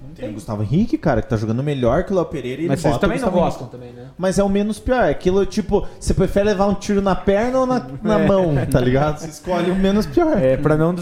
Não 0.00 0.14
Tem 0.14 0.30
o 0.30 0.32
Gustavo 0.32 0.62
Henrique, 0.62 0.96
cara, 0.96 1.20
que 1.20 1.28
tá 1.28 1.36
jogando 1.36 1.60
melhor 1.62 2.04
que 2.04 2.12
o 2.12 2.16
Léo 2.16 2.24
Pereira 2.26 2.62
e 2.62 2.68
Mas 2.68 2.80
vocês 2.80 2.96
também 2.98 3.18
não 3.18 3.30
gostam 3.30 3.66
também, 3.66 3.92
né? 3.92 4.10
Mas 4.16 4.38
é 4.38 4.44
o 4.44 4.48
menos 4.48 4.78
pior. 4.78 5.10
Aquilo, 5.10 5.44
tipo, 5.44 5.86
você 5.98 6.14
prefere 6.14 6.46
levar 6.46 6.66
um 6.66 6.74
tiro 6.74 7.02
na 7.02 7.16
perna 7.16 7.58
ou 7.58 7.66
na, 7.66 7.84
na 8.02 8.20
É. 8.20 8.26
mão, 8.26 8.54
tá 8.70 8.80
ligado? 8.80 9.18
Você 9.18 9.28
escolhe 9.28 9.70
o 9.70 9.74
menos 9.74 10.06
pior. 10.06 10.38
É, 10.40 10.56
pra 10.56 10.76
não 10.76 10.94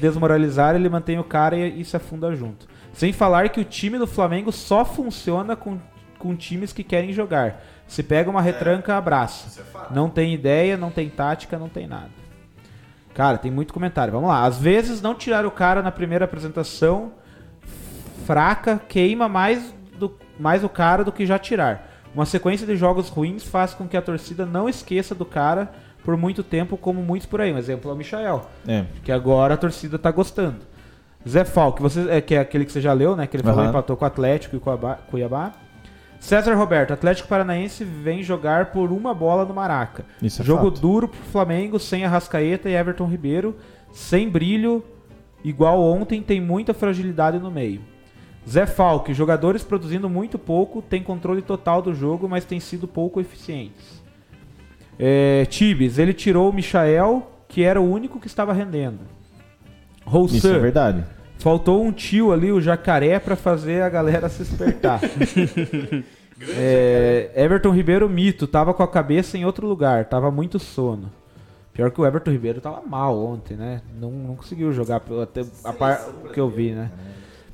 desmoralizar, 0.00 0.74
ele 0.74 0.88
mantém 0.88 1.18
o 1.18 1.24
cara 1.24 1.56
e, 1.56 1.80
e 1.80 1.84
se 1.84 1.94
afunda 1.94 2.34
junto. 2.34 2.66
Sem 2.94 3.12
falar 3.12 3.50
que 3.50 3.60
o 3.60 3.64
time 3.64 3.98
do 3.98 4.06
Flamengo 4.06 4.50
só 4.50 4.82
funciona 4.82 5.54
com, 5.54 5.78
com 6.18 6.34
times 6.34 6.72
que 6.72 6.82
querem 6.82 7.12
jogar. 7.12 7.62
Se 7.86 8.02
pega 8.02 8.30
uma 8.30 8.40
retranca, 8.42 8.96
abraça. 8.96 9.62
Não 9.90 10.08
tem 10.08 10.32
ideia, 10.32 10.76
não 10.76 10.90
tem 10.90 11.08
tática, 11.10 11.58
não 11.58 11.68
tem 11.68 11.86
nada. 11.86 12.17
Cara, 13.18 13.36
tem 13.36 13.50
muito 13.50 13.74
comentário. 13.74 14.12
Vamos 14.12 14.28
lá. 14.28 14.44
Às 14.44 14.58
vezes 14.58 15.02
não 15.02 15.12
tirar 15.12 15.44
o 15.44 15.50
cara 15.50 15.82
na 15.82 15.90
primeira 15.90 16.24
apresentação 16.24 17.10
fraca 18.24 18.80
queima 18.88 19.28
mais, 19.28 19.74
do, 19.98 20.16
mais 20.38 20.62
o 20.62 20.68
cara 20.68 21.02
do 21.02 21.10
que 21.10 21.26
já 21.26 21.36
tirar. 21.36 21.90
Uma 22.14 22.24
sequência 22.24 22.64
de 22.64 22.76
jogos 22.76 23.08
ruins 23.08 23.42
faz 23.42 23.74
com 23.74 23.88
que 23.88 23.96
a 23.96 24.02
torcida 24.02 24.46
não 24.46 24.68
esqueça 24.68 25.16
do 25.16 25.24
cara 25.24 25.72
por 26.04 26.16
muito 26.16 26.44
tempo, 26.44 26.76
como 26.76 27.02
muitos 27.02 27.26
por 27.26 27.40
aí. 27.40 27.52
Um 27.52 27.58
exemplo 27.58 27.90
é 27.90 27.94
o 27.94 27.96
Michael 27.96 28.46
É. 28.68 28.84
que 29.02 29.10
agora 29.10 29.54
a 29.54 29.56
torcida 29.56 29.98
tá 29.98 30.12
gostando. 30.12 30.58
Zé 31.28 31.44
Falque, 31.44 31.82
você, 31.82 32.08
é, 32.08 32.20
que 32.20 32.36
é 32.36 32.38
aquele 32.38 32.64
que 32.64 32.70
você 32.70 32.80
já 32.80 32.92
leu, 32.92 33.16
né? 33.16 33.26
Que 33.26 33.34
ele 33.36 33.42
falou 33.42 33.62
Aham. 33.62 33.70
empatou 33.70 33.96
com 33.96 34.04
o 34.04 34.06
Atlético 34.06 34.54
e 34.54 34.60
Cuiabá, 34.60 34.94
Cuiabá. 35.10 35.52
César 36.20 36.54
Roberto, 36.54 36.92
Atlético 36.92 37.28
Paranaense 37.28 37.84
vem 37.84 38.22
jogar 38.22 38.66
por 38.66 38.92
uma 38.92 39.14
bola 39.14 39.44
no 39.44 39.54
Maraca. 39.54 40.04
Isso 40.20 40.42
é 40.42 40.44
Jogo 40.44 40.70
fato. 40.70 40.80
duro 40.80 41.08
pro 41.08 41.20
Flamengo, 41.20 41.78
sem 41.78 42.04
Arrascaeta 42.04 42.68
e 42.68 42.74
Everton 42.74 43.06
Ribeiro, 43.06 43.56
sem 43.92 44.28
brilho, 44.28 44.84
igual 45.44 45.80
ontem, 45.80 46.22
tem 46.22 46.40
muita 46.40 46.74
fragilidade 46.74 47.38
no 47.38 47.50
meio. 47.50 47.80
Zé 48.48 48.66
Falque, 48.66 49.12
jogadores 49.14 49.62
produzindo 49.62 50.08
muito 50.08 50.38
pouco, 50.38 50.82
tem 50.82 51.02
controle 51.02 51.42
total 51.42 51.82
do 51.82 51.94
jogo, 51.94 52.28
mas 52.28 52.44
tem 52.44 52.58
sido 52.58 52.88
pouco 52.88 53.20
eficientes. 53.20 54.02
É, 54.98 55.44
Tibes, 55.46 55.98
ele 55.98 56.12
tirou 56.12 56.50
o 56.50 56.52
Michael, 56.52 57.30
que 57.46 57.62
era 57.62 57.80
o 57.80 57.88
único 57.88 58.18
que 58.18 58.26
estava 58.26 58.52
rendendo. 58.52 59.00
Roussan, 60.04 60.36
Isso 60.36 60.48
é 60.48 60.58
verdade. 60.58 61.04
Faltou 61.38 61.84
um 61.84 61.92
tio 61.92 62.32
ali, 62.32 62.52
o 62.52 62.60
jacaré, 62.60 63.18
pra 63.18 63.36
fazer 63.36 63.82
a 63.82 63.88
galera 63.88 64.28
se 64.28 64.44
despertar. 64.44 65.00
É, 66.50 67.32
Everton 67.34 67.72
Ribeiro, 67.72 68.08
mito, 68.08 68.46
tava 68.46 68.72
com 68.72 68.80
a 68.84 68.86
cabeça 68.86 69.36
em 69.36 69.44
outro 69.44 69.66
lugar, 69.66 70.04
tava 70.04 70.30
muito 70.30 70.58
sono. 70.60 71.10
Pior 71.72 71.90
que 71.90 72.00
o 72.00 72.06
Everton 72.06 72.30
Ribeiro 72.30 72.60
tava 72.60 72.80
mal 72.86 73.18
ontem, 73.18 73.56
né? 73.56 73.82
Não, 74.00 74.10
não 74.10 74.36
conseguiu 74.36 74.72
jogar, 74.72 75.02
até 75.22 75.44
a 75.64 75.72
par 75.72 76.00
que 76.32 76.38
eu 76.38 76.48
vi, 76.48 76.70
né? 76.70 76.90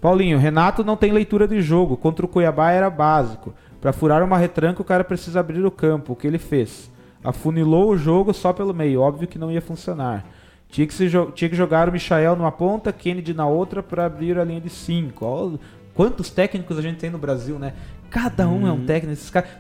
Paulinho, 0.01 0.39
Renato 0.39 0.85
não 0.85 0.99
tem 0.99 1.13
leitura 1.13 1.49
de 1.49 1.63
jogo. 1.63 1.97
Contra 1.97 2.27
o 2.27 2.29
Cuiabá 2.29 2.71
era 2.73 2.91
básico. 2.91 3.55
Pra 3.81 3.91
furar 3.91 4.23
uma 4.23 4.37
retranca, 4.37 4.83
o 4.83 4.85
cara 4.85 5.03
precisa 5.03 5.41
abrir 5.41 5.65
o 5.65 5.71
campo. 5.71 6.13
O 6.13 6.17
que 6.17 6.27
ele 6.27 6.39
fez? 6.39 6.91
Afunilou 7.23 7.89
o 7.89 7.97
jogo 7.97 8.35
só 8.35 8.53
pelo 8.53 8.75
meio. 8.75 9.01
Óbvio 9.01 9.27
que 9.27 9.39
não 9.39 9.51
ia 9.51 9.63
funcionar. 9.63 10.27
Tinha 10.75 10.89
que, 10.89 10.93
se 10.93 11.09
tinha 11.37 11.49
que 11.49 11.55
jogar 11.55 11.89
o 11.89 11.93
Michael 11.93 12.35
numa 12.35 12.51
ponta, 12.51 12.93
Kennedy 12.93 13.33
na 13.33 13.47
outra 13.47 13.81
pra 13.81 14.07
abrir 14.07 14.37
a 14.37 14.43
linha 14.43 14.61
de 14.61 14.69
5. 14.69 15.61
Quantos 15.95 16.31
técnicos 16.31 16.77
a 16.77 16.83
gente 16.83 16.99
tem 16.99 17.11
no 17.11 17.17
Brasil, 17.17 17.61
né? 17.61 17.75
Cada 18.11 18.49
um 18.49 18.67
é 18.67 18.73
um 18.73 18.85
técnico. 18.85 19.13
Esses 19.13 19.31
caras, 19.31 19.51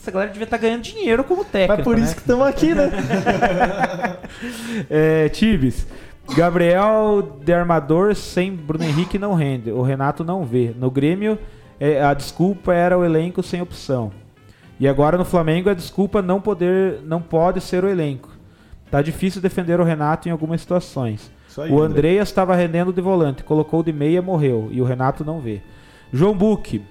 essa 0.00 0.12
galera 0.12 0.30
devia 0.30 0.44
estar 0.44 0.56
ganhando 0.56 0.82
dinheiro 0.82 1.24
como 1.24 1.44
técnico. 1.44 1.78
Mas 1.78 1.84
por 1.84 1.96
né? 1.96 2.04
isso 2.04 2.14
que 2.14 2.20
estamos 2.20 2.46
aqui, 2.46 2.72
né? 2.72 2.88
É, 4.88 5.28
Tibes. 5.30 5.84
Gabriel 6.36 7.40
de 7.42 7.52
armador 7.52 8.14
sem 8.14 8.54
Bruno 8.54 8.84
Henrique 8.84 9.18
não 9.18 9.34
rende. 9.34 9.72
O 9.72 9.82
Renato 9.82 10.22
não 10.22 10.44
vê. 10.44 10.72
No 10.78 10.88
Grêmio, 10.88 11.36
é, 11.80 12.00
a 12.00 12.14
desculpa 12.14 12.72
era 12.72 12.96
o 12.96 13.04
elenco 13.04 13.42
sem 13.42 13.60
opção. 13.60 14.12
E 14.78 14.86
agora 14.86 15.18
no 15.18 15.24
Flamengo 15.24 15.68
a 15.68 15.74
desculpa 15.74 16.22
não 16.22 16.40
poder, 16.40 17.00
não 17.02 17.20
pode 17.20 17.60
ser 17.60 17.82
o 17.82 17.88
elenco. 17.88 18.37
Tá 18.90 19.02
difícil 19.02 19.40
defender 19.42 19.78
o 19.80 19.84
Renato 19.84 20.28
em 20.28 20.32
algumas 20.32 20.60
situações. 20.60 21.30
Aí, 21.58 21.70
o. 21.72 21.82
Andreas 21.82 22.28
estava 22.28 22.54
rendendo 22.54 22.92
de 22.92 23.00
volante, 23.00 23.42
colocou 23.42 23.82
de 23.82 23.92
meia, 23.92 24.22
morreu. 24.22 24.68
E 24.70 24.80
o 24.80 24.84
Renato 24.84 25.24
não 25.24 25.40
vê. 25.40 25.60
João 26.12 26.34
Buque. 26.36 26.82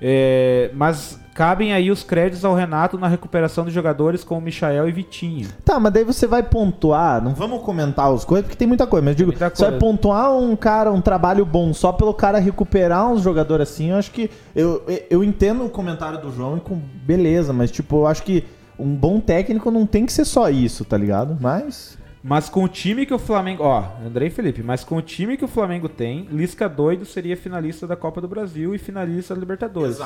é, 0.00 0.70
mas 0.74 1.20
cabem 1.34 1.72
aí 1.72 1.90
os 1.90 2.02
créditos 2.02 2.44
ao 2.44 2.54
Renato 2.54 2.98
na 2.98 3.06
recuperação 3.08 3.64
de 3.64 3.70
jogadores 3.70 4.22
como 4.24 4.40
Michael 4.42 4.88
e 4.88 4.92
Vitinho. 4.92 5.48
Tá, 5.64 5.78
mas 5.80 5.92
daí 5.92 6.04
você 6.04 6.26
vai 6.26 6.42
pontuar, 6.42 7.22
não 7.22 7.34
vamos 7.34 7.62
comentar 7.62 8.12
as 8.12 8.24
coisas, 8.24 8.44
porque 8.44 8.58
tem 8.58 8.66
muita 8.68 8.86
coisa, 8.86 9.04
mas 9.04 9.16
digo, 9.16 9.30
muita 9.30 9.48
você 9.54 9.70
vai 9.70 9.78
pontuar 9.78 10.36
um 10.36 10.54
cara, 10.56 10.92
um 10.92 11.00
trabalho 11.00 11.46
bom 11.46 11.72
só 11.72 11.92
pelo 11.92 12.12
cara 12.12 12.38
recuperar 12.38 13.08
uns 13.10 13.22
jogadores 13.22 13.70
assim, 13.70 13.90
eu 13.90 13.96
acho 13.96 14.10
que. 14.10 14.28
Eu, 14.54 14.82
eu- 14.86 15.02
eu 15.08 15.24
entendo 15.24 15.64
o 15.64 15.70
comentário 15.70 16.20
do 16.20 16.30
João 16.32 16.56
e 16.58 16.60
com 16.60 16.74
beleza, 16.76 17.52
mas 17.52 17.70
tipo, 17.70 17.96
eu 17.98 18.06
acho 18.08 18.22
que 18.24 18.44
um 18.78 18.94
bom 18.94 19.20
técnico 19.20 19.70
não 19.70 19.86
tem 19.86 20.06
que 20.06 20.12
ser 20.12 20.24
só 20.24 20.48
isso, 20.50 20.84
tá 20.84 20.96
ligado? 20.96 21.36
Mas. 21.40 21.98
Mas 22.24 22.48
com 22.48 22.62
o 22.62 22.68
time 22.68 23.04
que 23.04 23.12
o 23.12 23.18
Flamengo. 23.18 23.64
Ó, 23.64 23.84
Andrei 24.06 24.30
Felipe, 24.30 24.62
mas 24.62 24.84
com 24.84 24.96
o 24.96 25.02
time 25.02 25.36
que 25.36 25.44
o 25.44 25.48
Flamengo 25.48 25.88
tem, 25.88 26.28
Lisca 26.30 26.68
doido 26.68 27.04
seria 27.04 27.36
finalista 27.36 27.84
da 27.86 27.96
Copa 27.96 28.20
do 28.20 28.28
Brasil 28.28 28.74
e 28.74 28.78
finalista 28.78 29.34
da 29.34 29.40
Libertadores. 29.40 29.98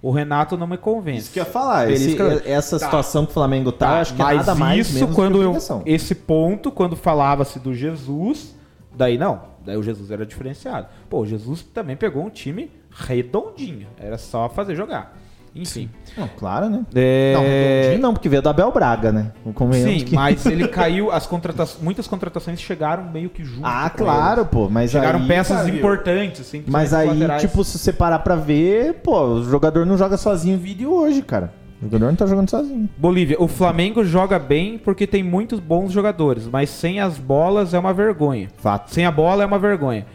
O 0.00 0.10
Renato 0.12 0.56
não 0.56 0.66
me 0.66 0.76
convence. 0.78 1.18
Isso 1.22 1.32
que 1.32 1.40
eu 1.40 1.44
ia 1.44 1.50
falar, 1.50 1.90
esse- 1.90 2.14
Belisca- 2.14 2.42
essa 2.48 2.78
situação 2.78 3.24
que 3.24 3.30
o 3.30 3.34
Flamengo 3.34 3.72
tá, 3.72 3.86
eu 3.88 3.94
acho 4.02 4.14
que 4.14 4.22
é 4.22 4.24
mas 4.24 4.36
nada 4.46 4.54
mais 4.54 4.86
isso 4.86 4.94
menos 5.00 5.14
quando 5.16 5.42
eu, 5.42 5.52
esse 5.86 6.14
ponto 6.14 6.70
quando 6.70 6.94
falava-se 6.94 7.58
do 7.58 7.74
Jesus, 7.74 8.54
daí 8.94 9.18
não, 9.18 9.40
daí 9.64 9.76
o 9.76 9.82
Jesus 9.82 10.10
era 10.12 10.24
diferenciado. 10.24 10.86
Pô, 11.10 11.20
o 11.22 11.26
Jesus 11.26 11.62
também 11.62 11.96
pegou 11.96 12.22
um 12.24 12.30
time 12.30 12.70
redondinho, 12.90 13.88
era 13.98 14.18
só 14.18 14.48
fazer 14.48 14.76
jogar. 14.76 15.16
Enfim. 15.56 15.88
Não, 16.16 16.28
claro, 16.28 16.68
né? 16.68 16.84
É... 16.94 17.32
Não, 17.34 17.42
redondinho 17.42 18.02
não, 18.02 18.12
porque 18.12 18.28
veio 18.28 18.42
da 18.42 18.50
Abel 18.50 18.70
Braga, 18.70 19.10
né? 19.10 19.32
Sim, 19.72 20.04
que- 20.04 20.14
mas 20.14 20.44
ele 20.46 20.68
caiu, 20.68 21.10
as 21.10 21.26
contratações, 21.26 21.82
muitas 21.82 22.06
contratações 22.06 22.60
chegaram 22.60 23.04
meio 23.10 23.30
que 23.30 23.44
junto. 23.44 23.64
Ah, 23.64 23.90
claro, 23.90 24.44
pô, 24.46 24.68
mas 24.68 24.90
Chegaram 24.90 25.20
aí, 25.20 25.26
peças 25.26 25.56
cara, 25.58 25.70
importantes, 25.70 26.40
assim, 26.42 26.62
Mas 26.66 26.92
aí, 26.92 27.08
laterais. 27.08 27.40
tipo, 27.42 27.64
se 27.64 27.78
você 27.78 27.92
parar 27.92 28.18
pra 28.20 28.36
ver, 28.36 28.94
pô, 29.02 29.18
o 29.22 29.44
jogador 29.44 29.86
não 29.86 29.96
joga 29.96 30.16
sozinho 30.16 30.58
vídeo 30.58 30.92
hoje, 30.92 31.22
cara. 31.22 31.52
O 31.80 31.84
jogador 31.84 32.06
não 32.06 32.14
tá 32.16 32.26
jogando 32.26 32.48
sozinho. 32.48 32.88
Bolívia, 32.96 33.36
o 33.38 33.46
Flamengo 33.46 34.02
joga 34.04 34.38
bem 34.38 34.78
porque 34.78 35.06
tem 35.06 35.22
muitos 35.22 35.60
bons 35.60 35.92
jogadores, 35.92 36.48
mas 36.50 36.70
sem 36.70 37.00
as 37.00 37.18
bolas 37.18 37.74
é 37.74 37.78
uma 37.78 37.92
vergonha. 37.92 38.48
Fato. 38.58 38.92
Sem 38.94 39.04
a 39.04 39.10
bola 39.10 39.42
é 39.42 39.46
uma 39.46 39.58
vergonha. 39.58 40.06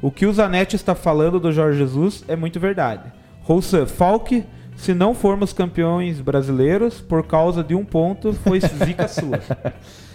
O 0.00 0.10
que 0.10 0.24
o 0.24 0.32
Zanetti 0.32 0.76
está 0.76 0.94
falando 0.94 1.38
do 1.38 1.52
Jorge 1.52 1.78
Jesus 1.78 2.24
é 2.26 2.34
muito 2.34 2.58
verdade. 2.58 3.12
Roussan, 3.42 3.84
Falque, 3.84 4.44
se 4.80 4.94
não 4.94 5.14
formos 5.14 5.52
campeões 5.52 6.20
brasileiros, 6.20 7.00
por 7.00 7.22
causa 7.26 7.62
de 7.62 7.74
um 7.74 7.84
ponto, 7.84 8.32
foi 8.32 8.60
zica 8.60 9.06
sua. 9.08 9.38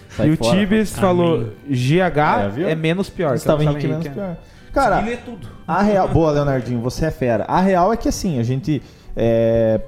Sai 0.09 0.29
e 0.29 0.31
o 0.31 0.37
fora. 0.37 0.57
Tibes 0.57 0.95
falou, 0.97 1.49
GH 1.69 2.57
É, 2.65 2.71
é, 2.71 2.75
menos 2.75 3.09
pior. 3.09 3.33
Gustavo 3.33 3.61
Então, 3.61 3.73
Henrique 3.73 3.87
menos 3.87 4.05
é- 4.05 4.09
pior. 4.09 4.37
Cara, 4.73 5.01
Ele 5.01 5.13
é 5.13 5.17
tudo. 5.17 5.47
a 5.65 5.81
real... 5.81 6.07
Boa, 6.09 6.31
Leonardinho, 6.31 6.81
você 6.81 7.05
é 7.05 7.11
fera. 7.11 7.45
A 7.45 7.61
real 7.61 7.93
é 7.93 7.97
que, 7.97 8.09
assim, 8.09 8.39
a 8.39 8.43
gente... 8.43 8.81
é, 9.15 9.79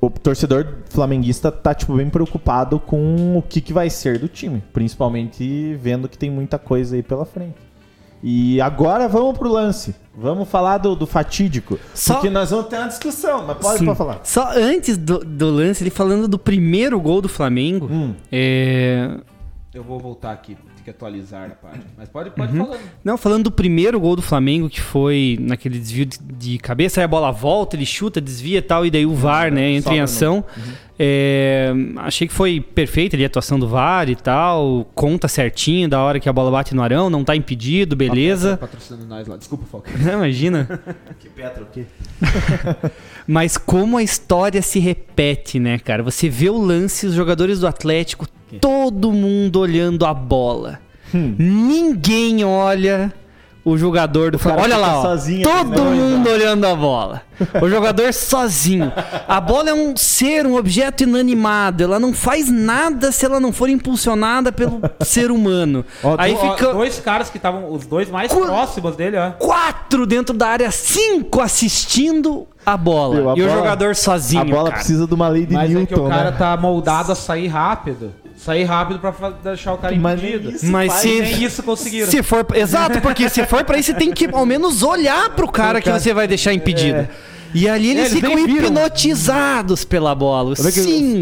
O 0.00 0.08
torcedor 0.10 0.66
flamenguista 0.90 1.50
tá, 1.50 1.74
tipo, 1.74 1.96
bem 1.96 2.08
preocupado 2.08 2.78
com 2.78 3.36
o 3.36 3.42
que, 3.42 3.60
que 3.60 3.72
vai 3.72 3.90
ser 3.90 4.18
do 4.20 4.28
time. 4.28 4.62
Principalmente 4.72 5.74
vendo 5.80 6.08
que 6.08 6.16
tem 6.18 6.30
muita 6.30 6.58
coisa 6.60 6.94
aí 6.94 7.02
pela 7.02 7.24
frente. 7.24 7.56
E 8.26 8.58
agora 8.62 9.06
vamos 9.06 9.36
pro 9.36 9.52
lance. 9.52 9.94
Vamos 10.16 10.48
falar 10.48 10.78
do, 10.78 10.96
do 10.96 11.06
fatídico. 11.06 11.78
Só- 11.92 12.14
Porque 12.14 12.30
nós 12.30 12.50
vamos 12.50 12.68
ter 12.68 12.78
uma 12.78 12.88
discussão, 12.88 13.44
mas 13.46 13.58
pode, 13.58 13.78
Sim. 13.80 13.84
pode 13.84 13.98
falar. 13.98 14.20
Só 14.24 14.50
antes 14.56 14.96
do, 14.96 15.18
do 15.18 15.50
lance, 15.50 15.82
ele 15.82 15.90
falando 15.90 16.26
do 16.26 16.38
primeiro 16.38 16.98
gol 16.98 17.20
do 17.20 17.28
Flamengo, 17.28 17.86
Hum. 17.90 18.14
é, 18.32 19.10
Eu 19.74 19.82
vou 19.82 19.98
voltar 19.98 20.30
aqui, 20.32 20.54
tem 20.54 20.84
que 20.84 20.90
atualizar 20.90 21.50
a 21.50 21.54
página. 21.66 21.84
Mas 21.98 22.08
pode, 22.08 22.30
pode 22.30 22.56
falando. 22.56 22.78
Não, 23.02 23.18
falando 23.18 23.44
do 23.44 23.50
primeiro 23.50 23.98
gol 24.00 24.14
do 24.16 24.22
Flamengo, 24.22 24.70
que 24.70 24.80
foi 24.80 25.36
naquele 25.40 25.78
desvio 25.78 26.06
de, 26.06 26.16
de 26.18 26.58
cabeça, 26.58 27.00
aí 27.00 27.04
a 27.04 27.08
bola 27.08 27.30
volta, 27.32 27.74
ele 27.76 27.84
chuta, 27.84 28.20
desvia 28.22 28.58
e 28.58 28.62
tal, 28.62 28.86
e 28.86 28.90
daí 28.90 29.04
o 29.04 29.14
VAR, 29.14 29.52
né, 29.52 29.68
entra 29.72 29.92
em 29.94 30.00
ação. 30.00 30.44
É, 30.98 31.72
achei 31.96 32.28
que 32.28 32.32
foi 32.32 32.60
perfeita 32.60 33.16
ali 33.16 33.24
a 33.24 33.26
atuação 33.26 33.58
do 33.58 33.66
VAR 33.66 34.08
e 34.08 34.14
tal, 34.14 34.88
conta 34.94 35.26
certinho 35.26 35.88
da 35.88 36.00
hora 36.00 36.20
que 36.20 36.28
a 36.28 36.32
bola 36.32 36.50
bate 36.52 36.74
no 36.74 36.82
arão, 36.82 37.10
não 37.10 37.24
tá 37.24 37.34
impedido, 37.34 37.96
beleza. 37.96 38.56
Patrocinando 38.56 39.06
nós 39.06 39.26
lá. 39.26 39.36
Desculpa, 39.36 39.64
Falque. 39.66 39.90
Imagina. 40.00 40.80
Que 41.18 41.28
Petro, 41.28 41.64
o 41.64 41.66
quê? 41.66 41.84
Mas 43.26 43.56
como 43.56 43.96
a 43.96 44.02
história 44.02 44.60
se 44.60 44.78
repete, 44.78 45.58
né, 45.58 45.78
cara? 45.78 46.02
Você 46.02 46.28
vê 46.28 46.50
o 46.50 46.58
lance, 46.58 47.06
os 47.06 47.14
jogadores 47.14 47.60
do 47.60 47.66
Atlético, 47.66 48.26
todo 48.60 49.10
mundo 49.12 49.60
olhando 49.60 50.04
a 50.04 50.12
bola. 50.12 50.80
Hum. 51.14 51.34
Ninguém 51.38 52.44
olha 52.44 53.12
o 53.64 53.78
jogador 53.78 54.30
do 54.30 54.38
cara 54.38 54.56
Flamengo. 54.56 54.74
Olha 54.74 54.76
lá, 54.76 54.98
ó. 54.98 55.02
sozinho 55.02 55.42
todo 55.48 55.82
né? 55.84 55.90
mundo 55.90 56.28
olhando 56.28 56.66
a 56.66 56.74
bola. 56.74 57.22
O 57.62 57.68
jogador 57.68 58.12
sozinho. 58.14 58.92
A 59.26 59.40
bola 59.40 59.70
é 59.70 59.74
um 59.74 59.96
ser, 59.96 60.46
um 60.46 60.56
objeto 60.56 61.02
inanimado. 61.04 61.82
Ela 61.82 61.98
não 61.98 62.12
faz 62.12 62.50
nada 62.50 63.10
se 63.10 63.24
ela 63.24 63.40
não 63.40 63.52
for 63.52 63.68
impulsionada 63.68 64.52
pelo 64.52 64.80
ser 65.02 65.30
humano. 65.30 65.84
Ó, 66.02 66.14
Aí 66.18 66.34
do- 66.34 66.40
ó, 66.40 66.50
fica 66.52 66.72
dois 66.74 67.00
caras 67.00 67.30
que 67.30 67.38
estavam, 67.38 67.72
os 67.72 67.86
dois 67.86 68.10
mais 68.10 68.30
Qu- 68.30 68.44
próximos 68.44 68.96
dele, 68.96 69.16
ó. 69.16 69.30
quatro 69.30 70.04
dentro 70.06 70.36
da 70.36 70.48
área, 70.48 70.70
cinco 70.70 71.40
assistindo 71.40 72.46
a 72.66 72.76
bola. 72.76 73.14
Meu, 73.16 73.30
a 73.30 73.36
e 73.38 73.42
o 73.42 73.46
bola- 73.46 73.58
jogador 73.58 73.96
sozinho. 73.96 74.42
A 74.42 74.44
bola 74.44 74.64
cara. 74.70 74.74
precisa 74.76 75.06
de 75.06 75.14
uma 75.14 75.28
lei 75.28 75.46
de 75.46 75.54
Mas 75.54 75.70
Newton, 75.70 75.82
é 75.82 75.86
que 75.86 76.00
o 76.00 76.08
cara 76.08 76.30
né? 76.30 76.36
tá 76.38 76.56
moldado 76.56 77.12
a 77.12 77.14
sair 77.14 77.46
rápido. 77.48 78.12
Sair 78.36 78.64
rápido 78.64 78.98
pra 78.98 79.12
deixar 79.42 79.72
o 79.74 79.78
cara 79.78 79.94
Mas 79.96 80.18
impedido. 80.18 80.50
isso 80.50 80.66
Mas 80.66 80.92
faz, 80.92 81.02
se, 81.02 81.20
Nem 81.20 81.44
isso 81.44 81.62
conseguiram. 81.62 82.10
se 82.10 82.22
for, 82.22 82.46
exato, 82.54 83.00
porque 83.00 83.28
se 83.28 83.44
for 83.46 83.64
pra 83.64 83.78
isso, 83.78 83.92
você 83.92 83.98
tem 83.98 84.12
que 84.12 84.28
ao 84.32 84.44
menos 84.44 84.82
olhar 84.82 85.30
pro 85.30 85.50
cara 85.50 85.80
que 85.80 85.90
você 85.90 86.12
vai 86.12 86.26
deixar 86.26 86.52
impedido. 86.52 87.08
E 87.54 87.68
ali 87.68 87.90
eles, 87.90 88.10
Eles 88.10 88.14
ficam 88.14 88.36
hipnotizados 88.38 89.84
pela 89.84 90.14
bola. 90.14 90.54
Que 90.56 90.62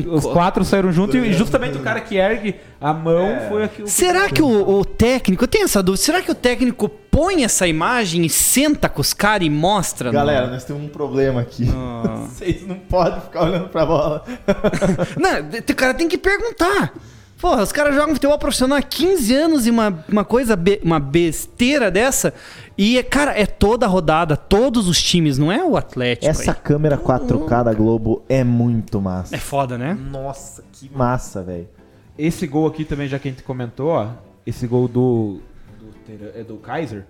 os-. 0.08 0.24
Os, 0.24 0.32
quatro 0.32 0.64
saíram 0.64 0.90
junto 0.92 1.16
e 1.16 1.32
justamente 1.32 1.76
o 1.76 1.80
cara 1.80 2.00
que 2.00 2.16
ergue 2.16 2.56
a 2.80 2.92
mão 2.92 3.28
foi 3.48 3.64
aqui 3.64 3.82
o 3.82 3.86
Será 3.86 4.28
que 4.28 4.42
o, 4.42 4.78
o 4.80 4.84
técnico, 4.84 5.44
eu 5.44 5.48
tenho 5.48 5.64
essa 5.64 5.82
dúvida, 5.82 6.02
será 6.02 6.22
que 6.22 6.30
o 6.30 6.34
técnico 6.34 6.88
põe 6.88 7.44
essa 7.44 7.66
imagem 7.68 8.24
e 8.24 8.30
senta 8.30 8.88
com 8.88 9.00
os 9.00 9.12
caras 9.12 9.46
e 9.46 9.50
mostra? 9.50 10.08
no- 10.08 10.14
Galera, 10.14 10.46
nós 10.48 10.64
temos 10.64 10.82
um 10.82 10.88
problema 10.88 11.42
aqui. 11.42 11.68
Ah. 11.72 12.24
Vocês 12.32 12.66
não 12.66 12.76
podem 12.76 13.20
ficar 13.20 13.44
olhando 13.44 13.68
pra 13.68 13.84
bola. 13.86 14.24
Não, 15.20 15.30
o 15.70 15.74
cara 15.76 15.94
tem 15.94 16.08
que 16.08 16.16
perguntar. 16.18 16.92
Porra, 17.40 17.62
os 17.64 17.72
caras 17.72 17.94
jogam 17.94 18.14
futebol 18.14 18.38
profissional 18.38 18.78
há 18.78 18.82
15 18.82 19.34
anos 19.34 19.66
e 19.66 19.70
uma, 19.70 20.04
uma 20.08 20.24
coisa, 20.24 20.54
be- 20.54 20.80
uma 20.84 21.00
besteira 21.00 21.90
dessa. 21.90 22.32
E, 22.76 22.98
é, 22.98 23.02
cara, 23.02 23.38
é 23.38 23.46
toda 23.46 23.86
a 23.86 23.88
rodada, 23.88 24.36
todos 24.36 24.88
os 24.88 25.00
times, 25.02 25.38
não 25.38 25.52
é 25.52 25.64
o 25.64 25.76
Atlético. 25.76 26.26
Essa 26.26 26.52
aí. 26.52 26.56
câmera 26.56 26.96
4K 26.96 27.64
da 27.64 27.74
Globo 27.74 28.22
é 28.28 28.42
muito 28.42 29.00
massa. 29.00 29.34
É 29.34 29.38
foda, 29.38 29.76
né? 29.76 29.94
Nossa, 29.94 30.64
que 30.72 30.90
massa, 30.94 31.42
velho. 31.42 31.68
Esse 32.16 32.46
gol 32.46 32.66
aqui 32.66 32.84
também, 32.84 33.08
já 33.08 33.18
que 33.18 33.28
a 33.28 33.30
gente 33.30 33.42
comentou, 33.42 33.88
ó. 33.90 34.08
Esse 34.46 34.66
gol 34.66 34.88
do. 34.88 35.40
do, 35.78 36.38
é 36.38 36.42
do 36.42 36.56
Kaiser. 36.56 37.06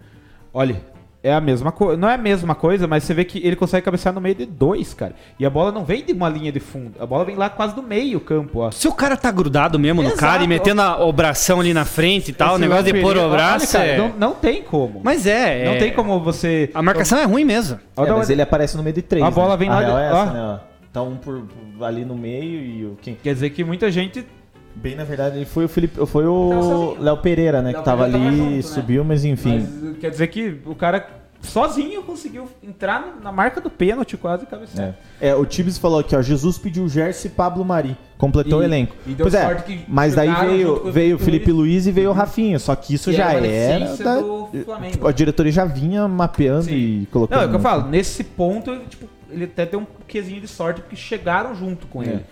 Olha, 0.52 0.82
É 1.24 1.32
a 1.32 1.40
mesma 1.40 1.70
coisa. 1.70 1.96
Não 1.96 2.08
é 2.08 2.14
a 2.14 2.18
mesma 2.18 2.52
coisa, 2.52 2.88
mas 2.88 3.04
você 3.04 3.14
vê 3.14 3.24
que 3.24 3.38
ele 3.46 3.54
consegue 3.54 3.84
cabecear 3.84 4.12
no 4.12 4.20
meio 4.20 4.34
de 4.34 4.44
dois, 4.44 4.92
cara. 4.92 5.14
E 5.38 5.46
a 5.46 5.50
bola 5.50 5.70
não 5.70 5.84
vem 5.84 6.04
de 6.04 6.12
uma 6.12 6.28
linha 6.28 6.50
de 6.50 6.58
fundo. 6.58 6.94
A 6.98 7.06
bola 7.06 7.24
vem 7.24 7.36
lá 7.36 7.48
quase 7.48 7.74
do 7.76 7.82
meio 7.82 8.18
campo, 8.18 8.58
ó. 8.58 8.70
Se 8.72 8.88
o 8.88 8.92
cara 8.92 9.16
tá 9.16 9.30
grudado 9.30 9.78
mesmo 9.78 10.02
no 10.02 10.08
Exato. 10.08 10.20
cara 10.20 10.42
e 10.42 10.48
metendo 10.48 10.82
a- 10.82 11.04
o 11.04 11.12
bração 11.12 11.60
ali 11.60 11.72
na 11.72 11.84
frente 11.84 12.30
e 12.30 12.34
tal, 12.34 12.50
o 12.50 12.56
Esse 12.56 12.62
negócio 12.62 12.84
de 12.92 13.00
pôr 13.00 13.16
o 13.16 13.30
braço 13.30 13.76
olha, 13.76 13.86
cara, 13.86 13.86
é... 13.86 13.98
não, 13.98 14.08
não 14.18 14.34
tem 14.34 14.62
como. 14.64 15.00
Mas 15.04 15.24
é, 15.24 15.64
Não 15.64 15.72
é- 15.74 15.78
tem 15.78 15.92
como 15.92 16.18
você. 16.18 16.70
A 16.74 16.82
marcação 16.82 17.16
é 17.18 17.24
ruim 17.24 17.44
mesmo. 17.44 17.78
Olha, 17.96 18.08
É, 18.10 18.12
mas 18.14 18.28
ele 18.28 18.42
aparece 18.42 18.76
no 18.76 18.82
meio 18.82 18.94
de 18.96 19.02
três. 19.02 19.24
A 19.24 19.30
bola 19.30 19.50
né? 19.50 19.56
vem 19.58 19.68
a 19.68 19.74
lá 19.74 19.80
real 19.80 19.96
de- 19.96 20.02
é 20.02 20.06
essa, 20.06 20.16
ó. 20.16 20.24
né? 20.32 20.40
ó. 20.58 20.72
Tá 20.92 21.02
um 21.02 21.16
por, 21.16 21.42
por- 21.78 21.84
ali 21.86 22.04
no 22.04 22.16
meio 22.16 22.60
e 22.60 22.84
o 22.84 22.98
quem. 23.00 23.14
Quer 23.22 23.32
dizer 23.32 23.50
que 23.50 23.62
muita 23.62 23.90
gente. 23.92 24.26
Bem, 24.74 24.94
na 24.96 25.04
verdade, 25.04 25.36
ele 25.36 25.44
foi 25.44 25.64
o 25.64 25.68
Felipe, 25.68 26.04
foi 26.06 26.26
o. 26.26 26.96
Léo 26.98 27.16
Pereira, 27.18 27.60
né? 27.62 27.70
Léo 27.72 27.78
que 27.80 27.84
tava 27.84 28.04
Pereira 28.04 28.26
ali, 28.28 28.36
tava 28.36 28.44
junto, 28.50 28.56
né? 28.56 28.62
subiu, 28.62 29.04
mas 29.04 29.24
enfim. 29.24 29.68
Mas, 29.82 29.96
quer 29.98 30.10
dizer 30.10 30.26
que 30.28 30.60
o 30.64 30.74
cara 30.74 31.06
sozinho 31.40 32.02
conseguiu 32.04 32.48
entrar 32.62 33.18
na 33.22 33.32
marca 33.32 33.60
do 33.60 33.68
pênalti 33.68 34.16
quase 34.16 34.44
e 34.44 34.46
cabecear. 34.46 34.94
É. 35.20 35.28
É, 35.30 35.34
o 35.34 35.44
Tibes 35.44 35.76
falou 35.76 35.98
aqui, 35.98 36.14
ó. 36.16 36.22
Jesus 36.22 36.56
pediu 36.56 36.88
Gerson 36.88 37.28
e 37.28 37.30
Pablo 37.30 37.64
Mari. 37.64 37.96
Completou 38.16 38.60
E- 38.60 38.62
o 38.62 38.64
elenco. 38.64 38.94
e 39.04 39.12
deu 39.12 39.24
pois 39.24 39.34
é, 39.34 39.42
sorte 39.44 39.62
que 39.64 39.84
mas 39.88 40.14
daí 40.14 40.32
veio, 40.46 40.90
veio 40.92 41.16
o 41.16 41.18
Felipe 41.18 41.46
Felipe 41.46 41.52
Luiz 41.52 41.86
e 41.88 41.90
veio 41.92 42.10
o 42.10 42.12
Rafinha. 42.12 42.58
Só 42.60 42.74
que 42.76 42.94
isso 42.94 43.10
Que 43.10 43.16
já 43.16 43.32
era 43.32 43.38
uma 43.40 43.46
era. 43.48 43.96
da- 43.96 44.20
do 44.20 44.48
Flamengo. 44.64 44.92
tipo, 44.92 45.06
a 45.08 45.12
diretoria 45.12 45.50
já 45.52 45.64
vinha 45.64 46.06
mapeando 46.06 46.64
Sim. 46.64 46.74
e 47.02 47.08
colocando. 47.10 47.36
Não, 47.38 47.42
é 47.44 47.46
o 47.46 47.50
que 47.50 47.56
eu 47.56 47.60
falo, 47.60 47.88
nesse 47.88 48.22
ponto, 48.22 48.76
tipo, 48.88 49.06
ele 49.28 49.44
até 49.44 49.66
deu 49.66 49.80
um 49.80 49.86
quesinho 50.06 50.40
de 50.40 50.46
sorte 50.46 50.80
porque 50.80 50.94
chegaram 50.94 51.54
junto 51.56 51.86
com 51.88 52.02
ele. 52.04 52.24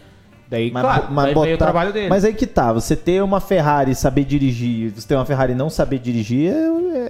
Daí, 0.50 0.68
Mas, 0.72 0.82
claro, 0.82 1.06
mas 1.12 1.32
botar- 1.32 1.54
o 1.54 1.58
trabalho 1.58 1.92
dele. 1.92 2.08
Mas 2.08 2.24
aí 2.24 2.34
que 2.34 2.44
tá, 2.44 2.72
você 2.72 2.96
ter 2.96 3.22
uma 3.22 3.38
Ferrari 3.40 3.92
e 3.92 3.94
saber 3.94 4.24
dirigir, 4.24 4.90
você 4.90 5.06
ter 5.06 5.14
uma 5.14 5.24
Ferrari 5.24 5.52
e 5.52 5.54
não 5.54 5.70
saber 5.70 6.00
dirigir 6.00 6.52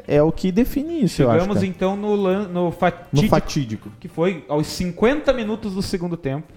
é, 0.06 0.16
é 0.16 0.22
o 0.22 0.30
que 0.30 0.52
define 0.52 1.02
isso, 1.04 1.22
eu 1.22 1.30
acho. 1.30 1.40
Chegamos 1.40 1.62
então 1.62 1.96
no, 1.96 2.14
lan- 2.14 2.48
no 2.48 2.64
No 2.66 2.70
fatídico, 2.72 3.28
fatídico. 3.30 3.90
que 3.98 4.08
foi 4.08 4.44
aos 4.46 4.66
50 4.66 5.32
minutos 5.32 5.72
do 5.74 5.80
segundo 5.80 6.18
tempo. 6.18 6.52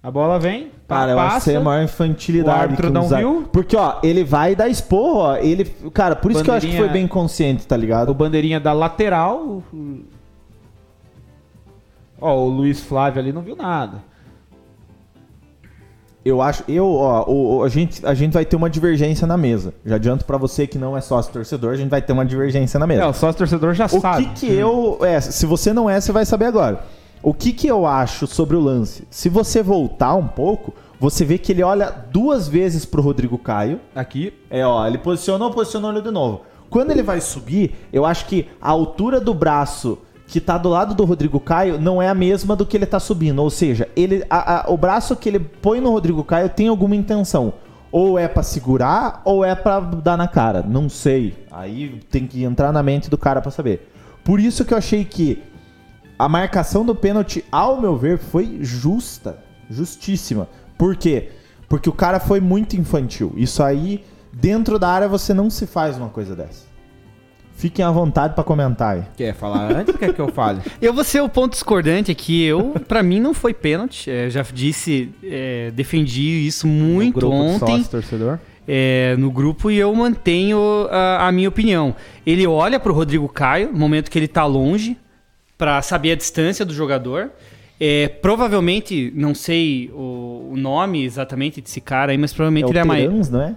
A 0.00 0.12
bola 0.12 0.38
vem, 0.38 0.70
Cara, 0.86 1.16
passa, 1.16 1.38
isso 1.38 1.50
aí 1.50 1.56
é 1.56 1.58
a 1.58 1.62
maior 1.62 1.82
infantilidade. 1.82 2.56
O 2.56 2.62
árbitro 2.62 2.88
não 2.92 3.08
dá. 3.08 3.18
viu? 3.18 3.48
Porque, 3.52 3.76
ó, 3.76 3.98
ele 4.04 4.22
vai 4.22 4.54
dar 4.54 4.68
esporro, 4.68 5.18
ó. 5.18 5.36
Ele, 5.38 5.64
cara, 5.92 6.14
por 6.14 6.30
isso 6.30 6.44
que 6.44 6.48
eu 6.50 6.54
acho 6.54 6.68
que 6.68 6.76
foi 6.76 6.88
bem 6.88 7.08
consciente, 7.08 7.66
tá 7.66 7.74
o 7.74 7.78
ligado? 7.78 8.14
bandeirinha 8.14 8.60
da 8.60 8.72
lateral. 8.72 9.60
o- 9.72 10.04
Ó, 12.20 12.36
o 12.44 12.48
Luiz 12.48 12.80
Flávio 12.80 13.20
ali 13.20 13.32
não 13.32 13.42
viu 13.42 13.56
nada. 13.56 14.02
Eu 16.24 16.42
acho, 16.42 16.62
eu, 16.68 16.86
ó, 16.86 17.24
o- 17.28 17.58
o- 17.58 17.62
a, 17.62 17.68
gente, 17.68 18.04
a 18.04 18.12
gente 18.12 18.32
vai 18.32 18.44
ter 18.44 18.56
uma 18.56 18.68
divergência 18.68 19.26
na 19.26 19.36
mesa. 19.36 19.72
Já 19.86 19.94
adianto 19.96 20.24
pra 20.24 20.36
você 20.36 20.66
que 20.66 20.76
não 20.76 20.96
é 20.96 21.00
sócio 21.00 21.32
torcedor, 21.32 21.72
a 21.72 21.76
gente 21.76 21.88
vai 21.88 22.02
ter 22.02 22.12
uma 22.12 22.24
divergência 22.26 22.78
na 22.78 22.86
mesa. 22.86 23.02
É, 23.02 23.06
o 23.06 23.12
sócio 23.12 23.38
torcedor 23.38 23.72
já 23.74 23.86
O 23.86 24.00
sabe. 24.00 24.26
que 24.34 24.46
que 24.46 24.52
eu. 24.52 24.98
É, 25.02 25.20
se 25.20 25.46
você 25.46 25.72
não 25.72 25.88
é, 25.88 26.00
você 26.00 26.12
vai 26.12 26.26
saber 26.26 26.46
agora. 26.46 26.84
O 27.22 27.32
que 27.32 27.52
que 27.52 27.66
eu 27.66 27.86
acho 27.86 28.26
sobre 28.26 28.56
o 28.56 28.60
lance? 28.60 29.06
Se 29.10 29.28
você 29.28 29.62
voltar 29.62 30.14
um 30.14 30.26
pouco, 30.28 30.74
você 31.00 31.24
vê 31.24 31.38
que 31.38 31.52
ele 31.52 31.62
olha 31.62 31.90
duas 32.12 32.46
vezes 32.48 32.84
pro 32.84 33.00
Rodrigo 33.02 33.38
Caio. 33.38 33.80
Aqui, 33.94 34.32
É, 34.50 34.66
ó, 34.66 34.86
ele 34.86 34.98
posicionou, 34.98 35.50
posicionou 35.50 35.90
ele 35.92 36.02
de 36.02 36.10
novo. 36.10 36.42
Quando 36.68 36.90
ele 36.90 37.02
vai 37.02 37.20
subir, 37.20 37.74
eu 37.92 38.04
acho 38.04 38.26
que 38.26 38.46
a 38.60 38.68
altura 38.70 39.20
do 39.20 39.32
braço 39.32 39.98
que 40.28 40.40
tá 40.40 40.56
do 40.58 40.68
lado 40.68 40.94
do 40.94 41.04
Rodrigo 41.04 41.40
Caio 41.40 41.80
não 41.80 42.00
é 42.00 42.08
a 42.08 42.14
mesma 42.14 42.54
do 42.54 42.64
que 42.66 42.76
ele 42.76 42.86
tá 42.86 43.00
subindo. 43.00 43.40
Ou 43.42 43.48
seja, 43.50 43.88
ele, 43.96 44.22
a- 44.30 44.60
a- 44.60 44.70
o 44.70 44.76
braço 44.76 45.16
que 45.16 45.28
ele 45.28 45.40
põe 45.40 45.80
no 45.80 45.90
Rodrigo 45.90 46.22
Caio 46.22 46.48
tem 46.50 46.68
alguma 46.68 46.94
intenção. 46.94 47.54
Ou 47.90 48.18
é 48.18 48.28
pra 48.28 48.42
segurar, 48.42 49.22
ou 49.24 49.42
é 49.42 49.54
pra 49.54 49.80
dar 49.80 50.18
na 50.18 50.28
cara. 50.28 50.62
Não 50.62 50.88
sei. 50.90 51.34
Aí 51.50 52.00
tem 52.10 52.26
que 52.26 52.44
entrar 52.44 52.70
na 52.70 52.82
mente 52.82 53.08
do 53.08 53.16
cara 53.16 53.40
pra 53.40 53.50
saber. 53.50 53.90
Por 54.22 54.38
isso 54.38 54.64
que 54.66 54.74
eu 54.74 54.78
achei 54.78 55.02
que 55.06 55.42
a 56.18 56.28
marcação 56.28 56.84
do 56.84 56.94
pênalti, 56.94 57.42
ao 57.50 57.80
meu 57.80 57.96
ver, 57.96 58.18
foi 58.18 58.58
justa. 58.60 59.38
Justíssima. 59.70 60.46
Por 60.76 60.94
quê? 60.94 61.30
Porque 61.68 61.88
o 61.88 61.92
cara 61.92 62.20
foi 62.20 62.38
muito 62.40 62.76
infantil. 62.76 63.32
Isso 63.36 63.62
aí, 63.62 64.04
dentro 64.30 64.78
da 64.78 64.88
área, 64.90 65.08
você 65.08 65.32
não 65.32 65.48
se 65.48 65.66
faz 65.66 65.96
uma 65.96 66.10
coisa 66.10 66.36
dessa. 66.36 66.67
Fiquem 67.58 67.84
à 67.84 67.90
vontade 67.90 68.34
pra 68.34 68.44
comentar 68.44 68.94
aí. 68.96 69.02
quer 69.16 69.34
falar 69.34 69.72
antes 69.72 69.92
ou 69.92 69.98
quer 69.98 70.14
que 70.14 70.20
eu 70.20 70.28
fale? 70.28 70.60
Eu 70.80 70.92
vou 70.94 71.02
ser 71.02 71.20
o 71.20 71.28
ponto 71.28 71.52
discordante 71.52 72.10
aqui. 72.10 72.44
Eu, 72.44 72.74
para 72.86 73.02
mim, 73.02 73.18
não 73.18 73.34
foi 73.34 73.52
pênalti. 73.52 74.08
É, 74.08 74.30
já 74.30 74.42
disse, 74.42 75.10
é, 75.24 75.70
defendi 75.74 76.46
isso 76.46 76.66
muito 76.68 77.18
Grupo 77.18 77.34
de 77.34 77.40
ontem 77.42 77.76
sócio 77.78 77.90
torcedor. 77.90 78.38
é, 78.66 79.16
no 79.18 79.30
grupo 79.30 79.70
e 79.72 79.76
eu 79.76 79.92
mantenho 79.94 80.58
a, 80.90 81.26
a 81.26 81.32
minha 81.32 81.48
opinião. 81.48 81.96
Ele 82.24 82.46
olha 82.46 82.78
pro 82.78 82.94
Rodrigo 82.94 83.28
Caio 83.28 83.72
no 83.72 83.78
momento 83.78 84.08
que 84.10 84.18
ele 84.18 84.28
tá 84.28 84.44
longe 84.46 84.96
para 85.58 85.82
saber 85.82 86.12
a 86.12 86.14
distância 86.14 86.64
do 86.64 86.72
jogador. 86.72 87.30
É, 87.80 88.06
provavelmente, 88.06 89.12
não 89.16 89.34
sei 89.34 89.90
o, 89.92 90.50
o 90.52 90.56
nome 90.56 91.04
exatamente 91.04 91.60
desse 91.60 91.80
cara 91.80 92.12
aí, 92.12 92.18
mas 92.18 92.32
provavelmente 92.32 92.64
É 92.64 92.68
o 92.68 92.70
ele 92.70 92.78
é 92.78 92.84
mais. 92.84 93.02
Terans, 93.04 93.30
não 93.30 93.42
é? 93.42 93.56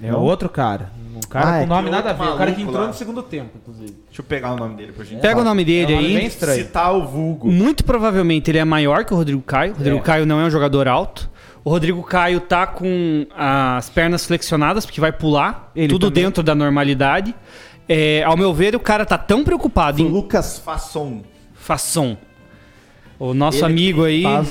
É 0.00 0.10
Não? 0.12 0.20
outro 0.22 0.48
cara. 0.48 0.90
Um 1.14 1.20
cara 1.28 1.50
Ah, 1.50 1.56
é 1.58 1.60
com 1.62 1.66
nome 1.68 1.84
que 1.84 1.90
nada 1.90 2.10
a 2.10 2.12
ver. 2.12 2.22
O 2.24 2.36
cara 2.36 2.52
que 2.52 2.62
entrou 2.62 2.80
lá. 2.80 2.86
no 2.88 2.94
segundo 2.94 3.22
tempo, 3.22 3.50
inclusive. 3.60 3.92
Deixa 4.06 4.20
eu 4.20 4.24
pegar 4.24 4.52
o 4.52 4.56
nome 4.56 4.76
dele 4.76 4.92
pra 4.92 5.04
gente. 5.04 5.20
Pega 5.20 5.40
o 5.40 5.44
nome 5.44 5.64
dele 5.64 5.92
É 5.92 5.96
um 5.96 6.00
nome 6.00 6.08
aí. 6.08 6.16
bem 6.16 6.26
estranho. 6.26 6.58
Citar 6.64 6.94
o 6.94 7.06
vulgo. 7.06 7.50
Muito 7.50 7.84
provavelmente 7.84 8.50
ele 8.50 8.58
é 8.58 8.64
maior 8.64 9.04
que 9.04 9.12
o 9.12 9.16
Rodrigo 9.16 9.42
Caio. 9.42 9.72
O 9.72 9.76
Rodrigo 9.76 9.98
É. 9.98 10.00
Caio 10.00 10.24
não 10.26 10.40
é 10.40 10.44
um 10.44 10.50
jogador 10.50 10.88
alto. 10.88 11.30
O 11.64 11.70
Rodrigo 11.70 12.02
Caio 12.02 12.40
tá 12.40 12.66
com 12.66 13.26
as 13.36 13.88
pernas 13.90 14.24
flexionadas 14.26 14.84
porque 14.86 15.00
vai 15.00 15.12
pular. 15.12 15.70
Ele 15.76 15.88
tudo 15.88 16.08
também. 16.10 16.24
dentro 16.24 16.42
da 16.42 16.54
normalidade. 16.54 17.34
É, 17.88 18.22
ao 18.24 18.36
meu 18.36 18.52
ver, 18.54 18.74
o 18.74 18.80
cara 18.80 19.04
tá 19.04 19.18
tão 19.18 19.44
preocupado 19.44 20.02
o 20.02 20.06
em 20.06 20.08
Lucas 20.10 20.58
Fasson. 20.58 21.22
façom. 21.54 22.16
O 23.18 23.34
nosso 23.34 23.58
Ele 23.58 23.64
amigo 23.66 24.04
aí. 24.04 24.22
faz- 24.22 24.48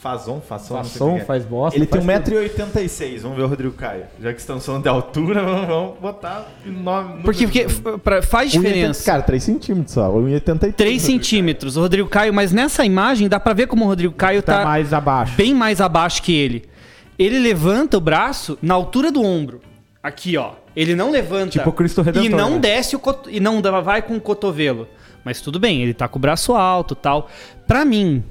Fazon, 0.00 0.38
o 0.38 1.14
que 1.14 1.20
é. 1.20 1.24
faz 1.24 1.44
bosta. 1.44 1.78
Ele 1.78 1.84
tem 1.86 2.00
faz 2.00 2.24
tudo. 2.24 2.36
1,86m. 2.36 3.18
Vamos 3.20 3.36
ver 3.36 3.42
o 3.42 3.46
Rodrigo 3.48 3.74
Caio. 3.74 4.04
Já 4.20 4.32
que 4.32 4.40
estamos 4.40 4.64
falando 4.64 4.82
de 4.82 4.88
altura, 4.88 5.42
vamos, 5.44 5.66
vamos 5.66 5.98
botar 6.00 6.48
nome. 6.64 7.22
Porque, 7.22 7.46
porque 7.46 7.66
pra- 7.98 8.22
faz 8.22 8.50
1,80 8.52 8.60
diferença. 8.62 9.04
Cara, 9.04 9.22
3 9.22 9.42
centímetros 9.42 9.92
só. 9.92 10.10
1,83. 10.10 10.72
3 10.74 11.02
centímetros. 11.02 11.76
O 11.76 11.80
Rodrigo 11.82 12.08
Caio, 12.08 12.32
mas 12.32 12.50
nessa 12.50 12.84
imagem 12.84 13.28
dá 13.28 13.38
pra 13.38 13.52
ver 13.52 13.66
como 13.66 13.84
o 13.84 13.88
Rodrigo 13.88 14.14
Caio 14.14 14.42
Tá 14.42 14.60
tá, 14.60 14.64
mais 14.64 14.92
abaixo. 14.94 15.34
bem 15.36 15.54
mais 15.54 15.80
abaixo 15.80 16.22
que 16.22 16.34
ele. 16.34 16.64
Ele 17.18 17.38
levanta 17.38 17.98
o 17.98 18.00
braço 18.00 18.56
na 18.62 18.72
altura 18.72 19.12
do 19.12 19.22
ombro. 19.22 19.60
Aqui, 20.02 20.36
ó. 20.38 20.52
Ele 20.74 20.94
não 20.94 21.10
levanta. 21.10 21.50
Tipo 21.50 21.68
o 21.68 21.72
Cristo 21.74 22.00
Redentor, 22.00 22.26
E 22.30 22.34
não 22.34 22.52
né? 22.52 22.58
desce 22.60 22.96
o 22.96 22.98
cot... 22.98 23.28
e 23.28 23.38
não 23.38 23.60
vai 23.82 24.00
com 24.00 24.16
o 24.16 24.20
cotovelo. 24.20 24.88
Mas 25.22 25.42
tudo 25.42 25.60
bem, 25.60 25.82
ele 25.82 25.92
tá 25.92 26.08
com 26.08 26.18
o 26.18 26.22
braço 26.22 26.54
alto, 26.54 26.94
tal. 26.94 27.28
Pra 27.66 27.84
mim, 27.84 28.24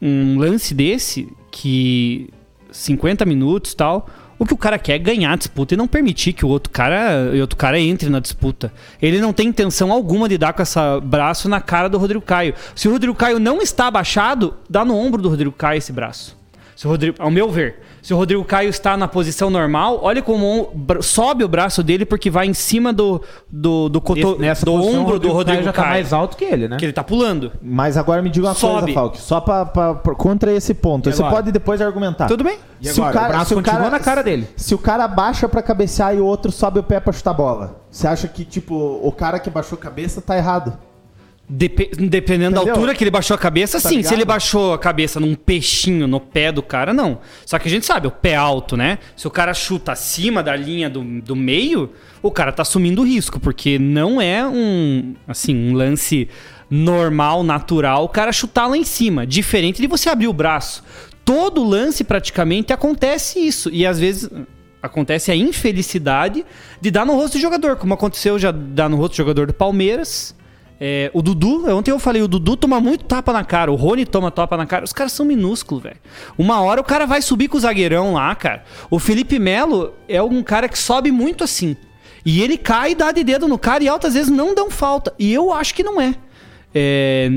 um 0.00 0.38
lance 0.38 0.74
desse 0.74 1.28
que 1.50 2.28
50 2.70 3.24
minutos, 3.24 3.74
tal, 3.74 4.08
o 4.38 4.44
que 4.44 4.52
o 4.52 4.56
cara 4.56 4.78
quer 4.78 4.94
é 4.94 4.98
ganhar 4.98 5.32
a 5.32 5.36
disputa 5.36 5.74
e 5.74 5.76
não 5.76 5.86
permitir 5.86 6.32
que 6.32 6.44
o 6.44 6.48
outro 6.48 6.70
cara, 6.70 7.30
o 7.32 7.40
outro 7.40 7.56
cara 7.56 7.78
entre 7.78 8.08
na 8.08 8.20
disputa. 8.20 8.72
Ele 9.00 9.20
não 9.20 9.32
tem 9.32 9.48
intenção 9.48 9.92
alguma 9.92 10.28
de 10.28 10.36
dar 10.36 10.52
com 10.52 10.62
esse 10.62 10.78
braço 11.02 11.48
na 11.48 11.60
cara 11.60 11.88
do 11.88 11.98
Rodrigo 11.98 12.24
Caio. 12.24 12.54
Se 12.74 12.88
o 12.88 12.92
Rodrigo 12.92 13.14
Caio 13.14 13.38
não 13.38 13.62
está 13.62 13.86
abaixado, 13.86 14.54
dá 14.68 14.84
no 14.84 14.96
ombro 14.96 15.22
do 15.22 15.28
Rodrigo 15.28 15.52
Caio 15.52 15.78
esse 15.78 15.92
braço. 15.92 16.36
Se 16.74 16.86
o 16.86 16.90
Rodrigo, 16.90 17.16
ao 17.20 17.30
meu 17.30 17.50
ver, 17.50 17.76
se 18.04 18.12
o 18.12 18.16
Rodrigo 18.18 18.44
Caio 18.44 18.68
está 18.68 18.98
na 18.98 19.08
posição 19.08 19.48
normal, 19.48 19.98
olha 20.02 20.20
como 20.20 20.68
o 20.98 21.02
sobe 21.02 21.42
o 21.42 21.48
braço 21.48 21.82
dele 21.82 22.04
porque 22.04 22.28
vai 22.28 22.46
em 22.46 22.52
cima 22.52 22.92
do, 22.92 23.22
do, 23.50 23.88
do, 23.88 23.98
coto, 23.98 24.20
Nesse- 24.32 24.38
nessa 24.40 24.66
do 24.66 24.72
posição, 24.72 25.00
ombro 25.00 25.18
do 25.18 25.32
Rodrigo 25.32 25.62
já 25.62 25.72
Caio. 25.72 25.86
tá 25.86 25.90
mais 25.94 26.12
alto 26.12 26.36
que 26.36 26.44
ele, 26.44 26.68
né? 26.68 26.76
Que 26.76 26.84
ele 26.84 26.92
tá 26.92 27.02
pulando. 27.02 27.52
Mas 27.62 27.96
agora 27.96 28.20
me 28.20 28.28
diga 28.28 28.48
uma 28.48 28.54
Sobe. 28.54 28.92
coisa, 28.92 28.92
Falk. 28.92 29.18
Só 29.20 29.40
pra, 29.40 29.64
pra- 29.64 29.94
pra- 29.94 30.14
contra 30.14 30.52
esse 30.52 30.74
ponto. 30.74 31.10
Você 31.10 31.22
pode 31.22 31.50
depois 31.50 31.80
argumentar. 31.80 32.26
Tudo 32.26 32.44
bem? 32.44 32.58
E 32.80 32.88
agora? 32.90 33.08
O 33.24 33.28
braço 33.28 33.54
continua 33.54 33.88
na 33.88 33.98
cara 34.00 34.22
dele. 34.22 34.46
Se 34.54 34.74
o 34.74 34.78
cara 34.78 35.08
baixa 35.08 35.48
pra 35.48 35.62
cabecear 35.62 36.14
e 36.14 36.20
o 36.20 36.26
outro 36.26 36.52
sobe 36.52 36.80
o 36.80 36.82
pé 36.82 37.00
pra 37.00 37.10
chutar 37.10 37.30
a 37.30 37.34
bola, 37.34 37.80
você 37.90 38.06
acha 38.06 38.28
que, 38.28 38.44
tipo, 38.44 38.74
o 39.02 39.10
cara 39.10 39.38
que 39.38 39.48
baixou 39.48 39.78
a 39.78 39.80
cabeça 39.80 40.20
tá 40.20 40.36
errado? 40.36 40.76
Depe- 41.46 41.90
dependendo 41.98 42.52
da 42.54 42.62
Entendeu? 42.62 42.74
altura 42.76 42.94
que 42.94 43.04
ele 43.04 43.10
baixou 43.10 43.34
a 43.34 43.38
cabeça, 43.38 43.78
Tá 43.80 43.88
sim. 43.90 43.96
ligado? 43.96 44.08
Se 44.08 44.14
ele 44.14 44.24
baixou 44.24 44.72
a 44.72 44.78
cabeça 44.78 45.20
num 45.20 45.34
peixinho 45.34 46.06
no 46.06 46.18
pé 46.18 46.50
do 46.50 46.62
cara, 46.62 46.94
não. 46.94 47.18
Só 47.44 47.58
que 47.58 47.68
a 47.68 47.70
gente 47.70 47.84
sabe, 47.84 48.06
o 48.06 48.10
pé 48.10 48.34
alto, 48.34 48.78
né? 48.78 48.98
Se 49.14 49.26
o 49.26 49.30
cara 49.30 49.52
chuta 49.52 49.92
acima 49.92 50.42
da 50.42 50.56
linha 50.56 50.88
do, 50.88 51.02
do 51.20 51.36
meio, 51.36 51.90
o 52.22 52.30
cara 52.30 52.50
tá 52.50 52.62
assumindo 52.62 53.02
risco, 53.02 53.38
porque 53.38 53.78
não 53.78 54.22
é 54.22 54.46
um, 54.46 55.14
assim, 55.28 55.54
um 55.54 55.74
lance 55.74 56.28
normal, 56.70 57.42
natural, 57.44 58.04
o 58.04 58.08
cara 58.08 58.32
chutar 58.32 58.66
lá 58.66 58.76
em 58.76 58.84
cima. 58.84 59.26
Diferente 59.26 59.82
de 59.82 59.86
você 59.86 60.08
abrir 60.08 60.28
o 60.28 60.32
braço. 60.32 60.82
Todo 61.26 61.62
lance, 61.62 62.04
praticamente, 62.04 62.72
acontece 62.72 63.38
isso. 63.38 63.68
E 63.70 63.86
às 63.86 63.98
vezes 64.00 64.30
acontece 64.82 65.30
a 65.30 65.36
infelicidade 65.36 66.44
de 66.80 66.90
dar 66.90 67.04
no 67.04 67.14
rosto 67.14 67.34
do 67.34 67.40
jogador, 67.40 67.76
como 67.76 67.92
aconteceu 67.92 68.38
já 68.38 68.50
dar 68.50 68.88
no 68.88 68.96
rosto 68.96 69.12
do 69.12 69.16
jogador 69.18 69.46
do 69.46 69.52
Palmeiras. 69.54 70.34
É, 70.86 71.10
o 71.14 71.22
Dudu, 71.22 71.66
ontem 71.74 71.90
eu 71.90 71.98
falei, 71.98 72.20
o 72.20 72.28
Dudu 72.28 72.58
toma 72.58 72.78
muito 72.78 73.06
tapa 73.06 73.32
na 73.32 73.42
cara, 73.42 73.72
o 73.72 73.74
Rony 73.74 74.04
toma 74.04 74.30
tapa 74.30 74.54
na 74.54 74.66
cara. 74.66 74.84
Os 74.84 74.92
caras 74.92 75.12
são 75.12 75.24
minúsculos, 75.24 75.82
velho. 75.82 75.96
Uma 76.36 76.60
hora 76.60 76.78
o 76.78 76.84
cara 76.84 77.06
vai 77.06 77.22
subir 77.22 77.48
com 77.48 77.56
o 77.56 77.60
zagueirão 77.60 78.12
lá, 78.12 78.34
cara. 78.34 78.64
O 78.90 78.98
Felipe 78.98 79.38
Melo 79.38 79.94
é 80.06 80.22
um 80.22 80.42
cara 80.42 80.68
que 80.68 80.78
sobe 80.78 81.10
muito 81.10 81.42
assim. 81.42 81.74
E 82.22 82.42
ele 82.42 82.58
cai 82.58 82.90
e 82.90 82.94
dá 82.94 83.12
de 83.12 83.24
dedo 83.24 83.48
no 83.48 83.58
cara 83.58 83.82
e 83.82 83.88
altas 83.88 84.12
vezes 84.12 84.30
não 84.30 84.54
dão 84.54 84.70
falta. 84.70 85.14
E 85.18 85.32
eu 85.32 85.54
acho 85.54 85.74
que 85.74 85.82
não 85.82 85.98
é. 85.98 86.14
É, 86.74 87.30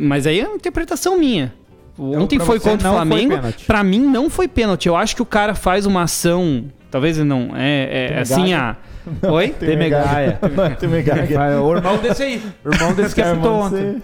mas 0.00 0.26
aí 0.26 0.40
é 0.40 0.48
uma 0.48 0.56
interpretação 0.56 1.16
minha. 1.16 1.54
Ontem 1.96 2.36
pra 2.36 2.46
foi 2.46 2.58
contra 2.58 2.90
o 2.90 2.94
Flamengo. 2.94 3.38
Pra 3.64 3.84
mim 3.84 4.00
não 4.00 4.28
foi 4.28 4.48
pênalti. 4.48 4.86
Eu 4.86 4.96
acho 4.96 5.14
que 5.14 5.22
o 5.22 5.26
cara 5.26 5.54
faz 5.54 5.86
uma 5.86 6.02
ação. 6.02 6.64
Talvez 6.90 7.16
ele 7.16 7.28
não. 7.28 7.52
É, 7.54 8.10
é 8.16 8.20
assim 8.22 8.54
a. 8.54 8.76
Oi? 9.22 9.50
Temegaia. 9.50 10.38
Temegaia. 10.78 11.60
O 11.60 11.76
irmão 11.76 11.98
desse 11.98 12.22
aí. 12.22 12.42
O 12.64 12.72
irmão 12.72 12.94
desse 12.94 13.14
que 13.14 13.22
apitou 13.22 13.52
ontem. 13.54 14.02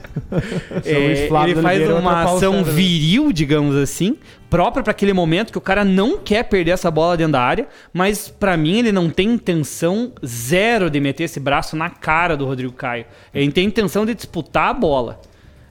É, 0.85 0.91
ele 0.91 1.29
faz 1.29 1.57
Oliveira, 1.57 1.97
uma 1.97 2.23
ação 2.23 2.65
viril, 2.65 3.33
digamos 3.33 3.77
assim, 3.77 4.17
própria 4.49 4.83
para 4.83 4.91
aquele 4.91 5.13
momento 5.13 5.53
que 5.53 5.59
o 5.59 5.61
cara 5.61 5.85
não 5.85 6.19
quer 6.19 6.45
perder 6.45 6.73
essa 6.73 6.91
bola 6.91 7.17
dentro 7.17 7.33
da 7.33 7.41
área, 7.41 7.67
mas 7.93 8.29
pra 8.29 8.57
mim 8.57 8.79
ele 8.79 8.93
não 8.93 9.11
tem 9.11 9.33
intenção 9.33 10.13
zero 10.25 10.91
de 10.91 11.01
meter 11.01 11.25
esse 11.25 11.41
braço 11.41 11.77
na 11.77 11.91
cara 11.91 12.37
do 12.37 12.47
Rodrigo 12.47 12.73
Caio. 12.73 13.05
Ele 13.35 13.51
tem 13.53 13.67
intenção 13.67 14.07
de 14.07 14.15
disputar 14.15 14.71
a 14.71 14.75
bola. 14.75 15.21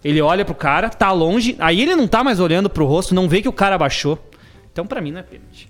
Ele 0.03 0.21
olha 0.21 0.43
pro 0.43 0.53
cara, 0.53 0.89
tá 0.89 1.11
longe, 1.11 1.55
aí 1.59 1.81
ele 1.81 1.95
não 1.95 2.07
tá 2.07 2.23
mais 2.23 2.39
olhando 2.39 2.69
pro 2.69 2.85
rosto, 2.85 3.15
não 3.15 3.29
vê 3.29 3.41
que 3.41 3.47
o 3.47 3.53
cara 3.53 3.77
baixou. 3.77 4.19
Então 4.71 4.85
pra 4.85 4.99
mim 4.99 5.11
não 5.11 5.19
é 5.19 5.23
pênalti. 5.23 5.69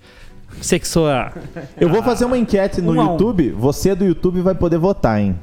Você 0.60 0.78
que 0.78 0.88
sou 0.88 1.08
a... 1.08 1.32
Eu 1.78 1.88
vou 1.88 2.02
fazer 2.02 2.24
uma 2.24 2.38
enquete 2.38 2.80
no 2.80 2.92
Um 2.92 3.00
a 3.00 3.04
um. 3.04 3.12
YouTube. 3.12 3.50
Você 3.50 3.94
do 3.94 4.04
YouTube 4.04 4.40
vai 4.40 4.54
poder 4.54 4.78
votar, 4.78 5.20
hein? 5.20 5.38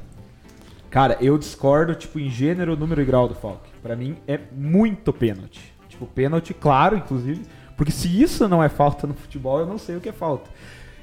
Cara, 0.89 1.17
eu 1.21 1.37
discordo, 1.37 1.95
tipo, 1.95 2.19
em 2.19 2.29
gênero, 2.29 2.75
número 2.75 3.01
e 3.01 3.05
grau 3.05 3.27
do 3.27 3.35
Falk. 3.35 3.61
Pra 3.81 3.95
mim 3.95 4.17
é 4.27 4.39
muito 4.51 5.13
pênalti. 5.13 5.73
Tipo, 5.87 6.05
pênalti, 6.05 6.53
claro, 6.53 6.97
inclusive. 6.97 7.43
Porque 7.77 7.91
se 7.91 8.21
isso 8.21 8.47
não 8.47 8.63
é 8.63 8.69
falta 8.69 9.07
no 9.07 9.13
futebol, 9.13 9.59
eu 9.59 9.65
não 9.65 9.77
sei 9.77 9.95
o 9.95 10.01
que 10.01 10.09
é 10.09 10.13
falta. 10.13 10.49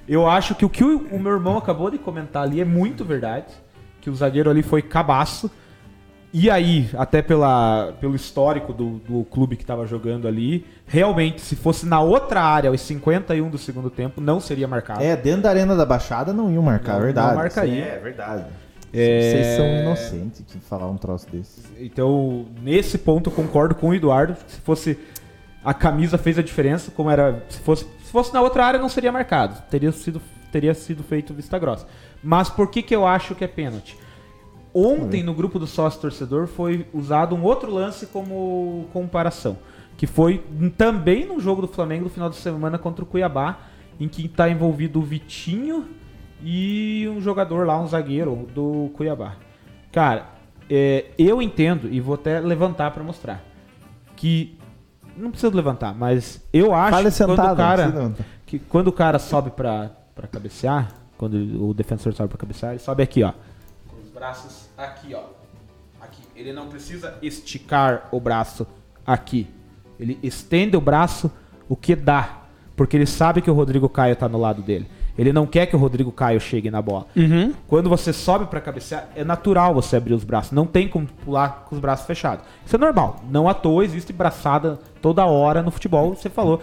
Eu 0.06 0.28
acho 0.28 0.54
que 0.54 0.64
o 0.64 0.68
que 0.68 0.84
o, 0.84 1.06
o 1.10 1.18
meu 1.18 1.32
irmão 1.32 1.56
acabou 1.56 1.90
de 1.90 1.98
comentar 1.98 2.42
ali 2.42 2.60
é 2.60 2.64
muito 2.64 3.04
verdade. 3.04 3.52
Que 4.00 4.10
o 4.10 4.14
zagueiro 4.14 4.50
ali 4.50 4.62
foi 4.62 4.82
cabaço. 4.82 5.50
E 6.32 6.50
aí, 6.50 6.90
até 6.96 7.22
pela, 7.22 7.94
pelo 8.00 8.14
histórico 8.14 8.72
do, 8.72 8.98
do 9.08 9.24
clube 9.24 9.56
que 9.56 9.64
tava 9.64 9.86
jogando 9.86 10.28
ali, 10.28 10.66
realmente, 10.86 11.40
se 11.40 11.56
fosse 11.56 11.86
na 11.86 12.00
outra 12.00 12.42
área, 12.42 12.68
aos 12.68 12.80
51 12.82 13.48
do 13.48 13.56
segundo 13.56 13.88
tempo, 13.88 14.20
não 14.20 14.38
seria 14.38 14.68
marcado. 14.68 15.02
É, 15.02 15.16
dentro 15.16 15.42
da 15.42 15.50
Arena 15.50 15.74
da 15.74 15.86
Baixada 15.86 16.32
não 16.32 16.50
iam 16.52 16.62
marcar, 16.62 16.94
Não, 16.94 17.00
é 17.00 17.04
verdade. 17.04 17.28
não 17.28 17.36
marcaria. 17.36 17.84
Aí 17.84 17.90
É 17.90 17.98
verdade. 17.98 18.44
É- 18.92 19.20
Vocês 19.20 19.46
são 19.56 19.66
inocentes 19.66 20.44
de 20.46 20.58
falar 20.60 20.88
um 20.90 20.96
troço 20.96 21.26
desse. 21.30 21.60
Então, 21.78 22.46
nesse 22.62 22.98
ponto, 22.98 23.30
eu 23.30 23.34
concordo 23.34 23.74
com 23.74 23.88
o 23.88 23.94
Eduardo. 23.94 24.36
Se 24.46 24.60
fosse. 24.60 24.98
A 25.64 25.74
camisa 25.74 26.16
fez 26.16 26.38
a 26.38 26.42
diferença, 26.42 26.90
como 26.90 27.10
era. 27.10 27.42
Se 27.48 27.58
fosse, 27.58 27.84
se 28.02 28.10
fosse 28.10 28.32
na 28.32 28.40
outra 28.40 28.64
área, 28.64 28.80
não 28.80 28.88
seria 28.88 29.12
marcado. 29.12 29.62
Teria 29.70 29.92
sido, 29.92 30.22
teria 30.50 30.72
sido 30.72 31.02
feito 31.02 31.34
vista 31.34 31.58
grossa. 31.58 31.86
Mas 32.22 32.48
por 32.48 32.70
que, 32.70 32.82
que 32.82 32.94
eu 32.96 33.06
acho 33.06 33.34
que 33.34 33.44
é 33.44 33.48
pênalti? 33.48 33.96
Ontem, 34.72 35.22
no 35.22 35.34
grupo 35.34 35.58
do 35.58 35.66
sócio 35.66 36.00
torcedor, 36.00 36.46
foi 36.46 36.86
usado 36.92 37.34
um 37.34 37.42
outro 37.42 37.72
lance 37.72 38.06
como 38.06 38.86
comparação. 38.92 39.58
Que 39.96 40.06
foi 40.06 40.44
também 40.76 41.26
no 41.26 41.40
jogo 41.40 41.62
do 41.62 41.68
Flamengo 41.68 42.04
no 42.04 42.10
final 42.10 42.30
de 42.30 42.36
semana 42.36 42.78
contra 42.78 43.02
o 43.02 43.06
Cuiabá, 43.06 43.58
em 43.98 44.06
que 44.08 44.26
está 44.26 44.48
envolvido 44.48 45.00
o 45.00 45.02
Vitinho 45.02 45.86
e 46.42 47.08
um 47.08 47.20
jogador 47.20 47.66
lá, 47.66 47.80
um 47.80 47.86
zagueiro 47.86 48.46
do 48.54 48.90
Cuiabá. 48.94 49.34
Cara, 49.90 50.26
é, 50.70 51.06
eu 51.18 51.42
entendo, 51.42 51.88
e 51.90 52.00
vou 52.00 52.14
até 52.14 52.38
levantar 52.40 52.90
para 52.92 53.02
mostrar, 53.02 53.44
que. 54.14 54.56
Não 55.16 55.32
precisa 55.32 55.52
levantar, 55.52 55.92
mas 55.96 56.46
eu 56.52 56.72
acho 56.72 56.90
Fale 56.90 57.10
que 57.10 57.16
quando 57.16 57.30
sentado, 57.30 57.52
o 57.52 57.56
cara 57.56 58.14
que 58.46 58.58
quando 58.60 58.86
o 58.86 58.92
cara 58.92 59.18
sobe 59.18 59.50
pra 59.50 59.90
cabecear, 60.30 60.92
quando 61.16 61.34
o 61.68 61.74
defensor 61.74 62.12
sobe 62.14 62.28
pra 62.28 62.38
cabecear, 62.38 62.72
ele 62.72 62.78
sobe 62.78 63.02
aqui, 63.02 63.24
ó. 63.24 63.32
Braços 64.18 64.68
aqui, 64.76 65.14
ó. 65.14 65.22
Aqui. 66.00 66.20
Ele 66.34 66.52
não 66.52 66.66
precisa 66.66 67.16
esticar 67.22 68.08
o 68.10 68.18
braço 68.18 68.66
aqui. 69.06 69.46
Ele 69.98 70.18
estende 70.24 70.76
o 70.76 70.80
braço 70.80 71.30
o 71.68 71.76
que 71.76 71.94
dá. 71.94 72.40
Porque 72.74 72.96
ele 72.96 73.06
sabe 73.06 73.40
que 73.40 73.48
o 73.48 73.54
Rodrigo 73.54 73.88
Caio 73.88 74.16
tá 74.16 74.28
no 74.28 74.36
lado 74.36 74.60
dele. 74.60 74.90
Ele 75.16 75.32
não 75.32 75.46
quer 75.46 75.66
que 75.66 75.76
o 75.76 75.78
Rodrigo 75.78 76.10
Caio 76.10 76.40
chegue 76.40 76.68
na 76.68 76.82
bola. 76.82 77.06
Uhum. 77.14 77.54
Quando 77.68 77.88
você 77.88 78.12
sobe 78.12 78.46
pra 78.46 78.60
cabecear, 78.60 79.08
é 79.14 79.22
natural 79.22 79.72
você 79.72 79.94
abrir 79.94 80.14
os 80.14 80.24
braços. 80.24 80.50
Não 80.50 80.66
tem 80.66 80.88
como 80.88 81.06
pular 81.24 81.66
com 81.68 81.76
os 81.76 81.80
braços 81.80 82.04
fechados. 82.04 82.44
Isso 82.66 82.74
é 82.74 82.78
normal. 82.78 83.22
Não 83.30 83.48
à 83.48 83.54
toa 83.54 83.84
existe 83.84 84.12
braçada 84.12 84.80
toda 85.00 85.24
hora 85.26 85.62
no 85.62 85.70
futebol. 85.70 86.16
Você 86.16 86.28
falou. 86.28 86.60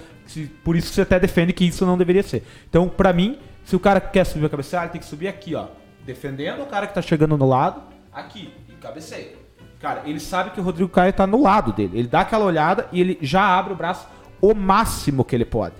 Por 0.62 0.76
isso 0.76 0.90
que 0.90 0.96
você 0.96 1.02
até 1.04 1.18
defende 1.22 1.54
que 1.54 1.64
isso 1.64 1.86
não 1.86 1.98
deveria 1.98 2.24
ser. 2.24 2.46
Então, 2.70 2.90
pra 2.90 3.14
mim, 3.14 3.40
se 3.64 3.78
o 3.78 3.80
cara 3.80 4.02
quer 4.02 4.26
subir 4.26 4.46
a 4.46 4.50
cabecear, 4.50 4.84
ele 4.84 4.92
tem 4.92 5.00
que 5.00 5.08
subir 5.08 5.30
aqui, 5.30 5.56
ó. 5.56 5.68
Defendendo 6.06 6.62
o 6.62 6.66
cara 6.66 6.88
que 6.88 6.94
tá 6.94 7.02
chegando 7.02 7.38
no 7.38 7.48
lado, 7.48 7.82
aqui. 8.14 8.54
E 8.70 8.74
cabeceia. 8.74 9.34
Cara, 9.80 10.04
ele 10.06 10.20
sabe 10.20 10.52
que 10.52 10.60
o 10.60 10.64
Rodrigo 10.64 10.90
Caio 10.90 11.12
tá 11.14 11.28
no 11.28 11.42
lado 11.42 11.74
dele. 11.74 12.00
Ele 12.00 12.08
dá 12.08 12.22
aquela 12.22 12.46
olhada 12.46 12.88
e 12.92 13.00
ele 13.02 13.18
já 13.22 13.42
abre 13.58 13.74
o 13.74 13.76
braço 13.76 14.08
o 14.42 14.54
máximo 14.54 15.24
que 15.24 15.36
ele 15.36 15.46
pode. 15.46 15.76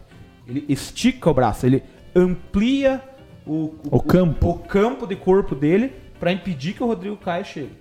Ele 0.48 0.66
estica 0.68 1.30
o 1.30 1.34
braço, 1.34 1.66
ele 1.66 1.84
amplia 2.16 3.02
o, 3.46 3.76
O 3.92 4.02
campo. 4.02 4.50
o 4.50 4.60
campo 4.60 5.06
de 5.08 5.16
corpo 5.16 5.56
dele 5.56 5.94
pra 6.20 6.32
impedir 6.32 6.74
que 6.74 6.84
o 6.84 6.88
Rodrigo 6.88 7.18
Caio 7.18 7.46
chegue. 7.46 7.78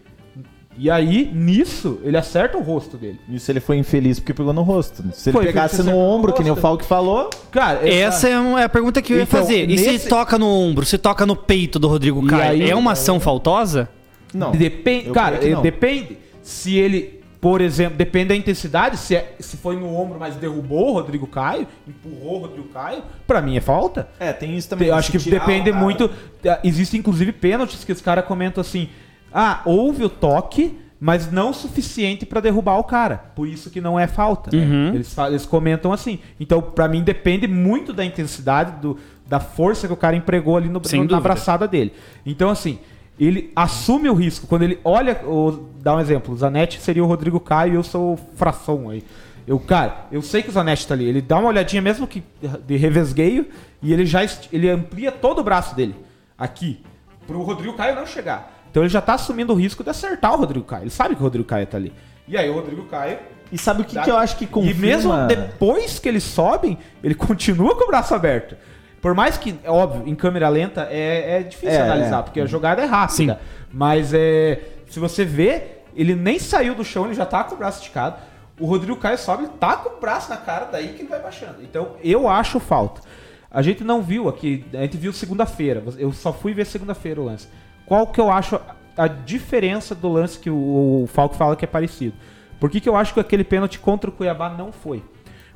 E 0.77 0.91
aí, 0.91 1.31
nisso, 1.33 2.01
ele 2.03 2.17
acerta 2.17 2.59
o 2.59 2.63
rosto 2.63 2.97
dele. 2.97 3.21
Isso 3.29 3.51
ele 3.51 3.61
foi 3.61 3.77
infeliz 3.79 4.19
porque 4.19 4.35
pegou 4.35 4.53
no 4.53 4.63
rosto. 4.63 5.05
Se 5.13 5.29
ele 5.31 5.37
Foi, 5.37 5.47
pegasse 5.47 5.77
no 5.77 5.83
acertou 5.83 6.01
ombro, 6.01 6.33
que 6.33 6.43
nem 6.43 6.51
o 6.51 6.55
rosto. 6.55 6.63
Falk 6.63 6.85
falou, 6.85 7.31
Cara, 7.53 7.89
Essa 7.89 8.29
é 8.29 8.39
um- 8.41 8.59
é 8.59 8.65
a 8.65 8.69
pergunta 8.69 9.01
que 9.01 9.13
eu 9.13 9.19
ia 9.19 9.23
Então, 9.23 9.41
fazer. 9.41 9.65
E 9.65 9.67
nesse- 9.69 9.99
se 10.01 10.09
toca 10.09 10.37
no 10.39 10.47
ombro, 10.49 10.85
se 10.85 10.99
toca 10.99 11.25
no 11.25 11.37
peito 11.37 11.79
do 11.79 11.87
Rodrigo 11.87 12.25
E 12.25 12.29
Caio, 12.29 12.51
aí- 12.63 12.71
é 12.71 12.75
uma 12.75 12.93
ação 12.93 13.21
faltosa? 13.21 13.89
não. 14.33 14.51
Depende, 14.51 15.07
Eu 15.09 15.15
cara, 15.15 15.37
creio 15.37 15.51
que 15.51 15.55
não. 15.57 15.63
depende. 15.63 16.19
Se 16.43 16.77
ele, 16.77 17.21
por 17.41 17.61
exemplo, 17.61 17.97
depende 17.97 18.31
da 18.31 18.37
intensidade, 18.37 18.97
se, 18.97 19.15
é- 19.15 19.37
se 19.39 19.57
foi 19.57 19.77
no 19.77 19.95
ombro, 19.95 20.19
mas 20.19 20.35
derrubou 20.35 20.91
o 20.91 20.93
Rodrigo 20.95 21.27
Caio, 21.29 21.69
empurrou 21.87 22.37
o 22.37 22.39
Rodrigo 22.41 22.69
Caio, 22.69 23.03
pra 23.29 23.41
mim 23.41 23.57
é 23.57 23.61
falta. 23.61 24.09
É, 24.19 24.33
tem 24.33 24.57
isso 24.57 24.69
também. 24.69 24.89
Eu 24.89 24.95
acho 24.97 25.13
que 25.13 25.19
depende 25.19 25.71
muito. 25.71 26.11
eh, 26.45 26.59
Existem 26.65 26.99
inclusive 26.99 27.31
pênaltis 27.33 27.85
que 27.85 27.93
os 27.93 28.01
caras 28.01 28.25
comentam 28.27 28.61
assim: 28.61 28.89
ah, 29.35 29.61
houve 29.65 30.05
o 30.05 30.09
toque, 30.09 30.79
mas 31.01 31.31
não 31.31 31.51
o 31.51 31.55
suficiente 31.55 32.25
pra 32.25 32.41
derrubar 32.41 32.79
o 32.79 32.85
cara. 32.85 33.17
Por 33.35 33.47
isso 33.49 33.69
que 33.69 33.81
não 33.81 33.99
é 34.01 34.07
falta. 34.07 34.55
Eles, 34.95 35.13
fa- 35.13 35.29
eles 35.29 35.45
comentam 35.45 35.93
assim. 35.93 36.19
Então, 36.39 36.63
pra 36.63 36.87
mim, 36.89 37.03
depende 37.03 37.47
muito 37.49 37.93
da 37.93 38.05
intensidade, 38.05 38.81
do, 38.81 38.97
da 39.27 39.41
força 39.41 39.87
que 39.87 39.93
o 39.93 39.97
cara 39.97 40.15
empregou 40.17 40.57
ali 40.57 40.69
no, 40.69 40.75
no- 40.75 41.05
na 41.13 41.19
abraçada 41.19 41.67
dele. 41.69 41.93
Então, 42.25 42.49
assim. 42.49 42.79
Ele 43.21 43.53
assume 43.55 44.09
o 44.11 44.15
risco. 44.15 44.49
Quando 44.49 44.63
ele 44.63 44.81
olha. 44.85 45.21
O, 45.25 45.69
dá 45.81 45.95
um 45.95 46.01
exemplo. 46.01 46.35
O 46.35 46.37
Zanetti 46.37 46.81
seria 46.81 47.05
o 47.05 47.07
Rodrigo 47.07 47.39
Caio 47.39 47.75
e 47.75 47.77
eu 47.77 47.83
sou 47.85 48.15
o 48.15 48.17
Fração 48.35 48.89
aí. 48.91 49.05
Eu, 49.47 49.57
cara, 49.61 50.07
eu 50.11 50.21
sei 50.21 50.43
que 50.43 50.49
o 50.49 50.53
Zanetti 50.53 50.85
tá 50.85 50.95
ali. 50.95 51.05
Ele 51.05 51.21
dá 51.23 51.39
uma 51.39 51.49
olhadinha 51.49 51.81
mesmo 51.81 52.09
que 52.09 52.25
de 52.67 52.77
revesgueio 52.77 53.47
e 53.81 53.93
ele 53.93 54.05
já 54.05 54.21
ele 54.53 54.69
amplia 54.69 55.13
todo 55.13 55.39
o 55.39 55.45
braço 55.45 55.77
dele 55.77 55.95
aqui 56.37 56.81
pro 57.25 57.41
Rodrigo 57.43 57.75
Caio 57.75 57.95
não 57.95 58.05
chegar. 58.05 58.53
Então 58.75 58.83
ele 58.83 58.91
já 58.91 59.01
tá 59.01 59.15
assumindo 59.15 59.53
o 59.53 59.57
risco 59.57 59.85
de 59.85 59.91
acertar 59.91 60.35
o 60.35 60.37
Rodrigo 60.37 60.65
Caio. 60.67 60.83
Ele 60.83 60.91
sabe 60.91 61.15
que 61.15 61.21
o 61.21 61.23
Rodrigo 61.23 61.47
Caio 61.47 61.65
tá 61.65 61.77
ali. 61.77 61.93
E 62.27 62.37
aí 62.37 62.51
o 62.51 62.55
Rodrigo 62.55 62.83
Caio 62.87 63.21
E 63.53 63.57
sabe 63.57 63.83
o 63.83 63.85
que, 63.85 63.95
dá- 63.95 64.03
que 64.03 64.11
eu 64.11 64.17
acho 64.17 64.37
que 64.37 64.49
confirma... 64.49 64.77
E 64.77 64.81
mesmo 64.85 65.13
depois 65.29 66.01
que 66.01 66.09
eles 66.09 66.25
sobem, 66.25 66.77
ele 67.01 67.15
continua 67.15 67.77
com 67.77 67.85
o 67.85 67.87
braço 67.87 68.13
aberto. 68.17 68.57
Por 69.01 69.15
mais 69.15 69.39
que, 69.39 69.55
é 69.63 69.71
óbvio, 69.71 70.03
em 70.09 70.15
câmera 70.17 70.49
lenta 70.49 70.89
é, 70.91 71.37
é 71.39 71.43
difícil 71.45 71.69
É, 71.77 71.83
analisar, 71.83 72.19
é. 72.19 72.23
porque 72.23 72.41
a 72.41 72.47
jogada 72.47 72.83
é 72.83 72.85
rápida. 72.85 73.39
Mas 73.73 74.13
é, 74.13 74.61
se 74.89 74.99
você 74.99 75.25
vê, 75.25 75.63
ele 75.95 76.17
nem 76.17 76.41
saiu 76.41 76.75
do 76.75 76.85
chão, 76.85 77.05
ele 77.05 77.15
já 77.15 77.25
tá 77.25 77.45
com 77.45 77.55
o 77.55 77.59
braço 77.59 77.79
esticado. 77.79 78.17
O 78.59 78.67
Rodrigo 78.67 78.97
Caio 78.97 79.17
sobe, 79.19 79.47
tá 79.61 79.77
com 79.77 79.99
o 79.99 80.01
braço 80.01 80.31
na 80.31 80.37
cara, 80.37 80.65
daí 80.65 80.89
que 80.95 81.03
ele 81.03 81.09
vai 81.09 81.23
baixando. 81.23 81.63
Então, 81.63 81.93
eu 82.03 82.29
acho 82.29 82.59
falta. 82.59 83.03
A 83.49 83.63
gente 83.63 83.85
não 83.85 84.03
viu 84.03 84.29
aqui, 84.29 84.65
a 84.75 84.79
gente 84.79 84.97
viu 84.97 85.13
segunda-feira. 85.13 85.81
Eu 85.97 86.13
só 86.13 86.33
fui 86.33 86.53
ver 86.53 86.67
segunda-feira 86.67 87.21
o 87.21 87.25
lance. 87.27 87.47
Qual 87.87 88.07
que 88.07 88.21
eu 88.21 88.31
acho 88.31 88.61
a 88.97 89.07
diferença 89.07 89.95
do 89.95 90.09
lance 90.09 90.39
que 90.39 90.51
o, 90.51 91.03
o 91.03 91.07
Falco 91.07 91.35
fala 91.35 91.57
que 91.57 91.65
é 91.65 91.69
parecido? 91.69 92.15
Por 92.59 92.71
que, 92.71 92.81
que 92.81 92.89
eu 92.89 92.97
acho 92.97 93.13
que 93.13 93.21
aquele 93.21 93.45
pênalti 93.45 93.79
contra 93.79 94.09
o 94.09 94.13
Cuiabá 94.13 94.49
não 94.49 94.73
foi? 94.73 95.03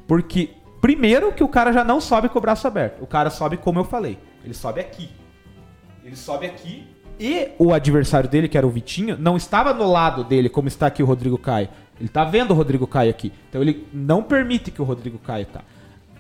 Porque, 0.07 0.51
primeiro, 0.81 1.33
que 1.33 1.45
o 1.45 1.49
cara 1.49 1.73
já 1.73 1.85
não 1.85 2.01
sobe 2.01 2.29
com 2.29 2.39
o 2.39 2.43
braço 2.43 2.67
aberto. 2.67 3.03
O 3.03 3.07
cara 3.07 3.31
sobe 3.31 3.57
como 3.57 3.79
eu 3.79 3.85
falei. 3.85 4.19
Ele 4.45 4.55
sobe 4.55 4.81
aqui. 4.81 5.11
Ele 6.05 6.17
sobe 6.17 6.47
aqui. 6.47 6.87
E 7.21 7.51
o 7.59 7.73
adversário 7.73 8.29
dele, 8.29 8.49
que 8.49 8.57
era 8.57 8.67
o 8.67 8.71
Vitinho, 8.71 9.17
não 9.19 9.37
estava 9.37 9.75
no 9.75 9.91
lado 9.91 10.23
dele, 10.23 10.49
como 10.49 10.69
está 10.69 10.87
aqui 10.87 11.03
o 11.03 11.07
Rodrigo 11.07 11.37
Caio. 11.37 11.69
Ele 11.99 12.09
tá 12.09 12.25
vendo 12.25 12.53
o 12.53 12.55
Rodrigo 12.55 12.87
Caio 12.87 13.11
aqui. 13.11 13.33
Então 13.49 13.61
ele 13.61 13.87
não 13.93 14.23
permite 14.23 14.71
que 14.71 14.81
o 14.81 14.85
Rodrigo 14.85 15.19
Caio 15.19 15.47
tá. 15.47 15.63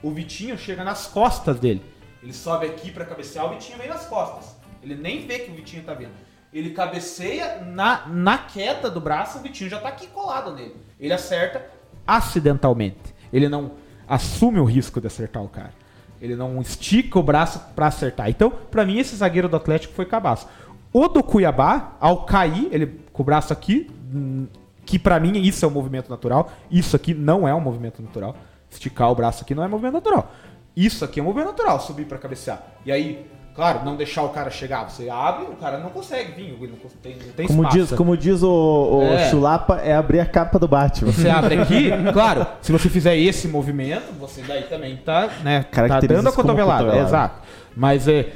O 0.03 0.11
Vitinho 0.11 0.59
chega 0.59 0.83
nas 0.83 1.07
costas 1.07 1.61
dele. 1.61 1.83
Ele 2.23 2.33
sobe 2.33 2.67
aqui 2.67 2.91
pra 2.91 3.05
cabecear, 3.05 3.47
o 3.47 3.51
Vitinho 3.51 3.79
vem 3.79 3.89
nas 3.89 4.07
costas. 4.07 4.57
Ele 4.89 5.01
nem 5.01 5.27
vê 5.27 5.40
que 5.40 5.51
o 5.51 5.55
Vitinho 5.55 5.82
tá 5.82 5.93
vendo. 5.93 6.12
Ele 6.52 6.70
cabeceia 6.70 7.60
na, 7.62 8.06
na 8.06 8.39
queda 8.39 8.90
do 8.90 9.01
braço, 9.01 9.39
o 9.39 9.43
Vitinho 9.43 9.69
já 9.69 9.78
tá 9.78 9.89
aqui 9.89 10.06
colado 10.06 10.55
nele. 10.55 10.74
Ele 10.98 11.12
acerta 11.12 11.65
acidentalmente. 12.06 13.15
Ele 13.31 13.48
não 13.48 13.73
assume 14.09 14.59
o 14.59 14.65
risco 14.65 15.01
de 15.01 15.06
acertar 15.06 15.43
o 15.43 15.48
cara. 15.48 15.74
Ele 16.20 16.35
não 16.35 16.60
estica 16.60 17.19
o 17.19 17.23
braço 17.23 17.60
pra 17.77 17.89
acertar. 17.89 18.31
Então, 18.31 18.51
pra 18.51 18.85
mim, 18.85 18.98
esse 18.98 19.15
zagueiro 19.15 19.48
do 19.48 19.56
Atlético 19.56 19.93
foi 19.93 20.06
cabaço. 20.06 20.48
O 20.90 21.06
do 21.06 21.23
Cuiabá, 21.23 21.97
ao 22.01 22.24
cair, 22.24 22.69
ele 22.73 23.01
com 23.12 23.23
o 23.23 23.24
braço 23.27 23.52
aqui, 23.52 23.90
hum, 24.12 24.47
que 24.86 24.98
pra 24.98 25.20
mim 25.20 25.39
isso 25.43 25.65
é 25.65 25.69
um 25.69 25.70
movimento 25.70 26.09
natural. 26.09 26.51
Isso 26.70 26.97
aqui 26.97 27.12
não 27.12 27.47
é 27.47 27.55
um 27.55 27.60
movimento 27.60 28.01
natural. 28.02 28.35
Esticar 28.70 29.12
o 29.12 29.15
braço 29.15 29.43
aqui 29.43 29.55
não 29.55 29.62
é 29.62 29.69
movimento 29.69 29.94
natural. 29.94 30.32
Isso 30.74 31.05
aqui 31.05 31.20
é 31.20 31.23
um 31.23 31.27
movimento 31.27 31.48
natural, 31.48 31.78
subir 31.81 32.06
pra 32.06 32.19
cabecear. 32.19 32.62
E 32.86 32.93
aí, 32.93 33.27
claro, 33.59 33.85
não 33.85 33.97
deixar 33.97 34.23
o 34.23 34.29
cara 34.29 34.51
chegar. 34.51 34.89
Você 34.89 35.11
abre, 35.11 35.47
o 35.47 35.57
cara 35.57 35.79
não 35.79 35.91
consegue 35.91 36.31
vir, 36.31 36.53
não 36.53 36.77
tem, 37.03 37.17
não 37.17 37.33
tem 37.33 37.47
Como 37.49 37.63
espaço. 37.65 37.77
diz, 37.77 37.91
como 37.93 38.17
diz 38.17 38.41
o, 38.45 38.99
o 39.01 39.03
É. 39.03 39.29
Chulapa, 39.31 39.79
é 39.81 39.97
abrir 39.97 40.21
a 40.21 40.27
capa 40.27 40.61
do 40.61 40.69
Batman. 40.69 41.11
Você 41.11 41.29
abre 41.29 41.59
aqui, 41.61 41.91
claro, 42.13 42.47
se 42.63 42.71
você 42.71 42.89
fizer 42.89 43.17
esse 43.17 43.49
movimento, 43.49 44.13
você 44.21 44.43
daí 44.43 44.63
também 44.63 44.97
tá, 44.99 45.29
né, 45.43 45.65
tá 45.73 45.99
dando 45.99 46.29
a 46.29 46.33
cotovelada. 46.33 46.97
Exato. 46.99 47.41
Mas 47.77 48.07
é 48.07 48.27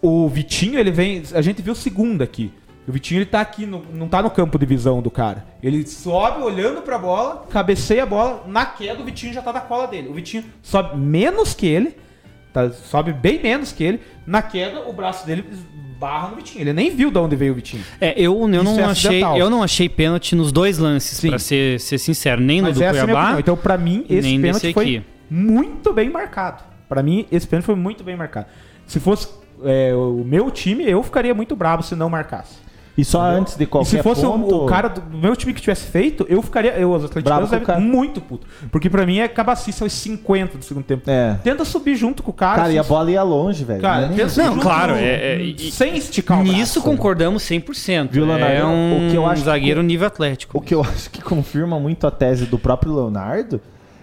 o 0.00 0.26
Vitinho, 0.30 0.78
ele 0.78 0.90
vem, 0.90 1.22
a 1.34 1.42
gente 1.42 1.60
viu 1.60 1.74
segunda 1.74 2.24
aqui. 2.24 2.50
O 2.88 2.90
Vitinho 2.92 3.18
ele 3.18 3.26
tá 3.26 3.40
aqui, 3.42 3.66
no- 3.66 3.84
não 3.92 4.08
tá 4.08 4.22
no 4.22 4.30
campo 4.30 4.58
de 4.58 4.64
visão 4.64 5.02
do 5.02 5.10
cara. 5.10 5.44
Ele 5.62 5.86
sobe 5.86 6.42
olhando 6.42 6.80
pra 6.80 6.96
bola, 6.98 7.44
cabeceia 7.50 8.02
a 8.02 8.06
bola, 8.06 8.44
na 8.46 8.64
queda 8.64 9.00
o 9.00 9.04
Vitinho 9.04 9.32
já 9.34 9.42
tá 9.42 9.52
na 9.52 9.60
cola 9.60 9.86
dele. 9.86 10.08
O 10.08 10.14
Vitinho 10.14 10.42
sobe 10.62 10.96
menos 10.96 11.52
que 11.54 11.66
ele, 11.66 11.94
tá, 12.52 12.70
sobe 12.70 13.12
bem 13.12 13.42
menos 13.42 13.72
que 13.72 13.82
ele. 13.84 14.00
Na 14.26 14.42
queda, 14.42 14.80
o 14.88 14.92
braço 14.92 15.26
dele 15.26 15.44
barra 15.98 16.28
no 16.28 16.36
Vitinho. 16.36 16.62
Ele 16.62 16.72
nem 16.72 16.90
viu 16.90 17.10
de 17.10 17.18
onde 17.18 17.36
veio 17.36 17.52
o 17.52 17.54
Vitinho. 17.56 17.84
É, 18.00 18.12
eu, 18.20 18.36
eu 18.40 18.48
Isso 18.48 18.62
não 18.64 18.78
é 18.80 18.84
achei, 18.84 19.10
acidental. 19.10 19.38
eu 19.38 19.48
não 19.50 19.62
achei 19.62 19.88
pênalti 19.88 20.34
nos 20.34 20.50
dois 20.50 20.78
lances, 20.78 21.18
Sim. 21.18 21.28
pra 21.30 21.38
ser, 21.38 21.78
ser 21.80 21.98
sincero, 21.98 22.40
nem 22.40 22.60
no 22.60 22.68
Mas 22.68 22.76
do 22.76 22.82
essa 22.82 22.98
é 22.98 23.02
Cuiabá. 23.02 23.20
opinião. 23.20 23.40
Então, 23.40 23.56
pra 23.56 23.78
mim, 23.78 24.04
esse 24.10 24.38
pênalti 24.38 24.72
foi 24.72 24.82
aqui. 24.84 25.02
muito 25.30 25.92
bem 25.92 26.10
marcado. 26.10 26.62
Pra 26.88 27.02
mim, 27.02 27.26
esse 27.30 27.46
pênalti 27.46 27.66
foi 27.66 27.74
muito 27.76 28.02
bem 28.04 28.16
marcado. 28.16 28.46
Se 28.86 28.98
fosse 29.00 29.28
é, 29.64 29.94
o 29.94 30.24
meu 30.24 30.50
time, 30.50 30.84
eu 30.88 31.02
ficaria 31.02 31.32
muito 31.34 31.54
bravo 31.54 31.82
se 31.82 31.94
não 31.94 32.10
marcasse. 32.10 32.56
E 32.96 33.06
só 33.06 33.22
antes 33.22 33.56
de 33.56 33.62
E 33.64 33.66
qualquer 33.66 33.88
se 33.88 34.02
fosse 34.02 34.24
o- 34.26 34.30
ponto... 34.32 34.64
o, 34.64 34.66
cara 34.66 34.88
do 34.88 35.16
meu 35.16 35.34
time 35.34 35.54
que 35.54 35.60
tivesse 35.62 35.86
feito, 35.86 36.26
eu 36.28 36.42
ficaria. 36.42 36.72
Eu, 36.72 36.92
os 36.92 37.04
atleticanos, 37.06 37.48
devem 37.48 37.80
muito 37.80 38.20
puto. 38.20 38.46
Porque 38.70 38.90
pra 38.90 39.06
mim 39.06 39.18
é 39.18 39.26
cabacice 39.28 39.82
aos 39.82 39.94
50 39.94 40.58
do 40.58 40.64
segundo 40.64 40.84
tempo. 40.84 41.08
É. 41.10 41.38
Tenta 41.42 41.64
subir 41.64 41.96
junto 41.96 42.22
com 42.22 42.30
o 42.30 42.34
cara. 42.34 42.56
Cara, 42.62 42.72
e 42.72 42.78
a 42.78 42.82
bola 42.82 43.10
ia 43.10 43.22
longe, 43.22 43.64
velho. 43.64 43.80
Cara, 43.80 43.96
Não 44.00 44.04
é 44.04 44.08
nem- 44.08 44.16
tenta 44.18 44.28
subir 44.28 44.46
Não, 44.46 44.58
claro, 44.58 44.92
no- 44.92 44.98
é- 44.98 45.40
é- 45.52 45.54
sem 45.70 45.96
esticar 45.96 46.38
o 46.40 46.42
Nisso 46.42 46.54
braço. 46.54 46.82
concordamos 46.82 47.42
100%. 47.44 48.10
Viu, 48.12 48.26
Leonardo? 48.26 48.54
é 48.54 48.64
um 48.66 49.06
O 49.06 49.10
que 49.10 49.16
eu 49.16 49.24
acho 49.26 49.40
que 49.40 49.46
zagueiro 49.46 49.80
com- 49.80 49.86
nível 49.86 50.06
atlético. 50.06 50.58
O 50.58 50.60
que 50.60 50.74
eu 50.74 50.82
acho 50.82 51.08
que 51.10 51.22
confirma 51.22 51.80
muito 51.80 52.06
a 52.06 52.10
tese 52.10 52.44
do 52.44 52.58
próprio 52.58 52.94
Leonardo 52.94 53.58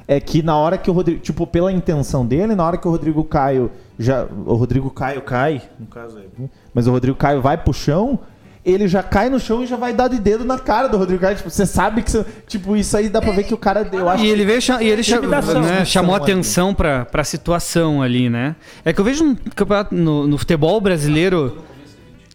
é 0.08 0.20
que 0.20 0.42
na 0.42 0.58
hora 0.58 0.80
que 0.80 0.90
o 0.90 0.94
Rodrigo, 0.96 1.20
tipo, 1.20 1.46
pela 1.46 1.72
intenção 1.72 2.26
dele, 2.26 2.56
na 2.56 2.66
hora 2.66 2.76
que 2.76 2.88
o 2.88 2.92
Rodrigo 2.92 3.24
Caio 3.24 3.70
já, 4.00 4.26
o 4.48 4.56
Rodrigo 4.56 4.90
Caio 4.90 5.22
cai, 5.22 5.62
no 5.80 5.86
caso 5.86 6.18
é, 6.18 6.24
mas 6.74 6.88
o 6.88 6.92
Rodrigo 6.92 7.16
Caio 7.16 7.40
vai 7.40 7.56
pro 7.56 7.72
chão, 7.72 8.18
ele 8.72 8.88
já 8.88 9.02
cai 9.04 9.30
no 9.30 9.40
chão 9.40 9.64
e 9.64 9.68
já 9.68 9.76
vai 9.76 9.94
dar 9.94 10.08
de 10.08 10.20
dedo 10.20 10.44
na 10.46 10.58
cara 10.58 10.88
do 10.88 10.98
Rodrigo 10.98 11.22
Caio, 11.22 11.36
tipo, 11.38 11.50
você 11.50 11.66
sabe 11.66 12.02
que 12.04 12.12
você, 12.12 12.26
tipo, 12.48 12.76
isso 12.76 12.96
aí 12.96 13.10
dá 13.10 13.22
pra 13.22 13.32
ver 13.32 13.44
que 13.44 13.54
o 13.54 13.58
cara, 13.58 13.88
eu 13.92 14.08
acho 14.10 14.24
E 14.24 14.28
ele 14.30 14.46
veio 14.46 14.60
e 14.82 14.88
ele 14.88 15.04
cha- 15.04 15.16
Intimidação. 15.18 15.62
né, 15.62 15.86
chamou 15.86 16.16
atenção 16.16 16.74
pra, 16.74 17.06
pra 17.06 17.24
situação 17.24 18.02
ali, 18.02 18.30
né? 18.30 18.56
É 18.86 18.92
que 18.94 19.00
eu 19.02 19.06
vejo 19.06 19.36
no, 19.92 20.28
no 20.28 20.38
futebol 20.38 20.80
brasileiro 20.82 21.58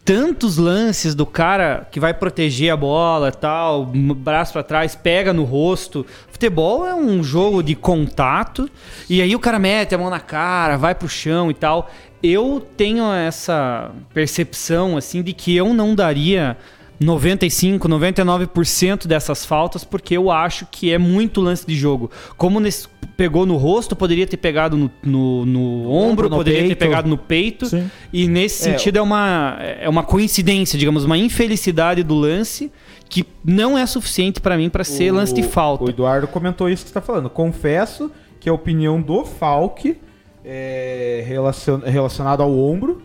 tantos 0.05 0.59
lances 0.59 1.15
do 1.15 1.25
cara 1.25 1.89
que 1.91 1.99
vai 1.99 2.13
proteger 2.13 2.71
a 2.71 2.77
bola 2.77 3.33
tal, 3.33 3.87
braço 3.87 4.53
pra 4.53 4.63
trás, 4.63 4.95
pega 4.95 5.33
no 5.33 5.45
rosto. 5.45 6.05
Futebol 6.29 6.87
é 6.87 6.95
um 6.95 7.23
jogo 7.23 7.63
de 7.63 7.75
contato 7.75 8.69
e 9.09 9.23
aí 9.23 9.35
o 9.35 9.41
cara 9.41 9.59
mete 9.59 9.95
a 9.95 9.99
mão 9.99 10.11
na 10.11 10.21
cara, 10.21 10.77
vai 10.77 10.95
pro 10.95 11.09
chão 11.09 11.51
e 11.51 11.55
tal. 11.55 11.91
Eu 12.23 12.67
tenho 12.77 13.11
essa 13.13 13.91
percepção 14.13 14.97
assim 14.97 15.23
de 15.23 15.33
que 15.33 15.57
eu 15.57 15.73
não 15.73 15.95
daria 15.95 16.57
95, 17.01 17.89
99% 17.89 19.07
dessas 19.07 19.45
faltas, 19.45 19.85
porque 19.85 20.17
eu 20.17 20.31
acho 20.31 20.67
que 20.71 20.93
é 20.93 20.99
muito 20.99 21.41
lance 21.41 21.67
de 21.67 21.75
jogo. 21.75 22.11
Como 22.37 22.61
nesse- 22.61 22.89
pegou 23.17 23.45
no 23.47 23.57
rosto, 23.57 23.95
poderia 23.95 24.27
ter 24.27 24.37
pegado 24.37 24.77
no, 24.77 24.91
no, 25.03 25.47
no 25.47 25.91
ombro, 25.91 26.29
no 26.29 26.37
poderia 26.37 26.63
ter 26.63 26.67
peito. 26.69 26.79
pegado 26.79 27.09
no 27.09 27.17
peito. 27.19 27.67
Sim. 27.67 27.89
E 28.13 28.27
nesse 28.29 28.69
É, 28.69 28.73
sentido 28.73 28.99
é 28.99 29.03
uma, 29.03 29.57
é 29.61 29.89
uma 29.89 30.03
coincidência, 30.03 30.79
digamos, 30.79 31.05
uma 31.05 31.17
infelicidade 31.19 32.03
do 32.03 32.15
lance 32.15 32.73
que 33.09 33.25
não 33.45 33.79
é 33.79 33.87
suficiente 33.87 34.41
pra 34.41 34.57
mim 34.57 34.69
pra 34.69 34.83
ser 34.83 35.13
O- 35.13 35.17
lance 35.17 35.33
de 35.35 35.43
falta. 35.43 35.85
O 35.85 35.89
Eduardo 35.91 36.27
comentou 36.27 36.69
isso 36.69 36.85
que 36.85 36.91
você 36.91 36.99
está 36.99 37.01
falando. 37.01 37.31
Confesso 37.31 38.11
que 38.41 38.49
a 38.49 38.53
opinião 38.53 39.01
do 39.01 39.25
Falk 39.25 39.97
é, 40.45 41.25
relacion, 41.27 41.79
relacionada 41.85 42.43
ao 42.43 42.57
ombro 42.59 43.03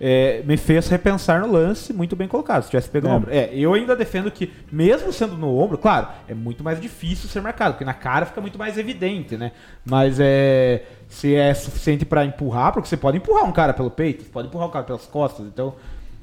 é, 0.00 0.42
me 0.44 0.56
fez 0.56 0.88
repensar 0.88 1.40
no 1.40 1.50
lance 1.50 1.92
muito 1.92 2.14
bem 2.14 2.28
colocado. 2.28 2.62
Se 2.62 2.70
tivesse 2.70 2.88
pego 2.88 3.08
no 3.08 3.14
É. 3.14 3.16
ombro. 3.16 3.30
É, 3.32 3.50
eu 3.52 3.74
ainda 3.74 3.96
defendo 3.96 4.30
que, 4.30 4.52
mesmo 4.70 5.12
sendo 5.12 5.36
no 5.36 5.58
ombro, 5.58 5.76
claro, 5.78 6.08
é 6.28 6.34
muito 6.34 6.62
mais 6.62 6.80
difícil 6.80 7.28
ser 7.28 7.40
marcado, 7.40 7.74
porque 7.74 7.84
na 7.84 7.94
cara 7.94 8.26
fica 8.26 8.40
muito 8.40 8.58
mais 8.58 8.78
evidente, 8.78 9.36
né? 9.36 9.52
Mas 9.84 10.18
é. 10.20 10.82
Se 11.08 11.34
é 11.34 11.54
suficiente 11.54 12.04
pra 12.04 12.24
empurrar, 12.24 12.72
porque 12.72 12.86
você 12.88 12.96
pode 12.96 13.16
empurrar 13.16 13.44
um 13.44 13.52
cara 13.52 13.72
pelo 13.72 13.90
peito, 13.90 14.24
você 14.24 14.28
pode 14.30 14.48
empurrar 14.48 14.68
um 14.68 14.70
cara 14.70 14.84
pelas 14.84 15.06
costas, 15.06 15.46
então. 15.46 15.74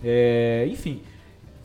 é, 0.03 0.68
enfim. 0.69 1.02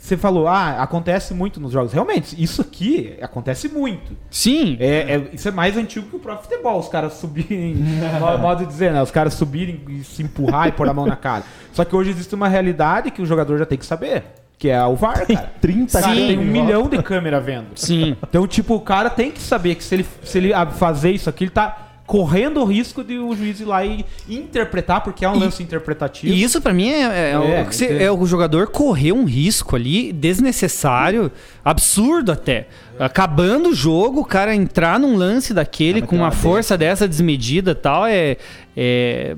Você 0.03 0.17
falou, 0.17 0.49
ah, 0.49 0.83
acontece 0.83 1.35
muito 1.35 1.61
nos 1.61 1.73
jogos. 1.73 1.93
Realmente, 1.93 2.35
isso 2.43 2.63
aqui 2.63 3.19
acontece 3.21 3.69
muito. 3.69 4.17
Sim, 4.31 4.79
É, 4.81 4.87
é- 5.15 5.29
isso 5.35 5.47
é 5.47 5.51
mais 5.51 5.77
antigo 5.77 6.09
que 6.09 6.17
o 6.17 6.19
próprio 6.19 6.49
futebol, 6.49 6.79
os 6.81 6.89
caras 6.89 7.13
subirem, 7.15 7.75
mo- 8.19 8.39
modo 8.39 8.61
de 8.61 8.67
dizer, 8.67 8.93
né? 8.95 9.03
Os 9.03 9.11
caras 9.11 9.35
subirem 9.35 9.79
e 9.91 10.03
se 10.03 10.23
empurrar 10.23 10.69
e 10.69 10.73
pôr 10.73 10.89
a 10.89 10.95
mão 10.95 11.05
na 11.07 11.17
cara. 11.17 11.45
Só 11.73 11.85
que 11.85 11.95
hoje 11.95 12.09
existe 12.11 12.35
uma 12.35 12.49
realidade 12.49 13.11
que 13.11 13.21
o 13.21 13.27
jogador 13.27 13.59
já 13.59 13.67
tem 13.67 13.77
que 13.77 13.85
saber, 13.85 14.25
que 14.59 14.71
é 14.71 14.83
o 14.87 14.97
VAR, 14.97 15.27
cara. 15.27 15.53
30 15.61 16.01
Cara, 16.01 16.15
Sim. 16.15 16.27
tem 16.29 16.39
um 16.39 16.45
milhão 16.45 16.89
de 16.89 17.03
câmera 17.03 17.39
vendo. 17.39 17.67
sim. 17.75 18.17
Então, 18.27 18.47
tipo, 18.49 18.75
o 18.77 18.81
cara 18.81 19.11
tem 19.11 19.31
que 19.31 19.39
saber 19.41 19.75
que 19.75 19.85
se 19.85 19.95
ele, 19.97 20.07
se 20.25 20.39
ele 20.39 20.53
fazer 20.79 21.11
isso 21.11 21.29
aqui, 21.29 21.45
ele 21.45 21.51
tá 21.51 21.90
correndo 22.11 22.61
o 22.61 22.65
risco 22.65 23.05
de 23.05 23.17
o 23.19 23.37
juiz 23.37 23.61
ir 23.61 23.65
lá 23.67 23.85
e 23.87 24.05
interpretar, 24.29 25.01
porque 25.01 25.25
é 25.25 25.29
um 25.31 25.37
E- 25.37 25.39
lance 25.39 25.63
interpretativo. 25.63 26.35
E 26.35 26.43
isso 26.43 26.61
pra 26.61 26.73
mim 26.73 26.89
é, 26.89 27.03
é, 27.03 27.31
É, 27.31 27.39
o, 27.63 27.67
que 27.69 27.77
você- 27.77 27.85
entendo. 27.85 28.01
é 28.03 28.11
o 28.11 28.27
jogador 28.27 28.67
correr 28.67 29.13
um 29.13 29.23
risco 29.25 29.77
ali 29.77 30.13
desnecessário, 30.13 31.31
absurdo 31.65 32.33
até. 32.33 32.67
Acabando 32.99 33.69
o 33.69 33.75
jogo, 33.75 34.23
o 34.23 34.25
cara 34.25 34.53
entrar 34.53 34.99
num 34.99 35.15
lance 35.17 35.55
daquele 35.55 36.01
Ah, 36.01 36.07
com 36.07 36.17
uma 36.17 36.25
uma 36.25 36.31
força 36.33 36.77
dessa 36.77 37.07
desmedida 37.07 37.71
e 37.71 37.75
tal, 37.77 38.05
é, 38.05 38.37
é- 38.77 39.37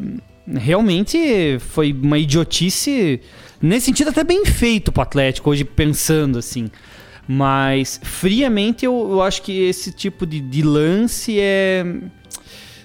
realmente 0.50 1.58
foi 1.60 1.92
uma 1.92 2.16
idiotice 2.18 3.20
nesse 3.60 3.84
sentido 3.84 4.08
até 4.08 4.24
bem 4.24 4.46
feito 4.46 4.90
pro 4.90 5.02
Atlético 5.02 5.50
hoje 5.50 5.62
pensando 5.62 6.38
assim. 6.38 6.70
Mas 7.28 8.00
friamente 8.02 8.86
eu, 8.86 9.08
eu 9.10 9.20
acho 9.22 9.42
que 9.42 9.52
esse 9.60 9.92
tipo 9.92 10.24
de, 10.26 10.40
de 10.40 10.62
lance 10.62 11.38
é 11.38 11.84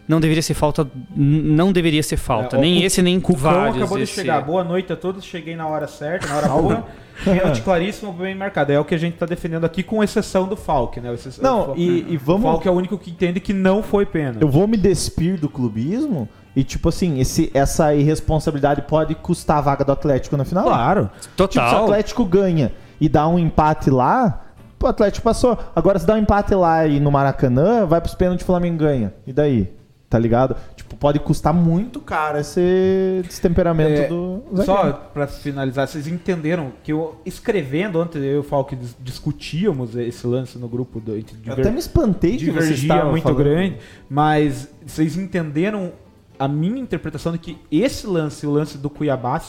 não 0.07 0.19
deveria 0.19 0.41
ser 0.41 0.53
falta, 0.53 0.87
não 1.15 1.71
deveria 1.71 2.01
ser 2.03 2.17
falta, 2.17 2.55
É, 2.55 2.59
o 2.59 2.61
nem 2.61 2.79
Cu- 2.79 2.85
esse 2.85 3.01
nem 3.01 3.19
Cucão 3.19 3.41
vários. 3.41 3.77
acabou 3.77 3.97
de 3.97 4.03
esse- 4.03 4.13
chegar. 4.13 4.41
Boa 4.41 4.63
noite 4.63 4.91
a 4.93 4.95
todos. 4.95 5.23
Cheguei 5.25 5.55
na 5.55 5.67
hora 5.67 5.87
certa, 5.87 6.27
na 6.27 6.35
hora 6.37 6.47
boa. 6.47 6.83
Pênalti 7.25 7.61
claríssimo, 7.63 8.13
bem 8.13 8.35
marcado. 8.35 8.71
É 8.71 8.79
o 8.79 8.85
que 8.85 8.93
a 8.93 8.97
gente 8.97 9.17
tá 9.17 9.25
defendendo 9.25 9.65
aqui, 9.65 9.81
com 9.81 10.03
exceção 10.03 10.47
do 10.47 10.55
Falk, 10.55 10.99
né? 11.01 11.09
O 11.09 11.15
exce- 11.15 11.41
Não, 11.41 11.61
o 11.61 11.65
Falk- 11.67 11.81
e- 11.81 12.05
e 12.09 12.17
vamos- 12.17 12.45
O 12.45 12.51
Falk 12.51 12.67
é 12.67 12.71
o 12.71 12.73
único 12.75 12.97
que 12.97 13.09
entende 13.11 13.39
que 13.39 13.53
não 13.53 13.81
foi 13.81 14.05
pênalti. 14.05 14.41
Eu 14.41 14.49
vou 14.49 14.67
me 14.67 14.77
despir 14.77 15.39
do 15.39 15.49
clubismo 15.49 16.29
e, 16.55 16.63
tipo 16.63 16.89
assim, 16.89 17.19
esse, 17.19 17.49
essa 17.55 17.93
irresponsabilidade 17.95 18.83
pode 18.83 19.15
custar 19.15 19.57
a 19.57 19.61
vaga 19.61 19.83
do 19.83 19.91
Atlético 19.91 20.37
na 20.37 20.45
final. 20.45 20.65
Claro. 20.65 21.09
Tipo, 21.19 21.23
se 21.23 21.29
o 21.31 21.35
Total. 21.61 21.83
Atlético 21.85 22.23
ganha 22.23 22.71
e 23.01 23.09
dá 23.09 23.27
um 23.27 23.39
empate 23.39 23.89
lá, 23.89 24.43
o 24.81 24.85
Atlético 24.85 25.23
passou. 25.23 25.57
Agora, 25.75 25.97
se 25.97 26.05
dá 26.05 26.13
um 26.13 26.17
empate 26.19 26.53
lá 26.53 26.85
e 26.85 26.99
no 26.99 27.11
Maracanã, 27.11 27.83
vai 27.87 27.99
pros 27.99 28.13
pênaltis 28.13 28.41
e 28.41 28.43
o 28.43 28.47
Flamengo 28.47 28.77
ganha. 28.77 29.11
E 29.25 29.33
daí? 29.33 29.71
Tá 30.09 30.17
ligado? 30.17 30.55
Tipo, 30.75 30.95
pode 30.95 31.19
custar 31.19 31.53
muito 31.53 31.99
caro 31.99 32.37
esse 32.39 33.21
destemperamento 33.25 33.91
É, 33.91 34.07
do 34.07 34.41
Só 34.63 34.77
zagueiro. 34.77 34.97
pra 35.13 35.27
finalizar, 35.27 35.85
vocês 35.85 36.07
entenderam 36.07 36.71
que 36.81 36.93
eu, 36.93 37.19
escrevendo 37.25 37.99
ontem, 37.99 38.19
eu 38.19 38.35
e 38.35 38.37
o 38.37 38.43
Falk 38.43 38.73
dis- 38.73 38.95
discutíamos 39.01 39.97
esse 39.97 40.25
lance 40.25 40.57
no 40.57 40.69
grupo 40.69 41.01
do, 41.01 41.17
entre 41.17 41.35
Eu 41.45 41.51
até 41.53 41.69
me 41.69 41.79
espantei 41.79 42.37
que 42.37 42.49
você 42.51 42.73
estava 42.73 43.09
muito 43.11 43.23
falando. 43.23 43.37
grande, 43.37 43.77
mas 44.09 44.69
vocês 44.85 45.17
entenderam 45.17 45.91
a 46.39 46.47
minha 46.47 46.79
interpretação 46.79 47.33
de 47.33 47.39
que 47.39 47.57
esse 47.69 48.07
lance 48.07 48.45
e 48.45 48.49
o 48.49 48.51
lance 48.53 48.77
do 48.77 48.89
Cuiabá, 48.89 49.41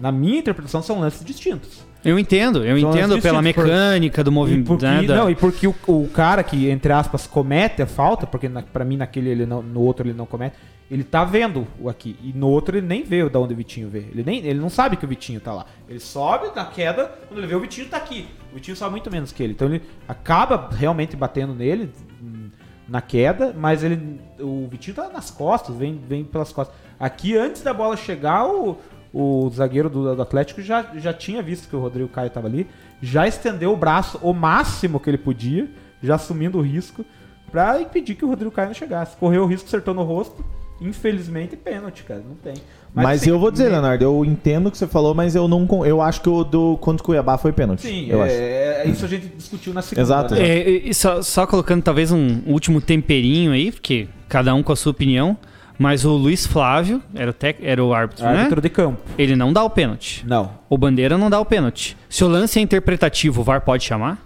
na 0.00 0.10
minha 0.10 0.38
interpretação, 0.38 0.80
são 0.80 0.98
lances 1.00 1.22
distintos. 1.24 1.84
Eu 2.08 2.18
entendo, 2.18 2.64
eu 2.64 2.78
São 2.80 2.90
entendo 2.90 3.20
pela 3.20 3.40
distintos, 3.42 3.54
por- 3.54 3.64
mecânica 3.64 4.22
do 4.24 4.32
movimento. 4.32 4.66
porque, 4.66 4.84
né, 4.86 5.02
da- 5.02 5.16
não, 5.16 5.30
e 5.30 5.34
porque 5.34 5.66
o, 5.66 5.74
o 5.86 6.08
cara 6.08 6.42
que, 6.42 6.68
entre 6.70 6.92
aspas, 6.92 7.26
comete 7.26 7.82
a 7.82 7.86
falta, 7.86 8.26
porque 8.26 8.48
na, 8.48 8.62
pra 8.62 8.84
mim 8.84 8.96
naquele 8.96 9.30
ele 9.30 9.46
não, 9.46 9.62
no 9.62 9.80
outro 9.80 10.06
ele 10.06 10.16
não 10.16 10.26
comete, 10.26 10.56
ele 10.90 11.02
tá 11.02 11.24
vendo 11.24 11.66
o 11.80 11.88
aqui. 11.88 12.16
E 12.22 12.32
no 12.32 12.48
outro 12.48 12.76
ele 12.76 12.86
nem 12.86 13.02
vê 13.02 13.28
da 13.28 13.40
onde 13.40 13.52
o 13.54 13.56
Vitinho 13.56 13.88
vê. 13.88 14.04
Ele, 14.12 14.22
nem, 14.24 14.38
ele 14.46 14.60
não 14.60 14.70
sabe 14.70 14.96
que 14.96 15.04
o 15.04 15.08
Vitinho 15.08 15.40
tá 15.40 15.52
lá. 15.52 15.66
Ele 15.88 15.98
sobe 15.98 16.46
na 16.54 16.64
queda, 16.64 17.10
quando 17.28 17.38
ele 17.38 17.46
vê 17.48 17.54
o 17.56 17.60
Vitinho 17.60 17.88
tá 17.88 17.96
aqui. 17.96 18.28
O 18.52 18.54
Vitinho 18.54 18.76
sabe 18.76 18.92
muito 18.92 19.10
menos 19.10 19.32
que 19.32 19.42
ele. 19.42 19.52
Então 19.52 19.66
ele 19.66 19.82
acaba 20.06 20.70
realmente 20.72 21.16
batendo 21.16 21.54
nele 21.54 21.90
hum, 22.22 22.50
na 22.88 23.00
queda, 23.00 23.52
mas 23.58 23.82
ele 23.82 24.20
o 24.38 24.68
Vitinho 24.70 24.94
tá 24.94 25.08
nas 25.08 25.28
costas, 25.28 25.74
vem, 25.76 26.00
vem 26.08 26.22
pelas 26.24 26.52
costas. 26.52 26.76
Aqui, 27.00 27.36
antes 27.36 27.62
da 27.62 27.74
bola 27.74 27.96
chegar, 27.96 28.46
o, 28.46 28.78
o 29.18 29.48
zagueiro 29.48 29.88
do, 29.88 30.14
do 30.14 30.20
Atlético 30.20 30.60
já, 30.60 30.84
já 30.96 31.10
tinha 31.10 31.40
visto 31.40 31.70
que 31.70 31.74
o 31.74 31.80
Rodrigo 31.80 32.06
Caio 32.10 32.26
estava 32.26 32.46
ali, 32.48 32.66
já 33.00 33.26
estendeu 33.26 33.72
o 33.72 33.76
braço 33.76 34.18
o 34.22 34.34
máximo 34.34 35.00
que 35.00 35.08
ele 35.08 35.16
podia, 35.16 35.70
já 36.02 36.16
assumindo 36.16 36.58
o 36.58 36.60
risco, 36.60 37.02
pra 37.50 37.80
impedir 37.80 38.14
que 38.14 38.26
o 38.26 38.28
Rodrigo 38.28 38.50
Caio 38.50 38.68
não 38.68 38.74
chegasse. 38.74 39.16
Correu 39.16 39.44
o 39.44 39.46
risco, 39.46 39.66
acertou 39.66 39.94
no 39.94 40.02
rosto, 40.02 40.44
infelizmente 40.82 41.56
pênalti, 41.56 42.02
cara, 42.02 42.22
não 42.28 42.34
tem. 42.34 42.60
Mas, 42.94 43.22
assim, 43.22 43.30
eu 43.30 43.38
vou 43.38 43.50
dizer, 43.50 43.70
Leonardo, 43.70 44.04
eu 44.04 44.22
entendo 44.22 44.66
o 44.66 44.70
que 44.70 44.76
você 44.76 44.86
falou, 44.86 45.14
mas 45.14 45.34
eu 45.34 45.48
não 45.48 45.66
eu 45.86 46.02
acho 46.02 46.20
que 46.20 46.28
o 46.28 46.44
do 46.44 46.76
contra 46.78 47.02
o 47.02 47.06
Cuiabá 47.06 47.38
foi 47.38 47.52
pênalti. 47.52 47.82
Sim, 47.86 48.08
eu 48.10 48.22
acho. 48.22 48.34
é, 48.34 48.82
é- 48.82 48.86
isso 48.86 49.04
a 49.04 49.08
gente 49.08 49.28
discutiu 49.28 49.72
na 49.72 49.80
segunda. 49.80 50.02
Exato, 50.02 50.34
né? 50.34 50.46
É, 50.46 50.68
e 50.68 50.92
só, 50.92 51.22
só 51.22 51.46
colocando 51.46 51.82
talvez 51.82 52.12
um 52.12 52.42
último 52.46 52.82
temperinho 52.82 53.52
aí, 53.52 53.72
porque 53.72 54.08
cada 54.28 54.54
um 54.54 54.62
com 54.62 54.72
a 54.72 54.76
sua 54.76 54.90
opinião, 54.90 55.38
mas 55.78 56.04
o 56.04 56.12
Luiz 56.12 56.46
Flávio 56.46 57.02
era 57.14 57.30
o, 57.30 57.34
tec, 57.34 57.58
era 57.62 57.82
o 57.84 57.92
árbitro, 57.94 58.26
Árbitro 58.26 58.56
né? 58.56 58.62
de 58.62 58.68
campo. 58.70 59.00
Ele 59.18 59.36
não 59.36 59.52
dá 59.52 59.62
o 59.64 59.70
pênalti. 59.70 60.24
Não. 60.26 60.50
O 60.68 60.76
Bandeira 60.78 61.16
não 61.18 61.28
dá 61.30 61.38
o 61.40 61.44
pênalti. 61.44 61.96
Se 62.08 62.24
o 62.24 62.28
lance 62.28 62.58
é 62.58 62.62
interpretativo, 62.62 63.40
o 63.40 63.44
VAR 63.44 63.60
pode 63.60 63.84
chamar? 63.84 64.18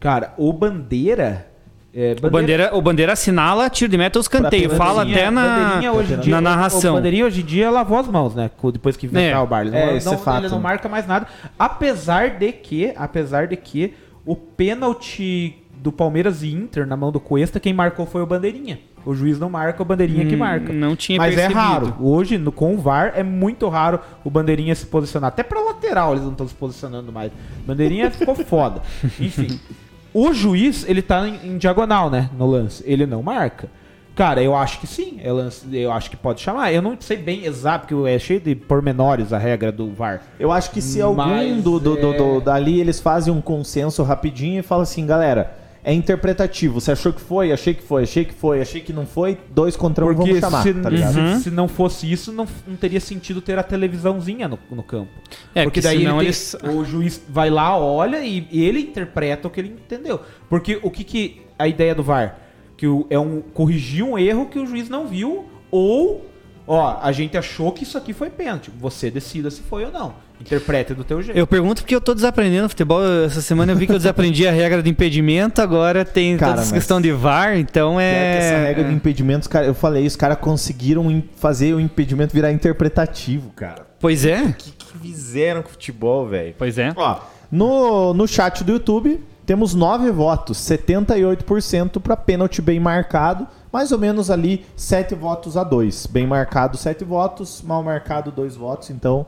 Cara, 0.00 0.32
o 0.38 0.52
Bandeira. 0.52 1.46
é, 1.94 2.14
O 2.22 2.30
Bandeira, 2.30 2.70
o 2.74 2.80
Bandeira 2.80 3.12
assinala 3.14 3.68
tiro 3.68 3.90
de 3.90 3.98
meta 3.98 4.18
ou 4.18 4.20
escanteio. 4.22 4.68
Pra 4.68 4.78
Fala 4.78 5.02
até 5.02 5.30
na, 5.30 5.80
dia- 5.80 6.30
na 6.30 6.38
O 6.38 6.40
narração. 6.40 6.94
Bandeirinha 6.94 7.26
hoje 7.26 7.40
em 7.40 7.44
dia 7.44 7.68
lavou 7.70 7.98
as 7.98 8.06
mãos, 8.06 8.34
né? 8.34 8.50
Depois 8.72 8.96
que 8.96 9.06
inventaram 9.06 9.40
É. 9.40 9.42
o 9.42 9.46
bar. 9.46 9.62
Ele, 9.62 9.70
não, 9.70 9.78
É, 9.78 9.86
não- 9.90 9.96
isso 9.96 10.14
é 10.14 10.16
fato. 10.16 10.44
ele 10.44 10.48
não 10.52 10.60
marca 10.60 10.88
mais 10.88 11.06
nada. 11.06 11.26
Apesar 11.58 12.30
de 12.38 12.52
que, 12.52 12.92
apesar 12.96 13.46
de 13.48 13.56
que 13.56 13.92
o 14.24 14.36
pênalti 14.36 15.57
do 15.80 15.90
Palmeiras 15.92 16.42
e 16.42 16.52
Inter 16.52 16.86
na 16.86 16.96
mão 16.96 17.10
do 17.12 17.20
Cuesta, 17.20 17.58
quem 17.60 17.72
marcou 17.72 18.04
foi 18.06 18.22
o 18.22 18.26
Bandeirinha. 18.26 18.78
O 19.06 19.14
juiz 19.14 19.38
não 19.38 19.48
marca, 19.48 19.80
o 19.82 19.86
Bandeirinha 19.86 20.26
que 20.26 20.34
Hum, 20.34 20.38
marca. 20.38 20.72
não 20.72 20.94
tinha 20.94 21.18
Mas 21.18 21.34
percebido. 21.34 21.58
é 21.58 21.62
raro. 21.62 21.94
Hoje, 22.00 22.36
no, 22.36 22.52
com 22.52 22.74
o 22.74 22.78
VAR, 22.78 23.12
é 23.14 23.22
muito 23.22 23.66
raro 23.68 24.00
o 24.24 24.28
Bandeirinha 24.28 24.74
se 24.74 24.84
posicionar. 24.86 25.28
Até 25.28 25.42
pra 25.42 25.60
lateral 25.60 26.12
eles 26.12 26.24
não 26.24 26.32
estão 26.32 26.46
se 26.46 26.54
posicionando 26.54 27.10
mais. 27.12 27.32
Bandeirinha 27.66 28.10
ficou 28.12 28.34
foda. 28.34 28.82
Enfim. 29.18 29.58
O 30.12 30.32
juiz, 30.32 30.84
ele 30.88 31.00
tá 31.00 31.26
em, 31.26 31.52
em 31.52 31.58
diagonal, 31.58 32.10
né? 32.10 32.28
No 32.36 32.46
lance. 32.46 32.82
Ele 32.86 33.06
não 33.06 33.22
marca. 33.22 33.68
Cara, 34.14 34.42
eu 34.42 34.54
acho 34.56 34.80
que 34.80 34.86
sim. 34.86 35.20
É 35.22 35.30
lance- 35.30 35.64
Eu 35.72 35.92
acho 35.92 36.10
que 36.10 36.16
pode 36.16 36.40
chamar. 36.40 36.72
Eu 36.72 36.82
não 36.82 36.96
sei 37.00 37.16
bem 37.16 37.44
exato, 37.44 37.86
porque 37.86 38.08
é 38.10 38.18
cheio 38.18 38.40
de 38.40 38.54
pormenores 38.56 39.32
a 39.32 39.38
regra 39.38 39.70
do 39.70 39.92
VAR. 39.92 40.22
Eu 40.40 40.50
acho 40.50 40.70
que 40.72 40.82
se 40.82 41.00
algum 41.00 41.16
Mas, 41.16 41.62
do, 41.62 41.78
do, 41.78 41.96
do- 41.96 42.12
é- 42.12 42.16
do- 42.16 42.40
dali 42.40 42.80
eles 42.80 42.98
fazem 43.00 43.32
um 43.32 43.40
consenso 43.40 44.02
rapidinho 44.02 44.58
e 44.58 44.62
falam 44.62 44.82
assim, 44.82 45.06
galera, 45.06 45.56
é 45.90 45.94
interpretativo. 45.94 46.80
Você 46.80 46.92
achou 46.92 47.12
que 47.12 47.20
foi? 47.20 47.50
Achei 47.50 47.72
que 47.72 47.82
foi, 47.82 48.02
achei 48.02 48.24
que 48.24 48.34
foi, 48.34 48.60
achei 48.60 48.80
que 48.80 48.92
não 48.92 49.06
foi. 49.06 49.38
Dois 49.50 49.74
contra 49.76 50.04
um, 50.04 50.08
Porque 50.14 50.22
vamos 50.32 50.40
chamar, 50.40 50.62
se, 50.62 50.74
tá 50.74 50.90
ligado? 50.90 51.14
se- 51.38 51.44
se 51.44 51.50
não 51.50 51.66
fosse 51.66 52.10
isso, 52.10 52.30
não, 52.32 52.46
não 52.66 52.76
teria 52.76 53.00
sentido 53.00 53.40
ter 53.40 53.58
a 53.58 53.62
televisãozinha 53.62 54.46
no, 54.48 54.58
no 54.70 54.82
campo. 54.82 55.10
É, 55.54 55.64
porque 55.64 55.80
daí 55.80 55.98
senão 56.00 56.18
ele 56.18 56.26
eles- 56.26 56.56
tem- 56.60 56.70
o 56.70 56.84
juiz 56.84 57.22
vai 57.28 57.48
lá, 57.48 57.76
olha 57.78 58.18
e, 58.24 58.46
e 58.50 58.62
ele 58.64 58.80
interpreta 58.80 59.48
o 59.48 59.50
que 59.50 59.60
ele 59.60 59.68
entendeu. 59.70 60.20
Porque 60.48 60.78
o 60.82 60.90
que, 60.90 61.04
que 61.04 61.40
a 61.58 61.66
ideia 61.66 61.94
do 61.94 62.02
VAR? 62.02 62.38
Que 62.76 62.86
o- 62.86 63.06
é 63.08 63.18
um 63.18 63.40
corrigir 63.40 64.04
um 64.04 64.18
erro 64.18 64.46
que 64.46 64.58
o 64.58 64.66
juiz 64.66 64.88
não 64.90 65.06
viu 65.08 65.46
ou 65.70 66.26
ó, 66.66 66.98
a 67.02 67.10
gente 67.12 67.36
achou 67.36 67.72
que 67.72 67.82
isso 67.84 67.96
aqui 67.96 68.12
foi 68.12 68.28
pênalti. 68.28 68.70
Você 68.78 69.10
decida 69.10 69.50
se 69.50 69.62
foi 69.62 69.84
ou 69.86 69.90
não. 69.90 70.14
Interprete 70.40 70.94
do 70.94 71.02
teu 71.04 71.20
jeito. 71.20 71.36
Eu 71.36 71.46
pergunto 71.46 71.82
porque 71.82 71.94
eu 71.94 72.00
tô 72.00 72.14
desaprendendo 72.14 72.68
futebol. 72.68 73.02
Essa 73.24 73.40
semana 73.40 73.72
eu 73.72 73.76
vi 73.76 73.86
que 73.86 73.92
eu 73.92 73.98
desaprendi 73.98 74.46
a 74.46 74.52
regra 74.52 74.82
de 74.82 74.88
impedimento, 74.88 75.60
agora 75.60 76.04
tem 76.04 76.36
Cara, 76.36 76.52
toda 76.52 76.62
essa 76.62 76.74
questão 76.74 77.00
de 77.00 77.10
VAR, 77.10 77.58
então 77.58 77.96
Pior 77.96 78.00
que 78.00 78.04
essa 78.04 78.54
é. 78.54 78.66
regra 78.66 78.84
de 78.84 78.94
impedimentos, 78.94 79.48
cara, 79.48 79.66
eu 79.66 79.74
falei, 79.74 80.06
os 80.06 80.16
caras 80.16 80.38
conseguiram 80.38 81.22
fazer 81.36 81.74
o 81.74 81.80
impedimento 81.80 82.32
virar 82.32 82.52
interpretativo, 82.52 83.50
cara. 83.50 83.86
Pois 83.98 84.24
é. 84.24 84.42
O 84.42 84.52
que, 84.52 84.70
que 84.70 84.98
fizeram 84.98 85.62
com 85.62 85.68
o 85.68 85.72
futebol, 85.72 86.26
velho? 86.28 86.54
Pois 86.56 86.78
é. 86.78 86.92
Ó, 86.96 87.18
no, 87.50 88.14
no 88.14 88.28
chat 88.28 88.62
do 88.62 88.72
YouTube, 88.72 89.20
temos 89.44 89.74
nove 89.74 90.10
votos, 90.10 90.58
78% 90.58 92.00
para 92.00 92.16
pênalti 92.16 92.60
bem 92.60 92.78
marcado, 92.78 93.48
mais 93.72 93.90
ou 93.92 93.98
menos 93.98 94.30
ali 94.30 94.66
7 94.76 95.14
votos 95.14 95.56
a 95.56 95.64
2. 95.64 96.06
Bem 96.06 96.26
marcado, 96.26 96.76
7 96.76 97.02
votos, 97.04 97.62
mal 97.62 97.82
marcado, 97.82 98.30
2 98.30 98.56
votos. 98.56 98.90
Então, 98.90 99.26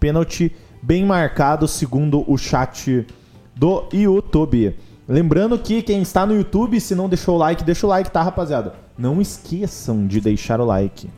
pênalti 0.00 0.50
bem 0.82 1.04
marcado, 1.04 1.68
segundo 1.68 2.24
o 2.26 2.36
chat 2.38 3.06
do 3.54 3.84
YouTube. 3.92 4.74
Lembrando 5.06 5.58
que 5.58 5.82
quem 5.82 6.00
está 6.02 6.24
no 6.24 6.34
YouTube, 6.34 6.80
se 6.80 6.94
não 6.94 7.08
deixou 7.08 7.34
o 7.34 7.38
like, 7.38 7.62
deixa 7.62 7.86
o 7.86 7.90
like, 7.90 8.10
tá, 8.10 8.22
rapaziada? 8.22 8.74
Não 8.96 9.20
esqueçam 9.20 10.06
de 10.06 10.20
deixar 10.20 10.60
o 10.60 10.64
like. 10.64 11.10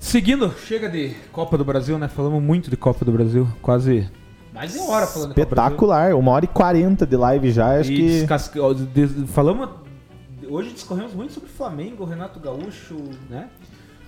Seguindo, 0.00 0.52
chega 0.66 0.88
de 0.88 1.14
Copa 1.30 1.56
do 1.56 1.64
Brasil, 1.64 1.96
né? 1.98 2.08
Falamos 2.08 2.42
muito 2.42 2.68
de 2.68 2.76
Copa 2.76 3.04
do 3.04 3.12
Brasil, 3.12 3.46
quase 3.62 4.08
mais 4.52 4.72
de 4.72 4.78
uma 4.78 4.90
hora 4.90 5.06
falando 5.06 5.28
de 5.28 5.34
Copa 5.34 5.46
do 5.46 5.54
Brasil. 5.54 5.64
Espetacular, 5.74 6.14
uma 6.14 6.32
hora 6.32 6.44
e 6.44 6.48
40 6.48 7.06
de 7.06 7.16
live 7.16 7.52
já, 7.52 7.78
acho 7.78 7.92
E 7.92 7.96
que... 7.96 8.02
descasque- 8.08 8.58
falamos. 9.28 9.68
Hoje 10.48 10.72
discorremos 10.72 11.14
muito 11.14 11.32
sobre 11.32 11.48
Flamengo, 11.48 12.04
Renato 12.04 12.40
Gaúcho, 12.40 12.96
né? 13.30 13.48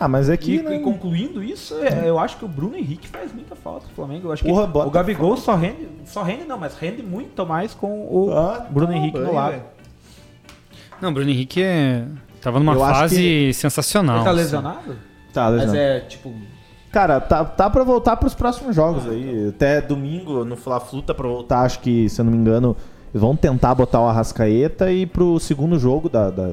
Ah, 0.05 0.09
mas 0.09 0.29
é 0.29 0.35
E, 0.35 0.39
que... 0.39 0.57
e 0.57 0.79
concluindo 0.81 1.43
isso, 1.43 1.75
é, 1.83 2.09
eu 2.09 2.19
acho 2.19 2.37
que 2.37 2.45
o 2.45 2.49
Bruno 2.49 2.77
Henrique 2.77 3.09
faz 3.09 3.33
muita 3.33 3.55
falta 3.57 3.87
pro 3.87 3.95
Flamengo. 3.95 4.29
Eu 4.29 4.33
acho 4.33 4.45
Porra, 4.45 4.67
que 4.71 4.79
o 4.79 4.91
Gabigol 4.91 5.37
só 5.37 5.55
rende, 5.55 5.89
só 6.05 6.23
rende 6.23 6.45
não, 6.45 6.59
mas 6.59 6.77
rende 6.77 7.03
muito 7.03 7.47
mais 7.47 7.73
com 7.75 8.07
o 8.11 8.31
Ah, 8.33 8.67
Bruno 8.71 8.93
tá 8.93 8.99
Henrique 8.99 9.19
no 9.19 9.25
bem, 9.27 9.35
lado. 9.35 9.51
velho. 9.53 9.63
Não, 11.01 11.13
Bruno 11.13 11.31
Henrique 11.31 11.63
é... 11.63 12.05
tava 12.41 12.59
numa 12.59 12.75
Eu 12.75 12.81
fase 12.81 13.17
que- 13.17 13.53
sensacional. 13.55 14.17
Ele 14.17 14.25
tá 14.25 14.31
assim. 14.31 14.39
lesionado? 14.41 14.97
Tá, 15.33 15.51
Mas 15.51 15.61
legal. 15.73 15.77
é 15.77 16.01
tipo. 16.01 16.33
Cara, 16.93 17.21
tá, 17.21 17.45
tá 17.45 17.69
pra 17.69 17.83
voltar 17.83 18.17
pros 18.17 18.35
próximos 18.35 18.77
jogos 18.77 19.09
aí. 19.09 19.49
Até 19.49 19.81
domingo 19.81 20.45
no 20.45 20.55
Fla-Flu 20.57 21.03
tá 21.03 21.13
pra 21.13 21.27
voltar, 21.27 21.63
acho 21.63 21.81
que, 21.81 22.09
se 22.09 22.21
eu 22.21 22.25
não 22.25 22.31
me 22.33 22.39
engano, 22.39 22.77
vão 23.13 23.35
tentar 23.35 23.75
botar 23.75 24.01
o 24.01 24.07
Arrascaeta 24.07 24.93
e 24.93 25.05
pro 25.05 25.41
segundo 25.41 25.77
jogo 25.79 26.09
da, 26.09 26.31
da- 26.31 26.53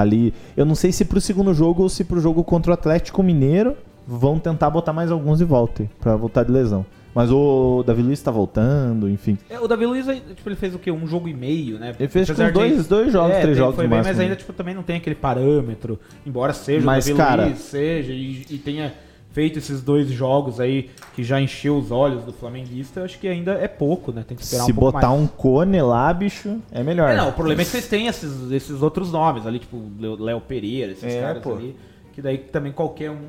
ali. 0.00 0.32
Eu 0.56 0.64
não 0.64 0.74
sei 0.74 0.92
se 0.92 1.04
pro 1.04 1.20
segundo 1.20 1.52
jogo 1.54 1.82
ou 1.82 1.88
se 1.88 2.04
pro 2.04 2.20
jogo 2.20 2.42
contra 2.44 2.70
o 2.70 2.74
Atlético 2.74 3.22
Mineiro 3.22 3.76
vão 4.06 4.38
tentar 4.38 4.70
botar 4.70 4.92
mais 4.92 5.10
alguns 5.10 5.38
de 5.38 5.44
volta 5.44 5.82
aí, 5.82 5.90
pra 6.00 6.14
voltar 6.16 6.44
de 6.44 6.52
lesão. 6.52 6.84
Mas 7.14 7.30
o 7.32 7.82
Davi 7.86 8.02
Luiz 8.02 8.20
tá 8.20 8.30
voltando, 8.30 9.08
enfim. 9.08 9.38
É, 9.48 9.58
o 9.58 9.66
Davi 9.66 9.86
Luiz, 9.86 10.04
tipo, 10.04 10.48
ele 10.48 10.54
fez 10.54 10.74
o 10.74 10.78
quê? 10.78 10.90
Um 10.92 11.06
jogo 11.06 11.26
e 11.28 11.32
meio, 11.34 11.78
né? 11.78 11.94
Ele 11.98 12.08
fez, 12.10 12.26
tipo, 12.26 12.40
Apesar 12.40 12.52
de- 12.52 12.74
dois- 12.74 12.86
dois 12.86 13.10
jogos, 13.10 13.30
É, 13.34 13.40
três 13.40 13.56
jogos 13.56 13.74
Foi 13.74 13.84
bem, 13.88 13.96
máximo, 13.98 14.12
mas 14.14 14.20
ainda 14.20 14.34
né? 14.34 14.36
tipo, 14.36 14.52
também 14.52 14.74
não 14.74 14.82
tem 14.82 14.96
aquele 14.96 15.16
parâmetro. 15.16 15.98
Embora 16.26 16.52
seja 16.52 16.84
Mas, 16.84 17.06
o 17.06 17.08
Davi 17.08 17.18
cara- 17.18 17.44
Luiz, 17.46 17.58
seja, 17.60 18.12
e, 18.12 18.44
e 18.50 18.58
tenha 18.58 18.92
feito 19.36 19.58
esses 19.58 19.82
dois 19.82 20.08
jogos 20.08 20.58
aí 20.58 20.88
que 21.14 21.22
já 21.22 21.38
encheu 21.38 21.76
os 21.76 21.90
olhos 21.90 22.24
do 22.24 22.32
flamenguista, 22.32 23.00
eu 23.00 23.04
acho 23.04 23.18
que 23.18 23.28
ainda 23.28 23.52
é 23.52 23.68
pouco, 23.68 24.10
né? 24.10 24.24
Tem 24.26 24.34
que 24.34 24.42
esperar 24.42 24.64
Se 24.64 24.72
um 24.72 24.74
pouco 24.74 24.92
botar 24.92 25.08
mais. 25.10 25.20
um 25.20 25.26
cone 25.26 25.82
lá, 25.82 26.10
bicho, 26.14 26.58
é 26.72 26.82
melhor. 26.82 27.10
É, 27.10 27.16
não, 27.18 27.28
o 27.28 27.32
problema 27.32 27.60
é 27.60 27.64
que 27.66 27.70
vocês 27.70 27.86
têm 27.86 28.06
esses, 28.06 28.50
esses 28.50 28.80
outros 28.80 29.12
nomes 29.12 29.46
ali, 29.46 29.58
tipo 29.58 29.78
Leo- 30.00 30.16
Léo 30.18 30.40
Pereira, 30.40 30.92
esses 30.92 31.04
É, 31.04 31.20
caras 31.20 31.42
pô. 31.42 31.52
ali, 31.52 31.76
que 32.14 32.22
daí 32.22 32.38
também 32.38 32.72
qualquer 32.72 33.10
um 33.10 33.20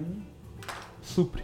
supre. 1.02 1.44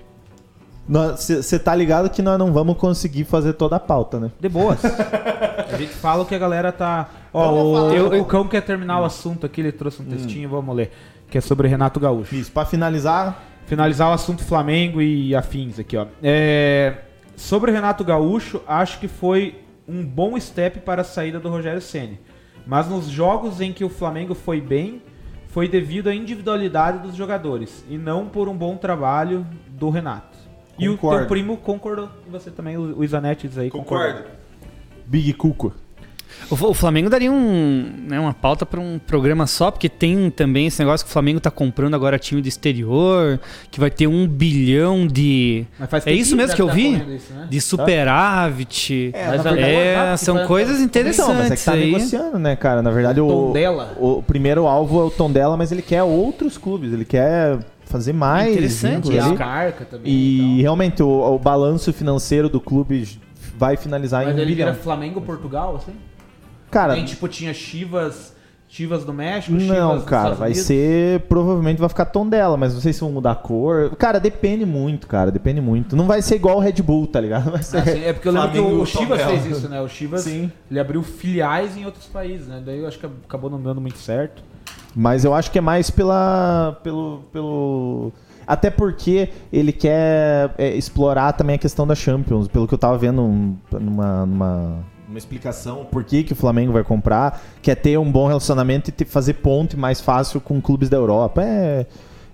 Você 0.88 1.60
tá 1.60 1.76
ligado 1.76 2.10
que 2.10 2.22
nós 2.22 2.40
não 2.40 2.53
vamos 2.53 2.77
conseguir 2.77 3.26
fazer 3.26 3.53
toda 3.53 3.76
a 3.76 3.80
pauta, 3.81 4.18
né? 4.18 4.31
De 4.40 4.48
boas. 4.48 4.80
a 5.72 5.76
gente 5.77 5.94
fala 5.94 6.23
o 6.23 6.26
que 6.26 6.35
a 6.35 6.40
galera 6.40 6.72
tá. 6.72 7.10
Ó, 7.34 7.52
o, 7.52 7.94
eu- 7.94 8.22
o 8.22 8.26
Cão 8.26 8.48
quer 8.48 8.61
terminar 8.61 9.02
o 9.02 9.03
assunto 9.03 9.45
aqui, 9.45 9.60
ele 9.60 9.73
trouxe 9.73 10.02
um 10.02 10.06
textinho, 10.06 10.48
vamos 10.48 10.73
ler. 10.73 10.91
Que 11.30 11.38
é 11.38 11.41
sobre 11.41 11.68
Renato 11.68 11.99
Gaúcho. 11.99 12.34
Isso, 12.35 12.52
pra 12.52 12.64
finalizar, 12.65 13.41
Finalizar 13.65 14.10
o 14.10 14.14
assunto 14.14 14.44
Flamengo 14.44 15.02
e 15.02 15.35
afins 15.35 15.80
aqui, 15.80 15.95
ó. 15.98 16.07
É, 16.22 16.98
sobre 17.35 17.72
o 17.72 17.73
Renato 17.73 18.03
Gaúcho, 18.03 18.61
acho 18.68 18.99
que 18.99 19.07
foi 19.07 19.61
um 19.88 20.06
bom 20.06 20.40
step 20.40 20.80
para 20.81 21.02
a 21.02 21.06
saída 21.06 21.40
do 21.40 21.49
Rogério 21.49 21.81
Ceni. 21.81 22.19
Mas 22.65 22.88
nos 22.88 23.07
jogos 23.07 23.60
em 23.61 23.73
que 23.73 23.84
o 23.84 23.90
Flamengo 23.90 24.34
foi 24.34 24.61
bem, 24.61 25.02
foi 25.48 25.68
devido 25.68 26.07
à 26.07 26.15
individualidade 26.15 26.99
dos 26.99 27.15
jogadores 27.15 27.85
e 27.90 27.98
não 27.98 28.27
por 28.27 28.48
um 28.48 28.56
bom 28.56 28.77
trabalho 28.77 29.45
do 29.68 29.90
Renato. 29.90 30.38
E 30.77 30.90
o 30.90 30.94
Concordo. 30.94 31.19
teu 31.19 31.27
primo 31.27 31.57
concordou. 31.57 32.10
E 32.27 32.30
você 32.30 32.49
também, 32.49 32.77
o 32.77 33.03
Izanetti 33.03 33.48
diz 33.48 33.57
aí. 33.57 33.69
concordou. 33.69 34.23
Big 35.06 35.34
Cuco. 35.34 35.73
O, 36.49 36.55
o 36.55 36.73
Flamengo 36.73 37.10
daria 37.10 37.31
um, 37.31 37.91
né, 38.07 38.19
uma 38.19 38.34
pauta 38.34 38.65
pra 38.65 38.80
um 38.80 38.99
programa 38.99 39.47
só, 39.47 39.72
porque 39.72 39.88
tem 39.89 40.30
também 40.30 40.68
esse 40.68 40.80
negócio 40.80 41.05
que 41.05 41.10
o 41.10 41.14
Flamengo 41.14 41.39
tá 41.39 41.49
comprando 41.49 41.93
agora 41.95 42.19
time 42.19 42.41
do 42.41 42.47
exterior, 42.47 43.39
que 43.72 43.80
vai 43.80 43.89
ter 43.89 44.07
um 44.07 44.27
bilhão 44.27 45.07
de. 45.07 45.65
Mas 45.80 45.89
faz 45.89 46.05
É 46.07 46.11
isso 46.11 46.35
mesmo 46.35 46.55
que 46.55 46.61
eu 46.61 46.68
tá 46.68 46.73
vi? 46.73 46.93
isso, 47.15 47.34
né? 47.34 47.47
De 47.49 47.61
superávit. 47.61 49.11
É, 49.14 49.27
Mas 49.27 49.39
a- 49.39 49.43
verdade- 49.51 49.61
É, 49.73 49.93
Exato, 49.93 50.26
são 50.26 50.38
que 50.39 50.45
coisas 50.47 50.80
interessantes 50.81 51.23
Então, 51.34 51.35
mas 51.43 51.51
é 51.51 51.55
que 51.55 51.64
tá 51.65 51.72
aí. 51.73 51.91
negociando, 51.91 52.39
né, 52.39 52.55
cara? 52.55 52.81
Na 52.81 52.91
verdade, 52.91 53.19
o, 53.22 53.27
Tondela. 53.27 53.93
o, 53.99 54.18
o 54.19 54.23
primeiro 54.23 54.68
alvo 54.68 55.01
é 55.01 55.03
o 55.05 55.10
Tondela, 55.11 55.55
mas 55.57 55.72
ele 55.72 55.81
quer 55.81 56.03
outros 56.03 56.57
clubes, 56.57 56.91
ele 56.93 57.05
quer 57.05 57.60
fazer 57.85 58.14
mais. 58.14 58.51
Interessante 58.53 58.95
vínculos 59.10 59.15
E 59.15 59.19
ali. 59.19 59.34
a 59.34 59.38
Carca 59.38 59.85
também. 59.85 60.11
E 60.11 60.51
então. 60.53 60.61
realmente, 60.61 61.03
o, 61.03 61.07
o 61.35 61.39
balanço 61.39 61.91
financeiro 61.93 62.49
do 62.49 62.60
clube 62.60 63.07
vai 63.57 63.77
finalizar 63.77 64.26
Mas 64.26 64.35
em 64.35 64.39
um 64.39 64.41
ele 64.41 64.53
bilhão. 64.55 64.72
vira 64.72 64.84
Flamengo 64.84 65.22
Portugal, 65.22 65.76
assim? 65.76 65.93
Cara, 66.73 66.95
Tem, 66.95 67.05
tipo, 67.05 67.27
tinha 67.27 67.53
Chivas, 67.53 68.33
Chivas 68.67 69.05
do 69.05 69.13
México, 69.13 69.53
Não, 69.53 69.59
Chivas 69.61 69.95
dos 69.97 70.03
cara, 70.05 70.33
vai 70.33 70.53
ser. 70.55 71.19
Provavelmente 71.29 71.79
vai 71.79 71.87
ficar 71.87 72.05
tom 72.05 72.27
dela, 72.27 72.57
mas 72.57 72.73
não 72.73 72.81
sei 72.81 72.91
se 72.91 72.99
vão 73.01 73.11
mudar 73.11 73.31
a 73.33 73.35
cor. 73.35 73.95
Cara, 73.97 74.19
depende 74.19 74.65
muito, 74.65 75.05
cara, 75.07 75.31
depende 75.31 75.61
muito. 75.61 75.95
Não 75.95 76.07
vai 76.07 76.21
ser 76.23 76.35
igual 76.35 76.57
o 76.57 76.59
Red 76.59 76.81
Bull, 76.81 77.05
tá 77.05 77.21
ligado? 77.21 77.51
Vai 77.51 77.61
ser. 77.61 77.77
Ah, 77.77 77.85
sim, 77.85 78.03
é 78.03 78.11
porque 78.13 78.27
eu 78.27 78.31
lembro 78.31 78.49
que 78.49 78.57
Flamengo, 78.57 78.77
o, 78.79 78.81
o 78.81 78.85
Chivas 78.87 79.21
fez 79.21 79.45
isso, 79.45 79.69
né? 79.69 79.79
O 79.79 79.87
Chivas 79.87 80.21
Sim. 80.21 80.51
ele 80.71 80.79
abriu 80.79 81.03
filiais 81.03 81.77
em 81.77 81.85
outros 81.85 82.05
países, 82.07 82.47
né? 82.47 82.61
Daí 82.65 82.79
eu 82.79 82.87
acho 82.87 82.97
que 82.97 83.05
acabou 83.05 83.49
não 83.49 83.61
dando 83.61 83.79
muito 83.79 83.99
certo. 83.99 84.41
Mas 84.95 85.23
eu 85.23 85.33
acho 85.33 85.51
que 85.51 85.57
é 85.59 85.61
mais 85.61 85.89
pela. 85.91 86.79
pelo. 86.83 87.23
pelo. 87.31 88.11
Até 88.45 88.69
porque 88.69 89.29
ele 89.51 89.71
quer 89.71 90.53
é, 90.57 90.75
explorar 90.75 91.31
também 91.33 91.55
a 91.55 91.59
questão 91.59 91.87
da 91.87 91.95
Champions. 91.95 92.47
Pelo 92.47 92.67
que 92.67 92.73
eu 92.73 92.77
tava 92.77 92.97
vendo 92.97 93.21
um- 93.21 93.55
numa, 93.71 94.25
numa, 94.25 94.83
uma 95.14 95.19
explicação 95.19 95.85
por 95.85 96.03
que, 96.03 96.23
que 96.23 96.34
o 96.34 96.35
Flamengo 96.35 96.73
vai 96.73 96.84
comprar. 96.84 97.41
Quer 97.61 97.76
ter 97.76 97.98
um 97.98 98.11
bom 98.11 98.27
relacionamento 98.27 98.90
e 98.90 98.91
ter- 98.91 99.06
fazer 99.06 99.35
ponte 99.35 99.77
mais 99.77 100.02
fácil 100.02 100.41
com 100.41 100.60
clubes 100.60 100.90
da 100.90 100.98
Europa. 100.98 101.41
É, 101.44 101.85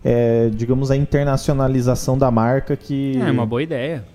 é, 0.03 0.49
digamos, 0.53 0.89
a 0.89 0.95
internacionalização 0.95 2.17
da 2.17 2.31
marca 2.31 2.75
que. 2.77 3.19
É 3.19 3.29
uma 3.29 3.45
boa 3.45 3.61
ideia. 3.61 4.05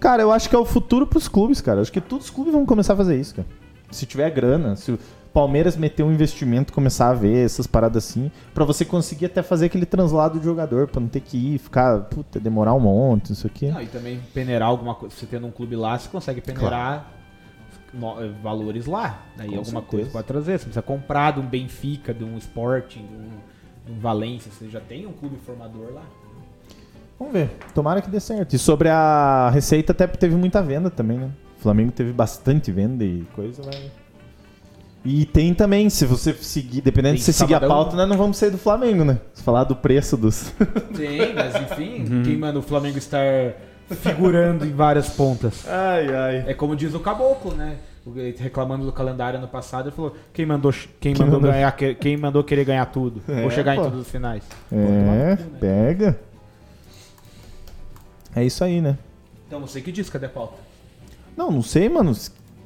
Cara, 0.00 0.22
eu 0.22 0.32
acho 0.32 0.48
que 0.48 0.56
é 0.56 0.58
o 0.58 0.64
futuro 0.64 1.06
pros 1.06 1.28
clubes, 1.28 1.60
cara. 1.60 1.80
Acho 1.80 1.92
que 1.92 2.00
todos 2.00 2.26
os 2.26 2.30
clubes 2.30 2.52
vão 2.52 2.64
começar 2.64 2.94
a 2.94 2.96
fazer 2.96 3.20
isso, 3.20 3.34
cara. 3.34 3.48
Se 3.90 4.06
tiver 4.06 4.30
grana, 4.30 4.76
se 4.76 4.92
o 4.92 4.98
Palmeiras 5.32 5.76
meter 5.76 6.02
um 6.02 6.12
investimento, 6.12 6.72
começar 6.72 7.10
a 7.10 7.14
ver 7.14 7.44
essas 7.44 7.66
paradas 7.66 8.06
assim, 8.08 8.30
pra 8.54 8.64
você 8.64 8.84
conseguir 8.84 9.26
até 9.26 9.42
fazer 9.42 9.66
aquele 9.66 9.86
translado 9.86 10.38
de 10.38 10.44
jogador, 10.44 10.88
pra 10.88 11.00
não 11.00 11.08
ter 11.08 11.20
que 11.20 11.36
ir, 11.36 11.58
ficar, 11.58 12.00
puta, 12.02 12.38
demorar 12.40 12.74
um 12.74 12.80
monte, 12.80 13.32
isso 13.32 13.46
aqui. 13.46 13.66
Não, 13.66 13.82
e 13.82 13.86
também 13.86 14.20
peneirar 14.32 14.68
alguma 14.68 14.94
coisa. 14.94 15.14
Você 15.14 15.26
tendo 15.26 15.46
um 15.46 15.50
clube 15.50 15.74
lá, 15.76 15.98
você 15.98 16.08
consegue 16.08 16.40
peneirar 16.40 17.17
no- 17.94 18.22
eh, 18.22 18.30
valores 18.42 18.86
lá. 18.86 19.22
Aí 19.38 19.48
Com 19.50 19.56
alguma 19.58 19.80
certeza. 19.80 19.86
coisa 19.90 20.10
pode 20.10 20.26
trazer. 20.26 20.52
Você 20.58 20.64
precisa 20.64 20.82
comprar 20.82 21.32
de 21.34 21.40
um 21.40 21.46
Benfica, 21.46 22.12
de 22.14 22.24
um 22.24 22.36
Sporting, 22.38 23.00
de 23.06 23.14
um, 23.14 23.28
de 23.86 23.92
um 23.92 23.98
Valência. 24.00 24.50
Você 24.50 24.68
já 24.68 24.80
tem 24.80 25.06
um 25.06 25.12
clube 25.12 25.36
formador 25.44 25.92
lá. 25.92 26.02
Vamos 27.18 27.32
ver. 27.32 27.50
Tomara 27.74 28.00
que 28.00 28.08
dê 28.10 28.20
certo. 28.20 28.54
E 28.54 28.58
sobre 28.58 28.88
a 28.88 29.50
receita, 29.52 29.92
até 29.92 30.06
teve 30.06 30.36
muita 30.36 30.62
venda 30.62 30.88
também, 30.90 31.18
né? 31.18 31.30
O 31.58 31.60
Flamengo 31.60 31.90
teve 31.90 32.12
bastante 32.12 32.70
venda 32.70 33.04
e 33.04 33.26
coisa, 33.34 33.62
vai. 33.62 33.90
E 35.04 35.24
tem 35.24 35.54
também, 35.54 35.88
se 35.88 36.04
você 36.04 36.32
seguir, 36.34 36.80
dependendo 36.80 37.14
Tem 37.14 37.18
de 37.18 37.24
você 37.24 37.32
seguir 37.32 37.54
a 37.54 37.60
pauta, 37.60 37.96
nós 37.96 38.08
não 38.08 38.16
vamos 38.16 38.36
sair 38.36 38.50
do 38.50 38.58
Flamengo, 38.58 39.04
né? 39.04 39.18
Se 39.32 39.42
falar 39.42 39.64
do 39.64 39.74
preço 39.74 40.16
dos. 40.16 40.52
Tem, 40.94 41.34
mas 41.34 41.54
enfim, 41.56 42.22
quem 42.24 42.36
manda 42.36 42.58
o 42.58 42.62
Flamengo 42.62 42.98
estar 42.98 43.54
figurando 43.96 44.64
em 44.66 44.72
várias 44.72 45.08
pontas? 45.10 45.66
ai, 45.68 46.14
ai. 46.14 46.44
É 46.48 46.54
como 46.54 46.74
diz 46.76 46.94
o 46.94 47.00
Caboclo, 47.00 47.54
né? 47.54 47.76
Reclamando 48.38 48.86
do 48.86 48.92
calendário 48.92 49.38
ano 49.38 49.48
passado, 49.48 49.88
ele 49.88 49.96
falou: 49.96 50.16
quem 50.32 50.46
mandou, 50.46 50.72
quem 50.72 51.12
Quem 51.12 51.24
mandou, 51.26 51.40
mandou- 51.40 51.52
ganhar, 51.52 51.70
que- 51.72 51.94
quem 51.94 52.16
mandou 52.16 52.42
querer 52.42 52.64
ganhar 52.64 52.86
tudo? 52.86 53.20
É, 53.28 53.44
ou 53.44 53.50
chegar 53.50 53.74
pô. 53.74 53.82
em 53.82 53.84
todos 53.84 54.00
os 54.00 54.08
finais. 54.10 54.42
É, 54.72 54.74
cu, 54.74 54.92
né? 54.92 55.38
pega. 55.60 56.18
É 58.34 58.44
isso 58.44 58.62
aí, 58.64 58.80
né? 58.80 58.96
Então 59.46 59.60
você 59.60 59.80
que 59.80 59.92
diz, 59.92 60.08
cadê 60.08 60.26
a 60.26 60.28
pauta? 60.30 60.54
Não, 61.36 61.50
não 61.50 61.62
sei, 61.62 61.88
mano. 61.88 62.12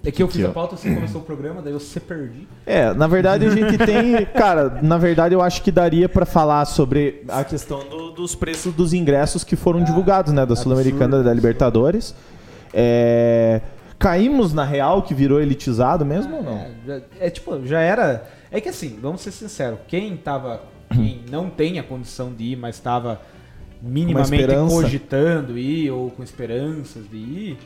É 0.04 0.10
que 0.10 0.22
eu 0.22 0.26
fiz 0.28 0.40
Aqui, 0.40 0.50
a 0.50 0.52
pauta, 0.52 0.76
você 0.76 0.92
começou 0.92 1.20
o 1.20 1.24
programa, 1.24 1.62
daí 1.62 1.72
você 1.72 2.00
perdi. 2.00 2.48
É, 2.66 2.92
na 2.92 3.06
verdade 3.06 3.46
a 3.46 3.50
gente 3.50 3.78
tem. 3.78 4.24
Cara, 4.34 4.80
na 4.82 4.98
verdade 4.98 5.34
eu 5.34 5.40
acho 5.40 5.62
que 5.62 5.70
daria 5.70 6.08
pra 6.08 6.26
falar 6.26 6.64
sobre 6.64 7.22
a 7.28 7.44
questão 7.44 7.80
do- 7.88 8.10
dos 8.10 8.34
preços 8.34 8.74
dos 8.74 8.92
ingressos 8.92 9.44
que 9.44 9.54
foram 9.54 9.82
divulgados, 9.84 10.32
né? 10.32 10.44
Da 10.44 10.56
Sul-Americana 10.56 11.20
e 11.20 11.24
da 11.24 11.32
Libertadores. 11.32 12.14
É, 12.74 13.60
Caímos 13.98 14.52
na 14.52 14.64
real 14.64 15.02
que 15.02 15.14
virou 15.14 15.40
elitizado 15.40 16.04
mesmo 16.04 16.38
ou 16.38 16.42
não? 16.42 16.56
É, 16.58 16.70
já- 16.84 17.00
é 17.20 17.30
tipo, 17.30 17.64
já 17.64 17.80
era. 17.80 18.28
É 18.50 18.60
que 18.60 18.68
assim, 18.68 18.98
vamos 19.00 19.20
ser 19.20 19.30
sinceros, 19.30 19.78
quem 19.86 20.16
tava. 20.16 20.62
Quem 20.92 21.20
não 21.30 21.48
tem 21.48 21.78
a 21.78 21.82
condição 21.84 22.32
de 22.32 22.42
ir, 22.52 22.56
mas 22.56 22.80
tava 22.80 23.20
minimamente 23.80 24.46
cogitando 24.68 25.56
ir, 25.56 25.90
ou 25.90 26.10
com 26.10 26.22
esperanças 26.22 27.08
de 27.08 27.16
ir, 27.16 27.58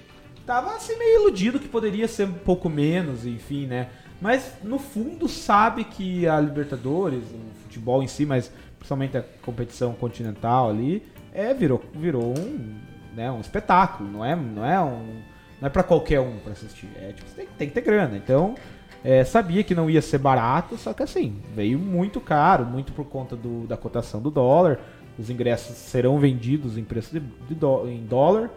tava 0.46 0.74
assim 0.76 0.96
meio 0.96 1.22
iludido 1.22 1.58
que 1.58 1.68
poderia 1.68 2.06
ser 2.08 2.26
um 2.28 2.32
pouco 2.32 2.68
menos, 2.68 3.26
enfim, 3.26 3.66
né? 3.66 3.88
Mas 4.20 4.54
no 4.62 4.78
fundo 4.78 5.28
sabe 5.28 5.84
que 5.84 6.26
a 6.26 6.40
Libertadores, 6.40 7.24
o 7.24 7.62
futebol 7.64 8.02
em 8.02 8.06
si, 8.06 8.24
mas 8.24 8.50
principalmente 8.78 9.16
a 9.18 9.24
competição 9.42 9.92
continental 9.92 10.70
ali, 10.70 11.02
é, 11.34 11.52
virou, 11.52 11.82
virou 11.94 12.32
um, 12.38 12.76
né, 13.14 13.30
um 13.30 13.40
espetáculo, 13.40 14.08
não 14.10 14.24
é, 14.24 14.34
não 14.34 14.64
é 14.64 14.80
um. 14.80 15.20
Não 15.60 15.66
é 15.66 15.70
pra 15.70 15.82
qualquer 15.82 16.20
um 16.20 16.36
pra 16.38 16.52
assistir. 16.52 16.86
É 16.96 17.12
tipo, 17.12 17.30
tem, 17.30 17.46
tem 17.58 17.68
que 17.68 17.74
ter 17.74 17.80
grana. 17.80 18.14
Então, 18.16 18.54
é, 19.02 19.24
sabia 19.24 19.62
que 19.64 19.74
não 19.74 19.88
ia 19.88 20.02
ser 20.02 20.18
barato, 20.18 20.76
só 20.76 20.92
que 20.92 21.02
assim, 21.02 21.40
veio 21.54 21.78
muito 21.78 22.20
caro, 22.20 22.64
muito 22.66 22.92
por 22.92 23.06
conta 23.06 23.34
do- 23.34 23.66
da 23.66 23.74
cotação 23.76 24.20
do 24.20 24.30
dólar. 24.30 24.78
Os 25.18 25.30
ingressos 25.30 25.74
serão 25.76 26.18
vendidos 26.18 26.76
em 26.76 26.84
preço 26.84 27.10
de, 27.18 27.20
de 27.48 27.54
dó- 27.54 27.86
em 27.86 28.04
dólar. 28.04 28.50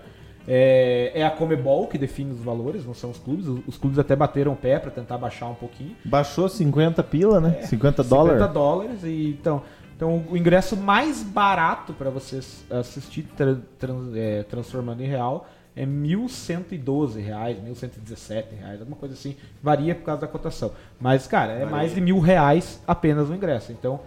É, 0.48 1.12
é 1.14 1.26
a 1.26 1.30
Comebol 1.30 1.88
que 1.88 1.98
define 1.98 2.32
os 2.32 2.40
valores, 2.40 2.86
não 2.86 2.94
são 2.94 3.12
os 3.12 3.18
clubes. 3.20 3.48
Os, 3.48 3.60
os 3.68 3.78
clubes 3.78 4.00
até 4.00 4.16
bateram 4.16 4.54
o 4.54 4.56
pé 4.56 4.80
pra 4.80 4.90
tentar 4.92 5.18
baixar 5.18 5.48
um 5.48 5.56
pouquinho. 5.56 5.96
Baixou 6.04 6.50
50 6.50 7.04
pila, 7.04 7.40
né? 7.40 7.62
50 7.64 8.04
50 8.04 8.04
dólares. 8.04 8.54
dólares. 8.54 9.04
E, 9.04 9.38
então, 9.40 9.62
então, 9.96 10.24
o 10.30 10.36
ingresso 10.38 10.76
mais 10.78 11.22
barato 11.22 11.94
para 11.94 12.10
você 12.10 12.40
assistir 12.72 13.24
tra- 13.36 13.58
trans- 13.78 14.16
é, 14.16 14.44
transformando 14.44 15.02
em 15.02 15.08
real 15.08 15.48
é 15.76 15.86
1.112 15.86 17.20
reais, 17.22 17.58
1.117 17.60 18.46
reais, 18.60 18.80
alguma 18.80 18.98
coisa 18.98 19.14
assim. 19.14 19.36
Varia 19.62 19.94
por 19.94 20.04
causa 20.04 20.22
da 20.22 20.28
cotação. 20.28 20.72
Mas, 21.00 21.28
cara, 21.28 21.52
é 21.54 21.66
mais 21.66 21.94
de 21.94 22.02
mil 22.02 22.20
reais 22.20 22.82
apenas 22.88 23.30
o 23.30 23.36
ingresso. 23.36 23.72
Então, 23.72 24.00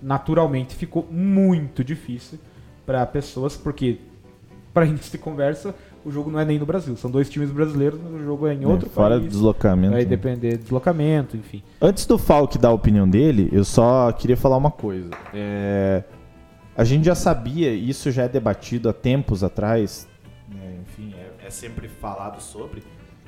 naturalmente, 0.00 0.74
ficou 0.74 1.06
muito 1.10 1.82
difícil 1.82 2.38
para 2.84 3.04
pessoas, 3.06 3.56
porque, 3.56 3.98
para 4.76 4.84
início 4.92 5.10
de 5.10 5.16
conversa, 5.16 5.74
o 6.04 6.10
jogo 6.10 6.30
não 6.30 6.38
é 6.38 6.44
nem 6.44 6.58
no 6.58 6.66
Brasil. 6.66 6.94
São 6.98 7.10
dois 7.10 7.30
times 7.30 7.50
brasileiros, 7.50 7.98
mas 8.02 8.12
o 8.20 8.22
jogo 8.22 8.46
é 8.46 8.52
em 8.52 8.66
outro 8.66 8.88
É, 8.88 8.90
fora 8.90 9.18
país. 9.18 9.30
deslocamento. 9.32 9.92
Vai 9.94 10.02
né? 10.02 10.08
depender 10.08 10.58
do 10.58 10.62
deslocamento, 10.64 11.34
enfim. 11.34 11.62
Antes 11.80 12.04
do 12.04 12.18
Falk 12.18 12.58
dar 12.58 12.68
a 12.68 12.72
opinião 12.72 13.08
dele, 13.08 13.48
eu 13.50 13.64
só 13.64 14.12
queria 14.12 14.36
falar 14.36 14.58
uma 14.58 14.70
coisa. 14.70 15.08
É, 15.32 16.04
A 16.76 16.84
gente 16.84 17.06
já 17.06 17.14
sabia, 17.14 17.70
e 17.72 17.88
isso 17.88 18.10
já 18.10 18.24
é 18.24 18.28
debatido 18.28 18.90
há 18.90 18.92
tempos 18.92 19.42
atrás, 19.42 20.06
né, 20.54 20.74
enfim, 20.82 21.14
é, 21.16 21.46
é 21.46 21.50
sempre 21.50 21.88
falado 21.88 22.38
sobre, 22.42 22.82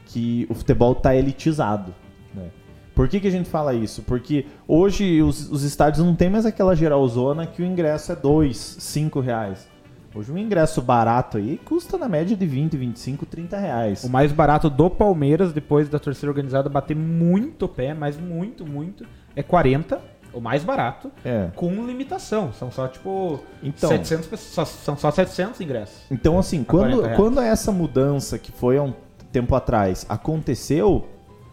que 0.04 0.46
o 0.50 0.54
futebol 0.54 0.92
está 0.92 1.16
elitizado. 1.16 1.94
né? 2.34 2.48
Por 2.94 3.08
que, 3.08 3.20
que 3.20 3.26
a 3.28 3.30
gente 3.30 3.48
fala 3.48 3.72
isso? 3.72 4.02
Porque 4.02 4.44
hoje 4.66 5.22
os, 5.22 5.50
os 5.50 5.62
estádios 5.62 6.04
não 6.04 6.14
tem 6.14 6.28
mais 6.28 6.44
aquela 6.44 6.74
geralzona 6.76 7.46
que 7.46 7.62
o 7.62 7.64
ingresso 7.64 8.12
é 8.12 8.16
2, 8.16 8.56
5 8.80 9.20
reais. 9.20 9.66
Hoje 10.14 10.32
um 10.32 10.38
ingresso 10.38 10.80
barato 10.80 11.36
aí 11.36 11.60
custa 11.64 11.98
na 11.98 12.08
média 12.08 12.36
de 12.36 12.46
20, 12.46 12.76
25, 12.76 13.26
30 13.26 13.58
reais. 13.58 14.04
O 14.04 14.08
mais 14.08 14.32
barato 14.32 14.70
do 14.70 14.88
Palmeiras, 14.88 15.52
depois 15.52 15.88
da 15.88 15.98
torcida 15.98 16.28
organizada 16.28 16.68
bater 16.68 16.96
muito 16.96 17.66
o 17.66 17.68
pé, 17.68 17.92
mas 17.92 18.16
muito, 18.18 18.66
muito, 18.66 19.04
é 19.36 19.42
40, 19.42 20.00
o 20.32 20.40
mais 20.40 20.64
barato, 20.64 21.10
É. 21.24 21.50
com 21.54 21.70
limitação. 21.86 22.52
São 22.52 22.70
só, 22.70 22.88
tipo, 22.88 23.40
Então. 23.62 23.88
700 23.88 24.26
pessoas, 24.26 24.68
são 24.68 24.96
só 24.96 25.10
700 25.10 25.60
ingressos. 25.60 26.02
Então, 26.10 26.38
assim, 26.38 26.64
40 26.64 26.96
quando, 27.02 27.16
quando 27.16 27.40
essa 27.40 27.70
mudança 27.70 28.38
que 28.38 28.50
foi 28.50 28.78
há 28.78 28.82
um 28.82 28.94
tempo 29.30 29.54
atrás 29.54 30.06
aconteceu, 30.08 31.06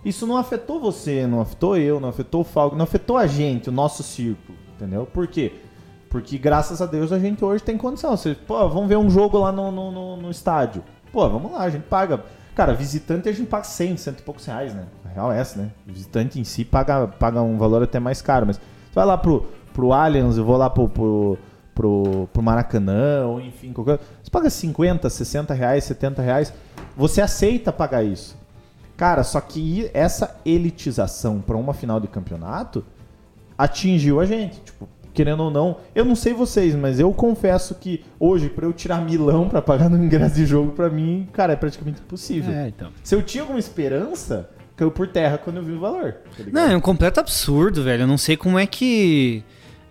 isso 0.03 0.25
não 0.25 0.37
afetou 0.37 0.79
você, 0.79 1.27
não 1.27 1.41
afetou 1.41 1.77
eu, 1.77 1.99
não 1.99 2.09
afetou 2.09 2.41
o 2.41 2.43
Falco, 2.45 2.75
não 2.75 2.83
afetou 2.83 3.17
a 3.17 3.27
gente, 3.27 3.69
o 3.69 3.71
nosso 3.71 4.01
círculo, 4.03 4.57
entendeu? 4.75 5.05
Por 5.05 5.27
quê? 5.27 5.51
Porque 6.15 6.37
graças 6.37 6.81
a 6.81 6.85
Deus 6.85 7.11
a 7.11 7.19
gente 7.19 7.43
hoje 7.43 7.61
tem 7.61 7.77
condição. 7.77 8.15
Você, 8.15 8.33
pô, 8.33 8.69
vamos 8.69 8.87
ver 8.87 8.95
um 8.95 9.09
jogo 9.09 9.37
lá 9.37 9.51
no, 9.51 9.69
no, 9.69 9.91
no- 9.91 10.15
no 10.15 10.31
estádio. 10.31 10.81
Pô, 11.11 11.27
vamos 11.27 11.51
lá, 11.51 11.59
a 11.63 11.69
gente 11.69 11.83
paga. 11.83 12.23
Cara, 12.55 12.73
visitante 12.73 13.27
a 13.27 13.33
gente 13.33 13.47
paga 13.49 13.65
100, 13.65 13.97
cento 13.97 14.19
e 14.19 14.23
poucos 14.23 14.45
reais, 14.45 14.73
né? 14.73 14.85
A 15.03 15.09
real 15.09 15.29
é 15.29 15.41
essa, 15.41 15.61
né? 15.61 15.71
Visitante 15.85 16.39
em 16.39 16.45
si 16.45 16.63
paga, 16.63 17.05
paga 17.05 17.41
um 17.41 17.57
valor 17.57 17.83
até 17.83 17.99
mais 17.99 18.21
caro, 18.21 18.45
mas 18.47 18.55
você 18.55 18.63
vai 18.95 19.05
lá 19.05 19.17
pro, 19.17 19.45
pro 19.73 19.91
Allianz, 19.91 20.37
eu 20.37 20.45
vou 20.45 20.55
lá 20.55 20.69
pro, 20.69 20.87
pro, 20.87 21.37
pro, 21.75 22.29
pro 22.31 22.41
Maracanã, 22.41 23.25
ou 23.27 23.41
enfim, 23.41 23.73
qualquer 23.73 23.99
Você 24.23 24.31
paga 24.31 24.49
50, 24.49 25.09
60 25.09 25.53
reais, 25.53 25.83
70 25.83 26.21
reais, 26.21 26.53
você 26.95 27.19
aceita 27.19 27.73
pagar 27.73 28.03
isso. 28.03 28.37
Cara, 28.95 29.21
só 29.21 29.41
que 29.41 29.91
essa 29.93 30.37
elitização 30.45 31.41
para 31.41 31.57
uma 31.57 31.73
final 31.73 31.99
de 31.99 32.07
campeonato 32.07 32.85
atingiu 33.57 34.21
a 34.21 34.25
gente. 34.25 34.61
Tipo, 34.61 34.87
querendo 35.15 35.41
ou 35.41 35.49
não, 35.49 35.77
eu 35.95 36.03
não 36.05 36.15
sei 36.15 36.33
vocês, 36.33 36.75
mas 36.75 36.99
eu 36.99 37.11
confesso 37.13 37.73
que 37.75 38.03
hoje, 38.19 38.49
para 38.49 38.65
eu 38.65 38.73
tirar 38.73 39.01
milão 39.01 39.47
para 39.47 39.61
pagar 39.61 39.89
no 39.89 39.97
ingresso 40.03 40.35
de 40.35 40.45
jogo, 40.45 40.73
para 40.73 40.89
mim, 40.89 41.27
cara, 41.31 41.53
é 41.53 41.55
praticamente 41.55 42.01
impossível. 42.01 42.51
então. 42.67 42.91
Se 43.01 43.15
eu 43.15 43.23
tinha 43.23 43.41
alguma 43.41 43.57
esperança, 43.57 44.49
caiu 44.75 44.91
por 44.91 45.07
terra 45.07 45.37
quando 45.37 45.57
eu 45.57 45.63
vi 45.63 45.71
o 45.71 45.79
valor. 45.79 46.17
tá? 46.37 46.43
Não, 46.51 46.69
é 46.69 46.75
um 46.75 46.81
completo 46.81 47.19
absurdo, 47.19 47.81
velho. 47.83 48.03
Eu 48.03 48.07
não 48.07 48.17
sei 48.17 48.35
como 48.35 48.59
é 48.59 48.67
que 48.67 49.43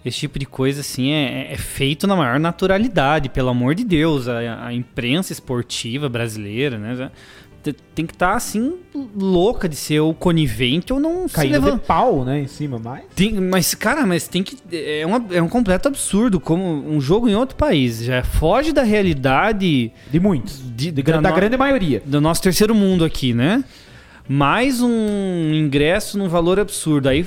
esse 0.04 0.18
tipo 0.18 0.38
de 0.38 0.44
coisa, 0.44 0.82
assim, 0.82 1.12
é, 1.12 1.52
é 1.52 1.56
feito 1.56 2.06
na 2.06 2.14
maior 2.14 2.38
naturalidade, 2.38 3.30
pelo 3.30 3.48
amor 3.48 3.74
de 3.74 3.84
Deus. 3.84 4.28
A, 4.28 4.66
a 4.66 4.74
imprensa 4.74 5.32
esportiva 5.32 6.08
brasileira, 6.10 6.78
né? 6.78 7.10
Tem 7.72 8.04
que 8.06 8.12
estar 8.12 8.34
assim, 8.34 8.74
louca 9.16 9.68
de 9.68 9.76
ser 9.76 10.00
ou 10.00 10.12
conivente 10.12 10.92
ou 10.92 11.00
não 11.00 11.26
se 11.28 11.34
Caindo 11.34 11.52
levanta. 11.52 11.76
de 11.78 11.86
pau, 11.86 12.24
né, 12.24 12.40
em 12.40 12.46
cima, 12.46 12.78
mas... 12.82 13.02
Tem- 13.14 13.32
mas, 13.40 13.74
cara, 13.74 14.04
mas 14.06 14.28
tem 14.28 14.42
que. 14.42 14.56
É, 14.72 15.04
uma- 15.06 15.24
é 15.30 15.40
um 15.40 15.48
completo 15.48 15.88
absurdo 15.88 16.38
como 16.40 16.64
um 16.64 17.00
jogo 17.00 17.28
em 17.28 17.34
outro 17.34 17.56
país. 17.56 18.04
Já 18.04 18.22
foge 18.22 18.72
da 18.72 18.82
realidade 18.82 19.90
De 20.10 20.20
muitos. 20.20 20.60
de, 20.74 20.90
De, 20.90 21.02
da 21.02 21.20
da 21.20 21.30
no- 21.30 21.36
grande 21.36 21.56
maioria. 21.56 22.02
do 22.04 22.20
nosso 22.20 22.42
terceiro 22.42 22.74
mundo 22.74 23.04
aqui, 23.04 23.32
né? 23.32 23.64
Mais 24.28 24.80
um 24.80 25.52
ingresso 25.54 26.16
num 26.18 26.28
valor 26.28 26.58
absurdo. 26.58 27.08
Aí, 27.08 27.26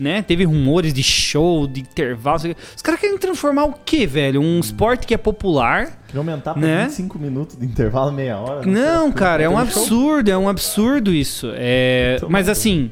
né, 0.00 0.22
teve 0.22 0.44
rumores 0.44 0.94
de 0.94 1.02
show, 1.02 1.66
de 1.66 1.80
intervalo. 1.80 2.40
Os 2.74 2.80
caras 2.80 2.98
querem 2.98 3.18
transformar 3.18 3.64
o 3.64 3.74
quê, 3.84 4.06
velho? 4.06 4.40
Um 4.40 4.58
esporte 4.58 5.06
que 5.06 5.12
é 5.12 5.18
popular. 5.18 6.00
Queria 6.06 6.20
aumentar 6.20 6.54
pra 6.54 6.62
Né? 6.62 6.84
25 6.86 7.18
minutos 7.18 7.56
de 7.58 7.66
intervalo, 7.66 8.10
meia 8.10 8.38
hora. 8.38 8.66
Não, 8.66 9.04
sei. 9.08 9.12
cara, 9.12 9.42
é 9.42 9.48
um 9.48 9.52
show? 9.52 9.60
absurdo, 9.60 10.30
é 10.30 10.38
um 10.38 10.48
absurdo 10.48 11.12
isso. 11.12 11.52
É, 11.54 12.18
mas 12.30 12.48
assim, 12.48 12.90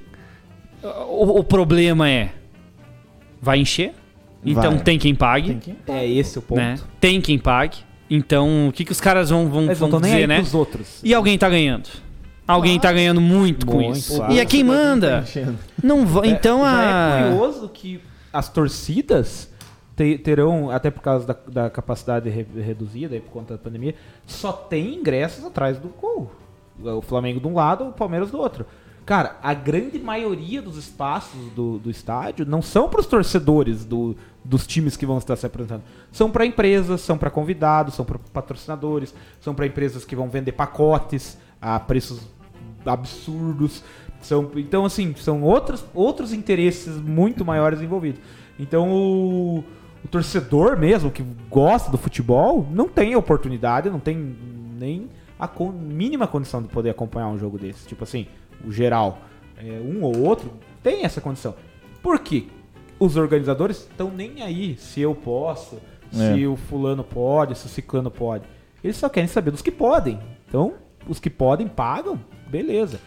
o, 0.83 1.39
o 1.41 1.45
problema 1.45 2.11
é. 2.11 2.31
Vai 3.41 3.59
encher? 3.59 3.95
Então 4.45 4.73
Vai. 4.73 4.81
tem 4.81 4.99
quem 4.99 5.15
pague, 5.15 5.55
Tem 5.55 5.59
que... 5.59 5.93
É 5.93 6.07
esse 6.07 6.39
o 6.39 6.43
ponto. 6.43 6.59
né? 6.59 6.77
Tem 7.01 7.21
quem 7.21 7.39
pague. 7.39 7.79
Então, 8.11 8.69
o 8.69 8.73
que, 8.73 8.85
que 8.85 8.93
os 8.93 9.01
caras 9.01 9.31
vão, 9.31 9.49
vão, 9.49 9.63
não 9.63 9.75
vão 9.75 10.01
dizer, 10.01 10.27
né? 10.29 10.37
pros 10.37 10.55
outros. 10.55 11.01
E 11.03 11.13
alguém 11.15 11.37
tá 11.37 11.49
ganhando. 11.49 11.89
Alguém 12.49 12.81
tá 12.81 12.91
ganhando 12.91 13.21
muito, 13.21 13.67
com 13.67 13.75
Muito, 13.77 13.99
isso. 13.99 14.17
claro. 14.17 14.33
E 14.33 14.41
é 14.41 14.47
quem 14.47 14.65
Tá 14.65 14.73
manda. 14.73 15.25
Não 15.83 16.07
va- 16.07 16.25
É, 16.25 16.29
então 16.31 16.61
já 16.61 16.71
a. 16.71 17.21
é 17.21 17.31
curioso 17.31 17.69
que 17.69 18.01
as 18.33 18.49
torcidas 18.49 19.51
te- 19.95 20.17
terão, 20.19 20.71
até 20.71 20.91
por 20.91 21.03
causa 21.03 21.27
da, 21.27 21.37
da 21.65 21.71
capacidade 21.71 22.29
re- 22.31 22.47
reduzida 22.57 23.15
aí 23.15 23.21
por 23.21 23.31
conta 23.33 23.55
da 23.55 23.59
pandemia, 23.63 23.95
só 24.27 24.51
tem 24.53 24.95
ingressos 24.95 25.45
atrás 25.45 25.79
do 25.79 25.89
gol. 25.89 26.33
O 26.83 27.03
Flamengo 27.03 27.39
de 27.41 27.47
um 27.47 27.55
lado, 27.55 27.89
o 27.89 27.93
Palmeiras 27.93 28.31
do 28.31 28.39
outro. 28.39 28.65
Cara, 29.05 29.37
a 29.43 29.53
grande 29.55 29.99
maioria 29.99 30.61
dos 30.63 30.77
espaços 30.77 31.51
do, 31.57 31.79
do 31.79 31.91
estádio 31.91 32.47
não 32.47 32.63
são 32.63 32.89
para 32.89 33.01
os 33.01 33.07
torcedores 33.07 33.85
do- 33.85 34.17
dos 34.45 34.67
times 34.67 34.97
que 34.97 35.05
vão 35.05 35.19
estar 35.19 35.35
se 35.37 35.45
apresentando. 35.45 35.83
São 36.13 36.31
para 36.31 36.47
empresas, 36.47 37.01
são 37.03 37.19
para 37.19 37.31
convidados, 37.31 37.95
são 37.95 38.05
para 38.05 38.19
patrocinadores, 38.33 39.15
são 39.41 39.55
para 39.55 39.67
empresas 39.67 40.05
que 40.05 40.15
vão 40.17 40.29
vender 40.31 40.53
pacotes 40.53 41.37
a 41.61 41.79
preços 41.81 42.21
absurdos. 42.85 43.83
São, 44.21 44.51
então, 44.57 44.85
assim, 44.85 45.15
são 45.17 45.43
outros, 45.43 45.85
outros 45.95 46.33
interesses 46.33 46.97
muito 46.97 47.45
maiores 47.45 47.81
envolvidos. 47.81 48.21
Então, 48.59 48.91
o, 48.91 49.59
o 50.05 50.09
torcedor 50.11 50.77
mesmo, 50.77 51.11
que 51.11 51.25
gosta 51.49 51.91
do 51.91 51.97
futebol, 51.97 52.67
não 52.71 52.89
tem 52.89 53.15
oportunidade, 53.15 53.89
não 53.89 54.01
tem 54.01 54.37
nem 54.79 55.09
a 55.39 55.47
con- 55.47 55.71
mínima 55.71 56.27
condição 56.27 56.61
de 56.61 56.69
poder 56.69 56.91
acompanhar 56.91 57.29
um 57.29 57.39
jogo 57.39 57.57
desse. 57.57 57.87
Tipo 57.87 58.03
assim, 58.03 58.27
o 58.67 58.73
geral, 58.73 59.21
é, 59.57 59.81
um 59.81 60.03
ou 60.03 60.19
outro, 60.19 60.51
tem 60.83 61.05
essa 61.05 61.21
condição. 61.21 61.55
Por 62.03 62.19
quê? 62.19 62.47
Os 62.99 63.17
organizadores 63.17 63.79
estão 63.89 64.11
nem 64.11 64.43
aí 64.43 64.77
se 64.77 65.01
eu 65.01 65.15
posso, 65.15 65.79
se 66.11 66.45
o 66.45 66.57
fulano 66.57 67.05
pode, 67.05 67.57
se 67.57 67.67
o 67.67 67.69
ciclano 67.69 68.11
pode. 68.11 68.45
Eles 68.83 68.97
só 68.97 69.09
querem 69.09 69.29
saber 69.29 69.53
dos 69.53 69.63
que 69.63 69.71
podem. 69.71 70.19
Então, 70.49 70.75
os 71.09 71.21
que 71.21 71.31
podem 71.31 71.69
pagam, 71.69 72.19
beleza. 72.49 73.01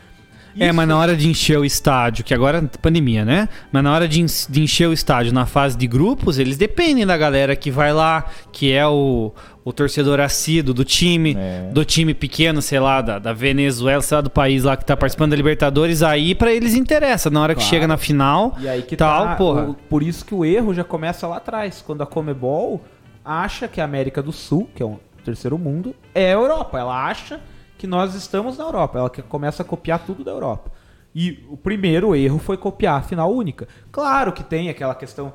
É, 0.59 0.65
Isso- 0.65 0.75
mas 0.75 0.85
na 0.85 0.97
hora 0.97 1.15
de 1.15 1.29
encher 1.29 1.57
o 1.57 1.63
estádio, 1.63 2.25
que 2.25 2.33
agora 2.33 2.57
é 2.57 2.77
pandemia, 2.77 3.23
né? 3.23 3.47
Mas 3.71 3.81
na 3.83 3.93
hora 3.93 4.05
de, 4.05 4.19
en- 4.19 4.25
de 4.49 4.61
encher 4.61 4.89
o 4.89 4.91
estádio 4.91 5.31
na 5.33 5.45
fase 5.45 5.77
de 5.77 5.87
grupos, 5.87 6.37
eles 6.37 6.57
dependem 6.57 7.05
da 7.05 7.15
galera 7.15 7.55
que 7.55 7.71
vai 7.71 7.93
lá, 7.93 8.25
que 8.51 8.69
é 8.73 8.85
o, 8.85 9.31
o 9.63 9.71
torcedor 9.71 10.19
assíduo 10.19 10.73
do 10.73 10.83
time, 10.83 11.37
É. 11.39 11.69
do 11.71 11.85
time 11.85 12.13
pequeno, 12.13 12.61
sei 12.61 12.81
lá, 12.81 12.99
da, 13.01 13.17
da 13.17 13.31
Venezuela, 13.31 14.01
sei 14.01 14.15
lá, 14.15 14.21
do 14.21 14.29
país 14.29 14.65
lá 14.65 14.75
que 14.75 14.83
tá 14.83 14.97
participando 14.97 15.29
da 15.29 15.37
Libertadores, 15.37 16.03
aí 16.03 16.35
pra 16.35 16.51
eles 16.51 16.73
interessa. 16.75 17.29
Na 17.29 17.41
hora 17.41 17.53
que 17.55 17.61
Claro. 17.61 17.69
chega 17.69 17.87
na 17.87 17.95
final, 17.95 18.53
E 18.59 18.67
aí 18.67 18.81
que 18.81 18.97
tal, 18.97 19.27
tá, 19.27 19.35
porra. 19.35 19.69
o- 19.69 19.73
por 19.73 20.03
isso 20.03 20.25
que 20.25 20.35
o 20.35 20.43
erro 20.43 20.73
já 20.73 20.83
começa 20.83 21.25
lá 21.27 21.37
atrás, 21.37 21.81
quando 21.87 22.01
a 22.01 22.05
Comebol 22.05 22.83
acha 23.23 23.69
que 23.69 23.79
a 23.79 23.85
América 23.85 24.21
do 24.21 24.33
Sul, 24.33 24.69
que 24.75 24.83
é 24.83 24.85
um 24.85 24.97
terceiro 25.23 25.57
mundo, 25.57 25.95
é 26.13 26.25
a 26.25 26.31
Europa. 26.33 26.77
Ela 26.77 27.05
acha 27.07 27.39
que 27.81 27.87
nós 27.87 28.13
estamos 28.13 28.59
na 28.59 28.63
Europa. 28.63 28.99
Ela 28.99 29.09
que 29.09 29.23
começa 29.23 29.63
a 29.63 29.65
copiar 29.65 30.05
tudo 30.05 30.23
da 30.23 30.29
Europa. 30.29 30.71
E 31.15 31.43
o 31.49 31.57
primeiro 31.57 32.15
erro 32.15 32.37
foi 32.37 32.55
copiar 32.55 32.99
a 32.99 33.01
final 33.01 33.33
única. 33.33 33.67
Claro 33.91 34.31
que 34.31 34.43
tem 34.43 34.69
aquela 34.69 34.93
questão 34.93 35.33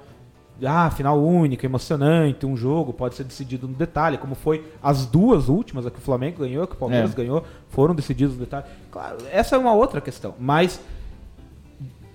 de, 0.57 0.65
ah, 0.65 0.89
final 0.89 1.21
única, 1.21 1.67
emocionante, 1.67 2.47
um 2.47 2.57
jogo 2.57 2.93
pode 2.93 3.17
ser 3.17 3.25
decidido 3.25 3.67
no 3.67 3.75
detalhe, 3.75 4.17
como 4.17 4.37
foi 4.37 4.65
as 4.81 5.05
duas 5.07 5.49
últimas, 5.49 5.85
a 5.87 5.91
que 5.91 5.99
o 5.99 6.01
Flamengo 6.01 6.39
ganhou, 6.39 6.63
a 6.63 6.67
que 6.69 6.75
o 6.75 6.79
Palmeiras 6.79 7.13
É. 7.13 7.17
ganhou, 7.17 7.45
foram 7.69 7.97
decididos 7.97 8.35
no 8.37 8.41
detalhe. 8.45 8.65
Claro, 8.93 9.19
essa 9.33 9.57
é 9.57 9.59
uma 9.59 9.75
outra 9.75 10.01
questão, 10.01 10.35
mas 10.39 10.81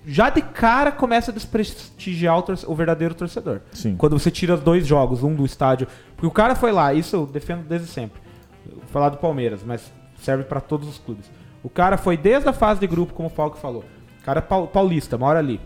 já 0.06 0.30
de 0.30 0.40
cara 0.40 0.90
começa 0.90 1.30
a 1.30 1.34
desprestigiar 1.34 2.38
o, 2.38 2.44
o 2.66 2.74
verdadeiro 2.74 3.14
torcedor. 3.14 3.60
Sim. 3.70 3.96
Quando 3.96 4.18
você 4.18 4.30
tira 4.30 4.56
dois 4.56 4.86
jogos, 4.86 5.22
um 5.22 5.34
do 5.34 5.44
estádio. 5.44 5.86
Porque 6.16 6.26
o 6.26 6.30
cara 6.30 6.56
foi 6.56 6.72
lá, 6.72 6.92
isso 6.94 7.14
eu 7.16 7.26
defendo 7.26 7.62
desde 7.68 7.86
sempre. 7.86 8.20
Vou 8.66 8.82
falar 8.90 9.10
do 9.10 9.18
Palmeiras, 9.18 9.60
mas 9.64 9.92
serve 10.22 10.44
pra 10.44 10.60
todos 10.60 10.88
os 10.88 10.98
clubes. 10.98 11.30
O 11.62 11.68
cara 11.70 11.96
foi 11.96 12.16
desde 12.16 12.48
a 12.48 12.52
fase 12.52 12.80
de 12.80 12.86
grupo, 12.86 13.12
como 13.14 13.28
o 13.28 13.30
Falco 13.30 13.56
falou. 13.56 13.84
O 14.20 14.24
cara 14.24 14.38
é 14.38 14.42
pau- 14.42 14.66
paulista, 14.66 15.16
mora 15.18 15.38
ali. 15.38 15.60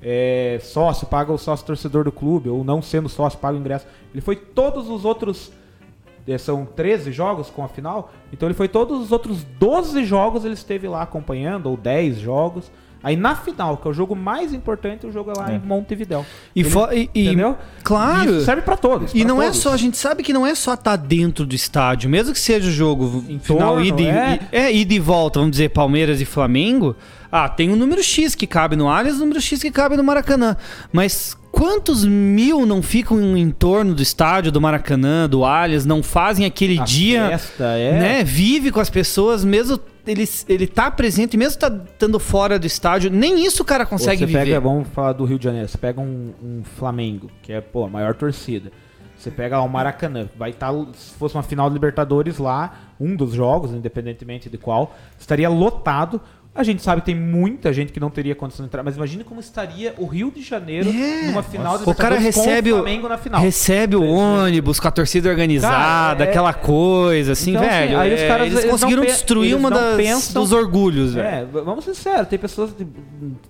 É, 0.00 0.58
sócio, 0.62 1.06
paga 1.06 1.32
o 1.32 1.38
sócio 1.38 1.64
torcedor 1.66 2.04
do 2.04 2.12
clube, 2.12 2.48
ou 2.48 2.64
não 2.64 2.82
sendo 2.82 3.08
sócio, 3.08 3.38
paga 3.38 3.56
o 3.56 3.60
ingresso. 3.60 3.86
Ele 4.12 4.20
foi 4.20 4.34
todos 4.36 4.88
os 4.88 5.04
outros. 5.04 5.52
é, 6.26 6.36
São 6.38 6.64
13 6.64 7.12
jogos 7.12 7.50
com 7.50 7.62
a 7.64 7.68
final. 7.68 8.12
Então 8.32 8.48
ele 8.48 8.54
foi 8.54 8.68
todos 8.68 9.00
os 9.00 9.12
outros 9.12 9.44
12 9.44 10.04
jogos 10.04 10.44
ele 10.44 10.54
esteve 10.54 10.88
lá 10.88 11.02
acompanhando, 11.02 11.66
ou 11.70 11.76
10 11.76 12.18
jogos. 12.18 12.70
Aí 13.02 13.16
na 13.16 13.34
final, 13.34 13.76
que 13.76 13.86
é 13.88 13.90
o 13.90 13.94
jogo 13.94 14.14
mais 14.14 14.52
importante, 14.54 15.06
o 15.06 15.12
jogo 15.12 15.30
é 15.30 15.34
lá 15.38 15.52
É. 15.52 15.56
em 15.56 15.58
Montevidéu. 15.58 16.24
E 16.54 16.60
Ele- 16.60 16.70
e- 16.92 17.10
e- 17.14 17.26
entendeu? 17.26 17.56
claro. 17.82 18.36
Isso 18.36 18.44
serve 18.44 18.62
pra 18.62 18.76
todos. 18.76 19.12
E 19.14 19.24
não 19.24 19.40
é 19.42 19.46
todos. 19.46 19.60
só, 19.60 19.72
a 19.72 19.76
gente 19.76 19.96
sabe 19.96 20.22
que 20.22 20.32
não 20.32 20.46
é 20.46 20.54
só 20.54 20.74
estar 20.74 20.96
dentro 20.96 21.44
do 21.44 21.54
estádio, 21.54 22.08
mesmo 22.08 22.32
que 22.32 22.38
seja 22.40 22.68
o 22.68 22.72
jogo 22.72 23.24
Em 23.28 23.38
final 23.38 23.74
torno, 23.74 23.84
ida, 23.84 24.00
e- 24.02 24.06
é. 24.06 24.40
e- 24.52 24.56
é 24.56 24.72
ida 24.74 24.94
e 24.94 24.98
volta, 25.00 25.38
vamos 25.38 25.52
dizer, 25.52 25.70
Palmeiras 25.70 26.20
e 26.20 26.24
Flamengo. 26.24 26.94
Ah, 27.30 27.48
tem 27.48 27.70
um 27.70 27.76
número 27.76 28.02
X 28.02 28.34
que 28.34 28.46
cabe 28.46 28.76
no 28.76 28.88
Allianz, 28.88 29.16
um 29.16 29.20
número 29.20 29.40
X 29.40 29.62
que 29.62 29.70
cabe 29.70 29.96
no 29.96 30.04
Maracanã. 30.04 30.54
Mas 30.92 31.34
quantos 31.50 32.04
mil 32.04 32.66
não 32.66 32.82
ficam 32.82 33.34
em 33.36 33.50
torno 33.50 33.94
do 33.94 34.02
estádio, 34.02 34.52
do 34.52 34.60
Maracanã, 34.60 35.26
do 35.28 35.42
Allianz, 35.44 35.86
não 35.86 36.02
fazem 36.02 36.44
aquele 36.44 36.78
A 36.78 36.84
dia, 36.84 37.28
festa, 37.30 37.64
é. 37.64 37.92
né? 37.98 38.24
Vive 38.24 38.70
com 38.70 38.80
as 38.80 38.90
pessoas, 38.90 39.44
mesmo 39.44 39.80
ele, 40.06 40.24
ele 40.48 40.66
tá 40.66 40.90
presente, 40.90 41.36
mesmo 41.36 41.58
tá 41.58 41.68
estando 41.68 42.18
fora 42.18 42.58
do 42.58 42.66
estádio, 42.66 43.10
nem 43.10 43.44
isso 43.44 43.62
o 43.62 43.66
cara 43.66 43.86
consegue 43.86 44.20
você 44.20 44.26
viver. 44.26 44.44
pega, 44.44 44.60
vamos 44.60 44.88
falar 44.88 45.12
do 45.12 45.24
Rio 45.24 45.38
de 45.38 45.44
Janeiro, 45.44 45.68
você 45.68 45.78
pega 45.78 46.00
um, 46.00 46.32
um 46.42 46.62
Flamengo, 46.64 47.30
que 47.42 47.52
é, 47.52 47.60
pô, 47.60 47.84
a 47.84 47.88
maior 47.88 48.14
torcida. 48.14 48.72
Você 49.16 49.30
pega 49.30 49.60
o 49.60 49.68
Maracanã, 49.68 50.28
vai 50.36 50.50
estar, 50.50 50.72
se 50.94 51.14
fosse 51.14 51.36
uma 51.36 51.44
final 51.44 51.68
de 51.68 51.74
Libertadores 51.74 52.38
lá, 52.38 52.74
um 52.98 53.14
dos 53.14 53.32
jogos, 53.32 53.70
independentemente 53.70 54.50
de 54.50 54.58
qual, 54.58 54.96
estaria 55.16 55.48
lotado. 55.48 56.20
A 56.54 56.62
gente 56.62 56.82
sabe 56.82 57.00
que 57.00 57.06
tem 57.06 57.14
muita 57.14 57.72
gente 57.72 57.92
que 57.94 57.98
não 57.98 58.10
teria 58.10 58.34
condição 58.34 58.62
de 58.62 58.68
entrar, 58.68 58.82
mas 58.82 58.94
imagine 58.94 59.24
como 59.24 59.40
estaria 59.40 59.94
o 59.96 60.04
Rio 60.04 60.30
de 60.30 60.42
Janeiro 60.42 60.90
É. 60.90 61.26
numa 61.28 61.42
final 61.42 61.78
de 61.78 61.88
O 61.88 61.94
cara 61.94 62.18
recebe 62.18 62.68
com 62.70 62.76
o, 62.76 62.82
Flamengo 62.82 63.08
na 63.08 63.16
final. 63.16 63.40
recebe 63.40 63.96
o 63.96 64.04
ônibus 64.04 64.78
com 64.78 64.86
a 64.86 64.90
torcida 64.90 65.30
organizada, 65.30 65.74
Cara, 66.18 66.24
é- 66.24 66.28
aquela 66.28 66.52
coisa, 66.52 67.32
assim, 67.32 67.52
Então, 67.52 67.62
assim, 67.62 67.70
velho. 67.70 67.98
aí 67.98 68.12
os 68.14 68.20
é, 68.20 68.28
caras, 68.28 68.46
eles 68.48 68.58
eles 68.58 68.70
conseguiram 68.70 69.02
pe- 69.02 69.08
destruir 69.08 69.52
eles 69.52 69.58
uma 69.58 69.70
das, 69.70 69.96
pensam- 69.96 70.42
dos 70.42 70.52
orgulhos, 70.52 71.14
velho. 71.14 71.26
É, 71.26 71.44
v- 71.46 71.62
vamos 71.62 71.86
ser 71.86 71.94
sinceros, 71.94 72.28
tem 72.28 72.38
pessoas 72.38 72.76
de 72.76 72.86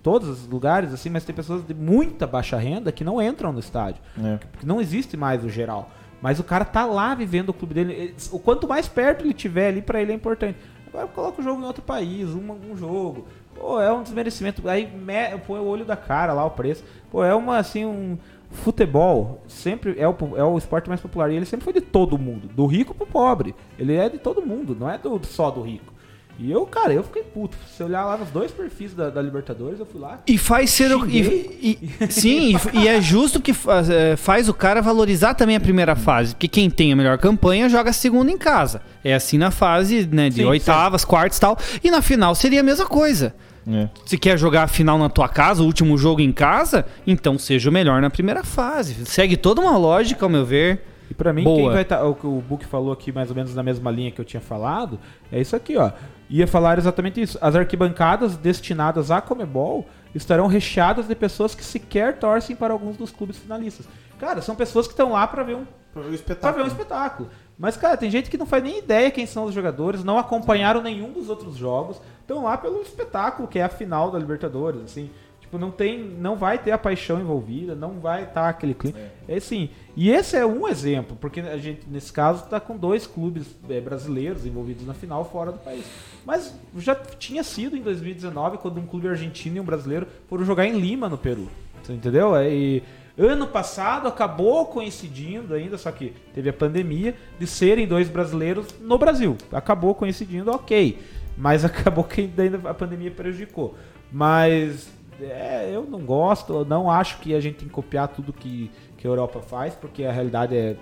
todos 0.01 0.29
os 0.29 0.47
lugares, 0.47 0.93
assim, 0.95 1.11
mas 1.11 1.25
tem 1.25 1.35
pessoas 1.35 1.67
de 1.67 1.75
muita 1.75 2.25
baixa 2.25 2.57
renda 2.57 2.93
que 2.93 3.03
não 3.03 3.21
entram 3.21 3.53
no 3.53 3.59
estádio. 3.59 4.01
É. 4.23 4.37
Porque 4.53 4.65
não 4.65 4.81
existe 4.81 5.17
mais 5.17 5.45
o 5.45 5.49
geral. 5.49 5.91
Mas 6.23 6.39
o 6.39 6.45
cara 6.45 6.65
tá 6.65 6.87
lá 6.87 7.17
vivendo 7.17 7.49
o 7.49 7.53
clube 7.53 7.75
dele. 7.75 7.93
Ele- 7.95 8.15
O 8.31 8.39
quanto 8.39 8.69
mais 8.69 8.87
perto 8.87 9.25
ele 9.25 9.35
tiver 9.35 9.67
ali, 9.67 9.83
pra 9.83 10.01
ele 10.01 10.13
é 10.13 10.15
importante. 10.15 10.57
Agora 10.93 11.09
coloca 11.09 11.41
o 11.41 11.45
jogo 11.45 11.63
em 11.63 11.65
outro 11.65 11.83
país, 11.83 12.29
um, 12.29 12.53
um 12.71 12.77
jogo. 12.77 13.27
Pô, 13.55 13.81
é 13.81 13.93
um 13.93 14.03
desmerecimento. 14.03 14.69
Aí 14.69 14.87
me- 14.87 15.39
põe 15.47 15.59
o 15.61 15.65
olho 15.67 15.85
da 15.85 15.97
cara 15.97 16.33
lá, 16.33 16.45
o 16.45 16.51
preço. 16.51 16.85
Pô, 17.11 17.25
é 17.25 17.35
uma, 17.35 17.57
assim, 17.59 17.85
um... 17.85 18.19
Futebol 18.51 19.41
sempre 19.49 19.99
é 19.99 20.07
o, 20.07 20.15
é 20.37 20.45
o 20.45 20.59
esporte 20.59 20.87
mais 20.87 21.01
popular. 21.01 21.31
E 21.31 21.37
ele 21.37 21.47
sempre 21.47 21.65
foi 21.65 21.73
de 21.73 21.81
todo 21.81 22.19
mundo. 22.19 22.49
Do 22.49 22.67
rico 22.67 22.95
pro 22.95 23.07
pobre. 23.07 23.55
Ele 23.79 23.97
é 23.97 24.11
de 24.11 24.19
todo 24.19 24.45
mundo, 24.45 24.77
não 24.79 24.91
é 24.91 24.99
do, 24.99 25.19
só 25.25 25.51
do 25.51 25.63
rico. 25.63 25.91
E 26.39 26.51
eu, 26.51 26.65
cara, 26.67 26.93
eu 26.93 27.03
fiquei 27.05 27.23
puto. 27.23 27.57
Se 27.77 27.83
olhar 27.83 28.05
lá 28.05 28.17
nos 28.17 28.31
dois 28.31 28.51
perfis 28.51 28.95
da, 28.95 29.11
da 29.11 29.21
Libertadores, 29.23 29.79
eu 29.79 29.87
fui 29.87 30.01
lá. 30.01 30.19
E 30.27 30.37
faz 30.39 30.71
ser. 30.71 30.91
E, 31.09 31.79
e- 32.01 32.07
sim, 32.11 32.57
e, 32.73 32.79
e 32.79 32.89
é 32.89 33.01
justo 33.01 33.41
que 33.41 33.53
faz, 33.53 33.89
é, 33.89 34.17
faz 34.17 34.49
o 34.49 34.55
cara 34.55 34.81
valorizar 34.81 35.35
também 35.35 35.57
a 35.57 35.61
primeira 35.61 35.95
fase. 35.95 36.35
Porque 36.35 36.49
quem 36.49 36.69
tem 36.71 36.93
a 36.93 36.97
melhor 36.97 37.19
campanha 37.19 37.69
joga 37.69 37.91
a 37.91 37.93
segunda 37.93 38.31
em 38.31 38.39
casa. 38.39 38.83
É 39.05 39.15
assim 39.15 39.39
na 39.39 39.51
fase 39.51 40.09
né, 40.11 40.29
de 40.31 40.37
Sim, 40.37 40.45
oitavas, 40.45 41.05
quartas 41.05 41.39
e 41.39 41.41
tal. 41.41 41.59
E 41.83 41.91
na 41.91 42.03
final 42.03 42.35
seria 42.35 42.61
a 42.61 42.65
mesma 42.65 42.87
coisa. 42.87 43.35
É. 43.69 43.89
Se 44.05 44.19
quer 44.19 44.37
jogar 44.37 44.65
a 44.65 44.69
final 44.69 44.99
na 44.99 45.09
tua 45.09 45.29
casa, 45.29 45.63
o 45.63 45.67
último 45.67 45.97
jogo 45.97 46.21
em 46.21 46.33
casa, 46.33 46.85
então 47.07 47.39
seja 47.39 47.71
o 47.71 47.73
melhor 47.73 48.03
na 48.03 48.11
primeira 48.11 48.43
fase. 48.43 49.07
Segue 49.07 49.37
toda 49.37 49.61
uma 49.61 49.77
lógica, 49.77 50.25
ao 50.25 50.29
meu 50.29 50.45
ver. 50.45 50.83
E 51.11 51.15
pra 51.15 51.33
mim, 51.33 51.45
Boa. 51.45 51.57
quem 51.57 51.71
vai 51.71 51.83
estar. 51.83 52.03
o 52.05 52.15
que 52.15 52.27
o 52.27 52.43
Book 52.49 52.65
falou 52.65 52.91
aqui, 52.91 53.13
mais 53.13 53.29
ou 53.29 53.37
menos 53.37 53.55
na 53.55 53.63
mesma 53.63 53.91
linha 53.91 54.11
que 54.11 54.21
eu 54.21 54.25
tinha 54.25 54.41
falado, 54.41 54.99
é 55.31 55.41
isso 55.41 55.55
aqui, 55.55 55.77
ó. 55.77 55.91
Ia 56.33 56.47
falar 56.47 56.79
exatamente 56.79 57.21
isso. 57.21 57.37
As 57.43 57.55
arquibancadas 57.55 58.37
destinadas 58.39 59.11
à 59.11 59.21
Comebol 59.21 59.87
estarão 60.15 60.47
recheadas 60.47 61.07
de 61.07 61.15
pessoas 61.15 61.55
que 61.55 61.63
sequer 61.63 62.19
torcem 62.19 62.57
para 62.57 62.73
alguns 62.73 62.97
dos 62.97 63.11
clubes 63.11 63.37
finalistas. 63.37 63.87
Cara, 64.19 64.41
são 64.41 64.55
pessoas 64.57 64.87
que 64.87 64.95
estão 64.95 65.13
lá 65.13 65.27
pra 65.27 65.43
ver 65.43 65.57
um 65.57 65.67
Pra 65.93 66.01
ver 66.01 66.07
Pra 66.09 66.15
espetáculo. 66.15 66.55
ver 66.57 66.63
um 66.63 66.73
espetáculo. 66.73 67.29
Mas, 67.59 67.77
cara, 67.77 67.99
tem 67.99 68.11
gente 68.11 68.31
que 68.31 68.39
não 68.39 68.47
faz 68.47 68.63
nem 68.65 68.79
ideia 68.79 69.11
quem 69.11 69.27
são 69.27 69.45
os 69.45 69.53
jogadores, 69.55 70.03
não 70.03 70.19
acompanharam 70.19 70.81
nenhum 70.81 71.13
dos 71.13 71.29
outros 71.29 71.55
jogos, 71.55 72.01
estão 72.23 72.45
lá 72.45 72.57
pelo 72.57 72.81
espetáculo, 72.81 73.47
que 73.47 73.59
é 73.59 73.63
a 73.63 73.69
final 73.69 74.11
da 74.11 74.19
Libertadores, 74.19 74.81
assim. 74.83 75.11
Tipo, 75.39 75.59
não 75.59 75.71
tem, 75.71 75.99
não 76.03 76.35
vai 76.35 76.57
ter 76.57 76.71
a 76.71 76.79
paixão 76.79 77.21
envolvida, 77.21 77.75
não 77.75 78.01
vai 78.01 78.23
estar 78.25 78.49
aquele 78.49 78.73
clima. 78.73 78.99
É 79.29 79.37
assim. 79.37 79.69
E 79.95 80.09
esse 80.11 80.35
é 80.35 80.47
um 80.47 80.67
exemplo, 80.67 81.15
porque 81.21 81.41
a 81.41 81.59
gente, 81.59 81.87
nesse 81.87 82.11
caso, 82.11 82.45
está 82.45 82.59
com 82.59 82.75
dois 82.75 83.07
clubes 83.07 83.47
é, 83.69 83.79
brasileiros 83.79 84.47
envolvidos 84.47 84.87
na 84.87 84.95
final 84.95 85.27
fora 85.27 85.53
do 85.53 85.59
país. 85.59 85.85
Mas 86.25 86.55
já 86.77 86.95
tinha 86.95 87.43
sido 87.43 87.77
em 87.77 87.83
2019, 87.83 88.59
quando 88.59 88.79
um 88.79 88.87
clube 88.87 89.09
argentino 89.09 89.57
e 89.57 89.61
um 89.61 89.65
brasileiro 89.65 90.07
foram 90.29 90.45
jogar 90.45 90.67
em 90.67 90.79
Lima, 90.79 91.09
no 91.09 91.19
Peru. 91.19 91.49
Você 91.83 91.93
entendeu? 91.93 92.37
É, 92.37 92.49
E 92.49 92.83
ano 93.19 93.47
passado 93.47 94.09
acabou 94.09 94.67
coincidindo 94.67 95.55
ainda, 95.55 95.77
só 95.77 95.91
que 95.91 96.15
teve 96.35 96.49
a 96.49 96.53
pandemia, 96.53 97.15
de 97.39 97.47
serem 97.47 97.87
dois 97.87 98.09
brasileiros 98.09 98.67
no 98.81 98.97
Brasil. 98.99 99.37
Acabou 99.51 99.95
coincidindo, 99.95 100.51
ok. 100.51 100.99
Mas 101.37 101.65
acabou 101.67 102.05
que 102.05 102.31
ainda 102.37 102.71
a 102.71 102.75
pandemia 102.75 103.11
prejudicou. 103.11 103.75
Mas 104.11 104.91
é, 105.21 105.71
eu 105.73 105.85
não 105.85 106.01
gosto, 106.01 106.65
não 106.65 106.91
acho 106.91 107.19
que 107.19 107.35
a 107.35 107.41
gente 107.41 107.57
tem 107.57 107.69
que 107.69 107.75
copiar 107.75 108.09
tudo 108.09 108.33
que, 108.33 108.71
que 108.97 109.07
a 109.07 109.11
Europa 109.11 109.41
faz, 109.41 109.75
porque 109.75 110.05
a 110.05 110.13
realidade 110.13 110.57
é, 110.57 110.77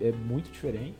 é 0.00 0.12
muito 0.12 0.50
diferente. 0.50 0.94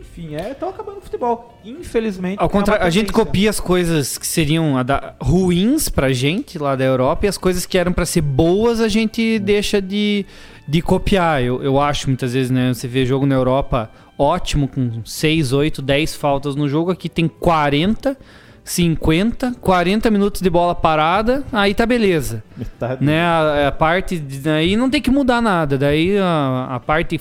Enfim, 0.00 0.34
é, 0.34 0.52
estão 0.52 0.68
acabando 0.68 0.98
o 0.98 1.00
futebol. 1.00 1.58
Infelizmente. 1.64 2.36
Ao 2.40 2.48
contrário, 2.48 2.84
a 2.84 2.90
gente 2.90 3.12
copia 3.12 3.50
as 3.50 3.60
coisas 3.60 4.18
que 4.18 4.26
seriam 4.26 4.74
ruins 5.20 5.88
pra 5.88 6.12
gente 6.12 6.58
lá 6.58 6.76
da 6.76 6.84
Europa 6.84 7.26
e 7.26 7.28
as 7.28 7.38
coisas 7.38 7.66
que 7.66 7.76
eram 7.76 7.92
pra 7.92 8.06
ser 8.06 8.20
boas 8.20 8.80
a 8.80 8.88
gente 8.88 9.38
deixa 9.38 9.80
de, 9.80 10.24
de 10.66 10.80
copiar. 10.82 11.42
Eu, 11.42 11.62
eu 11.62 11.80
acho 11.80 12.08
muitas 12.08 12.32
vezes, 12.32 12.50
né? 12.50 12.72
Você 12.72 12.86
vê 12.86 13.04
jogo 13.04 13.26
na 13.26 13.34
Europa 13.34 13.90
ótimo, 14.18 14.66
com 14.66 15.04
6, 15.04 15.52
8, 15.52 15.80
10 15.80 16.16
faltas 16.16 16.56
no 16.56 16.68
jogo. 16.68 16.90
Aqui 16.90 17.08
tem 17.08 17.28
40, 17.28 18.16
50, 18.64 19.54
40 19.60 20.10
minutos 20.10 20.40
de 20.40 20.50
bola 20.50 20.74
parada, 20.74 21.44
aí 21.52 21.72
tá 21.72 21.86
beleza. 21.86 22.42
Metade. 22.56 23.04
Né? 23.04 23.22
A, 23.22 23.68
a 23.68 23.72
parte. 23.72 24.18
Daí 24.18 24.76
não 24.76 24.90
tem 24.90 25.00
que 25.00 25.10
mudar 25.10 25.40
nada. 25.40 25.78
Daí 25.78 26.18
a, 26.18 26.68
a 26.70 26.80
parte 26.80 27.20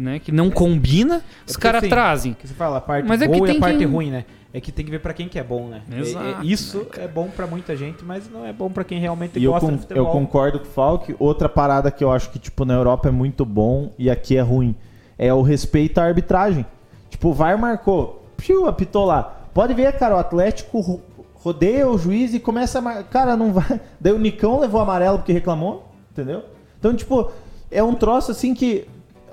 né, 0.00 0.18
que 0.18 0.30
não 0.32 0.50
combina, 0.50 1.22
os 1.46 1.52
porque, 1.52 1.62
caras 1.62 1.82
assim, 1.82 1.88
trazem. 1.90 2.34
Que 2.34 2.46
você 2.48 2.54
fala 2.54 2.78
a 2.78 2.80
parte 2.80 3.06
Mas 3.08 3.20
é 3.22 3.26
que 3.28 3.32
boa 3.36 3.46
e 3.46 3.50
tem 3.50 3.56
a 3.58 3.60
parte 3.60 3.78
que- 3.78 3.84
ruim, 3.84 4.10
né? 4.10 4.24
É 4.54 4.60
que 4.60 4.72
tem 4.72 4.84
que 4.86 4.90
ver 4.90 5.00
pra 5.00 5.12
quem 5.12 5.28
que 5.28 5.38
é 5.38 5.44
bom, 5.44 5.66
né? 5.68 5.82
É- 5.90 5.96
é- 5.96 6.00
Exato, 6.00 6.44
isso 6.46 6.86
é 6.96 7.06
bom 7.06 7.28
pra 7.28 7.46
muita 7.46 7.76
gente, 7.76 8.02
mas 8.04 8.30
não 8.30 8.46
é 8.46 8.52
bom 8.54 8.70
pra 8.70 8.84
quem 8.84 8.98
realmente 8.98 9.38
E 9.38 9.44
eu, 9.44 9.52
gosta 9.52 9.70
de 9.70 9.78
futebol. 9.78 10.04
eu 10.06 10.10
concordo 10.10 10.60
com 10.60 10.64
o 10.66 10.68
Falk. 10.70 11.14
Outra 11.18 11.46
parada 11.48 11.90
que 11.90 12.02
eu 12.02 12.10
acho 12.10 12.30
que, 12.30 12.38
tipo, 12.38 12.64
na 12.64 12.72
Europa 12.72 13.08
é 13.08 13.10
muito 13.12 13.44
bom 13.44 13.92
e 13.98 14.08
aqui 14.08 14.34
é 14.36 14.40
ruim. 14.40 14.74
É 15.18 15.32
o 15.34 15.42
respeito 15.42 15.98
à 15.98 16.04
arbitragem. 16.04 16.64
Tipo, 17.10 17.28
o 17.28 17.32
VAR 17.34 17.58
marcou. 17.58 18.24
Piu, 18.38 18.66
apitou 18.66 19.04
lá. 19.04 19.40
Pode 19.52 19.74
ver, 19.74 19.92
cara, 19.98 20.16
o 20.16 20.18
Atlético 20.18 20.80
ro- 20.80 21.02
rodeia 21.34 21.86
o 21.88 21.98
juiz 21.98 22.32
e 22.32 22.40
começa 22.40 22.78
a 22.78 22.82
mar... 22.82 23.02
Cara, 23.04 23.36
não 23.36 23.52
vai. 23.52 23.78
Daí 24.00 24.12
o 24.12 24.18
Nicão 24.18 24.58
levou 24.58 24.80
amarelo 24.80 25.18
porque 25.18 25.32
reclamou, 25.32 25.86
entendeu? 26.12 26.42
Então, 26.78 26.94
tipo, 26.94 27.30
é 27.70 27.82
um 27.82 27.94
troço 27.94 28.30
assim 28.30 28.54
que 28.54 28.86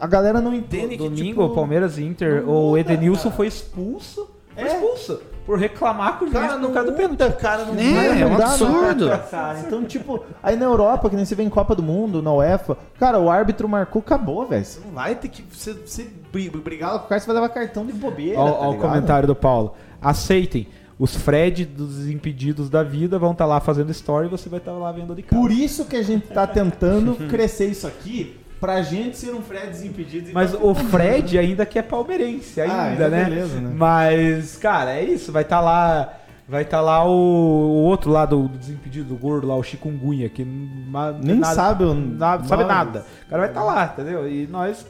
a 0.04 0.08
galera 0.08 0.42
não 0.42 0.54
entende 0.54 0.98
que, 0.98 1.04
Domingo, 1.04 1.16
tipo, 1.24 1.44
o 1.44 1.50
Palmeiras 1.52 1.98
e 1.98 2.04
Inter, 2.04 2.48
o 2.50 2.78
Edenilson 2.78 3.24
cara. 3.24 3.36
foi 3.36 3.48
expulso. 3.48 4.30
Foi 4.54 4.64
É. 4.64 4.68
expulso. 4.68 5.22
Por 5.46 5.58
reclamar 5.60 6.20
com 6.20 6.26
o 6.26 6.28
juiz 6.30 6.40
Cara, 6.40 6.56
no 6.56 6.68
não 6.70 6.72
caso 6.74 6.92
do 6.92 6.94
pênalti. 6.94 7.34
cara, 7.38 7.66
não 7.66 7.74
É, 7.78 7.94
vai 8.10 8.22
é 8.22 8.26
um 8.26 8.34
absurdo. 8.36 9.10
cara. 9.30 9.60
Então, 9.60 9.84
tipo, 9.84 10.24
aí 10.42 10.56
na 10.56 10.64
Europa, 10.66 11.10
que 11.10 11.16
nem 11.18 11.26
você 11.26 11.36
vê 11.36 11.44
em 11.44 11.50
Copa 11.50 11.76
do 11.76 11.84
Mundo, 11.84 12.22
na 12.22 12.32
UEFA, 12.34 12.78
cara, 12.98 13.20
o 13.20 13.30
árbitro 13.30 13.68
marcou, 13.68 14.02
acabou, 14.02 14.46
velho. 14.48 14.64
Você 14.64 14.80
não 14.86 14.94
vai 14.94 15.16
ter 15.16 15.28
que. 15.28 15.44
Você, 15.52 15.74
você 15.74 16.08
bri- 16.32 16.50
brigar 16.50 16.92
com 17.00 17.06
o 17.06 17.10
cara, 17.10 17.20
você 17.20 17.26
vai 17.28 17.36
levar 17.36 17.50
cartão 17.50 17.86
de 17.86 17.92
bobeira. 17.92 18.40
Olha 18.40 18.54
tá 18.54 18.70
o 18.70 18.78
comentário 18.78 19.28
do 19.28 19.36
Paulo. 19.36 19.74
Aceitem. 20.02 20.68
Os 21.00 21.16
Fred 21.16 21.66
dos 21.66 22.08
impedidos 22.08 22.70
da 22.70 22.84
vida 22.84 23.18
vão 23.20 23.32
estar 23.32 23.46
lá 23.46 23.60
fazendo 23.60 23.90
story 23.92 24.28
e 24.28 24.30
você 24.30 24.48
vai 24.48 24.60
estar 24.60 24.72
lá 24.74 24.92
vendo 24.92 25.14
de 25.16 25.24
casa. 25.24 25.42
Por 25.42 25.52
isso 25.52 25.86
que 25.86 25.96
a 25.98 26.04
gente 26.04 26.28
tá 26.28 26.46
tentando 26.48 27.16
crescer 27.28 27.66
isso 27.66 27.88
aqui, 27.88 28.38
pra 28.64 28.82
gente 28.82 29.18
ser 29.18 29.34
um 29.36 29.42
Fred 29.42 29.68
desimpedido. 29.68 30.30
e 30.30 30.34
Mas 30.34 30.54
tá- 30.54 30.58
o 30.62 30.74
Fred 30.74 31.38
ainda 31.38 31.66
que 31.66 31.78
é 31.78 31.82
palmeirense, 31.82 32.62
ainda, 32.62 32.74
Ah, 32.74 32.84
ainda 32.84 33.10
né? 33.10 33.24
beleza, 33.26 33.60
né? 33.60 33.74
Mas, 33.76 34.58
cara, 34.58 34.94
é 34.94 35.04
isso. 35.04 35.32
Vai 35.34 35.44
estar 35.44 35.60
lá. 35.60 36.14
Vai 36.48 36.64
estar 36.64 36.80
lá 36.82 37.06
o, 37.06 37.10
o 37.12 37.84
outro 37.84 38.12
lá 38.12 38.26
do, 38.26 38.48
do 38.50 38.58
Desimpedido, 38.58 39.10
do 39.10 39.16
gordo 39.16 39.48
lá, 39.48 39.56
o 39.56 39.64
Chikungunya, 39.64 40.30
que 40.30 40.44
ma- 40.46 41.12
Nem 41.12 41.42
sabe 41.44 41.84
o 41.86 41.94
nada, 41.94 42.44
sabe 42.46 42.64
nada. 42.66 43.06
O 43.26 43.30
cara 43.30 43.42
vai 43.42 43.50
estar 43.50 43.64
lá, 43.64 43.86
entendeu? 43.94 44.30
E 44.30 44.48
nós. 44.48 44.86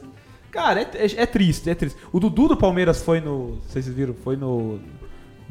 Cara, 0.50 0.80
é, 0.82 0.88
é- 0.94 1.22
é 1.22 1.26
triste, 1.26 1.68
é 1.70 1.74
triste. 1.74 1.98
O 2.12 2.20
Dudu 2.20 2.48
do 2.48 2.56
Palmeiras 2.56 3.02
foi 3.02 3.20
no. 3.20 3.58
Vocês 3.66 3.88
viram, 3.88 4.14
foi 4.14 4.36
no. 4.36 4.78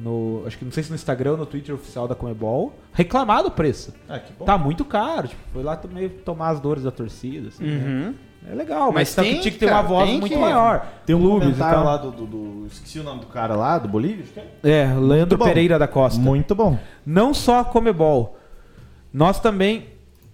No, 0.03 0.43
acho 0.45 0.57
que 0.57 0.65
não 0.65 0.71
sei 0.73 0.83
se 0.83 0.89
no 0.89 0.95
Instagram 0.95 1.31
ou 1.31 1.37
no 1.37 1.45
Twitter 1.45 1.73
oficial 1.73 2.09
da 2.09 2.13
Comebol, 2.15 2.73
reclamar 2.91 3.41
do 3.41 3.49
preço. 3.49 3.93
Ah, 4.09 4.19
que 4.19 4.33
bom. 4.33 4.43
Tá 4.43 4.57
muito 4.57 4.83
caro, 4.83 5.29
tipo, 5.29 5.41
foi 5.53 5.63
lá 5.63 5.79
meio 5.93 6.09
tomar 6.09 6.49
as 6.49 6.59
dores 6.59 6.83
da 6.83 6.91
torcida, 6.91 7.47
assim, 7.47 7.63
né? 7.63 7.85
Uhum. 7.85 8.13
É 8.51 8.53
legal, 8.55 8.87
mas, 8.91 9.15
Mas 9.15 9.15
tem, 9.15 9.39
tinha 9.39 9.51
que 9.53 9.57
ter 9.57 9.67
uma 9.71 9.81
voz 9.81 10.09
muito 10.09 10.27
que- 10.27 10.35
maior. 10.35 10.85
Tem 11.05 11.15
um 11.15 11.21
Clubes 11.21 11.55
e 11.55 11.59
tal. 11.59 11.85
lá 11.85 11.95
do, 11.95 12.11
do, 12.11 12.25
do- 12.25 12.67
Esqueci 12.67 12.99
o 12.99 13.03
nome 13.03 13.21
do 13.21 13.27
cara 13.27 13.55
lá, 13.55 13.77
do 13.79 13.87
Bolívia? 13.87 14.25
acho 14.25 14.33
que 14.33 14.39
é. 14.41 14.81
É, 14.81 14.93
Leandro. 14.93 15.37
Pereira 15.39 15.79
da 15.79 15.87
Costa. 15.87 16.19
Muito 16.19 16.53
bom. 16.53 16.77
Não 17.05 17.33
só 17.33 17.59
a 17.61 17.63
Comebol. 17.65 18.37
Nós 19.13 19.39
também. 19.39 19.85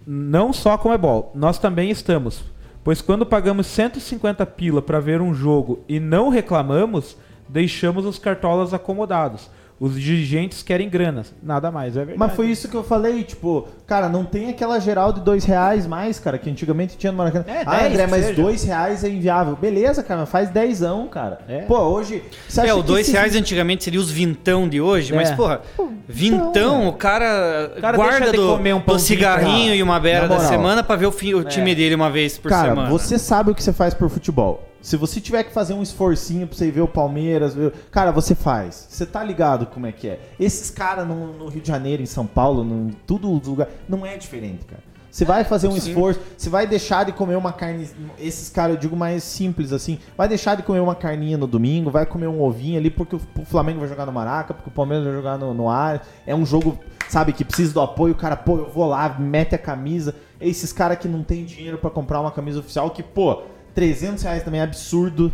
Não 0.04 0.52
só 0.52 0.72
a 0.72 0.78
Comebol. 0.78 1.30
Nós 1.36 1.60
também 1.60 1.88
estamos. 1.90 2.42
Pois 2.82 3.00
quando 3.00 3.24
pagamos 3.24 3.68
150 3.68 4.44
pila 4.46 4.82
para 4.82 4.98
ver 4.98 5.20
um 5.20 5.32
jogo 5.32 5.84
e 5.88 6.00
não 6.00 6.30
reclamamos, 6.30 7.16
deixamos 7.48 8.04
os 8.04 8.18
cartolas 8.18 8.74
acomodados. 8.74 9.48
Os 9.80 9.98
dirigentes 9.98 10.62
querem 10.62 10.90
grana. 10.90 11.24
Nada 11.42 11.70
mais, 11.70 11.94
é 11.96 12.00
verdade. 12.00 12.18
Mas 12.18 12.34
foi 12.34 12.48
isso 12.50 12.68
que 12.68 12.74
eu 12.76 12.84
falei, 12.84 13.24
tipo, 13.24 13.66
cara, 13.86 14.10
não 14.10 14.26
tem 14.26 14.50
aquela 14.50 14.78
geral 14.78 15.10
de 15.10 15.22
dois 15.22 15.46
reais 15.46 15.86
mais, 15.86 16.18
cara, 16.20 16.36
que 16.36 16.50
antigamente 16.50 16.98
tinha 16.98 17.10
no 17.10 17.16
Maracanã. 17.16 17.46
É, 17.48 17.62
ah, 17.64 17.76
10 17.78 17.92
André, 17.94 18.06
mas 18.06 18.26
seja. 18.26 18.42
dois 18.42 18.62
reais 18.62 19.04
é 19.04 19.08
inviável. 19.08 19.56
Beleza, 19.56 20.02
cara, 20.02 20.20
mas 20.20 20.28
faz 20.28 20.50
dezão, 20.50 21.08
cara. 21.08 21.38
É. 21.48 21.60
Pô, 21.62 21.78
hoje... 21.78 22.22
Você 22.46 22.60
É, 22.60 22.74
o 22.74 22.82
dois 22.82 23.00
esses- 23.06 23.14
reais 23.14 23.34
antigamente 23.34 23.82
seria 23.82 23.98
os 23.98 24.10
vintão 24.10 24.68
de 24.68 24.82
hoje, 24.82 25.14
mas, 25.14 25.30
É. 25.30 25.34
porra, 25.34 25.62
vintão, 26.06 26.86
o 26.88 26.92
cara, 26.92 27.72
O 27.76 27.80
cara 27.80 27.96
guarda 27.96 28.32
do, 28.32 28.48
comer 28.56 28.74
um 28.74 28.80
do 28.80 28.98
cigarrinho 28.98 29.68
pra- 29.68 29.76
e 29.76 29.82
uma 29.82 29.98
beira 29.98 30.28
da 30.28 30.40
semana 30.40 30.82
pra 30.82 30.94
ver 30.96 31.06
o, 31.06 31.12
fi- 31.12 31.34
o 31.34 31.42
time 31.42 31.74
dele 31.74 31.94
uma 31.94 32.10
vez 32.10 32.36
por 32.36 32.50
Cara, 32.50 32.68
semana. 32.68 32.90
você 32.90 33.18
sabe 33.18 33.50
o 33.50 33.54
que 33.54 33.62
você 33.62 33.72
faz 33.72 33.94
por 33.94 34.10
futebol. 34.10 34.66
Se 34.82 34.96
você 34.96 35.20
tiver 35.20 35.44
que 35.44 35.52
fazer 35.52 35.74
um 35.74 35.82
esforcinho 35.82 36.46
pra 36.46 36.56
você 36.56 36.70
ver 36.70 36.80
o 36.80 36.88
Palmeiras, 36.88 37.54
ver... 37.54 37.72
cara, 37.90 38.10
você 38.10 38.34
faz. 38.34 38.86
Você 38.88 39.04
tá 39.04 39.22
ligado 39.22 39.66
como 39.66 39.86
é 39.86 39.92
que 39.92 40.08
é. 40.08 40.20
Esses 40.38 40.70
caras 40.70 41.06
no, 41.06 41.32
no 41.34 41.48
Rio 41.48 41.60
de 41.60 41.68
Janeiro, 41.68 42.02
em 42.02 42.06
São 42.06 42.26
Paulo, 42.26 42.64
no, 42.64 42.90
tudo 43.06 43.30
os 43.30 43.46
lugar, 43.46 43.68
não 43.88 44.06
é 44.06 44.16
diferente, 44.16 44.64
cara. 44.64 44.90
Você 45.10 45.24
vai 45.24 45.42
fazer 45.42 45.66
um 45.66 45.76
esforço, 45.76 46.20
você 46.36 46.48
vai 46.48 46.66
deixar 46.66 47.04
de 47.04 47.10
comer 47.10 47.34
uma 47.34 47.52
carne. 47.52 47.88
Esses 48.16 48.48
caras, 48.48 48.76
eu 48.76 48.80
digo 48.80 48.96
mais 48.96 49.24
simples 49.24 49.72
assim. 49.72 49.98
Vai 50.16 50.28
deixar 50.28 50.54
de 50.54 50.62
comer 50.62 50.78
uma 50.78 50.94
carninha 50.94 51.36
no 51.36 51.48
domingo, 51.48 51.90
vai 51.90 52.06
comer 52.06 52.28
um 52.28 52.40
ovinho 52.40 52.78
ali, 52.78 52.90
porque 52.90 53.16
o, 53.16 53.44
Flamengo 53.44 53.80
vai 53.80 53.88
jogar 53.88 54.06
no 54.06 54.12
Maraca, 54.12 54.54
porque 54.54 54.70
o 54.70 54.72
Palmeiras 54.72 55.04
vai 55.04 55.14
jogar 55.14 55.36
no, 55.36 55.52
no 55.52 55.68
ar. 55.68 56.06
É 56.24 56.34
um 56.34 56.46
jogo, 56.46 56.78
sabe, 57.08 57.32
que 57.32 57.44
precisa 57.44 57.74
do 57.74 57.80
apoio. 57.80 58.12
O 58.12 58.16
cara, 58.16 58.36
pô, 58.36 58.58
eu 58.58 58.70
vou 58.70 58.86
lá, 58.86 59.16
mete 59.18 59.52
a 59.52 59.58
camisa. 59.58 60.14
Esses 60.40 60.72
caras 60.72 60.96
que 60.98 61.08
não 61.08 61.24
tem 61.24 61.44
dinheiro 61.44 61.76
pra 61.76 61.90
comprar 61.90 62.20
uma 62.20 62.30
camisa 62.30 62.60
oficial, 62.60 62.88
que, 62.90 63.02
pô, 63.02 63.42
300 63.80 64.22
reais 64.22 64.42
também 64.42 64.60
é 64.60 64.64
absurdo. 64.64 65.32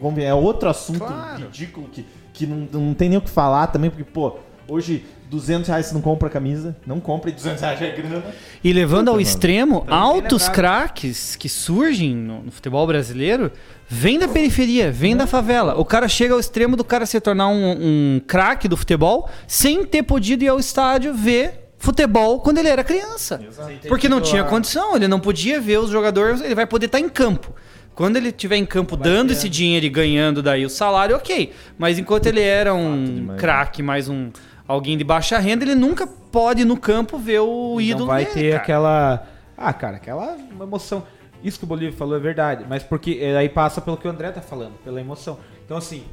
Vamos 0.00 0.14
ver, 0.14 0.22
é 0.22 0.32
outro 0.32 0.68
assunto 0.68 1.04
ridículo 1.36 1.88
que, 1.88 2.06
que 2.32 2.46
não, 2.46 2.68
não 2.80 2.94
tem 2.94 3.08
nem 3.08 3.18
o 3.18 3.20
que 3.20 3.28
falar 3.28 3.66
também, 3.66 3.90
porque, 3.90 4.04
pô, 4.04 4.38
hoje 4.68 5.04
200 5.28 5.66
reais 5.66 5.86
você 5.86 5.94
não 5.94 6.00
compra 6.00 6.30
camisa, 6.30 6.76
não 6.86 7.00
compra 7.00 7.28
e 7.28 7.32
200 7.32 7.60
reais 7.60 7.80
já 7.80 7.86
é 7.86 7.90
grana. 7.90 8.24
E 8.62 8.72
levando 8.72 9.08
ao 9.08 9.14
mano. 9.14 9.20
extremo, 9.20 9.84
altos 9.88 10.48
craques 10.48 11.34
que 11.34 11.48
surgem 11.48 12.14
no, 12.14 12.44
no 12.44 12.52
futebol 12.52 12.86
brasileiro 12.86 13.50
vêm 13.88 14.16
da 14.16 14.28
periferia, 14.28 14.92
vêm 14.92 15.16
da 15.16 15.26
favela. 15.26 15.74
O 15.76 15.84
cara 15.84 16.06
chega 16.06 16.34
ao 16.34 16.38
extremo 16.38 16.76
do 16.76 16.84
cara 16.84 17.04
se 17.04 17.20
tornar 17.20 17.48
um, 17.48 17.72
um 18.16 18.20
craque 18.28 18.68
do 18.68 18.76
futebol 18.76 19.28
sem 19.48 19.84
ter 19.84 20.04
podido 20.04 20.44
ir 20.44 20.48
ao 20.48 20.60
estádio 20.60 21.12
ver 21.12 21.68
futebol 21.78 22.38
quando 22.38 22.58
ele 22.58 22.68
era 22.68 22.84
criança. 22.84 23.40
Porque 23.88 24.08
não 24.08 24.20
tinha 24.20 24.44
condição, 24.44 24.94
ele 24.94 25.08
não 25.08 25.18
podia 25.18 25.60
ver 25.60 25.80
os 25.80 25.90
jogadores, 25.90 26.40
ele 26.40 26.54
vai 26.54 26.66
poder 26.66 26.86
estar 26.86 27.00
em 27.00 27.08
campo. 27.08 27.52
Quando 27.98 28.16
ele 28.16 28.28
estiver 28.28 28.54
em 28.56 28.64
campo 28.64 28.96
dando 28.96 29.32
esse 29.32 29.48
dinheiro 29.48 29.84
e 29.84 29.88
ganhando 29.88 30.40
daí 30.40 30.64
o 30.64 30.70
salário, 30.70 31.16
ok. 31.16 31.52
Mas 31.76 31.98
enquanto 31.98 32.26
ele 32.26 32.40
era 32.40 32.72
um 32.72 33.04
demais. 33.04 33.40
craque, 33.40 33.82
mais 33.82 34.08
um 34.08 34.30
alguém 34.68 34.96
de 34.96 35.02
baixa 35.02 35.36
renda, 35.40 35.64
ele 35.64 35.74
nunca 35.74 36.06
pode 36.06 36.62
ir 36.62 36.64
no 36.64 36.76
campo 36.76 37.18
ver 37.18 37.40
o 37.40 37.80
ídolo 37.80 38.00
não 38.02 38.06
vai 38.06 38.24
dele, 38.24 38.34
ter 38.36 38.50
cara. 38.52 38.62
aquela. 38.62 39.26
Ah, 39.56 39.72
cara, 39.72 39.96
aquela 39.96 40.36
emoção. 40.60 41.02
Isso 41.42 41.58
que 41.58 41.64
o 41.64 41.66
Bolívia 41.66 41.92
falou 41.98 42.16
é 42.16 42.20
verdade, 42.20 42.64
mas 42.68 42.84
porque 42.84 43.18
é, 43.20 43.36
aí 43.36 43.48
passa 43.48 43.80
pelo 43.80 43.96
que 43.96 44.06
o 44.06 44.10
André 44.12 44.30
tá 44.30 44.40
falando, 44.40 44.74
pela 44.84 45.00
emoção. 45.00 45.36
Então, 45.64 45.76
assim, 45.76 46.04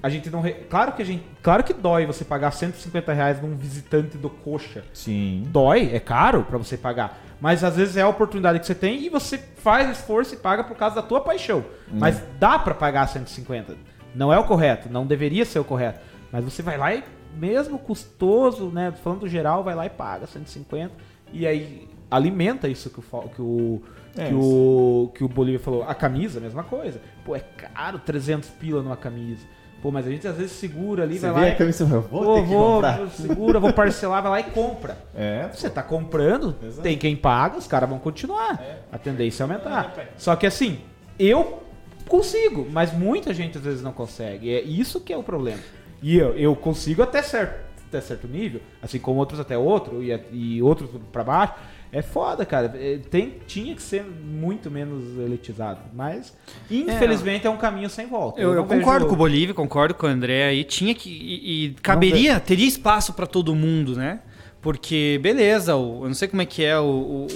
a 0.00 0.08
gente 0.08 0.30
não. 0.30 0.40
re- 0.42 0.54
Claro 0.70 0.92
que 0.92 1.02
a 1.02 1.04
gente. 1.04 1.24
Claro 1.42 1.64
que 1.64 1.72
dói 1.72 2.06
você 2.06 2.24
pagar 2.24 2.52
150 2.52 3.12
reais 3.12 3.42
num 3.42 3.56
visitante 3.56 4.16
do 4.16 4.30
coxa. 4.30 4.84
Sim. 4.92 5.42
Dói, 5.48 5.90
é 5.92 5.98
caro 5.98 6.44
pra 6.44 6.56
você 6.56 6.76
pagar. 6.76 7.20
Mas 7.42 7.64
às 7.64 7.74
vezes 7.74 7.96
é 7.96 8.02
a 8.02 8.08
oportunidade 8.08 8.60
que 8.60 8.66
você 8.66 8.74
tem 8.74 9.02
e 9.02 9.08
você 9.08 9.36
faz 9.36 9.90
esforço 9.90 10.32
e 10.32 10.36
paga 10.36 10.62
por 10.62 10.76
causa 10.76 10.94
da 10.94 11.02
tua 11.02 11.20
paixão. 11.20 11.64
Mas 11.90 12.22
dá 12.38 12.56
pra 12.56 12.72
pagar 12.72 13.08
150. 13.08 13.74
Não 14.14 14.32
é 14.32 14.38
o 14.38 14.44
correto, 14.44 14.88
não 14.88 15.04
deveria 15.04 15.44
ser 15.44 15.58
o 15.58 15.64
correto. 15.64 15.98
Mas 16.30 16.44
você 16.44 16.62
vai 16.62 16.78
lá 16.78 16.94
e, 16.94 17.02
mesmo 17.34 17.80
custoso, 17.80 18.66
né? 18.66 18.92
Falando 19.02 19.22
do 19.22 19.28
geral, 19.28 19.64
vai 19.64 19.74
lá 19.74 19.84
e 19.84 19.90
paga 19.90 20.24
150. 20.24 20.92
E 21.32 21.44
aí 21.44 21.88
alimenta 22.08 22.68
isso 22.68 22.88
que 22.88 23.00
o, 23.00 23.28
que 23.28 23.42
o, 23.42 23.82
É, 24.16 24.28
que 24.28 24.34
o, 24.34 25.10
que 25.12 25.24
o 25.24 25.28
Bolívia 25.28 25.58
falou. 25.58 25.82
A 25.82 25.96
camisa, 25.96 26.38
mesma 26.38 26.62
coisa. 26.62 27.00
Pô, 27.24 27.34
é 27.34 27.40
caro 27.40 27.98
300 27.98 28.50
pila 28.50 28.82
numa 28.82 28.96
camisa. 28.96 29.44
Pô, 29.82 29.90
mas 29.90 30.06
a 30.06 30.10
gente 30.10 30.28
às 30.28 30.36
vezes 30.36 30.52
segura 30.52 31.02
ali, 31.02 31.18
Você 31.18 31.28
vai 31.28 31.34
vê 31.34 31.40
lá 31.40 31.46
a 31.46 31.50
e... 31.50 31.56
camisa 31.56 31.84
vou 31.84 32.02
que 32.02 32.08
vou, 32.08 32.80
vou, 32.80 33.08
segura, 33.10 33.58
vou 33.58 33.72
parcelar, 33.72 34.22
vai 34.22 34.30
lá 34.30 34.40
e 34.40 34.44
compra. 34.52 34.96
É, 35.12 35.48
Você 35.52 35.68
tá 35.68 35.82
comprando, 35.82 36.54
Exato. 36.62 36.82
tem 36.82 36.96
quem 36.96 37.16
paga, 37.16 37.58
os 37.58 37.66
caras 37.66 37.88
vão 37.88 37.98
continuar. 37.98 38.62
A 38.92 38.96
tendência 38.96 39.42
é 39.42 39.44
aumentar. 39.44 39.92
Só 40.16 40.36
que 40.36 40.46
assim, 40.46 40.78
eu 41.18 41.64
consigo, 42.06 42.68
mas 42.70 42.92
muita 42.92 43.34
gente 43.34 43.58
às 43.58 43.64
vezes 43.64 43.82
não 43.82 43.92
consegue. 43.92 44.54
É 44.54 44.62
isso 44.62 45.00
que 45.00 45.12
é 45.12 45.16
o 45.16 45.22
problema. 45.22 45.58
E 46.00 46.16
eu, 46.16 46.32
eu 46.36 46.54
consigo 46.54 47.02
até 47.02 47.20
certo, 47.20 47.60
até 47.88 48.00
certo 48.00 48.28
nível, 48.28 48.60
assim 48.80 49.00
como 49.00 49.18
outros 49.18 49.40
até 49.40 49.58
outro, 49.58 50.00
e, 50.00 50.12
e 50.30 50.62
outros 50.62 50.90
pra 51.10 51.24
baixo. 51.24 51.54
É 51.92 52.00
foda, 52.00 52.46
cara. 52.46 52.72
É, 52.74 52.96
Tem, 53.10 53.34
tinha 53.46 53.74
que 53.74 53.82
ser 53.82 54.02
muito 54.02 54.70
menos 54.70 55.18
elitizado. 55.18 55.80
Mas, 55.92 56.32
infelizmente, 56.70 57.46
é, 57.46 57.50
um 57.50 57.56
caminho 57.58 57.90
sem 57.90 58.06
volta. 58.06 58.40
Eu, 58.40 58.54
eu 58.54 58.64
vejo- 58.64 58.80
concordo 58.80 59.06
com 59.06 59.12
o 59.12 59.16
Bolívia, 59.16 59.54
concordo 59.54 59.94
com 59.94 60.06
o 60.06 60.08
André 60.08 60.44
aí. 60.48 60.64
Tinha 60.64 60.94
que. 60.94 61.10
E, 61.10 61.66
e 61.66 61.70
caberia, 61.82 62.40
teria 62.40 62.66
espaço 62.66 63.12
pra 63.12 63.26
todo 63.26 63.54
mundo, 63.54 63.94
né? 63.94 64.20
Porque, 64.62 65.18
beleza, 65.22 65.76
o- 65.76 66.04
eu 66.04 66.08
não 66.08 66.14
sei 66.14 66.28
como 66.28 66.40
é 66.40 66.46
que 66.46 66.64
é 66.64 66.78
o, 66.78 66.84
o 66.84 67.26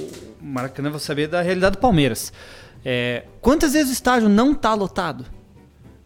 o 0.40 0.44
Maracanã, 0.44 0.90
vou 0.90 1.00
saber 1.00 1.26
da 1.28 1.42
realidade 1.42 1.76
do 1.76 1.80
Palmeiras. 1.80 2.32
É, 2.84 3.24
quantas 3.40 3.72
vezes 3.72 3.90
o 3.90 3.92
estádio 3.92 4.28
não 4.28 4.54
tá 4.54 4.72
lotado? 4.74 5.26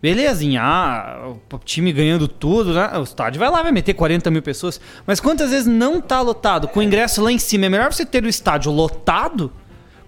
Belezinha, 0.03 0.63
ah, 0.63 1.35
o 1.53 1.59
time 1.59 1.93
ganhando 1.93 2.27
tudo, 2.27 2.73
né? 2.73 2.91
O 2.99 3.03
estádio 3.03 3.39
vai 3.39 3.51
lá, 3.51 3.63
vai 3.63 3.71
meter 3.71 3.93
40 3.93 4.31
mil 4.31 4.41
pessoas. 4.41 4.81
Mas 5.07 5.21
quantas 5.21 5.51
vezes 5.51 5.67
não 5.67 6.01
tá 6.01 6.21
lotado? 6.23 6.69
Com 6.69 6.81
o 6.81 6.83
ingresso 6.83 7.23
lá 7.23 7.31
em 7.31 7.39
cima. 7.39 7.67
É 7.67 7.69
melhor 7.69 7.93
você 7.93 8.07
ter 8.07 8.25
o 8.25 8.29
estádio 8.29 8.73
lotado 8.73 9.53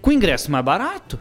com 0.01 0.11
o 0.11 0.13
ingresso 0.13 0.51
mais 0.51 0.65
barato. 0.65 1.19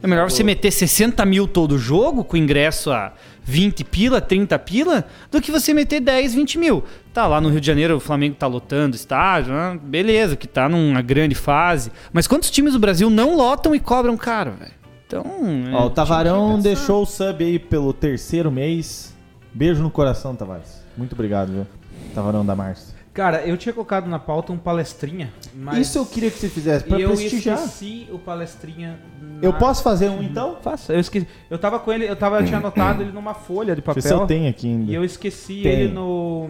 É 0.00 0.06
melhor 0.06 0.30
você 0.30 0.44
meter 0.44 0.70
60 0.70 1.24
mil 1.26 1.48
todo 1.48 1.76
jogo 1.76 2.22
com 2.22 2.36
ingresso 2.36 2.92
a 2.92 3.12
20 3.42 3.82
pila, 3.82 4.20
30 4.20 4.56
pila, 4.60 5.04
do 5.28 5.40
que 5.40 5.50
você 5.50 5.74
meter 5.74 5.98
10, 5.98 6.34
20 6.34 6.58
mil. 6.58 6.84
Tá 7.12 7.26
lá 7.26 7.40
no 7.40 7.48
Rio 7.48 7.60
de 7.60 7.66
Janeiro, 7.66 7.96
o 7.96 8.00
Flamengo 8.00 8.36
tá 8.36 8.46
lotando 8.46 8.94
estádio, 8.94 9.52
né? 9.52 9.76
beleza, 9.82 10.36
que 10.36 10.46
tá 10.46 10.68
numa 10.68 11.02
grande 11.02 11.34
fase. 11.34 11.90
Mas 12.12 12.28
quantos 12.28 12.48
times 12.48 12.74
do 12.74 12.78
Brasil 12.78 13.10
não 13.10 13.34
lotam 13.34 13.74
e 13.74 13.80
cobram 13.80 14.16
caro, 14.16 14.52
velho? 14.52 14.77
Então. 15.08 15.24
é, 15.24 15.74
Ó, 15.74 15.78
o 15.78 15.80
tinha 15.84 15.90
Tavarão 15.90 16.60
deixou 16.60 17.02
o 17.02 17.06
sub 17.06 17.42
aí 17.42 17.58
pelo 17.58 17.92
terceiro 17.94 18.52
mês. 18.52 19.14
Beijo 19.54 19.82
no 19.82 19.90
coração, 19.90 20.36
Tavares. 20.36 20.82
Muito 20.96 21.14
obrigado, 21.14 21.50
viu? 21.50 21.66
Tavarão 22.14 22.44
da 22.44 22.54
Márcia. 22.54 22.94
Cara, 23.14 23.42
eu 23.44 23.56
tinha 23.56 23.72
colocado 23.72 24.06
na 24.06 24.18
pauta 24.20 24.52
um 24.52 24.58
palestrinha, 24.58 25.32
mas... 25.52 25.78
Isso 25.78 25.98
eu 25.98 26.06
queria 26.06 26.30
que 26.30 26.38
você 26.38 26.48
fizesse 26.48 26.84
pra 26.84 26.98
e 26.98 27.02
eu 27.02 27.08
prestigiar. 27.08 27.56
esqueci 27.58 28.06
o 28.12 28.18
palestrinha. 28.18 29.00
Eu 29.42 29.50
na- 29.50 29.58
posso 29.58 29.82
fazer 29.82 30.08
um 30.08 30.22
então? 30.22 30.56
Faça. 30.62 30.92
Eu 30.92 31.00
esqueci. 31.00 31.26
Eu 31.50 31.58
tava 31.58 31.80
com 31.80 31.92
ele, 31.92 32.08
eu 32.08 32.14
tava 32.14 32.38
eu 32.40 32.44
tinha 32.46 32.58
anotado 32.58 33.02
ele 33.02 33.10
numa 33.10 33.34
folha 33.34 33.74
de 33.74 33.80
eu 33.80 33.84
papel. 33.84 34.02
se 34.02 34.12
eu 34.12 34.24
tenho 34.26 34.48
aqui 34.48 34.68
ainda. 34.68 34.92
E 34.92 34.94
eu 34.94 35.02
esqueci 35.04 35.62
Tem. 35.62 35.72
ele 35.72 35.92
no. 35.92 36.48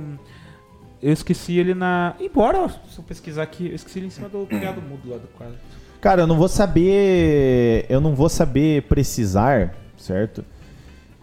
Eu 1.01 1.13
esqueci 1.13 1.57
ele 1.57 1.73
na. 1.73 2.15
Embora, 2.21 2.69
se 2.69 2.99
eu 2.99 3.05
pesquisar 3.05 3.45
aqui, 3.45 3.69
eu 3.69 3.75
esqueci 3.75 4.01
ele 4.01 4.09
em 4.09 4.11
cima 4.11 4.29
do 4.29 4.45
criado 4.45 4.83
mudo 4.83 5.09
lá 5.09 5.17
do 5.17 5.29
quadro. 5.29 5.55
Cara, 6.01 6.23
eu 6.23 6.27
não 6.27 6.37
vou 6.37 6.49
saber. 6.49 7.87
Eu 7.89 8.01
não 8.01 8.15
vou 8.15 8.29
saber 8.29 8.83
precisar, 8.85 9.75
certo? 9.97 10.45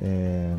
É, 0.02 0.54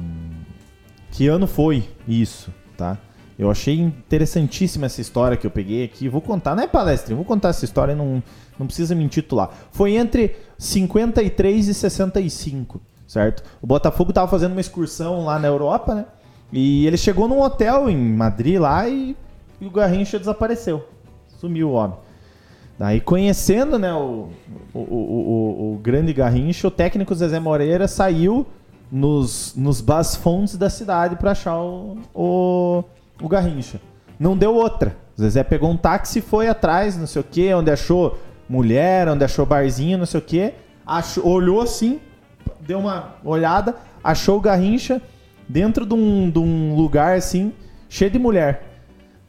Que 1.11 1.29
ano 1.29 1.47
foi 1.47 1.85
isso, 2.09 2.53
tá? 2.77 2.99
Eu 3.39 3.51
achei 3.51 3.79
interessantíssima 3.79 4.87
essa 4.87 5.03
história 5.03 5.37
que 5.37 5.47
eu 5.47 5.51
peguei 5.51 5.85
aqui. 5.85 6.09
Vou 6.09 6.23
contar, 6.23 6.55
não 6.55 6.63
é 6.63 6.67
palestra, 6.67 7.15
vou 7.15 7.25
contar 7.25 7.51
essa 7.51 7.67
história, 7.67 7.95
não, 7.95 8.23
não 8.59 8.67
precisa 8.67 8.95
me 8.95 9.05
intitular. 9.05 9.51
Foi 9.71 9.95
entre 9.95 10.37
53 10.57 11.69
e 11.69 11.75
65, 11.75 12.81
certo? 13.07 13.43
O 13.61 13.67
Botafogo 13.67 14.13
tava 14.15 14.29
fazendo 14.29 14.53
uma 14.53 14.61
excursão 14.61 15.27
lá 15.27 15.39
na 15.39 15.49
Europa, 15.49 15.95
né? 15.95 16.07
E 16.51 16.87
ele 16.87 16.97
chegou 16.97 17.29
num 17.29 17.43
hotel 17.43 17.91
em 17.91 17.97
Madrid 17.97 18.59
lá 18.59 18.89
e, 18.89 19.15
e 19.61 19.67
o 19.67 19.71
Garrincha 19.71 20.19
desapareceu. 20.19 20.87
Sumiu 21.39 21.71
o 21.71 21.73
homem. 21.73 22.06
Daí, 22.79 23.01
conhecendo 23.01 23.79
né, 23.79 23.93
o, 23.95 24.29
o, 24.75 24.79
o, 24.81 25.73
o- 25.75 25.79
grande 25.83 26.13
Garrincha, 26.13 26.69
o 26.69 26.71
técnico 26.71 27.15
Zezé 27.15 27.41
Moreira 27.41 27.89
saiu 27.89 28.47
nos, 28.93 29.55
nos 29.57 29.81
da 30.59 30.69
cidade 30.69 31.17
para 31.17 31.31
achar 31.31 31.59
o, 31.59 31.97
o, 32.15 32.85
o 33.23 33.29
Garrincha. 33.29 33.81
Não 34.21 34.37
deu 34.37 34.55
outra. 34.55 34.95
Zezé 35.19 35.43
pegou 35.43 35.71
um 35.71 35.77
táxi 35.77 36.19
e 36.19 36.23
foi 36.23 36.49
atrás, 36.49 36.99
não 36.99 37.07
sei 37.07 37.21
o 37.23 37.25
que, 37.25 37.53
onde 37.55 37.71
achou 37.71 38.19
mulher, 38.49 39.09
onde 39.09 39.25
achou 39.25 39.47
barzinho, 39.47 39.97
não 39.97 40.07
sei 40.07 40.21
o 40.21 40.23
que. 40.23 40.53
olhou 41.25 41.63
assim, 41.63 41.99
deu 42.61 42.79
uma 42.79 43.15
olhada, 43.25 43.75
achou 44.05 44.37
o 44.37 44.41
Garrincha 44.41 45.01
dentro 45.49 45.87
de 45.87 45.95
um, 45.95 46.29
de 46.31 46.39
um 46.39 46.75
lugar 46.77 47.17
assim, 47.17 47.53
cheio 47.89 48.11
de 48.11 48.19
mulher. 48.19 48.63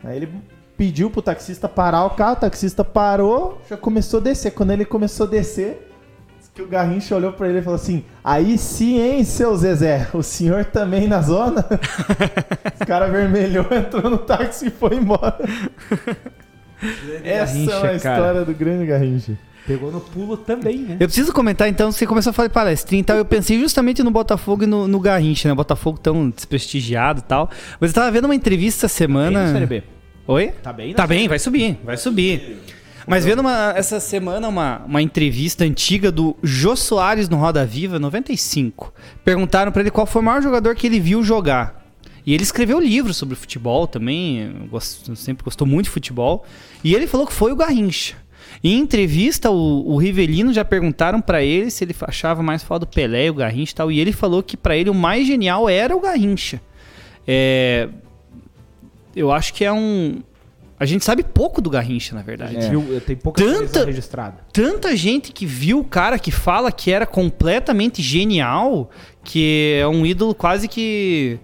Aí 0.04 0.18
ele 0.18 0.30
pediu 0.78 1.10
pro 1.10 1.22
taxista 1.22 1.68
parar 1.68 2.06
o 2.06 2.12
carro, 2.12 2.34
o 2.34 2.40
taxista 2.42 2.84
parou, 2.84 3.62
já 3.70 3.76
começou 3.76 4.20
a 4.20 4.24
descer. 4.24 4.52
Quando 4.52 4.72
ele 4.72 4.86
começou 4.86 5.26
a 5.26 5.30
descer, 5.30 5.88
que 6.58 6.62
o 6.64 6.68
Garrincha 6.68 7.16
olhou 7.16 7.32
pra 7.34 7.48
ele 7.48 7.60
e 7.60 7.62
falou 7.62 7.76
assim: 7.76 8.04
Aí 8.24 8.58
sim, 8.58 9.00
hein, 9.00 9.24
seu 9.24 9.56
Zezé, 9.56 10.08
o 10.12 10.24
senhor 10.24 10.66
também 10.66 11.08
na 11.08 11.22
zona? 11.22 11.64
Os 12.74 12.86
cara 12.86 13.08
vermelhou, 13.08 13.68
entrou 13.72 14.10
no 14.10 14.18
táxi 14.18 14.68
e 14.68 14.70
foi 14.72 14.96
embora. 14.96 15.38
Essa 17.24 17.54
Garrincha, 17.54 17.72
é 17.72 17.78
a 17.78 17.82
cara. 17.82 17.96
história 17.96 18.46
do 18.46 18.54
grande 18.56 18.88
Garrincha. 18.88 19.38
Pegou 19.68 19.92
no 19.92 20.02
pulo 20.02 20.36
também, 20.36 20.80
né? 20.80 20.98
Eu 21.00 21.08
preciso 21.08 21.32
comentar 21.32 21.68
então, 21.70 21.92
você 21.92 22.08
começou 22.08 22.32
a 22.32 22.34
falar 22.34 22.48
de 22.48 22.54
palestrinha 22.54 23.02
e 23.02 23.04
tal, 23.04 23.18
eu 23.18 23.26
pensei 23.26 23.60
justamente 23.60 24.02
no 24.02 24.10
Botafogo 24.10 24.64
e 24.64 24.66
no, 24.66 24.88
no 24.88 25.00
Garrincha, 25.00 25.48
né? 25.48 25.54
O 25.54 25.58
Botafogo 25.58 26.00
tão 26.00 26.32
desprestigiado 26.32 27.20
e 27.20 27.24
tal. 27.24 27.52
Mas 27.80 27.92
eu 27.92 27.96
tava 27.96 28.10
vendo 28.10 28.26
uma 28.26 28.36
entrevista 28.36 28.88
semana. 28.88 29.66
B. 29.68 29.84
Oi? 30.28 30.52
Tá 30.62 30.74
bem, 30.74 30.94
Tá 30.94 31.08
bem, 31.08 31.28
vai 31.28 31.40
subir, 31.40 31.78
vai 31.84 31.98
subir. 31.98 32.58
Mas 33.08 33.24
vendo 33.24 33.40
uma- 33.40 33.74
essa 33.78 34.00
semana 34.02 34.48
uma, 34.50 34.80
uma 34.86 35.02
entrevista 35.02 35.64
antiga 35.64 36.12
do 36.12 36.36
Jô 36.44 36.76
Soares 36.76 37.30
no 37.30 37.38
Roda 37.38 37.66
Viva, 37.66 37.98
95. 37.98 38.94
Perguntaram 39.24 39.72
pra 39.72 39.82
ele 39.82 39.92
qual 39.92 40.06
foi 40.06 40.22
o 40.22 40.26
maior 40.26 40.42
jogador 40.42 40.76
que 40.76 40.86
ele 40.88 41.00
viu 41.00 41.24
jogar. 41.24 41.86
E 42.26 42.34
ele 42.34 42.44
escreveu 42.44 42.78
livros 42.82 43.16
sobre 43.16 43.36
futebol 43.36 43.88
também, 43.88 44.68
gost- 44.70 45.10
sempre 45.16 45.46
gostou 45.46 45.66
muito 45.66 45.86
de 45.86 45.92
futebol. 45.92 46.46
E 46.84 46.94
ele 46.94 47.08
falou 47.08 47.26
que 47.26 47.32
foi 47.32 47.54
o 47.54 47.56
Garrincha. 47.56 48.16
Em 48.62 48.78
entrevista, 48.80 49.50
o, 49.50 49.90
o 49.94 49.98
Rivelino 49.98 50.52
já 50.52 50.66
perguntaram 50.66 51.22
pra 51.22 51.42
ele 51.42 51.72
se 51.72 51.86
ele 51.86 51.96
achava 52.02 52.44
mais 52.44 52.62
foda 52.64 52.84
o 52.84 52.88
Pelé 52.88 53.28
e 53.28 53.30
o 53.30 53.34
Garrincha 53.34 53.72
e 53.72 53.76
tal. 53.76 53.90
E 53.90 54.00
ele 54.02 54.12
falou 54.12 54.44
que 54.44 54.58
pra 54.58 54.76
ele 54.76 54.90
o 54.90 54.94
mais 54.94 55.26
genial 55.26 55.70
era 55.70 55.96
o 55.96 56.02
Garrincha. 56.02 56.60
É, 57.26 57.88
eu 59.18 59.32
acho 59.32 59.54
que 59.54 59.64
é 59.66 59.72
um. 59.72 60.22
A 60.80 60.86
gente 60.86 61.04
sabe 61.04 61.24
pouco 61.24 61.60
do 61.60 61.72
Garrincha, 61.72 62.14
na 62.14 62.22
A 62.22 62.24
verdade. 62.24 62.54
gente 62.54 62.70
viu, 62.70 63.02
tem 63.02 63.16
pouca 63.16 63.44
Tanta- 63.44 63.58
coisa 63.58 63.86
registrada. 63.86 64.38
Tanta 64.54 64.96
gente 64.96 65.32
que 65.34 65.44
viu 65.46 65.80
o 65.80 65.84
cara 65.84 66.20
que 66.20 66.30
fala 66.30 66.72
que 66.72 66.92
era 66.92 67.06
completamente 67.06 68.00
genial, 68.02 68.92
que 69.24 69.78
é 69.82 69.88
um 69.88 70.06
ídolo 70.06 70.36
quase 70.36 70.68
que. 70.68 71.40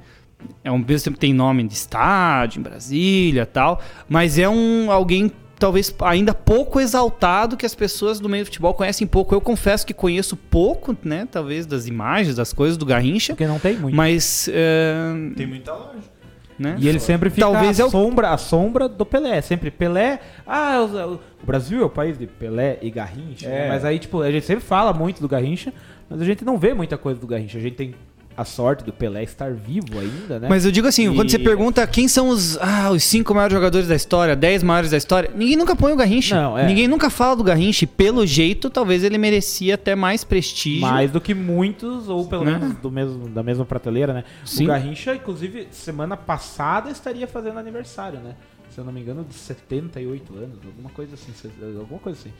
É 0.63 0.71
um 0.71 0.77
mesmo 0.77 1.05
tempo 1.05 1.17
tem 1.17 1.33
nome 1.33 1.63
de 1.67 1.73
estádio 1.73 2.59
em 2.59 2.63
Brasília 2.63 3.45
tal, 3.45 3.81
mas 4.09 4.37
é 4.37 4.47
um 4.47 4.91
alguém 4.91 5.31
talvez 5.57 5.95
ainda 6.01 6.33
pouco 6.33 6.81
exaltado 6.81 7.55
que 7.55 7.65
as 7.65 7.73
pessoas 7.73 8.19
do 8.19 8.27
meio 8.27 8.43
do 8.43 8.47
futebol 8.47 8.73
conhecem 8.73 9.07
pouco. 9.07 9.33
Eu 9.33 9.39
confesso 9.39 9.85
que 9.87 9.93
conheço 9.93 10.35
pouco, 10.35 10.95
né? 11.03 11.25
Talvez 11.31 11.65
das 11.65 11.87
imagens, 11.87 12.35
das 12.35 12.51
coisas 12.51 12.75
do 12.77 12.85
Garrincha, 12.85 13.33
Porque 13.33 13.47
não 13.47 13.57
tem 13.57 13.77
muito. 13.77 13.95
mas. 13.95 14.49
é, 14.51 15.13
Tem 15.35 15.47
muita 15.47 15.71
loja. 15.73 16.12
Né? 16.57 16.75
E 16.79 16.87
ele 16.87 16.99
sempre 16.99 17.29
fica 17.29 17.45
Talvez 17.47 17.79
a, 17.79 17.83
é 17.83 17.85
o- 17.85 17.89
sombra, 17.89 18.29
a 18.29 18.37
sombra 18.37 18.87
do 18.87 19.05
Pelé. 19.05 19.41
Sempre 19.41 19.71
Pelé. 19.71 20.19
Ah, 20.45 20.79
o, 20.81 21.13
o 21.15 21.45
Brasil 21.45 21.81
é 21.81 21.85
o 21.85 21.89
país 21.89 22.17
de 22.17 22.27
Pelé 22.27 22.77
e 22.81 22.89
Garrincha. 22.91 23.47
É. 23.47 23.49
né? 23.63 23.69
Mas 23.69 23.85
aí, 23.85 23.99
tipo, 23.99 24.21
a 24.21 24.31
gente 24.31 24.45
sempre 24.45 24.63
fala 24.63 24.93
muito 24.93 25.21
do 25.21 25.27
Garrincha, 25.27 25.73
mas 26.09 26.21
a 26.21 26.25
gente 26.25 26.43
não 26.45 26.57
vê 26.57 26.73
muita 26.73 26.97
coisa 26.97 27.19
do 27.19 27.27
Garrincha. 27.27 27.57
A 27.57 27.61
gente 27.61 27.75
tem 27.75 27.95
a 28.35 28.43
sorte 28.45 28.83
do 28.83 28.91
Pelé 28.91 29.23
estar 29.23 29.53
vivo 29.53 29.99
ainda, 29.99 30.39
né? 30.39 30.47
Mas 30.49 30.65
eu 30.65 30.71
digo 30.71 30.87
assim, 30.87 31.13
quando 31.13 31.27
E- 31.27 31.31
você 31.31 31.39
pergunta 31.39 31.85
quem 31.85 32.07
são 32.07 32.29
os, 32.29 32.57
ah, 32.57 32.89
os 32.91 33.03
cinco 33.03 33.33
maiores 33.33 33.53
jogadores 33.53 33.87
da 33.87 33.95
história, 33.95 34.35
dez 34.35 34.63
maiores 34.63 34.89
da 34.91 34.97
história, 34.97 35.29
ninguém 35.35 35.55
nunca 35.55 35.75
põe 35.75 35.93
o 35.93 35.95
Garrincha. 35.95 36.35
Não, 36.35 36.57
é. 36.57 36.65
Ninguém 36.65 36.87
nunca 36.87 37.09
fala 37.09 37.35
do 37.35 37.43
Garrincha. 37.43 37.85
Pelo 37.85 38.25
jeito, 38.25 38.69
talvez 38.69 39.03
ele 39.03 39.17
merecia 39.17 39.75
até 39.75 39.95
mais 39.95 40.23
prestígio. 40.23 40.81
Mais 40.81 41.11
do 41.11 41.21
que 41.21 41.33
muitos, 41.33 42.09
ou 42.09 42.25
pelo 42.27 42.43
Né? 42.43 42.57
menos 42.57 42.75
do 42.77 42.89
mesmo, 42.91 43.29
da 43.29 43.43
mesma 43.43 43.65
prateleira, 43.65 44.13
né? 44.13 44.23
Sim. 44.45 44.63
O 44.65 44.67
Garrincha, 44.67 45.13
inclusive, 45.15 45.67
semana 45.71 46.17
passada 46.17 46.89
estaria 46.89 47.27
fazendo 47.27 47.59
aniversário, 47.59 48.19
né? 48.19 48.35
Se 48.71 48.79
eu 48.79 48.83
não 48.83 48.91
me 48.91 49.01
engano, 49.01 49.23
de 49.23 49.35
78 49.35 50.35
anos, 50.35 50.57
alguma 50.65 50.89
coisa 50.89 51.13
assim. 51.13 51.31
Alguma 51.79 51.99
coisa 51.99 52.19
assim. 52.19 52.31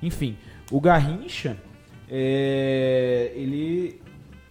Enfim, 0.00 0.36
o 0.70 0.80
Garrincha, 0.80 1.56
é, 2.08 3.32
ele, 3.34 4.00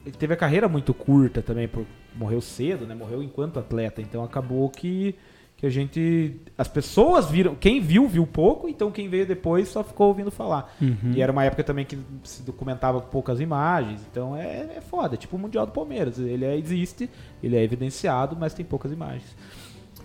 ele 0.06 0.16
teve 0.16 0.34
a 0.34 0.38
carreira 0.38 0.68
muito 0.68 0.94
curta 0.94 1.42
também, 1.42 1.68
por, 1.68 1.86
morreu 2.16 2.42
cedo, 2.42 2.86
né? 2.86 2.96
Morreu 2.96 3.22
enquanto 3.22 3.60
atleta, 3.60 4.02
então 4.02 4.24
acabou 4.24 4.70
que, 4.70 5.14
que 5.58 5.66
a 5.66 5.70
gente... 5.70 6.36
As 6.58 6.68
pessoas 6.68 7.30
viram... 7.30 7.54
Quem 7.56 7.82
viu, 7.82 8.08
viu 8.08 8.26
pouco, 8.26 8.68
então 8.70 8.92
quem 8.92 9.10
veio 9.10 9.26
depois 9.26 9.68
só 9.68 9.84
ficou 9.84 10.08
ouvindo 10.08 10.32
falar. 10.32 10.74
E 11.16 11.22
era 11.22 11.32
uma 11.32 11.44
época 11.44 11.64
também 11.64 11.86
que 11.86 11.98
se 12.24 12.42
documentava 12.44 13.02
com 13.02 13.10
poucas 13.10 13.40
imagens, 13.40 14.02
então 14.10 14.36
é, 14.36 14.78
é 14.78 14.82
foda, 14.82 15.16
é 15.16 15.18
tipo 15.18 15.36
o 15.36 15.40
Mundial 15.40 15.66
do 15.66 15.72
Palmeiras. 15.72 16.18
Ele 16.18 16.46
é- 16.46 16.58
existe, 16.58 17.10
ele 17.44 17.56
é 17.58 17.64
evidenciado, 17.64 18.36
mas 18.40 18.54
tem 18.54 18.66
poucas 18.66 18.92
imagens. 18.92 19.36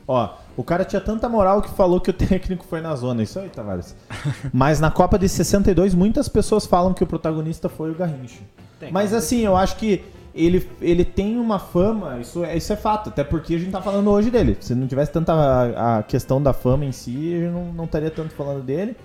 Ó, 0.06 0.34
o 0.56 0.62
cara 0.62 0.84
tinha 0.84 1.00
tanta 1.00 1.28
moral 1.30 1.62
que 1.62 1.70
falou 1.70 2.00
que 2.00 2.10
o 2.10 2.12
técnico 2.14 2.64
foi 2.66 2.80
na 2.80 2.94
zona. 2.94 3.22
Isso 3.22 3.38
aí, 3.38 3.48
Tavares. 3.48 3.96
Mas 4.52 4.78
na 4.78 4.90
Copa 4.90 5.18
de 5.18 5.26
62, 5.28 5.94
muitas 5.94 6.28
pessoas 6.28 6.66
falam 6.66 6.92
que 6.92 7.02
o 7.02 7.06
protagonista 7.06 7.70
foi 7.70 7.90
o 7.90 7.94
Garrincha. 7.94 8.42
Tem, 8.84 8.92
Mas 8.92 9.12
assim, 9.12 9.40
eu 9.40 9.56
acho 9.56 9.76
que 9.76 10.02
ele, 10.34 10.68
ele 10.80 11.04
tem 11.04 11.38
uma 11.38 11.58
fama, 11.58 12.18
isso 12.20 12.44
é, 12.44 12.56
isso 12.56 12.72
é 12.72 12.76
fato, 12.76 13.08
até 13.10 13.22
porque 13.24 13.54
a 13.54 13.58
gente 13.58 13.70
tá 13.70 13.80
falando 13.80 14.10
hoje 14.10 14.30
dele. 14.30 14.56
Se 14.60 14.74
não 14.74 14.86
tivesse 14.86 15.12
tanta 15.12 15.32
a, 15.32 15.98
a 15.98 16.02
questão 16.02 16.42
da 16.42 16.52
fama 16.52 16.84
em 16.84 16.92
si, 16.92 17.34
a 17.34 17.38
gente 17.38 17.52
não, 17.52 17.72
não 17.72 17.84
estaria 17.84 18.10
tanto 18.10 18.34
falando 18.34 18.62
dele. 18.62 18.96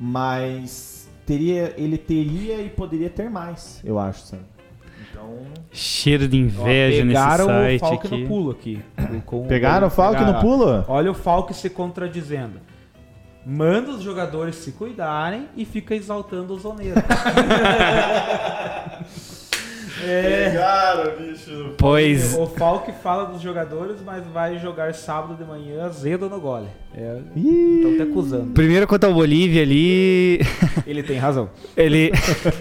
Mas 0.00 1.08
teria, 1.26 1.74
ele 1.76 1.98
teria 1.98 2.60
e 2.62 2.68
poderia 2.70 3.10
ter 3.10 3.28
mais, 3.28 3.80
eu 3.84 3.98
acho, 3.98 4.22
sabe? 4.22 4.42
Então. 5.10 5.38
Cheiro 5.72 6.26
de 6.28 6.36
Ó, 6.36 6.40
inveja 6.40 7.04
nesse 7.04 7.18
pegaram 7.20 7.44
o 7.44 7.48
site 7.48 7.80
Falk 7.80 8.06
aqui. 8.06 8.16
no 8.22 8.28
pulo 8.28 8.50
aqui. 8.50 8.80
Com- 9.26 9.46
Pegaram 9.46 9.86
o 9.88 9.90
Falk 9.90 10.20
no 10.20 10.26
pegaram. 10.26 10.40
pulo? 10.40 10.84
Olha 10.88 11.10
o 11.10 11.14
Falk 11.14 11.52
se 11.54 11.68
contradizendo. 11.68 12.60
Manda 13.44 13.90
os 13.92 14.02
jogadores 14.02 14.56
se 14.56 14.72
cuidarem 14.72 15.46
e 15.56 15.64
fica 15.64 15.94
exaltando 15.94 16.52
o 16.54 16.58
zoneiro. 16.58 16.96
Pegaram, 20.00 21.12
bicho. 21.16 21.74
Pois, 21.76 22.34
o 22.34 22.46
Falk 22.46 22.92
fala 23.02 23.24
dos 23.24 23.40
jogadores, 23.40 23.96
mas 24.04 24.24
vai 24.26 24.58
jogar 24.58 24.94
sábado 24.94 25.34
de 25.34 25.44
manhã 25.44 25.84
azedo 25.84 26.28
no 26.28 26.40
gole. 26.40 26.68
É. 26.94 27.18
Estão 27.36 27.96
te 27.96 28.02
acusando. 28.02 28.52
primeiro 28.52 28.86
contra 28.86 29.08
o 29.10 29.14
Bolívia 29.14 29.62
ali, 29.62 30.40
Ele 30.86 31.02
tem 31.02 31.18
razão. 31.18 31.50
ele... 31.76 32.10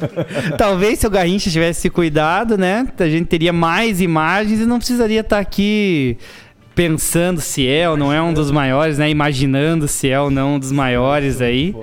Talvez 0.58 1.00
se 1.00 1.08
o 1.08 1.10
Garrincha 1.10 1.50
tivesse 1.50 1.82
se 1.82 1.90
cuidado, 1.90 2.58
né, 2.58 2.88
a 3.00 3.08
gente 3.08 3.28
teria 3.28 3.54
mais 3.54 4.02
imagens 4.02 4.60
e 4.60 4.66
não 4.66 4.78
precisaria 4.78 5.22
estar 5.22 5.40
aqui 5.40 6.18
pensando 6.76 7.42
se 7.42 7.68
é 7.68 7.90
ou 7.90 7.98
não 7.98 8.14
é 8.14 8.22
um 8.22 8.32
dos 8.34 8.52
maiores, 8.52 8.98
né, 9.00 9.10
imaginando 9.10 9.88
se 9.88 10.10
é 10.10 10.20
ou 10.20 10.30
não 10.30 10.56
um 10.56 10.60
dos 10.60 10.72
maiores 10.72 11.42
aí. 11.42 11.76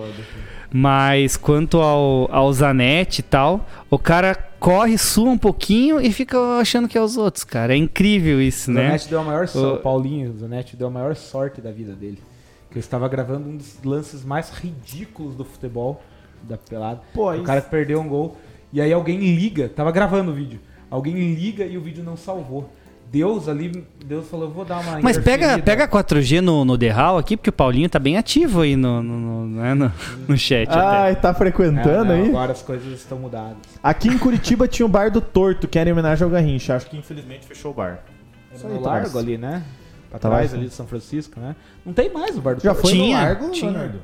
Mas 0.73 1.37
quanto 1.37 1.81
ao, 1.81 2.29
ao 2.33 2.53
Zanetti 2.53 3.21
e 3.21 3.23
tal, 3.23 3.69
o 3.89 3.99
cara 3.99 4.37
corre, 4.65 4.99
sua 4.99 5.31
um 5.31 5.39
pouquinho 5.39 6.01
e 6.01 6.13
fica 6.13 6.39
achando 6.59 6.89
que 6.89 6.97
é 6.97 7.01
os 7.03 7.17
outros, 7.17 7.45
cara. 7.45 7.75
É 7.75 7.77
incrível 7.77 8.41
isso, 8.41 8.71
O 8.71 8.75
né? 8.75 8.87
Zanetti 8.87 9.09
deu 9.09 9.21
a 9.21 9.25
maior 9.25 9.47
sorte. 9.49 9.67
O- 9.69 9.75
O 9.75 9.81
Paulinho 9.81 10.33
o 10.33 10.39
Zanetti 10.39 10.77
deu 10.77 10.87
a 10.87 10.91
maior 10.91 11.15
sorte 11.15 11.61
da 11.61 11.71
vida 11.71 11.93
dele. 11.93 12.19
Que 12.71 12.75
ele 12.75 12.81
estava 12.81 13.09
gravando 13.09 13.49
um 13.49 13.57
dos 13.57 13.77
lances 13.85 14.25
mais 14.25 14.51
ridículos 14.51 15.37
do 15.37 15.45
futebol 15.45 16.03
da 16.43 16.57
pelada. 16.57 17.01
Pô, 17.13 17.31
o 17.31 17.35
isso- 17.35 17.45
cara 17.45 17.61
perdeu 17.63 18.01
um 18.01 18.09
gol. 18.09 18.37
E 18.73 18.81
aí 18.81 18.93
alguém 18.93 19.19
liga, 19.19 19.69
tava 19.69 19.93
gravando 19.93 20.33
o 20.33 20.35
vídeo. 20.35 20.59
Alguém 20.91 21.15
liga 21.35 21.65
e 21.65 21.77
o 21.79 21.81
vídeo 21.81 22.03
não 22.03 22.17
salvou. 22.17 22.69
Deus 23.15 23.49
ali, 23.49 23.87
Deus 24.05 24.27
falou, 24.29 24.51
vou 24.51 24.65
dar 24.65 24.81
uma 24.81 25.01
Mas 25.01 25.17
pega, 25.17 25.57
pega 25.61 25.87
4G 25.87 26.41
no, 26.41 26.65
no 26.65 26.77
Derral 26.77 27.17
aqui, 27.17 27.37
porque 27.37 27.49
o 27.51 27.53
Paulinho 27.53 27.89
tá 27.89 28.01
bem 28.01 28.17
ativo 28.17 28.63
aí 28.63 28.75
no, 28.75 29.01
no, 29.01 29.19
no, 29.47 29.47
né, 29.63 29.73
no, 29.73 29.93
no 30.27 30.37
chat. 30.37 30.69
até. 30.69 30.81
Ai, 30.81 31.17
tá 31.17 31.31
Ah, 31.31 31.35
frequentando 31.35 32.07
não, 32.07 32.15
aí? 32.15 32.29
Agora 32.29 32.51
as 32.51 32.61
coisas 32.63 32.93
estão 32.93 33.17
mudadas. 33.19 33.57
Aqui 33.81 34.09
em 34.09 34.19
Curitiba 34.19 34.67
tinha 34.67 34.85
o 34.85 34.89
bar 34.89 35.11
do 35.13 35.21
Torto, 35.21 35.69
que 35.69 35.79
era 35.79 35.89
em 35.89 35.93
homenagem 35.93 36.25
ao 36.25 36.31
Garrincha. 36.31 36.75
Acho 36.75 36.87
que 36.87 36.97
infelizmente 36.97 37.47
fechou 37.47 37.71
o 37.71 37.75
bar. 37.75 38.01
Aí, 38.53 38.59
no 38.65 38.81
Tavares. 38.81 38.83
Largo 39.13 39.19
ali, 39.21 39.39
né? 39.39 39.63
Pra 40.11 40.19
Tavares, 40.19 40.51
trás 40.51 40.61
ali 40.61 40.69
de 40.69 40.75
São 40.75 40.87
Francisco, 40.87 41.39
né? 41.39 41.55
Não 41.87 41.93
tem 41.93 42.13
mais 42.13 42.37
o 42.37 42.41
bar 42.41 42.57
do 42.57 42.63
Já 42.63 42.75
Torto. 42.75 42.83
foi 42.89 42.97
Tinha, 42.99 43.17
no 43.19 43.25
Largo, 43.25 43.51
tinha. 43.51 43.71
Leonardo? 43.71 43.99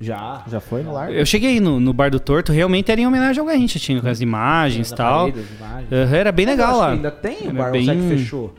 Já. 0.00 0.42
Já 0.48 0.60
foi 0.60 0.82
no 0.82 0.92
Largo? 0.92 1.12
Eu 1.12 1.24
cheguei 1.24 1.60
no, 1.60 1.78
no 1.80 1.92
Bar 1.92 2.10
do 2.10 2.18
Torto, 2.20 2.52
realmente 2.52 2.90
era 2.92 3.00
em 3.00 3.06
homenagem 3.06 3.40
ao 3.40 3.46
Garrincha, 3.46 3.78
tinha 3.78 4.00
com 4.00 4.08
as 4.08 4.20
imagens 4.20 4.90
e 4.90 4.94
tal. 4.94 5.30
parede, 5.30 5.40
as 5.40 5.58
imagens. 5.60 5.92
Aham, 5.92 6.16
era 6.16 6.32
bem 6.32 6.46
Mas 6.46 6.56
legal 6.56 6.70
acho 6.70 6.78
lá. 6.80 6.86
que 6.88 6.92
ainda 6.94 7.10
tem 7.10 7.36
o 7.38 7.44
Era 7.44 7.52
bar, 7.52 7.70
bem- 7.72 7.88
ou 7.90 7.96
que 7.96 8.08
fechou? 8.16 8.54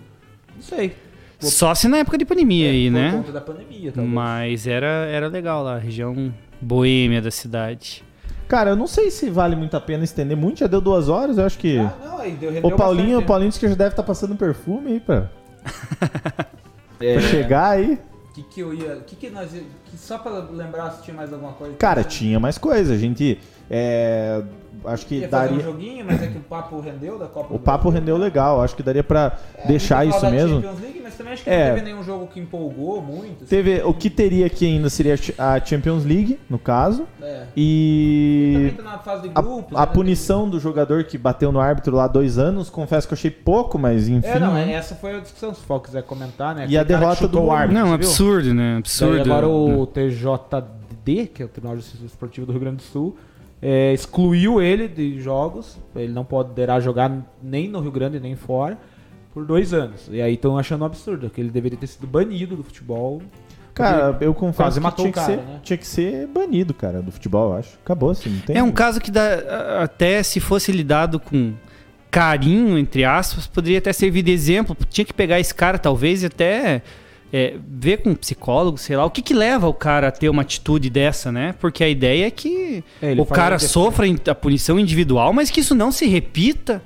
Não 0.55 0.61
sei. 0.61 0.95
Só 1.39 1.75
se 1.75 1.87
na 1.87 1.97
época 1.97 2.17
de 2.17 2.25
pandemia 2.25 2.69
aí, 2.69 2.87
É, 2.87 2.89
por 2.89 2.93
né? 2.97 3.11
conta 3.11 3.31
da 3.31 3.41
pandemia, 3.41 3.91
talvez. 3.91 4.13
Mas 4.15 4.65
era, 4.65 4.87
era 4.87 5.27
legal 5.27 5.61
lá, 5.63 5.75
a 5.75 5.79
região 5.79 6.33
boêmia 6.61 7.21
da 7.21 7.29
cidade. 7.29 8.03
Cara, 8.47 8.71
eu 8.71 8.75
não 8.75 8.87
sei 8.87 9.11
se 9.11 9.29
vale 9.29 9.55
muito 9.55 9.75
a 9.75 9.81
pena 9.81 10.03
estender 10.03 10.37
muito. 10.37 10.59
Já 10.59 10.67
deu 10.67 10.79
duas 10.79 11.09
horas, 11.09 11.37
eu 11.37 11.45
acho 11.45 11.57
que... 11.57 11.77
Ah, 11.79 11.93
não, 12.03 12.17
aí 12.19 12.31
deu, 12.31 12.51
o 12.63 12.71
Paulinho, 12.75 13.19
o 13.19 13.23
Paulinho 13.23 13.49
disse 13.49 13.59
que 13.59 13.67
já 13.67 13.75
deve 13.75 13.89
estar 13.91 14.03
passando 14.03 14.35
perfume 14.35 14.93
aí 14.93 14.99
pra, 14.99 15.19
né? 15.21 15.29
pra 16.97 17.21
chegar 17.21 17.69
aí. 17.71 17.99
Que, 18.35 18.43
que 18.43 18.59
eu 18.59 18.73
ia. 18.73 18.97
Que 19.07 19.15
que 19.15 19.29
nós 19.29 19.49
que 19.49 19.97
só 19.97 20.17
pra 20.17 20.31
lembrar 20.51 20.91
se 20.91 21.03
tinha 21.03 21.15
mais 21.15 21.31
alguma 21.31 21.53
coisa. 21.53 21.75
Cara, 21.77 22.03
tinha 22.03 22.39
mais 22.39 22.57
coisa. 22.57 22.93
A 22.93 22.97
gente... 22.97 23.39
é, 23.69 24.43
acho 24.87 25.05
que 25.05 25.15
Ia 25.19 25.29
fazer 25.29 25.53
um 25.53 25.57
daria... 25.57 25.71
joguinho, 25.71 26.05
mas 26.05 26.21
é 26.21 26.27
que 26.27 26.37
o 26.37 26.41
papo 26.41 26.79
rendeu 26.79 27.17
da 27.19 27.27
Copa 27.27 27.53
O 27.53 27.57
do 27.57 27.63
papo 27.63 27.83
Brasil. 27.85 27.99
rendeu 27.99 28.17
legal. 28.17 28.61
Acho 28.61 28.75
que 28.75 28.83
daria 28.83 29.03
pra 29.03 29.37
É, 29.57 29.67
deixar 29.67 30.05
isso 30.05 30.25
mesmo. 30.29 30.61
Champions 30.61 30.81
League, 30.81 31.01
mas 31.03 31.15
também 31.15 31.33
acho 31.33 31.43
que 31.43 31.49
É. 31.49 31.67
não 31.69 31.75
teve 31.75 31.85
nenhum 31.91 32.03
jogo 32.03 32.27
que 32.27 32.39
empolgou 32.39 33.01
muito. 33.01 33.43
assim. 33.43 33.45
Teve, 33.47 33.81
o 33.83 33.93
que 33.93 34.09
teria 34.09 34.45
aqui 34.45 34.65
ainda 34.65 34.89
seria 34.89 35.15
a 35.37 35.59
Champions 35.63 36.03
League, 36.05 36.39
no 36.49 36.57
caso. 36.59 37.07
É. 37.21 37.43
E... 37.55 38.73
Tá 38.77 38.83
na 38.83 38.97
fase 38.99 39.23
de 39.23 39.31
A, 39.35 39.41
grupos. 39.41 39.77
a 39.77 39.85
né? 39.85 39.91
punição 39.93 40.49
do 40.49 40.59
jogador 40.59 41.03
que 41.05 41.17
bateu 41.17 41.51
no 41.51 41.59
árbitro 41.59 41.95
lá 41.95 42.07
dois 42.07 42.37
anos, 42.37 42.69
confesso 42.69 43.07
que 43.07 43.13
eu 43.13 43.17
achei 43.17 43.31
pouco, 43.31 43.77
mas 43.77 44.07
enfim. 44.07 44.27
É, 44.27 44.39
não, 44.39 44.53
né? 44.53 44.71
é, 44.71 44.75
essa 44.75 44.95
foi 44.95 45.15
a 45.15 45.19
discussão, 45.19 45.53
se 45.53 45.59
o 45.61 45.63
Fox 45.63 45.87
quiser 45.87 46.03
comentar, 46.03 46.53
né? 46.55 46.65
E 46.69 46.77
a 46.77 46.83
derrota 46.83 47.27
do- 47.27 47.51
árbitro, 47.51 47.83
Não, 47.83 47.93
absurdo, 47.93 48.53
né? 48.53 48.71
Daí 48.71 48.77
Absurdo. 48.79 49.21
agora 49.21 49.47
o 49.47 49.85
TJD, 49.87 51.27
que 51.33 51.41
é 51.41 51.45
o 51.45 51.49
Tribunal 51.49 51.75
de 51.77 51.83
Justiça 51.83 52.05
Esportiva 52.05 52.45
do 52.45 52.51
Rio 52.51 52.61
Grande 52.61 52.77
do 52.77 52.81
Sul, 52.83 53.15
é, 53.61 53.93
excluiu 53.93 54.61
ele 54.61 54.87
de 54.87 55.19
jogos. 55.19 55.77
Ele 55.95 56.13
não 56.13 56.25
poderá 56.25 56.79
jogar 56.79 57.11
nem 57.41 57.67
no 57.67 57.79
Rio 57.79 57.91
Grande 57.91 58.19
nem 58.19 58.35
fora 58.35 58.77
por 59.33 59.45
dois 59.45 59.73
anos. 59.73 60.07
E 60.11 60.21
aí 60.21 60.35
estão 60.35 60.57
achando 60.57 60.83
um 60.83 60.85
absurdo, 60.85 61.29
que 61.29 61.41
ele 61.41 61.49
deveria 61.49 61.77
ter 61.77 61.87
sido 61.87 62.07
banido 62.07 62.55
do 62.55 62.63
futebol. 62.63 63.21
Cara, 63.73 64.17
eu 64.21 64.33
confesso 64.33 64.79
quase 64.79 64.79
que, 64.79 64.83
matou 64.83 65.03
tinha, 65.03 65.09
o 65.09 65.13
que 65.13 65.19
cara, 65.19 65.27
ser, 65.27 65.37
né? 65.37 65.59
tinha 65.61 65.77
que 65.77 65.85
ser 65.85 66.27
banido, 66.27 66.73
cara, 66.73 67.01
do 67.01 67.11
futebol, 67.11 67.51
eu 67.51 67.57
acho. 67.57 67.77
Acabou 67.83 68.11
assim, 68.11 68.29
não 68.29 68.39
tem. 68.39 68.55
É 68.55 68.63
um 68.63 68.71
caso 68.71 69.01
que 69.01 69.11
dá, 69.11 69.81
até 69.81 70.23
se 70.23 70.39
fosse 70.39 70.71
lidado 70.71 71.19
com 71.19 71.53
carinho, 72.09 72.77
entre 72.77 73.03
aspas, 73.03 73.45
poderia 73.45 73.79
até 73.79 73.91
servir 73.91 74.21
de 74.21 74.31
exemplo. 74.31 74.77
Tinha 74.89 75.03
que 75.03 75.13
pegar 75.13 75.41
esse 75.41 75.53
cara, 75.53 75.77
talvez, 75.77 76.23
e 76.23 76.27
até 76.27 76.81
é, 77.37 77.55
ver 77.67 77.97
com 77.97 78.11
um 78.11 78.15
psicólogo, 78.15 78.77
sei 78.77 78.95
lá, 78.95 79.03
o 79.03 79.09
que 79.09 79.21
que 79.21 79.33
leva 79.33 79.67
o 79.67 79.73
cara 79.73 80.07
a 80.07 80.11
ter 80.11 80.29
uma 80.29 80.41
atitude 80.43 80.89
dessa, 80.89 81.31
né? 81.31 81.53
Porque 81.59 81.83
a 81.83 81.89
ideia 81.89 82.27
é 82.27 82.31
que 82.31 82.83
É, 83.01 83.11
ele 83.11 83.19
o 83.21 83.25
cara 83.25 83.59
sofra 83.59 84.05
a 84.31 84.35
punição 84.35 84.79
individual, 84.79 85.33
mas 85.33 85.49
que 85.49 85.59
isso 85.59 85.75
não 85.75 85.91
se 85.91 86.05
repita. 86.07 86.81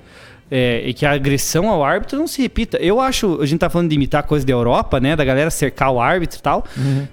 é, 0.52 0.82
e 0.84 0.94
que 0.96 1.06
a 1.06 1.12
agressão 1.12 1.70
ao 1.70 1.84
árbitro 1.84 2.18
não 2.18 2.26
se 2.26 2.42
repita. 2.42 2.78
Eu 2.80 3.00
acho, 3.00 3.40
a 3.40 3.46
gente 3.46 3.60
tá 3.60 3.70
falando 3.70 3.90
de 3.90 3.96
imitar 3.96 4.24
coisa 4.24 4.44
da 4.44 4.52
Europa, 4.52 5.00
né? 5.00 5.16
Da 5.16 5.24
galera 5.24 5.52
cercar 5.52 5.92
o 5.92 6.02
árbitro 6.02 6.40
e 6.40 6.42
tal. 6.42 6.66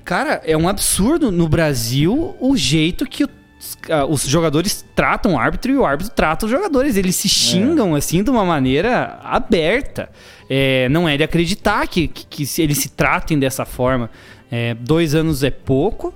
Cara, 0.07 0.41
é 0.47 0.57
um 0.57 0.67
absurdo 0.67 1.31
no 1.31 1.47
Brasil 1.47 2.35
o 2.41 2.57
jeito 2.57 3.05
que 3.05 3.25
o- 3.25 3.29
os 4.09 4.27
jogadores 4.27 4.85
tratam 4.95 5.35
o 5.35 5.39
árbitro 5.39 5.73
e 5.73 5.77
o 5.77 5.85
árbitro 5.85 6.13
trata 6.15 6.47
os 6.47 6.53
jogadores. 6.53 6.97
Eles 6.97 7.17
se 7.17 7.29
xingam 7.29 7.95
assim 7.95 8.23
de 8.23 8.31
uma 8.31 8.45
maneira 8.45 9.19
aberta. 9.23 10.11
É, 10.49 10.89
não 10.89 11.09
é 11.09 11.17
de 11.17 11.23
acreditar 11.23 11.87
que, 11.89 12.07
que, 12.07 12.25
que 12.25 12.63
eles 12.63 12.79
se 12.79 12.91
tratem 12.91 13.39
dessa 13.39 13.65
forma. 13.65 14.11
É, 14.51 14.75
dois 14.75 15.15
anos 15.15 15.43
é 15.43 15.51
pouco. 15.51 16.15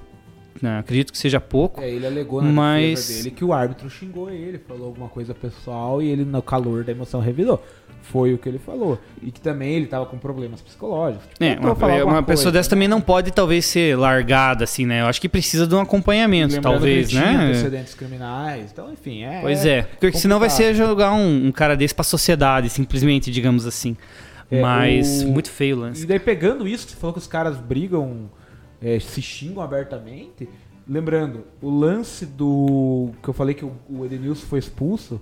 Né, 0.63 0.79
acredito 0.79 1.13
que 1.13 1.19
seja 1.19 1.41
pouco. 1.41 1.81
É, 1.81 1.89
ele 1.91 2.07
alegou 2.07 2.43
na 2.43 2.51
Mas- 2.51 3.09
dele 3.09 3.31
que 3.31 3.45
o 3.45 3.53
árbitro 3.53 3.89
xingou 3.91 4.31
ele, 4.31 4.59
falou 4.59 4.87
alguma 4.87 5.09
coisa 5.09 5.35
pessoal 5.35 6.03
e 6.03 6.09
ele, 6.09 6.25
no 6.25 6.43
calor 6.43 6.85
da 6.85 6.93
emoção, 6.93 7.21
revidou. 7.21 7.63
Foi 8.03 8.33
o 8.33 8.39
que 8.39 8.49
ele 8.49 8.59
falou. 8.59 8.99
E 9.23 9.31
que 9.31 9.41
também 9.41 9.75
ele 9.75 9.87
tava 9.87 10.07
com 10.07 10.17
problemas 10.19 10.61
psicológicos. 10.63 11.27
Tipo, 11.29 11.45
É, 11.45 11.57
uma, 11.61 11.73
uma 12.05 12.23
pessoa 12.23 12.45
coisa, 12.47 12.51
dessa 12.53 12.71
também 12.71 12.89
não 12.89 13.01
pode, 13.01 13.31
talvez, 13.31 13.67
ser 13.67 13.97
largada, 13.97 14.65
assim, 14.65 14.87
né? 14.87 15.03
Eu 15.03 15.07
acho 15.07 15.21
que 15.21 15.29
precisa 15.29 15.67
de 15.67 15.75
um 15.75 15.81
acompanhamento, 15.81 16.55
Lembrando 16.55 16.73
talvez, 16.75 17.13
né? 17.13 17.37
antecedentes 17.51 17.95
criminais. 17.95 18.71
Então, 18.73 18.91
enfim, 18.93 19.23
é. 19.23 19.41
Pois 19.43 19.65
é, 19.67 19.83
porque 19.83 20.17
senão 20.19 20.39
vai 20.41 20.49
ser 20.51 20.75
jogar 20.75 21.13
um, 21.13 21.47
um 21.49 21.53
cara 21.53 21.77
desse 21.77 21.95
pra 21.95 22.03
sociedade, 22.03 22.69
simplesmente, 22.71 23.31
digamos 23.31 23.67
assim. 23.67 23.97
É, 24.51 24.61
Mas, 24.61 25.23
o- 25.23 25.29
muito 25.29 25.51
feio 25.51 25.77
o 25.77 25.79
E 25.79 25.83
lance. 25.83 26.07
daí 26.07 26.19
pegando 26.19 26.67
isso, 26.67 26.89
você 26.89 26.97
falou 26.97 27.13
que 27.13 27.21
os 27.21 27.27
caras 27.29 27.59
brigam, 27.59 28.29
é, 28.83 28.99
se 29.01 29.21
xingam 29.23 29.63
abertamente. 29.63 30.49
Lembrando, 30.89 31.45
o 31.63 31.71
lance 31.71 32.27
do. 32.27 33.11
que 33.23 33.29
eu 33.29 33.35
falei 33.35 33.55
que 33.55 33.65
o, 33.65 33.73
o 33.89 34.05
Edenilson 34.05 34.47
foi 34.47 34.59
expulso. 34.59 35.21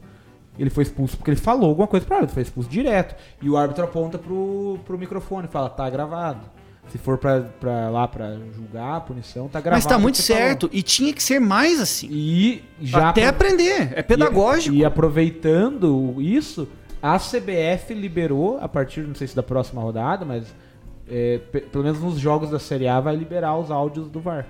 Ele 0.58 0.70
foi 0.70 0.82
expulso 0.82 1.16
porque 1.16 1.30
ele 1.30 1.38
falou 1.40 1.68
alguma 1.70 1.86
coisa 1.86 2.04
pro 2.04 2.14
árbitro, 2.16 2.34
foi 2.34 2.42
expulso 2.42 2.68
direto. 2.68 3.14
E 3.40 3.48
o 3.48 3.56
árbitro 3.56 3.84
aponta 3.84 4.18
pro, 4.18 4.78
pro 4.84 4.98
microfone 4.98 5.46
e 5.46 5.50
fala, 5.50 5.68
tá 5.70 5.88
gravado. 5.88 6.40
Se 6.88 6.96
for 6.96 7.18
pra, 7.18 7.42
pra 7.60 7.90
lá 7.90 8.08
pra 8.08 8.34
julgar 8.56 8.96
a 8.96 9.00
punição, 9.00 9.46
tá 9.46 9.60
gravado. 9.60 9.76
Mas 9.76 9.86
tá 9.86 9.98
muito 9.98 10.16
você 10.16 10.32
falou. 10.32 10.48
certo, 10.48 10.70
e 10.72 10.82
tinha 10.82 11.12
que 11.12 11.22
ser 11.22 11.38
mais 11.38 11.78
assim. 11.80 12.08
E 12.10 12.64
já 12.80 13.10
Até 13.10 13.26
apro- 13.26 13.46
aprender, 13.46 13.92
é 13.94 14.02
pedagógico. 14.02 14.74
e, 14.74 14.78
e 14.78 14.84
aproveitando 14.86 16.16
isso, 16.18 16.66
a 17.02 17.18
CBF 17.18 17.92
liberou, 17.94 18.58
a 18.58 18.66
partir, 18.68 19.02
não 19.06 19.14
sei 19.14 19.26
se 19.28 19.36
da 19.36 19.42
próxima 19.42 19.80
rodada, 19.82 20.24
mas 20.24 20.44
é, 21.10 21.38
pe- 21.50 21.60
pelo 21.60 21.84
menos 21.84 22.00
nos 22.00 22.18
jogos 22.18 22.50
da 22.50 22.58
Série 22.58 22.86
A 22.88 23.00
vai 23.00 23.14
liberar 23.16 23.56
os 23.56 23.70
áudios 23.70 24.08
do 24.08 24.20
VAR. 24.20 24.46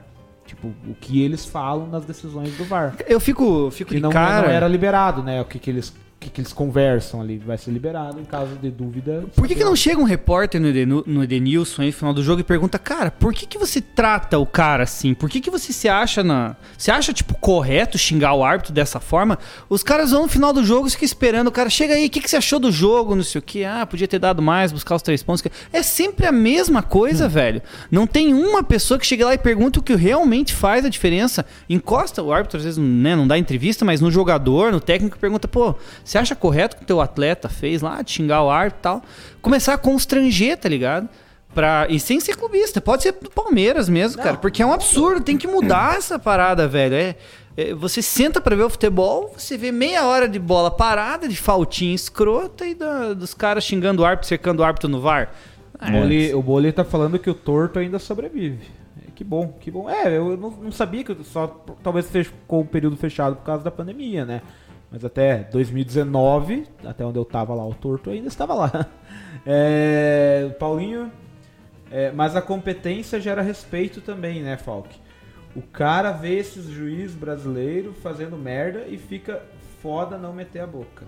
Tipo, 0.46 0.68
o 0.86 0.94
que 0.98 1.22
eles 1.22 1.44
falam 1.44 1.86
nas 1.88 2.04
decisões 2.04 2.56
do 2.56 2.64
VAR. 2.64 2.96
Eu 3.06 3.20
fico, 3.20 3.70
fico 3.70 3.90
Que 3.90 3.96
de 3.96 4.02
não, 4.02 4.10
cara... 4.10 4.46
não 4.46 4.52
era 4.54 4.66
liberado, 4.66 5.22
né? 5.22 5.40
O 5.42 5.44
que, 5.44 5.58
que 5.58 5.68
eles 5.70 5.94
que, 6.20 6.28
que 6.30 6.40
eles 6.40 6.52
conversam 6.52 7.20
ali 7.20 7.38
vai 7.38 7.56
ser 7.56 7.70
liberado 7.70 8.20
em 8.20 8.24
caso 8.24 8.56
de 8.56 8.70
dúvida. 8.70 9.24
Por 9.36 9.46
que, 9.46 9.54
que 9.54 9.62
não 9.64 9.76
chega 9.76 10.00
um 10.00 10.04
repórter 10.04 10.60
no, 10.60 10.66
Edenu- 10.68 11.04
no 11.06 11.22
Edenilson 11.22 11.82
aí 11.82 11.88
no 11.88 11.92
final 11.94 12.12
do 12.12 12.22
jogo 12.24 12.40
e 12.40 12.44
pergunta, 12.44 12.78
cara, 12.78 13.10
por 13.10 13.32
que, 13.32 13.46
que 13.46 13.56
você 13.56 13.80
trata 13.80 14.38
o 14.38 14.44
cara 14.46 14.82
assim? 14.82 15.14
Por 15.14 15.30
que, 15.30 15.40
que 15.40 15.50
você 15.50 15.72
se 15.72 15.88
acha 15.88 16.24
na. 16.24 16.56
Você 16.76 16.90
acha, 16.90 17.12
tipo, 17.12 17.34
correto 17.38 17.96
xingar 17.96 18.34
o 18.34 18.42
árbitro 18.44 18.72
dessa 18.72 18.98
forma? 18.98 19.38
Os 19.68 19.82
caras 19.82 20.10
vão 20.10 20.22
no 20.22 20.28
final 20.28 20.52
do 20.52 20.64
jogo 20.64 20.88
e 20.88 20.90
ficam 20.90 21.04
esperando 21.06 21.48
o 21.48 21.52
cara. 21.52 21.70
Chega 21.70 21.94
aí, 21.94 22.06
o 22.06 22.10
que, 22.10 22.20
que 22.20 22.28
você 22.28 22.36
achou 22.36 22.58
do 22.58 22.72
jogo? 22.72 23.14
Não 23.14 23.22
sei 23.22 23.38
o 23.38 23.42
que. 23.42 23.64
Ah, 23.64 23.86
podia 23.86 24.08
ter 24.08 24.18
dado 24.18 24.42
mais, 24.42 24.72
buscar 24.72 24.96
os 24.96 25.02
três 25.02 25.22
pontos. 25.22 25.44
É 25.72 25.82
sempre 25.82 26.26
a 26.26 26.32
mesma 26.32 26.82
coisa, 26.82 27.28
velho. 27.28 27.62
Não 27.90 28.06
tem 28.06 28.34
uma 28.34 28.62
pessoa 28.64 28.98
que 28.98 29.06
chega 29.06 29.24
lá 29.24 29.34
e 29.34 29.38
pergunta 29.38 29.78
o 29.78 29.82
que 29.82 29.94
realmente 29.94 30.52
faz 30.52 30.84
a 30.84 30.88
diferença. 30.88 31.46
Encosta 31.68 32.22
o 32.22 32.32
árbitro, 32.32 32.58
às 32.58 32.64
vezes, 32.64 32.78
né, 32.78 33.14
não 33.14 33.26
dá 33.26 33.38
entrevista, 33.38 33.84
mas 33.84 34.00
no 34.00 34.10
jogador, 34.10 34.72
no 34.72 34.80
técnico, 34.80 35.16
pergunta, 35.18 35.46
pô, 35.46 35.74
você 36.08 36.18
acha 36.18 36.34
correto 36.34 36.74
o 36.74 36.78
que 36.78 36.84
o 36.84 36.86
teu 36.86 37.00
atleta 37.00 37.48
fez 37.48 37.82
lá, 37.82 38.00
de 38.02 38.10
xingar 38.12 38.42
o 38.42 38.50
árbitro 38.50 38.78
e 38.80 38.82
tal? 38.82 39.02
Começar 39.42 39.74
a 39.74 39.78
constranger, 39.78 40.56
tá 40.56 40.68
ligado? 40.68 41.08
Pra, 41.54 41.86
e 41.88 41.98
sem 41.98 42.20
ser 42.20 42.36
clubista, 42.36 42.80
pode 42.80 43.02
ser 43.02 43.12
do 43.12 43.30
Palmeiras 43.30 43.88
mesmo, 43.88 44.22
cara, 44.22 44.36
porque 44.36 44.62
é 44.62 44.66
um 44.66 44.72
absurdo, 44.72 45.20
tem 45.22 45.36
que 45.36 45.46
mudar 45.46 45.96
essa 45.96 46.18
parada, 46.18 46.68
velho. 46.68 46.94
É, 46.94 47.16
é, 47.56 47.74
você 47.74 48.00
senta 48.02 48.40
pra 48.40 48.54
ver 48.54 48.62
o 48.64 48.70
futebol, 48.70 49.34
você 49.36 49.56
vê 49.56 49.72
meia 49.72 50.06
hora 50.06 50.28
de 50.28 50.38
bola 50.38 50.70
parada, 50.70 51.26
de 51.26 51.36
faltinha 51.36 51.94
escrota 51.94 52.64
e 52.66 52.74
da- 52.74 53.12
dos 53.14 53.34
caras 53.34 53.64
xingando 53.64 54.02
o 54.02 54.04
árbitro, 54.04 54.28
cercando 54.28 54.60
o 54.60 54.64
árbitro 54.64 54.88
no 54.88 55.00
VAR. 55.00 55.32
O 55.80 55.90
Boli, 55.90 56.34
o 56.34 56.42
Boli 56.42 56.72
tá 56.72 56.84
falando 56.84 57.18
que 57.18 57.30
o 57.30 57.34
torto 57.34 57.78
ainda 57.78 57.98
sobrevive. 57.98 58.66
É, 59.06 59.10
Que 59.14 59.24
bom, 59.24 59.48
que 59.60 59.70
bom. 59.70 59.88
É, 59.88 60.16
eu 60.16 60.36
não, 60.36 60.50
não 60.50 60.72
sabia 60.72 61.02
que 61.02 61.16
só 61.24 61.46
talvez 61.82 62.06
ficou 62.08 62.60
um 62.62 62.66
período 62.66 62.96
fechado 62.96 63.36
por 63.36 63.44
causa 63.44 63.64
da 63.64 63.70
pandemia, 63.70 64.24
né? 64.24 64.42
Mas 64.90 65.04
até 65.04 65.44
2019, 65.52 66.64
até 66.84 67.04
onde 67.04 67.18
eu 67.18 67.24
tava 67.24 67.54
lá, 67.54 67.66
o 67.66 67.74
torto 67.74 68.10
ainda 68.10 68.28
estava 68.28 68.54
lá. 68.54 68.86
É, 69.46 70.50
Paulinho, 70.58 71.10
é, 71.90 72.10
mas 72.10 72.36
a 72.36 72.42
competência 72.42 73.20
gera 73.20 73.40
respeito 73.40 74.00
também, 74.00 74.42
né, 74.42 74.56
Falk? 74.58 74.88
O 75.56 75.62
cara 75.62 76.10
vê 76.12 76.34
esses 76.38 76.66
juiz 76.68 77.12
brasileiro 77.14 77.94
fazendo 78.02 78.36
merda 78.36 78.84
e 78.88 78.98
fica 78.98 79.42
foda 79.80 80.18
não 80.18 80.32
meter 80.32 80.60
a 80.60 80.66
boca. 80.66 81.06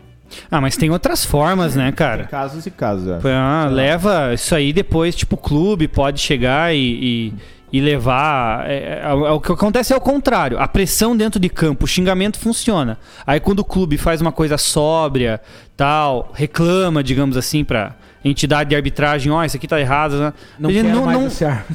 Ah, 0.51 0.61
mas 0.61 0.77
tem 0.77 0.91
outras 0.91 1.25
formas, 1.25 1.75
né, 1.75 1.87
Tem 1.87 1.93
cara? 1.95 2.25
casos 2.25 2.65
e 2.65 2.71
casos, 2.71 3.07
eu 3.07 3.17
acho. 3.17 3.29
Ah, 3.29 3.67
leva 3.69 4.33
isso 4.33 4.55
aí 4.55 4.73
depois, 4.73 5.15
tipo, 5.15 5.35
o 5.35 5.39
clube 5.39 5.89
pode 5.89 6.21
chegar 6.21 6.75
e, 6.75 6.79
e, 6.79 7.35
e 7.73 7.81
levar. 7.81 8.69
é, 8.69 9.01
é, 9.03 9.11
é, 9.11 9.13
o 9.13 9.41
que 9.41 9.53
acontece 9.53 9.93
é 9.93 9.97
o 9.97 10.01
contrário. 10.01 10.59
A 10.59 10.67
pressão 10.67 11.17
dentro 11.17 11.39
de 11.39 11.49
campo, 11.49 11.85
o 11.85 11.89
xingamento 11.89 12.39
funciona. 12.39 12.99
Aí 13.27 13.41
quando 13.41 13.61
o 13.61 13.65
clube 13.65 13.97
faz 13.97 14.21
uma 14.21 14.33
coisa 14.33 14.59
sóbria, 14.59 15.41
tal, 15.77 16.31
reclama, 16.35 17.03
digamos 17.03 17.37
assim, 17.37 17.65
pra 17.65 17.95
entidade 18.23 18.71
de 18.71 18.77
arbitragem, 18.77 19.33
ó, 19.33 19.43
isso 19.45 19.57
aqui 19.57 19.67
tá 19.67 19.81
errado, 19.81 20.19
né? 20.19 20.33
Não 20.59 20.69
Ele 20.71 20.83
não, 20.83 21.07
não, 21.07 21.29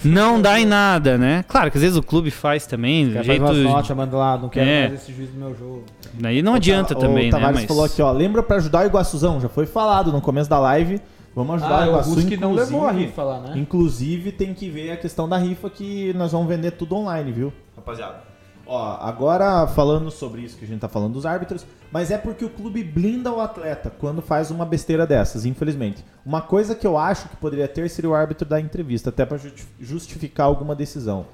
não 0.04 0.42
dá 0.42 0.60
em 0.60 0.66
nada, 0.66 1.18
né? 1.18 1.44
Claro 1.48 1.72
que 1.72 1.78
às 1.78 1.82
vezes 1.82 1.98
o 1.98 2.04
clube 2.04 2.30
faz 2.30 2.68
também, 2.68 3.10
do 3.10 3.24
jeito. 3.24 3.44
umas 3.44 3.58
notas, 3.58 3.98
manda 3.98 4.16
lá, 4.16 4.38
não 4.38 4.50
quero 4.50 4.70
É. 4.70 4.88
mais 4.90 5.02
esse 5.02 5.12
juiz 5.12 5.34
no 5.34 5.40
meu 5.40 5.56
jogo. 5.58 5.84
Aí 6.24 6.42
não 6.42 6.54
adianta 6.54 6.94
O 6.94 7.00
também, 7.00 7.26
né? 7.26 7.32
Tavares 7.32 7.62
Mas... 7.62 7.66
falou 7.66 7.84
aqui, 7.84 8.02
ó. 8.02 8.12
Lembra 8.12 8.44
pra 8.44 8.58
ajudar 8.58 8.84
o 8.84 8.86
Iguaçuzão? 8.86 9.42
Já 9.42 9.50
foi 9.50 9.66
falado 9.66 10.12
no 10.12 10.22
começo 10.22 10.50
da 10.50 10.60
live. 10.60 11.02
Vamos 11.36 11.56
ajudar 11.56 11.76
Ah, 11.76 11.80
o 11.82 11.84
o 11.84 11.90
Iguaçu. 11.90 12.10
Não 12.16 12.22
inclusive- 12.22 12.56
levou 12.56 12.88
a 12.88 12.92
rifa 12.92 13.24
lá, 13.24 13.40
né? 13.42 13.54
Inclusive, 13.58 14.32
tem 14.32 14.54
que 14.54 14.70
ver 14.70 14.92
a 14.92 14.98
questão 14.98 15.28
da 15.28 15.38
rifa 15.38 15.70
que 15.70 16.14
nós 16.14 16.32
vamos 16.32 16.48
vender 16.48 16.72
tudo 16.72 16.96
online, 16.96 17.32
viu? 17.32 17.52
Rapaziada. 17.76 18.24
Ó, 18.68 18.98
agora 19.00 19.68
falando 19.68 20.10
sobre 20.10 20.42
isso 20.42 20.58
que 20.58 20.66
a 20.66 20.68
gente 20.68 20.80
tá 20.80 20.88
falando 20.90 21.14
dos 21.14 21.26
árbitros, 21.26 21.64
mas 21.92 22.10
é 22.10 22.18
porque 22.18 22.44
o 22.44 22.50
clube 22.50 22.84
blinda 22.84 23.32
o 23.32 23.40
atleta 23.40 23.92
quando 24.00 24.24
faz 24.24 24.50
uma 24.50 24.66
besteira 24.66 25.06
dessas, 25.06 25.46
infelizmente. 25.46 26.04
Uma 26.26 26.42
coisa 26.42 26.74
que 26.74 26.88
eu 26.88 26.98
acho 26.98 27.30
que 27.30 27.36
poderia 27.36 27.68
ter 27.68 27.88
seria 27.90 28.10
o 28.10 28.16
árbitro 28.16 28.48
da 28.48 28.60
entrevista, 28.60 29.10
até 29.10 29.24
pra 29.24 29.38
justi- 29.38 29.68
justificar 29.80 30.48
alguma 30.48 30.74
decisão. 30.74 31.28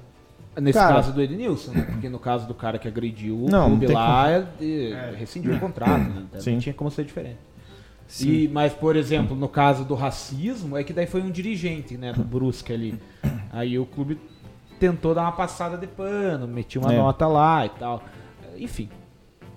Nesse 0.60 0.78
Cara- 0.78 0.96
caso 0.96 1.12
do 1.14 1.22
Edenilson, 1.22 1.70
né? 1.72 1.86
Porque 1.90 2.10
no 2.10 2.18
caso 2.18 2.46
do 2.46 2.52
cara 2.52 2.78
que 2.78 2.86
agrediu 2.86 3.44
o 3.44 3.48
Não, 3.48 3.68
clube 3.68 3.86
não 3.86 3.94
tem 3.94 3.96
lá, 3.96 4.26
ele 4.60 4.94
rescindiu 5.16 5.54
o 5.54 5.58
contrato, 5.58 6.00
né? 6.02 6.24
Então, 6.28 6.40
Sim. 6.42 6.52
Não 6.52 6.60
tinha 6.60 6.74
como 6.74 6.90
ser 6.90 7.04
diferente. 7.06 7.38
E, 8.20 8.48
mas, 8.48 8.72
por 8.74 8.94
exemplo, 8.96 9.34
no 9.36 9.48
caso 9.48 9.84
do 9.84 9.94
racismo, 9.94 10.76
é 10.76 10.84
que 10.84 10.92
daí 10.92 11.06
foi 11.06 11.22
um 11.22 11.30
dirigente, 11.30 11.96
né, 11.96 12.12
do 12.12 12.22
Brusque 12.24 12.72
ali. 12.72 13.00
Aí 13.50 13.78
o 13.78 13.86
clube 13.86 14.18
tentou 14.78 15.14
dar 15.14 15.22
uma 15.22 15.32
passada 15.32 15.76
de 15.76 15.86
pano, 15.86 16.46
metiu 16.48 16.80
uma 16.82 16.92
É. 16.92 16.96
nota 16.96 17.26
lá 17.26 17.64
e 17.66 17.68
tal. 17.70 18.02
Enfim, 18.56 18.88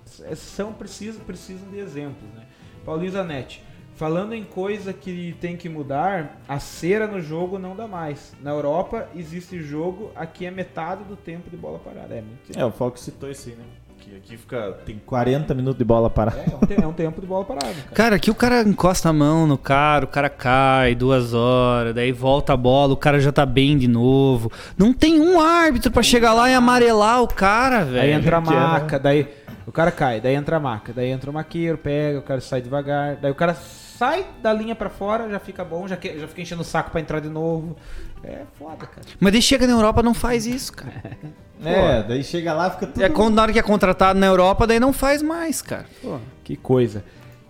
s- 0.06 0.36
são 0.36 0.72
precisam, 0.72 1.22
precisam 1.24 1.68
de 1.70 1.78
exemplos, 1.78 2.28
né? 2.34 2.44
Paulinho 2.84 3.10
Zanetti, 3.12 3.62
falando 3.94 4.34
em 4.34 4.44
coisa 4.44 4.92
que 4.92 5.34
tem 5.40 5.56
que 5.56 5.68
mudar, 5.68 6.40
a 6.46 6.58
cera 6.60 7.06
no 7.06 7.20
jogo 7.20 7.58
não 7.58 7.74
dá 7.74 7.88
mais. 7.88 8.34
Na 8.42 8.50
Europa 8.50 9.08
existe 9.16 9.60
jogo, 9.62 10.10
aqui 10.14 10.46
é 10.46 10.50
metade 10.50 11.02
do 11.04 11.16
tempo 11.16 11.50
de 11.50 11.56
bola 11.56 11.78
parada. 11.78 12.14
É 12.14 12.22
É, 12.54 12.64
o 12.64 12.70
Fox 12.70 13.00
citou 13.00 13.30
isso 13.30 13.48
aí, 13.48 13.54
né? 13.56 13.64
Que 14.06 14.14
aqui 14.14 14.36
fica. 14.36 14.78
Tem 14.84 15.02
40 15.04 15.52
minutos 15.52 15.78
de 15.78 15.84
bola 15.84 16.08
parada. 16.08 16.38
É, 16.38 16.74
é 16.74 16.78
um, 16.78 16.84
é 16.84 16.86
um 16.86 16.92
tempo 16.92 17.20
de 17.20 17.26
bola 17.26 17.44
parada, 17.44 17.74
cara. 17.74 17.92
Cara, 17.92 18.16
aqui 18.16 18.30
o 18.30 18.34
cara 18.36 18.62
encosta 18.62 19.08
a 19.08 19.12
mão 19.12 19.48
no 19.48 19.58
cara, 19.58 20.04
o 20.04 20.08
cara 20.08 20.30
cai 20.30 20.94
duas 20.94 21.34
horas, 21.34 21.92
daí 21.92 22.12
volta 22.12 22.52
a 22.52 22.56
bola, 22.56 22.92
o 22.92 22.96
cara 22.96 23.18
já 23.18 23.32
tá 23.32 23.44
bem 23.44 23.76
de 23.76 23.88
novo. 23.88 24.52
Não 24.78 24.92
tem 24.92 25.20
um 25.20 25.40
árbitro 25.40 25.90
pra 25.90 26.04
chegar 26.04 26.34
lá 26.34 26.48
e 26.48 26.54
amarelar 26.54 27.20
o 27.20 27.26
cara, 27.26 27.84
velho. 27.84 28.00
Aí 28.00 28.12
entra 28.12 28.36
a 28.36 28.40
é, 28.40 28.44
né? 28.44 28.50
maca, 28.50 28.96
daí 28.96 29.26
o 29.66 29.72
cara 29.72 29.90
cai, 29.90 30.20
daí 30.20 30.36
entra 30.36 30.58
a 30.58 30.60
maca, 30.60 30.92
daí 30.92 31.08
entra 31.08 31.28
o 31.28 31.34
maqueiro, 31.34 31.76
pega, 31.76 32.20
o 32.20 32.22
cara 32.22 32.40
sai 32.40 32.62
devagar, 32.62 33.16
daí 33.16 33.32
o 33.32 33.34
cara 33.34 33.56
sai 33.98 34.26
da 34.42 34.52
linha 34.52 34.74
pra 34.74 34.88
fora, 34.90 35.28
já 35.28 35.38
fica 35.38 35.64
bom, 35.64 35.86
já, 35.88 35.96
que- 35.96 36.18
já 36.18 36.26
fica 36.28 36.40
enchendo 36.42 36.62
o 36.62 36.64
saco 36.64 36.90
pra 36.90 37.00
entrar 37.00 37.20
de 37.20 37.28
novo. 37.28 37.76
É 38.22 38.42
foda, 38.58 38.86
cara. 38.86 39.06
Mas 39.20 39.32
daí 39.32 39.42
chega 39.42 39.66
na 39.66 39.72
Europa 39.72 40.02
não 40.02 40.14
faz 40.14 40.46
isso, 40.46 40.72
cara. 40.72 40.92
É, 41.64 42.02
daí 42.02 42.22
chega 42.22 42.52
lá 42.52 42.70
fica 42.70 42.86
tudo. 42.86 43.02
É 43.02 43.08
quando 43.08 43.34
na 43.34 43.40
hora 43.40 43.50
que 43.50 43.58
é 43.58 43.62
contratado 43.62 44.18
na 44.18 44.26
Europa, 44.26 44.66
daí 44.66 44.78
não 44.78 44.92
faz 44.92 45.22
mais, 45.22 45.62
cara. 45.62 45.86
Pô, 46.02 46.18
que 46.44 46.54
coisa. 46.54 47.02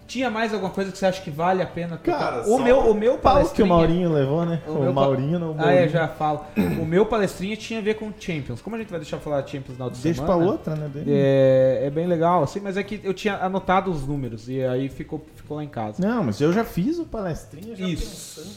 Tinha 0.07 0.31
mais 0.31 0.55
alguma 0.55 0.71
coisa 0.71 0.93
que 0.93 0.99
você 0.99 1.05
acha 1.07 1.21
que 1.21 1.31
vale 1.31 1.61
a 1.63 1.67
pena? 1.67 1.97
Cara, 1.99 2.47
o 2.49 2.59
meu, 2.61 2.79
o 2.79 2.95
meu 2.95 3.15
O 3.15 3.19
pau 3.19 3.35
que 3.35 3.39
o 3.39 3.43
palestrinha- 3.67 3.69
Maurinho 3.69 4.13
levou, 4.13 4.45
né? 4.47 4.63
O, 4.67 4.73
meu 4.75 4.95
pa- 4.95 5.01
Maurinho 5.01 5.39
não. 5.39 5.53
o 5.53 5.57
Ah, 5.59 5.73
é, 5.73 5.89
já 5.89 6.07
falo. 6.07 6.45
O 6.81 6.85
meu 6.87 7.05
palestrinha 7.07 7.57
tinha 7.57 7.81
a 7.81 7.83
ver 7.83 7.95
com 7.95 8.13
Champions. 8.19 8.63
Como 8.63 8.77
a 8.77 8.79
gente 8.79 8.89
vai 8.91 9.01
deixar 9.01 9.19
falar 9.19 9.45
Champions 9.47 9.77
na 9.79 9.87
outra 9.87 10.01
Deixa 10.01 10.23
pra 10.23 10.35
semana? 10.35 10.51
outra, 10.53 10.77
né? 10.77 10.91
É, 11.09 11.83
é 11.87 11.91
bem 11.91 12.07
legal, 12.07 12.43
assim, 12.45 12.61
mas 12.61 12.77
é 12.77 12.83
que 12.85 13.01
eu 13.03 13.13
tinha 13.13 13.37
anotado 13.37 13.91
os 13.91 14.07
números 14.07 14.49
e 14.49 14.63
aí 14.63 14.89
ficou, 14.89 15.27
ficou 15.35 15.57
lá 15.57 15.65
em 15.65 15.69
casa. 15.69 16.01
Não, 16.07 16.23
mas 16.23 16.41
eu 16.41 16.53
já 16.53 16.65
fiz 16.65 16.99
o 16.99 17.05
palestrinha. 17.05 17.75
Já 17.75 17.87
Isso. 17.87 18.55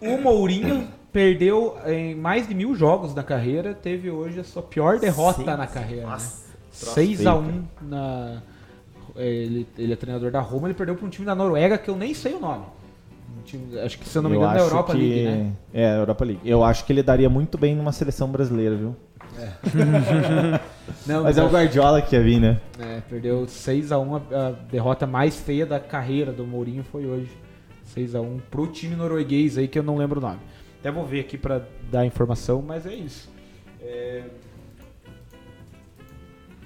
O 0.00 0.18
Mourinho 0.18 0.88
perdeu 1.12 1.76
em 1.86 2.14
mais 2.14 2.46
de 2.46 2.54
mil 2.54 2.74
jogos 2.74 3.14
na 3.14 3.22
carreira, 3.22 3.72
teve 3.72 4.10
hoje 4.10 4.40
a 4.40 4.44
sua 4.44 4.62
pior 4.62 4.98
derrota 4.98 5.44
Seis. 5.44 5.58
na 5.58 5.66
carreira. 5.66 6.06
Nossa, 6.06 6.26
né? 6.48 6.54
troço 6.78 6.94
6 6.94 7.16
feio, 7.18 7.30
a 7.30 7.34
1 7.36 7.64
na 7.82 8.42
ele, 9.16 9.66
ele 9.78 9.92
é 9.92 9.96
treinador 9.96 10.30
da 10.30 10.40
Roma, 10.40 10.66
ele 10.68 10.74
perdeu 10.74 10.94
para 10.94 11.06
um 11.06 11.08
time 11.10 11.26
da 11.26 11.34
Noruega 11.34 11.78
que 11.78 11.88
eu 11.88 11.96
nem 11.96 12.12
sei 12.14 12.34
o 12.34 12.40
nome. 12.40 12.64
Um 13.38 13.42
time- 13.42 13.78
acho 13.80 13.98
que 13.98 14.08
se 14.08 14.16
eu 14.16 14.22
não 14.22 14.30
me 14.30 14.36
engano 14.36 14.52
da 14.52 14.60
acho 14.60 14.68
Europa 14.70 14.92
que... 14.92 14.98
League, 14.98 15.24
né? 15.24 15.52
É, 15.74 15.96
Europa 15.96 16.24
League. 16.24 16.40
Eu 16.44 16.64
acho 16.64 16.84
que 16.84 16.92
ele 16.92 17.02
daria 17.02 17.28
muito 17.28 17.56
bem 17.58 17.74
numa 17.74 17.92
seleção 17.92 18.28
brasileira, 18.30 18.76
viu? 18.76 18.96
Não, 21.06 21.24
Mas 21.24 21.36
é 21.36 21.44
o 21.44 21.48
Guardiola 21.48 22.00
que 22.00 22.14
ia 22.16 22.22
vir, 22.22 22.40
né? 22.40 22.60
É, 22.78 23.00
perdeu 23.08 23.44
6x1, 23.44 24.22
a, 24.32 24.46
a 24.48 24.50
derrota 24.52 25.06
mais 25.06 25.36
feia 25.36 25.66
da 25.66 25.78
carreira 25.80 26.32
do 26.32 26.46
Mourinho 26.46 26.84
foi 26.84 27.06
hoje. 27.06 27.30
6x1 27.94 28.40
pro 28.50 28.66
time 28.66 28.94
norueguês 28.96 29.58
aí 29.58 29.68
que 29.68 29.78
eu 29.78 29.82
não 29.82 29.96
lembro 29.96 30.18
o 30.18 30.22
nome. 30.22 30.38
Até 30.80 30.90
vou 30.90 31.04
ver 31.04 31.20
aqui 31.20 31.36
pra 31.36 31.62
dar 31.90 32.06
informação, 32.06 32.62
mas 32.62 32.86
é 32.86 32.94
isso. 32.94 33.28
É, 33.80 34.24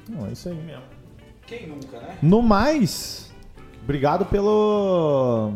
Não, 0.09 0.27
é 0.27 0.33
isso 0.33 0.49
aí 0.49 0.55
mesmo. 0.55 0.83
Quem 1.51 1.67
nunca, 1.67 1.99
né? 1.99 2.17
No 2.23 2.41
mais, 2.41 3.29
obrigado 3.83 4.25
pelo 4.25 5.53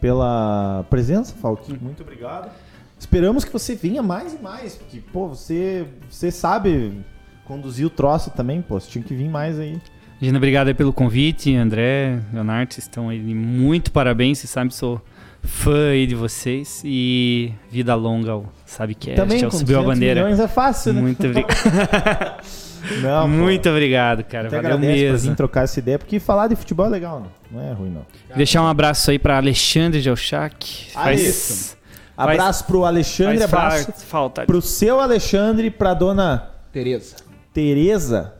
pela 0.00 0.86
presença, 0.88 1.34
Falk. 1.36 1.70
Muito 1.82 2.02
obrigado. 2.02 2.50
Esperamos 2.98 3.44
que 3.44 3.52
você 3.52 3.74
venha 3.74 4.02
mais 4.02 4.32
e 4.32 4.38
mais, 4.38 4.76
porque 4.76 5.02
pô, 5.12 5.28
você 5.28 5.86
você 6.08 6.30
sabe 6.30 7.04
conduzir 7.44 7.86
o 7.86 7.90
troço 7.90 8.30
também, 8.30 8.62
pô, 8.62 8.80
você 8.80 8.88
tinha 8.88 9.04
que 9.04 9.14
vir 9.14 9.28
mais 9.28 9.58
aí. 9.58 9.78
Gina, 10.18 10.38
obrigado 10.38 10.68
aí 10.68 10.74
pelo 10.74 10.94
convite. 10.94 11.54
André, 11.54 12.20
Leonardo, 12.32 12.72
vocês 12.72 12.86
estão 12.86 13.10
aí. 13.10 13.20
Muito 13.20 13.92
parabéns. 13.92 14.38
Vocês 14.38 14.50
sabem 14.50 14.68
que 14.70 14.74
sou 14.76 15.00
fã 15.42 15.90
aí 15.90 16.06
de 16.06 16.14
vocês. 16.14 16.82
E 16.86 17.52
vida 17.70 17.94
longa 17.94 18.32
ao 18.32 18.46
Sabecast, 18.64 19.14
também 19.14 19.44
ao 19.44 19.50
com 19.50 19.58
Subiu 19.58 19.78
a 19.78 19.82
200 19.82 19.94
Bandeira. 19.94 20.22
milhões 20.22 20.40
é 20.40 20.48
fácil, 20.48 20.94
né? 20.94 21.02
Muito 21.02 21.24
obrigado. 21.24 21.54
Não, 23.02 23.22
pô. 23.22 23.28
Muito 23.28 23.68
obrigado, 23.68 24.24
cara. 24.24 24.48
Até 24.48 24.60
Valeu 24.60 24.78
mesmo. 24.78 25.30
vir 25.30 25.36
trocar 25.36 25.64
essa 25.64 25.78
ideia, 25.78 25.98
porque 25.98 26.18
falar 26.20 26.48
de 26.48 26.56
futebol 26.56 26.86
é 26.86 26.88
legal, 26.88 27.20
não, 27.50 27.60
não 27.60 27.68
é 27.68 27.72
ruim 27.72 27.90
não. 27.90 28.06
Deixar 28.36 28.62
um 28.62 28.66
abraço 28.66 29.10
aí 29.10 29.18
pra 29.18 29.36
Alexandre 29.36 30.00
Gelchak. 30.00 30.88
Ah, 30.94 31.04
Faz, 31.04 31.20
isso. 31.22 31.76
Abraço 32.16 32.64
pro 32.64 32.84
Alexandre, 32.84 33.46
faz 33.46 33.82
abraço 33.86 34.04
falta. 34.06 34.44
pro 34.44 34.60
seu 34.60 35.00
Alexandre, 35.00 35.70
pra 35.70 35.94
dona 35.94 36.50
Tereza. 36.72 37.16
Tereza. 37.52 38.34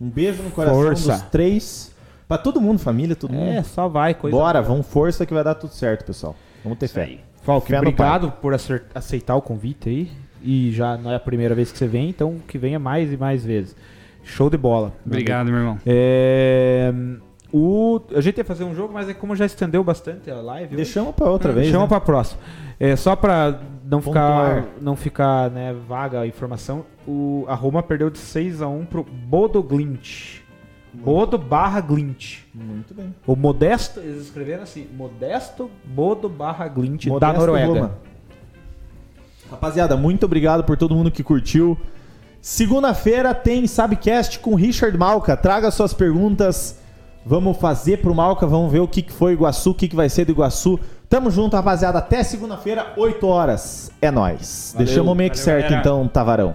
Um 0.00 0.08
beijo 0.08 0.42
no 0.42 0.50
coração 0.50 0.82
Força. 0.82 1.12
dos 1.12 1.22
três. 1.30 1.92
Pra 2.28 2.36
todo 2.36 2.60
mundo, 2.60 2.78
família, 2.78 3.14
todo 3.16 3.32
É, 3.34 3.36
mundo. 3.38 3.64
só 3.64 3.88
vai, 3.88 4.12
coisa 4.12 4.36
Bora, 4.36 4.60
boa. 4.60 4.72
vamos 4.72 4.86
força 4.88 5.24
que 5.24 5.32
vai 5.32 5.44
dar 5.44 5.54
tudo 5.54 5.72
certo, 5.72 6.04
pessoal. 6.04 6.34
Vamos 6.62 6.78
ter 6.78 6.86
Isso 6.86 6.94
fé. 6.94 7.02
aí. 7.04 7.20
Fé 7.42 7.78
obrigado 7.78 8.32
por 8.42 8.52
aceitar 8.94 9.36
o 9.36 9.40
convite 9.42 9.88
aí. 9.88 10.10
E 10.46 10.70
já 10.70 10.96
não 10.96 11.10
é 11.10 11.16
a 11.16 11.20
primeira 11.20 11.54
vez 11.54 11.72
que 11.72 11.78
você 11.78 11.88
vem, 11.88 12.08
então 12.08 12.36
que 12.46 12.56
venha 12.56 12.78
mais 12.78 13.12
e 13.12 13.16
mais 13.16 13.44
vezes. 13.44 13.74
Show 14.22 14.48
de 14.48 14.56
bola. 14.56 14.92
meu 15.04 15.14
Obrigado, 15.14 15.46
meu 15.48 15.58
irmão. 15.58 15.78
É, 15.84 16.92
o, 17.52 18.00
a 18.14 18.20
gente 18.20 18.38
ia 18.38 18.44
fazer 18.44 18.64
um 18.64 18.74
jogo, 18.74 18.92
mas 18.92 19.08
é 19.08 19.14
como 19.14 19.34
já 19.34 19.44
estendeu 19.44 19.82
bastante 19.82 20.30
a 20.30 20.36
live. 20.36 20.76
Deixamos 20.76 21.14
pra 21.14 21.28
outra 21.28 21.52
vez. 21.52 21.68
Chama 21.68 21.82
né? 21.82 21.88
pra 21.88 22.00
próxima. 22.00 22.40
É, 22.78 22.94
só 22.94 23.16
pra 23.16 23.60
não 23.84 24.00
Pontuar. 24.00 24.62
ficar, 24.62 24.68
não 24.80 24.96
ficar 24.96 25.50
né, 25.50 25.74
vaga 25.88 26.20
a 26.20 26.26
informação, 26.26 26.84
o, 27.06 27.44
a 27.48 27.54
Roma 27.54 27.82
perdeu 27.82 28.10
de 28.10 28.18
6x1 28.18 28.86
pro 28.86 29.04
Bodo 29.04 29.62
Glint. 29.62 30.40
Bodo 30.92 31.36
barra 31.36 31.80
Glint. 31.80 32.38
Muito 32.54 32.94
bem. 32.94 33.14
O 33.26 33.36
Modesto, 33.36 34.00
eles 34.00 34.22
escreveram 34.22 34.62
assim, 34.62 34.86
Modesto 34.96 35.70
Bodo 35.84 36.28
barra 36.28 36.66
Glint 36.68 37.06
da 37.20 37.32
Noruega. 37.32 37.66
Roma. 37.66 37.98
Rapaziada, 39.50 39.96
muito 39.96 40.26
obrigado 40.26 40.64
por 40.64 40.76
todo 40.76 40.94
mundo 40.94 41.10
que 41.10 41.22
curtiu. 41.22 41.78
Segunda-feira 42.40 43.34
tem 43.34 43.66
Sabcast 43.66 44.38
com 44.38 44.54
Richard 44.54 44.96
Malca. 44.96 45.36
Traga 45.36 45.70
suas 45.70 45.92
perguntas. 45.92 46.78
Vamos 47.24 47.56
fazer 47.56 48.00
pro 48.00 48.14
Malca, 48.14 48.46
vamos 48.46 48.70
ver 48.70 48.78
o 48.78 48.86
que 48.86 49.02
que 49.02 49.12
foi 49.12 49.32
Iguaçu, 49.32 49.70
o 49.70 49.74
que 49.74 49.88
que 49.88 49.96
vai 49.96 50.08
ser 50.08 50.24
do 50.24 50.30
Iguaçu. 50.32 50.78
Tamo 51.08 51.28
junto, 51.30 51.56
rapaziada. 51.56 51.98
Até 51.98 52.22
segunda-feira, 52.22 52.92
8 52.96 53.26
horas. 53.26 53.90
É 54.00 54.10
nóis. 54.10 54.70
Valeu, 54.74 54.86
Deixamos 54.86 55.12
o 55.12 55.14
meio 55.16 55.30
que 55.30 55.38
certo, 55.38 55.64
galera. 55.64 55.80
então, 55.80 56.06
Tavarão. 56.06 56.54